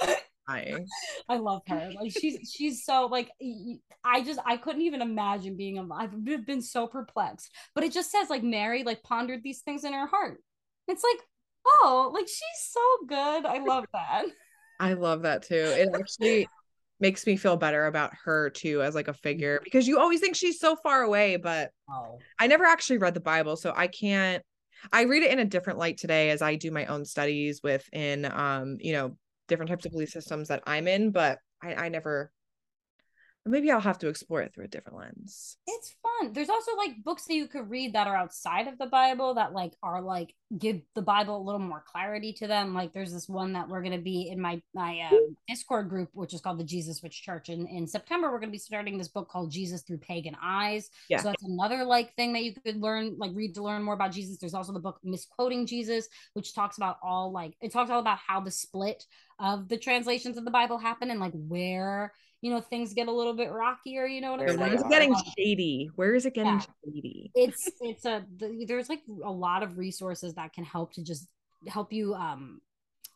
I 1.28 1.36
love 1.36 1.62
her. 1.68 1.92
Like 2.00 2.12
she's 2.12 2.50
she's 2.56 2.84
so 2.84 3.06
like 3.06 3.30
I 4.04 4.22
just 4.22 4.40
I 4.44 4.56
couldn't 4.56 4.82
even 4.82 5.02
imagine 5.02 5.56
being 5.56 5.78
a 5.78 5.86
I've 5.94 6.24
been 6.24 6.62
so 6.62 6.86
perplexed. 6.86 7.50
But 7.74 7.84
it 7.84 7.92
just 7.92 8.10
says 8.10 8.30
like 8.30 8.42
Mary 8.42 8.82
like 8.82 9.02
pondered 9.02 9.42
these 9.42 9.60
things 9.60 9.84
in 9.84 9.92
her 9.92 10.06
heart. 10.06 10.42
It's 10.88 11.04
like, 11.04 11.26
oh, 11.66 12.10
like 12.14 12.26
she's 12.26 12.40
so 12.70 12.80
good. 13.06 13.46
I 13.46 13.58
love 13.64 13.84
that. 13.92 14.24
I 14.80 14.94
love 14.94 15.22
that 15.22 15.42
too. 15.42 15.54
It 15.54 15.90
actually 15.94 16.48
makes 17.00 17.26
me 17.26 17.36
feel 17.36 17.56
better 17.56 17.86
about 17.86 18.12
her 18.24 18.50
too 18.50 18.82
as 18.82 18.94
like 18.94 19.08
a 19.08 19.14
figure 19.14 19.60
because 19.64 19.88
you 19.88 19.98
always 19.98 20.20
think 20.20 20.36
she's 20.36 20.58
so 20.58 20.76
far 20.76 21.02
away, 21.02 21.36
but 21.36 21.70
oh. 21.90 22.18
I 22.38 22.46
never 22.46 22.64
actually 22.64 22.98
read 22.98 23.14
the 23.14 23.20
Bible, 23.20 23.56
so 23.56 23.72
I 23.74 23.86
can't 23.86 24.42
I 24.92 25.02
read 25.02 25.22
it 25.22 25.30
in 25.30 25.38
a 25.38 25.44
different 25.44 25.78
light 25.78 25.98
today 25.98 26.30
as 26.30 26.42
I 26.42 26.56
do 26.56 26.70
my 26.70 26.86
own 26.86 27.04
studies 27.04 27.60
within 27.62 28.24
um, 28.24 28.78
you 28.80 28.92
know, 28.92 29.16
different 29.50 29.68
types 29.68 29.84
of 29.84 29.92
belief 29.92 30.08
systems 30.08 30.48
that 30.48 30.62
I'm 30.66 30.88
in, 30.88 31.10
but 31.10 31.38
I, 31.62 31.74
I 31.74 31.88
never 31.90 32.32
maybe 33.46 33.70
I'll 33.70 33.80
have 33.80 33.98
to 34.00 34.08
explore 34.08 34.42
it 34.42 34.54
through 34.54 34.64
a 34.64 34.68
different 34.68 34.98
lens. 34.98 35.56
It's 35.66 35.94
fun. 36.02 36.32
There's 36.32 36.50
also 36.50 36.76
like 36.76 37.02
books 37.02 37.24
that 37.26 37.34
you 37.34 37.46
could 37.46 37.70
read 37.70 37.94
that 37.94 38.06
are 38.06 38.16
outside 38.16 38.68
of 38.68 38.78
the 38.78 38.86
Bible 38.86 39.34
that 39.34 39.52
like 39.52 39.72
are 39.82 40.02
like 40.02 40.34
give 40.58 40.82
the 40.94 41.02
Bible 41.02 41.36
a 41.36 41.42
little 41.42 41.60
more 41.60 41.82
clarity 41.86 42.34
to 42.34 42.46
them. 42.46 42.74
Like 42.74 42.92
there's 42.92 43.12
this 43.12 43.28
one 43.28 43.54
that 43.54 43.68
we're 43.68 43.80
going 43.80 43.96
to 43.96 44.02
be 44.02 44.28
in 44.30 44.40
my 44.40 44.60
my 44.74 45.00
um, 45.10 45.36
Discord 45.48 45.88
group, 45.88 46.10
which 46.12 46.34
is 46.34 46.40
called 46.40 46.58
the 46.58 46.64
Jesus 46.64 47.02
Witch 47.02 47.22
Church. 47.22 47.48
And 47.48 47.66
in 47.68 47.86
September, 47.86 48.30
we're 48.30 48.40
going 48.40 48.50
to 48.50 48.52
be 48.52 48.58
starting 48.58 48.98
this 48.98 49.08
book 49.08 49.28
called 49.30 49.50
Jesus 49.50 49.82
Through 49.82 49.98
Pagan 49.98 50.36
Eyes. 50.42 50.90
Yeah. 51.08 51.18
So 51.18 51.28
that's 51.28 51.44
another 51.44 51.84
like 51.84 52.14
thing 52.16 52.34
that 52.34 52.42
you 52.42 52.54
could 52.54 52.80
learn, 52.80 53.16
like 53.18 53.32
read 53.34 53.54
to 53.54 53.62
learn 53.62 53.82
more 53.82 53.94
about 53.94 54.12
Jesus. 54.12 54.38
There's 54.38 54.54
also 54.54 54.72
the 54.72 54.80
book 54.80 54.98
Misquoting 55.02 55.66
Jesus, 55.66 56.08
which 56.34 56.54
talks 56.54 56.76
about 56.76 56.98
all 57.02 57.32
like 57.32 57.54
it 57.62 57.72
talks 57.72 57.90
all 57.90 58.00
about 58.00 58.18
how 58.18 58.40
the 58.40 58.50
split 58.50 59.04
of 59.38 59.68
the 59.68 59.78
translations 59.78 60.36
of 60.36 60.44
the 60.44 60.50
Bible 60.50 60.76
happen 60.76 61.10
and 61.10 61.20
like 61.20 61.32
where 61.32 62.12
you 62.42 62.50
know 62.50 62.60
things 62.60 62.94
get 62.94 63.08
a 63.08 63.12
little 63.12 63.34
bit 63.34 63.50
rockier 63.50 64.06
you 64.06 64.20
know 64.20 64.32
what 64.32 64.40
i'm 64.40 64.48
saying? 64.48 64.60
where 64.60 64.74
is 64.74 64.80
it 64.80 64.88
getting 64.88 65.14
shady? 65.36 65.90
Where 65.94 66.14
is 66.14 66.26
it 66.26 66.34
getting 66.34 66.54
yeah. 66.54 66.64
shady? 66.84 67.30
It's 67.34 67.70
it's 67.80 68.04
a 68.04 68.24
the, 68.36 68.64
there's 68.66 68.88
like 68.88 69.02
a 69.24 69.30
lot 69.30 69.62
of 69.62 69.78
resources 69.78 70.34
that 70.34 70.52
can 70.52 70.64
help 70.64 70.92
to 70.94 71.04
just 71.04 71.28
help 71.66 71.92
you 71.92 72.14
um 72.14 72.60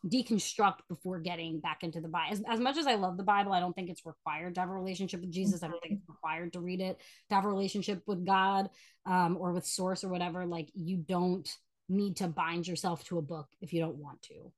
deconstruct 0.07 0.79
before 0.87 1.19
getting 1.19 1.59
back 1.59 1.81
into 1.81 1.99
the 1.99 2.07
bible 2.07 2.31
as, 2.31 2.43
as 2.47 2.59
much 2.59 2.77
as 2.77 2.85
i 2.85 2.93
love 2.93 3.17
the 3.17 3.23
bible 3.23 3.51
i 3.53 3.59
don't 3.59 3.73
think 3.73 3.89
it's 3.89 4.05
required 4.05 4.53
to 4.53 4.61
have 4.61 4.69
a 4.69 4.73
relationship 4.73 5.19
with 5.19 5.31
jesus. 5.31 5.63
I 5.63 5.67
don't 5.67 5.81
think 5.81 5.95
it's 5.95 6.07
required 6.07 6.53
to 6.53 6.59
read 6.59 6.79
it 6.79 7.01
to 7.29 7.35
have 7.35 7.45
a 7.45 7.49
relationship 7.49 8.03
with 8.05 8.23
god 8.23 8.69
um, 9.05 9.37
or 9.39 9.51
with 9.51 9.65
source 9.65 10.03
or 10.03 10.09
whatever. 10.09 10.45
Like 10.45 10.69
you 10.73 10.97
don't 10.97 11.49
need 11.87 12.17
to 12.17 12.27
bind 12.27 12.67
yourself 12.67 13.03
to 13.05 13.17
a 13.17 13.21
book 13.21 13.47
if 13.61 13.73
you 13.73 13.79
don't 13.79 13.97
want 13.97 14.21
to 14.23 14.51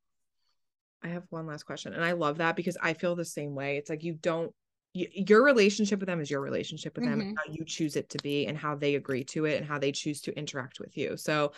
I 1.03 1.09
have 1.09 1.23
one 1.29 1.47
last 1.47 1.63
question. 1.63 1.93
And 1.93 2.03
I 2.03 2.13
love 2.13 2.37
that 2.37 2.55
because 2.55 2.77
I 2.81 2.93
feel 2.93 3.15
the 3.15 3.25
same 3.25 3.55
way. 3.55 3.77
It's 3.77 3.89
like 3.89 4.03
you 4.03 4.13
don't 4.13 4.53
you, 4.93 5.07
your 5.11 5.43
relationship 5.43 5.99
with 5.99 6.07
them 6.07 6.19
is 6.19 6.29
your 6.29 6.41
relationship 6.41 6.95
with 6.95 7.05
mm-hmm. 7.05 7.19
them 7.19 7.27
and 7.29 7.37
how 7.37 7.51
you 7.51 7.63
choose 7.65 7.95
it 7.95 8.09
to 8.09 8.17
be 8.23 8.47
and 8.47 8.57
how 8.57 8.75
they 8.75 8.95
agree 8.95 9.23
to 9.25 9.45
it 9.45 9.57
and 9.57 9.65
how 9.65 9.77
they 9.77 9.91
choose 9.91 10.21
to 10.21 10.37
interact 10.37 10.79
with 10.79 10.97
you. 10.97 11.15
So 11.17 11.51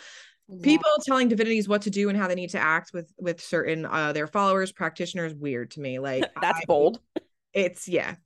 yeah. 0.48 0.58
people 0.62 0.90
telling 1.04 1.28
divinities 1.28 1.68
what 1.68 1.82
to 1.82 1.90
do 1.90 2.08
and 2.08 2.18
how 2.18 2.28
they 2.28 2.34
need 2.34 2.50
to 2.50 2.60
act 2.60 2.92
with 2.92 3.12
with 3.18 3.40
certain 3.40 3.86
uh 3.86 4.12
their 4.12 4.26
followers, 4.26 4.72
practitioners 4.72 5.34
weird 5.34 5.70
to 5.72 5.80
me. 5.80 5.98
Like 5.98 6.24
That's 6.40 6.60
I, 6.60 6.64
bold. 6.66 7.00
It's 7.52 7.88
yeah. 7.88 8.16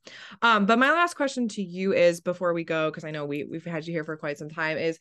Um 0.42 0.66
but 0.66 0.78
my 0.78 0.90
last 0.90 1.14
question 1.14 1.48
to 1.48 1.62
you 1.62 1.92
is 1.92 2.20
before 2.20 2.52
we 2.52 2.64
go 2.64 2.90
because 2.90 3.04
I 3.04 3.10
know 3.10 3.24
we 3.24 3.44
we've 3.44 3.64
had 3.64 3.86
you 3.86 3.92
here 3.92 4.04
for 4.04 4.16
quite 4.16 4.38
some 4.38 4.50
time 4.50 4.78
is 4.78 4.98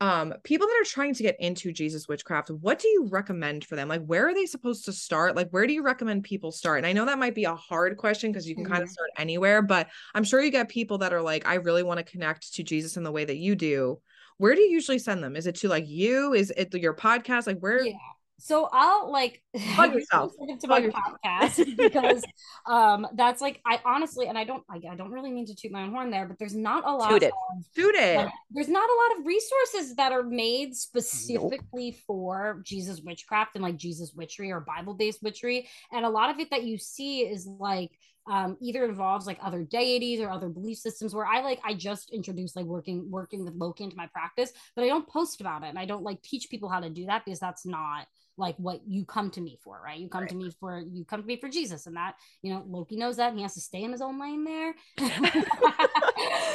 um 0.00 0.34
people 0.44 0.66
that 0.66 0.78
are 0.82 0.84
trying 0.84 1.14
to 1.14 1.22
get 1.22 1.36
into 1.40 1.72
jesus 1.72 2.06
witchcraft 2.06 2.50
what 2.50 2.78
do 2.78 2.88
you 2.88 3.08
recommend 3.10 3.64
for 3.64 3.76
them? 3.76 3.88
Like 3.88 4.04
where 4.04 4.28
are 4.28 4.34
they 4.34 4.44
supposed 4.44 4.84
to 4.84 4.92
start? 4.92 5.36
Like 5.36 5.50
where 5.50 5.66
do 5.66 5.72
you 5.72 5.82
recommend 5.82 6.24
people 6.24 6.52
start? 6.52 6.78
And 6.78 6.86
i 6.86 6.92
know 6.92 7.06
that 7.06 7.18
might 7.18 7.34
be 7.34 7.44
a 7.44 7.54
hard 7.54 7.96
question 7.96 8.30
because 8.30 8.48
you 8.48 8.54
can 8.54 8.64
mm-hmm. 8.64 8.74
kind 8.74 8.84
of 8.84 8.90
start 8.90 9.10
anywhere 9.18 9.62
but 9.62 9.88
i'm 10.14 10.24
sure 10.24 10.40
you 10.40 10.50
get 10.50 10.68
people 10.68 10.98
that 10.98 11.12
are 11.12 11.22
like 11.22 11.46
i 11.46 11.54
really 11.54 11.82
want 11.82 11.98
to 11.98 12.04
connect 12.04 12.54
to 12.54 12.62
jesus 12.62 12.96
in 12.96 13.04
the 13.04 13.12
way 13.12 13.24
that 13.24 13.36
you 13.36 13.54
do. 13.54 13.98
Where 14.38 14.54
do 14.54 14.60
you 14.60 14.68
usually 14.68 14.98
send 14.98 15.24
them? 15.24 15.34
Is 15.34 15.46
it 15.46 15.54
to 15.56 15.68
like 15.68 15.88
you? 15.88 16.34
Is 16.34 16.52
it 16.54 16.74
your 16.74 16.92
podcast? 16.92 17.46
Like 17.46 17.60
where 17.60 17.82
yeah 17.82 17.94
so 18.38 18.68
I'll 18.72 19.10
like 19.10 19.42
plug 19.74 19.94
yourself 19.94 20.32
to 20.60 20.68
my 20.68 20.80
podcast 20.82 21.76
because 21.76 22.22
um 22.66 23.06
that's 23.14 23.40
like 23.40 23.60
I 23.64 23.80
honestly 23.84 24.26
and 24.26 24.36
I 24.36 24.44
don't 24.44 24.62
I, 24.68 24.80
I, 24.90 24.94
don't 24.94 25.10
really 25.10 25.30
mean 25.30 25.46
to 25.46 25.54
toot 25.54 25.72
my 25.72 25.82
own 25.82 25.90
horn 25.90 26.10
there, 26.10 26.26
but 26.26 26.38
there's 26.38 26.54
not 26.54 26.86
a 26.86 26.92
lot 26.92 27.10
toot 27.10 27.22
it. 27.22 27.32
of 27.32 27.64
toot 27.74 27.94
it. 27.94 28.16
Like, 28.16 28.32
there's 28.50 28.68
not 28.68 28.88
a 28.88 28.92
lot 28.92 29.18
of 29.18 29.26
resources 29.26 29.94
that 29.96 30.12
are 30.12 30.22
made 30.22 30.74
specifically 30.74 31.90
nope. 31.90 32.00
for 32.06 32.62
Jesus 32.64 33.00
witchcraft 33.00 33.54
and 33.54 33.62
like 33.64 33.76
Jesus 33.76 34.12
witchery 34.14 34.52
or 34.52 34.60
Bible 34.60 34.94
based 34.94 35.22
witchery, 35.22 35.68
and 35.92 36.04
a 36.04 36.10
lot 36.10 36.30
of 36.30 36.38
it 36.38 36.50
that 36.50 36.64
you 36.64 36.78
see 36.78 37.20
is 37.20 37.46
like 37.46 37.90
um, 38.28 38.56
either 38.60 38.84
involves 38.84 39.26
like 39.26 39.38
other 39.42 39.62
deities 39.62 40.20
or 40.20 40.30
other 40.30 40.48
belief 40.48 40.78
systems 40.78 41.14
where 41.14 41.26
I 41.26 41.42
like 41.42 41.60
I 41.64 41.74
just 41.74 42.10
introduce 42.10 42.56
like 42.56 42.66
working 42.66 43.10
working 43.10 43.44
with 43.44 43.54
Loki 43.54 43.84
into 43.84 43.96
my 43.96 44.06
practice, 44.08 44.52
but 44.74 44.84
I 44.84 44.88
don't 44.88 45.08
post 45.08 45.40
about 45.40 45.62
it 45.62 45.68
and 45.68 45.78
I 45.78 45.84
don't 45.84 46.02
like 46.02 46.22
teach 46.22 46.50
people 46.50 46.68
how 46.68 46.80
to 46.80 46.90
do 46.90 47.06
that 47.06 47.24
because 47.24 47.40
that's 47.40 47.66
not 47.66 48.06
like 48.38 48.56
what 48.56 48.80
you 48.86 49.04
come 49.04 49.30
to 49.30 49.40
me 49.40 49.58
for, 49.62 49.80
right? 49.82 49.98
You 49.98 50.08
come 50.08 50.22
right. 50.22 50.30
to 50.30 50.36
me 50.36 50.50
for 50.60 50.78
you 50.78 51.04
come 51.04 51.22
to 51.22 51.26
me 51.26 51.36
for 51.36 51.48
Jesus, 51.48 51.86
and 51.86 51.96
that 51.96 52.16
you 52.42 52.52
know 52.52 52.64
Loki 52.66 52.96
knows 52.96 53.16
that, 53.16 53.30
and 53.30 53.38
he 53.38 53.42
has 53.42 53.54
to 53.54 53.60
stay 53.60 53.82
in 53.82 53.92
his 53.92 54.00
own 54.00 54.20
lane 54.20 54.44
there. 54.44 54.74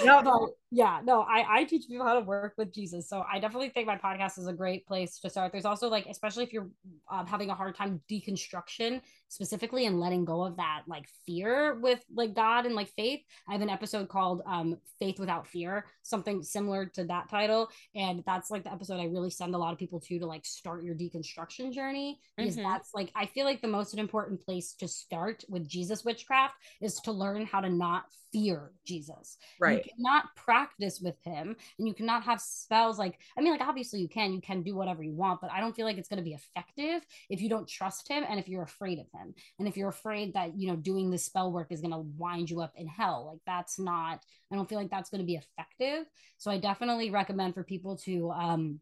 no, 0.05 0.21
but 0.23 0.49
yeah, 0.69 1.01
no, 1.03 1.21
I 1.21 1.61
I 1.61 1.63
teach 1.63 1.87
people 1.87 2.05
how 2.05 2.13
to 2.13 2.21
work 2.21 2.53
with 2.57 2.73
Jesus, 2.73 3.09
so 3.09 3.23
I 3.31 3.39
definitely 3.39 3.69
think 3.69 3.87
my 3.87 3.97
podcast 3.97 4.37
is 4.37 4.47
a 4.47 4.53
great 4.53 4.85
place 4.85 5.19
to 5.19 5.29
start. 5.29 5.51
There's 5.51 5.65
also 5.65 5.89
like, 5.89 6.05
especially 6.07 6.43
if 6.43 6.53
you're 6.53 6.69
um, 7.11 7.25
having 7.25 7.49
a 7.49 7.55
hard 7.55 7.75
time 7.75 8.01
deconstruction 8.09 9.01
specifically 9.31 9.85
and 9.85 9.99
letting 9.99 10.25
go 10.25 10.43
of 10.43 10.57
that 10.57 10.81
like 10.87 11.05
fear 11.25 11.79
with 11.79 12.03
like 12.13 12.33
God 12.33 12.65
and 12.65 12.75
like 12.75 12.89
faith. 12.97 13.21
I 13.47 13.53
have 13.53 13.61
an 13.61 13.69
episode 13.69 14.09
called 14.09 14.41
um, 14.45 14.77
Faith 14.99 15.19
Without 15.19 15.47
Fear, 15.47 15.85
something 16.03 16.43
similar 16.43 16.85
to 16.87 17.05
that 17.05 17.29
title, 17.29 17.69
and 17.95 18.23
that's 18.25 18.51
like 18.51 18.65
the 18.65 18.73
episode 18.73 18.99
I 18.99 19.05
really 19.05 19.29
send 19.29 19.55
a 19.55 19.57
lot 19.57 19.71
of 19.71 19.79
people 19.79 20.01
to 20.01 20.19
to 20.19 20.25
like 20.25 20.45
start 20.45 20.83
your 20.83 20.95
deconstruction 20.95 21.71
journey 21.71 22.19
because 22.35 22.57
mm-hmm. 22.57 22.69
that's 22.69 22.89
like 22.93 23.09
I 23.15 23.25
feel 23.25 23.45
like 23.45 23.61
the 23.61 23.69
most 23.69 23.97
important 23.97 24.41
place 24.41 24.73
to 24.79 24.87
start 24.87 25.45
with 25.47 25.67
Jesus 25.67 26.03
witchcraft 26.03 26.55
is 26.81 26.95
to 27.01 27.13
learn 27.13 27.45
how 27.45 27.61
to 27.61 27.69
not 27.69 28.03
fear 28.31 28.71
Jesus. 28.85 29.37
Right. 29.59 29.83
You 29.85 29.91
cannot 29.95 30.35
practice 30.35 30.99
with 31.01 31.15
him 31.23 31.55
and 31.77 31.87
you 31.87 31.93
cannot 31.93 32.23
have 32.23 32.41
spells 32.41 32.97
like 32.97 33.17
I 33.37 33.41
mean 33.41 33.51
like 33.51 33.61
obviously 33.61 33.99
you 33.99 34.09
can 34.09 34.33
you 34.33 34.41
can 34.41 34.63
do 34.63 34.75
whatever 34.75 35.03
you 35.03 35.13
want 35.13 35.41
but 35.41 35.51
I 35.51 35.59
don't 35.59 35.75
feel 35.75 35.85
like 35.85 35.97
it's 35.97 36.09
going 36.09 36.17
to 36.17 36.23
be 36.23 36.33
effective 36.33 37.01
if 37.29 37.41
you 37.41 37.49
don't 37.49 37.67
trust 37.67 38.07
him 38.07 38.23
and 38.27 38.39
if 38.39 38.47
you're 38.47 38.63
afraid 38.63 38.99
of 38.99 39.07
him. 39.13 39.20
And 39.59 39.67
if 39.67 39.77
you're 39.77 39.89
afraid 39.89 40.33
that 40.33 40.57
you 40.57 40.67
know 40.67 40.75
doing 40.75 41.09
the 41.09 41.17
spell 41.17 41.51
work 41.51 41.71
is 41.71 41.81
going 41.81 41.93
to 41.93 42.05
wind 42.17 42.49
you 42.49 42.61
up 42.61 42.73
in 42.75 42.87
hell 42.87 43.27
like 43.31 43.41
that's 43.45 43.79
not 43.79 44.23
I 44.51 44.55
don't 44.55 44.67
feel 44.67 44.79
like 44.79 44.91
that's 44.91 45.09
going 45.09 45.21
to 45.21 45.25
be 45.25 45.35
effective. 45.35 46.05
So 46.37 46.51
I 46.51 46.57
definitely 46.57 47.11
recommend 47.11 47.53
for 47.53 47.63
people 47.63 47.97
to 48.05 48.31
um 48.31 48.79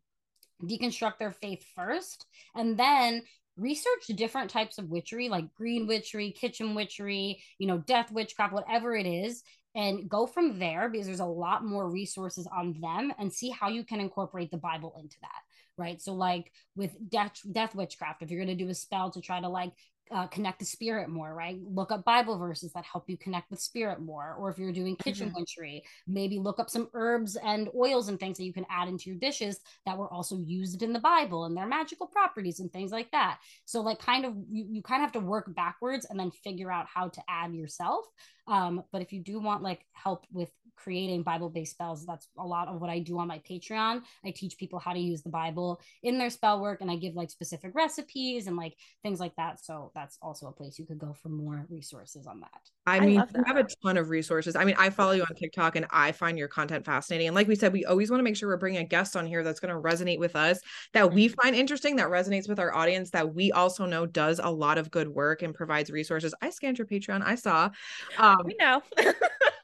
deconstruct 0.63 1.17
their 1.19 1.31
faith 1.31 1.63
first 1.75 2.25
and 2.55 2.77
then 2.77 3.23
research 3.59 4.07
different 4.15 4.49
types 4.49 4.77
of 4.77 4.89
witchery 4.89 5.29
like 5.29 5.53
green 5.53 5.87
witchery 5.87 6.31
kitchen 6.31 6.75
witchery 6.75 7.41
you 7.57 7.67
know 7.67 7.77
death 7.79 8.11
witchcraft 8.11 8.53
whatever 8.53 8.95
it 8.95 9.05
is 9.05 9.43
and 9.75 10.09
go 10.09 10.25
from 10.25 10.57
there 10.57 10.89
because 10.89 11.05
there's 11.05 11.19
a 11.19 11.25
lot 11.25 11.63
more 11.63 11.89
resources 11.89 12.47
on 12.55 12.75
them 12.81 13.13
and 13.19 13.31
see 13.31 13.49
how 13.49 13.69
you 13.69 13.83
can 13.83 13.99
incorporate 13.99 14.49
the 14.51 14.57
bible 14.57 14.95
into 15.01 15.17
that 15.21 15.41
right 15.77 16.01
so 16.01 16.13
like 16.13 16.51
with 16.75 16.95
death 17.09 17.39
death 17.51 17.75
witchcraft 17.75 18.21
if 18.21 18.31
you're 18.31 18.43
going 18.43 18.57
to 18.57 18.63
do 18.63 18.69
a 18.69 18.75
spell 18.75 19.11
to 19.11 19.21
try 19.21 19.39
to 19.39 19.49
like 19.49 19.71
uh, 20.11 20.27
connect 20.27 20.59
the 20.59 20.65
spirit 20.65 21.09
more, 21.09 21.33
right? 21.33 21.59
Look 21.63 21.91
up 21.91 22.03
Bible 22.03 22.37
verses 22.37 22.73
that 22.73 22.85
help 22.85 23.09
you 23.09 23.17
connect 23.17 23.51
with 23.51 23.59
spirit 23.59 24.01
more. 24.01 24.35
Or 24.39 24.49
if 24.49 24.57
you're 24.57 24.71
doing 24.71 24.95
kitchen 24.95 25.29
mm-hmm. 25.29 25.39
witchery, 25.39 25.83
maybe 26.07 26.39
look 26.39 26.59
up 26.59 26.69
some 26.69 26.89
herbs 26.93 27.37
and 27.43 27.69
oils 27.75 28.07
and 28.09 28.19
things 28.19 28.37
that 28.37 28.45
you 28.45 28.53
can 28.53 28.65
add 28.69 28.87
into 28.87 29.09
your 29.09 29.19
dishes 29.19 29.59
that 29.85 29.97
were 29.97 30.11
also 30.11 30.37
used 30.37 30.81
in 30.81 30.93
the 30.93 30.99
Bible 30.99 31.45
and 31.45 31.55
their 31.55 31.67
magical 31.67 32.07
properties 32.07 32.59
and 32.59 32.71
things 32.71 32.91
like 32.91 33.11
that. 33.11 33.39
So, 33.65 33.81
like, 33.81 33.99
kind 33.99 34.25
of, 34.25 34.33
you, 34.49 34.65
you 34.69 34.81
kind 34.81 35.01
of 35.01 35.07
have 35.07 35.21
to 35.21 35.27
work 35.27 35.53
backwards 35.55 36.07
and 36.09 36.19
then 36.19 36.31
figure 36.43 36.71
out 36.71 36.87
how 36.93 37.09
to 37.09 37.21
add 37.29 37.53
yourself. 37.53 38.05
Um, 38.49 38.83
but 38.91 39.03
if 39.03 39.13
you 39.13 39.21
do 39.21 39.39
want 39.39 39.61
like 39.61 39.85
help 39.93 40.25
with 40.31 40.49
creating 40.81 41.23
Bible 41.23 41.49
based 41.49 41.73
spells, 41.73 42.05
that's 42.05 42.27
a 42.37 42.45
lot 42.45 42.67
of 42.67 42.81
what 42.81 42.89
I 42.89 42.99
do 42.99 43.19
on 43.19 43.27
my 43.27 43.39
Patreon. 43.39 44.01
I 44.25 44.31
teach 44.31 44.57
people 44.57 44.79
how 44.79 44.93
to 44.93 44.99
use 44.99 45.21
the 45.21 45.29
Bible 45.29 45.81
in 46.03 46.17
their 46.17 46.29
spell 46.29 46.61
work 46.61 46.81
and 46.81 46.89
I 46.89 46.95
give 46.95 47.15
like 47.15 47.29
specific 47.29 47.75
recipes 47.75 48.47
and 48.47 48.55
like 48.55 48.75
things 49.03 49.19
like 49.19 49.35
that. 49.35 49.63
So 49.63 49.91
that's 49.93 50.17
also 50.21 50.47
a 50.47 50.51
place 50.51 50.79
you 50.79 50.85
could 50.85 50.99
go 50.99 51.13
for 51.13 51.29
more 51.29 51.65
resources 51.69 52.27
on 52.27 52.39
that. 52.39 52.69
I 52.87 52.99
mean, 52.99 53.19
I 53.19 53.25
you 53.35 53.43
have 53.45 53.57
a 53.57 53.67
ton 53.83 53.97
of 53.97 54.09
resources. 54.09 54.55
I 54.55 54.65
mean, 54.65 54.75
I 54.77 54.89
follow 54.89 55.11
you 55.11 55.21
on 55.21 55.35
TikTok 55.35 55.75
and 55.75 55.85
I 55.91 56.11
find 56.11 56.37
your 56.37 56.47
content 56.47 56.85
fascinating. 56.85 57.27
And 57.27 57.35
like 57.35 57.47
we 57.47 57.55
said, 57.55 57.73
we 57.73 57.85
always 57.85 58.09
want 58.09 58.19
to 58.19 58.23
make 58.23 58.35
sure 58.35 58.49
we're 58.49 58.57
bringing 58.57 58.81
a 58.81 58.85
guest 58.85 59.15
on 59.15 59.27
here 59.27 59.43
that's 59.43 59.59
going 59.59 59.73
to 59.73 59.81
resonate 59.81 60.19
with 60.19 60.35
us, 60.35 60.59
that 60.93 61.13
we 61.13 61.27
mm-hmm. 61.27 61.41
find 61.41 61.55
interesting, 61.55 61.97
that 61.97 62.07
resonates 62.07 62.49
with 62.49 62.59
our 62.59 62.73
audience, 62.73 63.11
that 63.11 63.33
we 63.33 63.51
also 63.51 63.85
know 63.85 64.05
does 64.05 64.39
a 64.41 64.49
lot 64.49 64.77
of 64.77 64.89
good 64.91 65.07
work 65.07 65.41
and 65.41 65.53
provides 65.53 65.91
resources. 65.91 66.33
I 66.41 66.49
scanned 66.49 66.77
your 66.77 66.87
Patreon. 66.87 67.21
I 67.23 67.35
saw. 67.35 67.69
Um, 68.17 68.37
we 68.45 68.55
know. 68.59 68.81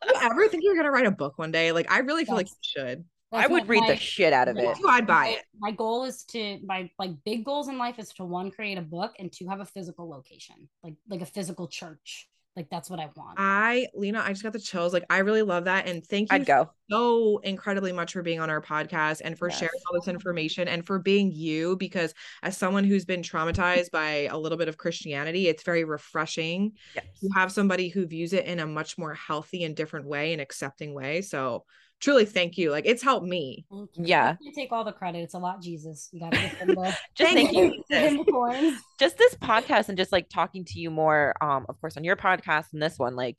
you 0.06 0.14
ever 0.22 0.48
think 0.48 0.64
you're 0.64 0.76
going 0.76 0.86
to 0.86 0.92
write 0.92 1.06
a 1.06 1.12
book 1.12 1.38
one 1.38 1.52
day? 1.52 1.72
Like, 1.72 1.92
I 1.92 2.00
really 2.00 2.26
feel 2.26 2.36
yes. 2.36 2.46
like 2.46 2.48
you 2.50 2.56
should. 2.62 3.06
That's 3.32 3.50
I 3.50 3.52
would 3.52 3.68
read 3.68 3.82
my, 3.82 3.88
the 3.88 3.98
shit 3.98 4.34
out 4.34 4.48
of 4.48 4.58
it. 4.58 4.78
I'd 4.88 5.08
buy 5.08 5.30
it. 5.30 5.44
My 5.60 5.72
goal 5.72 6.06
is 6.06 6.24
to 6.26 6.60
my 6.64 6.90
like 7.00 7.12
big 7.26 7.44
goals 7.44 7.68
in 7.68 7.78
life 7.78 8.00
is 8.00 8.14
to 8.14 8.24
one 8.24 8.52
create 8.52 8.78
a 8.78 8.82
book 8.82 9.14
and 9.20 9.32
two 9.32 9.48
have 9.48 9.60
a 9.60 9.66
physical 9.66 10.10
location, 10.10 10.70
like 10.84 10.94
like 11.10 11.22
a 11.22 11.26
physical 11.26 11.68
church. 11.68 12.30
Like 12.56 12.70
that's 12.70 12.90
what 12.90 13.02
I 13.02 13.10
want. 13.16 13.36
I, 13.38 13.88
Lina, 13.94 14.24
I 14.26 14.30
just 14.30 14.44
got 14.44 14.54
the 14.54 14.60
chills. 14.60 14.94
Like 14.94 15.04
I 15.10 15.18
really 15.20 15.42
love 15.42 15.66
that. 15.66 15.88
And 15.88 16.06
thank 16.06 16.32
you 16.32 16.36
I'd 16.38 16.46
go. 16.46 16.70
so 16.90 17.40
incredibly 17.40 17.92
much 17.92 18.14
for 18.14 18.22
being 18.22 18.40
on 18.40 18.50
our 18.50 18.62
podcast 18.62 19.22
and 19.24 19.38
for 19.38 19.50
yes. 19.50 19.60
sharing 19.60 19.80
all 19.88 20.00
this 20.00 20.08
information 20.08 20.70
and 20.70 20.86
for 20.86 20.98
being 20.98 21.32
you. 21.34 21.76
Because 21.76 22.14
as 22.44 22.56
someone 22.58 22.86
who's 22.86 23.04
been 23.04 23.22
traumatized 23.22 23.92
by 23.92 24.30
a 24.32 24.38
little 24.38 24.58
bit 24.58 24.70
of 24.70 24.78
Christianity, 24.78 25.50
it's 25.50 25.64
very 25.64 25.84
refreshing 25.84 26.72
yes. 26.96 27.06
to 27.20 27.30
have 27.36 27.52
somebody 27.52 27.90
who 27.90 28.08
views 28.08 28.32
it 28.32 28.46
in 28.46 28.60
a 28.60 28.66
much 28.66 28.98
more 28.98 29.14
healthy 29.14 29.66
and 29.66 29.76
different 29.76 30.08
way 30.08 30.32
and 30.32 30.42
accepting 30.42 30.94
way. 30.94 31.22
So 31.22 31.66
truly 32.00 32.26
thank 32.26 32.58
you. 32.58 32.72
Like 32.72 32.86
it's 32.86 33.04
helped 33.04 33.26
me. 33.26 33.66
Yeah. 33.94 34.36
You 34.42 34.52
take 34.54 34.72
all 34.72 34.84
the 34.84 34.92
credit. 34.92 35.20
It's 35.20 35.34
a 35.34 35.40
lot, 35.40 35.62
Jesus. 35.62 36.10
You 36.12 36.20
gotta 36.20 36.38
give 36.38 36.60
them 36.60 36.68
the 36.76 36.98
just 37.16 37.34
thank 37.34 37.54
you. 37.54 38.78
just 39.00 39.18
this 39.18 39.36
podcast 39.36 39.90
and 39.90 39.98
just 39.98 40.12
like 40.12 40.30
talking 40.30 40.66
to 40.66 40.80
you 40.80 40.92
more, 40.92 41.34
um, 41.42 41.66
of 41.70 41.80
course, 41.82 41.98
on 41.98 42.04
your 42.04 42.16
podcast 42.16 42.74
and 42.74 42.82
this 42.82 42.98
one, 42.98 43.16
like 43.16 43.38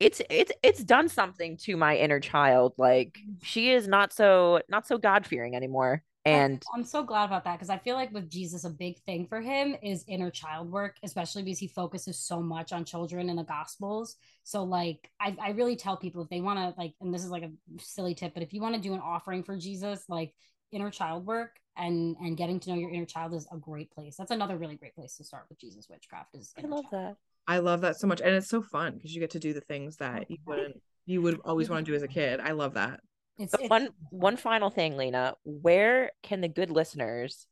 it's 0.00 0.20
it's 0.28 0.52
it's 0.62 0.82
done 0.82 1.08
something 1.08 1.56
to 1.58 1.76
my 1.76 1.96
inner 1.96 2.20
child. 2.20 2.74
Like 2.78 3.16
she 3.42 3.70
is 3.70 3.86
not 3.88 4.12
so 4.12 4.60
not 4.68 4.86
so 4.86 4.98
God 4.98 5.26
fearing 5.26 5.54
anymore 5.54 6.02
and 6.24 6.64
i'm 6.74 6.84
so 6.84 7.02
glad 7.02 7.24
about 7.24 7.44
that 7.44 7.54
because 7.54 7.70
i 7.70 7.78
feel 7.78 7.94
like 7.94 8.12
with 8.12 8.30
jesus 8.30 8.64
a 8.64 8.70
big 8.70 8.98
thing 9.02 9.26
for 9.26 9.40
him 9.40 9.76
is 9.82 10.04
inner 10.08 10.30
child 10.30 10.70
work 10.70 10.96
especially 11.02 11.42
because 11.42 11.58
he 11.58 11.68
focuses 11.68 12.18
so 12.18 12.40
much 12.40 12.72
on 12.72 12.84
children 12.84 13.28
in 13.28 13.36
the 13.36 13.44
gospels. 13.44 14.16
So 14.42 14.64
like 14.64 15.10
i, 15.20 15.36
I 15.40 15.50
really 15.50 15.76
tell 15.76 15.96
people 15.96 16.22
if 16.22 16.28
they 16.28 16.40
want 16.40 16.58
to 16.58 16.80
like 16.80 16.94
and 17.00 17.12
this 17.12 17.24
is 17.24 17.30
like 17.30 17.42
a 17.42 17.50
silly 17.78 18.14
tip 18.14 18.34
but 18.34 18.42
if 18.42 18.52
you 18.52 18.60
want 18.60 18.74
to 18.74 18.80
do 18.80 18.94
an 18.94 19.00
offering 19.00 19.42
for 19.42 19.56
jesus 19.56 20.04
like 20.08 20.34
inner 20.72 20.90
child 20.90 21.26
work 21.26 21.58
and 21.76 22.16
and 22.20 22.36
getting 22.36 22.58
to 22.60 22.70
know 22.70 22.76
your 22.76 22.90
inner 22.90 23.04
child 23.04 23.34
is 23.34 23.46
a 23.52 23.56
great 23.56 23.90
place. 23.90 24.16
That's 24.16 24.30
another 24.30 24.56
really 24.56 24.76
great 24.76 24.94
place 24.94 25.16
to 25.16 25.24
start 25.24 25.44
with 25.48 25.58
jesus 25.58 25.88
witchcraft 25.88 26.34
is 26.34 26.52
i 26.58 26.66
love 26.66 26.84
child. 26.90 26.92
that. 26.92 27.16
i 27.46 27.58
love 27.58 27.80
that 27.82 27.96
so 27.96 28.06
much 28.06 28.20
and 28.20 28.34
it's 28.34 28.48
so 28.48 28.62
fun 28.62 28.94
because 28.94 29.14
you 29.14 29.20
get 29.20 29.30
to 29.30 29.38
do 29.38 29.52
the 29.52 29.60
things 29.60 29.96
that 29.96 30.22
oh, 30.22 30.26
you 30.28 30.38
wouldn't 30.46 30.80
you 31.06 31.22
would 31.22 31.40
always 31.44 31.68
want 31.68 31.84
to 31.84 31.92
do 31.92 31.94
as 31.94 32.02
a 32.02 32.08
kid. 32.08 32.40
I 32.40 32.52
love 32.52 32.74
that 32.74 33.00
it's, 33.38 33.54
it's 33.54 33.68
one 33.68 33.90
one 34.10 34.36
final 34.36 34.70
thing, 34.70 34.96
Lina. 34.96 35.34
Where 35.44 36.12
can 36.22 36.40
the 36.40 36.48
good 36.48 36.70
listeners 36.70 37.46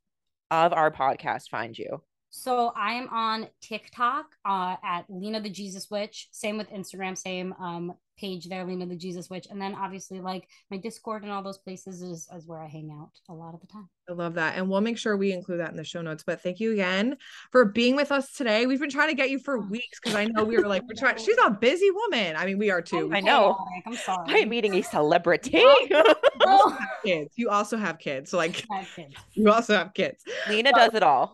of 0.50 0.72
our 0.72 0.90
podcast 0.90 1.48
find 1.48 1.76
you? 1.78 2.02
So 2.30 2.72
I 2.74 2.94
am 2.94 3.08
on 3.10 3.48
TikTok 3.60 4.26
uh, 4.44 4.76
at 4.82 5.04
Lina 5.08 5.40
the 5.40 5.50
Jesus 5.50 5.90
Witch. 5.90 6.28
Same 6.32 6.56
with 6.56 6.70
Instagram. 6.70 7.16
Same 7.16 7.54
um, 7.60 7.94
page 8.18 8.48
there, 8.48 8.64
Lina 8.64 8.86
the 8.86 8.96
Jesus 8.96 9.30
Witch. 9.30 9.46
And 9.50 9.60
then 9.60 9.74
obviously 9.74 10.20
like 10.20 10.48
my 10.70 10.76
Discord 10.76 11.22
and 11.22 11.32
all 11.32 11.42
those 11.42 11.58
places 11.58 12.02
is, 12.02 12.28
is 12.34 12.46
where 12.46 12.62
I 12.62 12.68
hang 12.68 12.90
out 12.92 13.10
a 13.28 13.34
lot 13.34 13.54
of 13.54 13.60
the 13.60 13.66
time. 13.66 13.88
I 14.08 14.12
love 14.14 14.34
that. 14.34 14.56
And 14.56 14.68
we'll 14.68 14.80
make 14.80 14.98
sure 14.98 15.16
we 15.16 15.32
include 15.32 15.60
that 15.60 15.70
in 15.70 15.76
the 15.76 15.84
show 15.84 16.02
notes. 16.02 16.24
But 16.26 16.42
thank 16.42 16.60
you 16.60 16.72
again 16.72 17.16
for 17.50 17.64
being 17.64 17.96
with 17.96 18.10
us 18.10 18.32
today. 18.32 18.66
We've 18.66 18.80
been 18.80 18.90
trying 18.90 19.08
to 19.08 19.14
get 19.14 19.30
you 19.30 19.38
for 19.38 19.58
oh. 19.58 19.66
weeks 19.70 20.00
because 20.00 20.16
I 20.16 20.24
know 20.24 20.44
we 20.44 20.58
were 20.58 20.68
like, 20.68 20.82
we're 20.82 20.98
trying, 20.98 21.16
she's 21.24 21.36
a 21.44 21.50
busy 21.50 21.90
woman. 21.90 22.36
I 22.36 22.46
mean, 22.46 22.58
we 22.58 22.70
are 22.70 22.82
too. 22.82 23.10
I 23.12 23.20
know. 23.20 23.56
Oh, 23.58 23.66
I'm 23.86 23.94
sorry. 23.94 24.42
I'm 24.42 24.48
meeting 24.48 24.74
a 24.74 24.82
celebrity. 24.82 25.52
you, 25.90 26.02
also 26.46 26.68
have 26.70 26.88
kids. 27.04 27.32
You 27.36 27.50
also 27.50 27.76
have 27.76 27.98
kids. 27.98 28.30
So 28.30 28.36
like 28.36 28.66
kids. 28.96 29.14
you 29.32 29.50
also 29.50 29.74
have 29.76 29.94
kids. 29.94 30.24
Lina 30.48 30.70
but 30.72 30.78
does 30.78 30.94
it 30.94 31.02
all. 31.02 31.32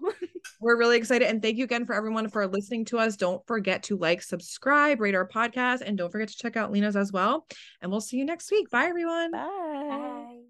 We're 0.61 0.79
really 0.79 0.97
excited. 0.97 1.29
And 1.29 1.43
thank 1.43 1.57
you 1.57 1.65
again 1.65 1.87
for 1.87 1.95
everyone 1.95 2.29
for 2.29 2.47
listening 2.47 2.85
to 2.87 2.99
us. 2.99 3.17
Don't 3.17 3.47
forget 3.47 3.83
to 3.85 3.97
like, 3.97 4.23
subscribe, 4.23 5.01
rate 5.01 5.15
our 5.15 5.29
podcast, 5.29 5.83
and 5.83 5.97
don't 5.97 6.11
forget 6.11 6.29
to 6.29 6.37
check 6.37 6.57
out 6.57 6.73
Lina's 6.73 6.97
as 6.97 7.13
well. 7.13 7.47
And 7.81 7.91
we'll 7.91 8.01
see 8.01 8.17
you 8.17 8.25
next 8.25 8.51
week. 8.51 8.71
Bye, 8.71 8.87
everyone. 8.87 9.33
Bye. 9.33 9.39
Bye. 9.49 10.49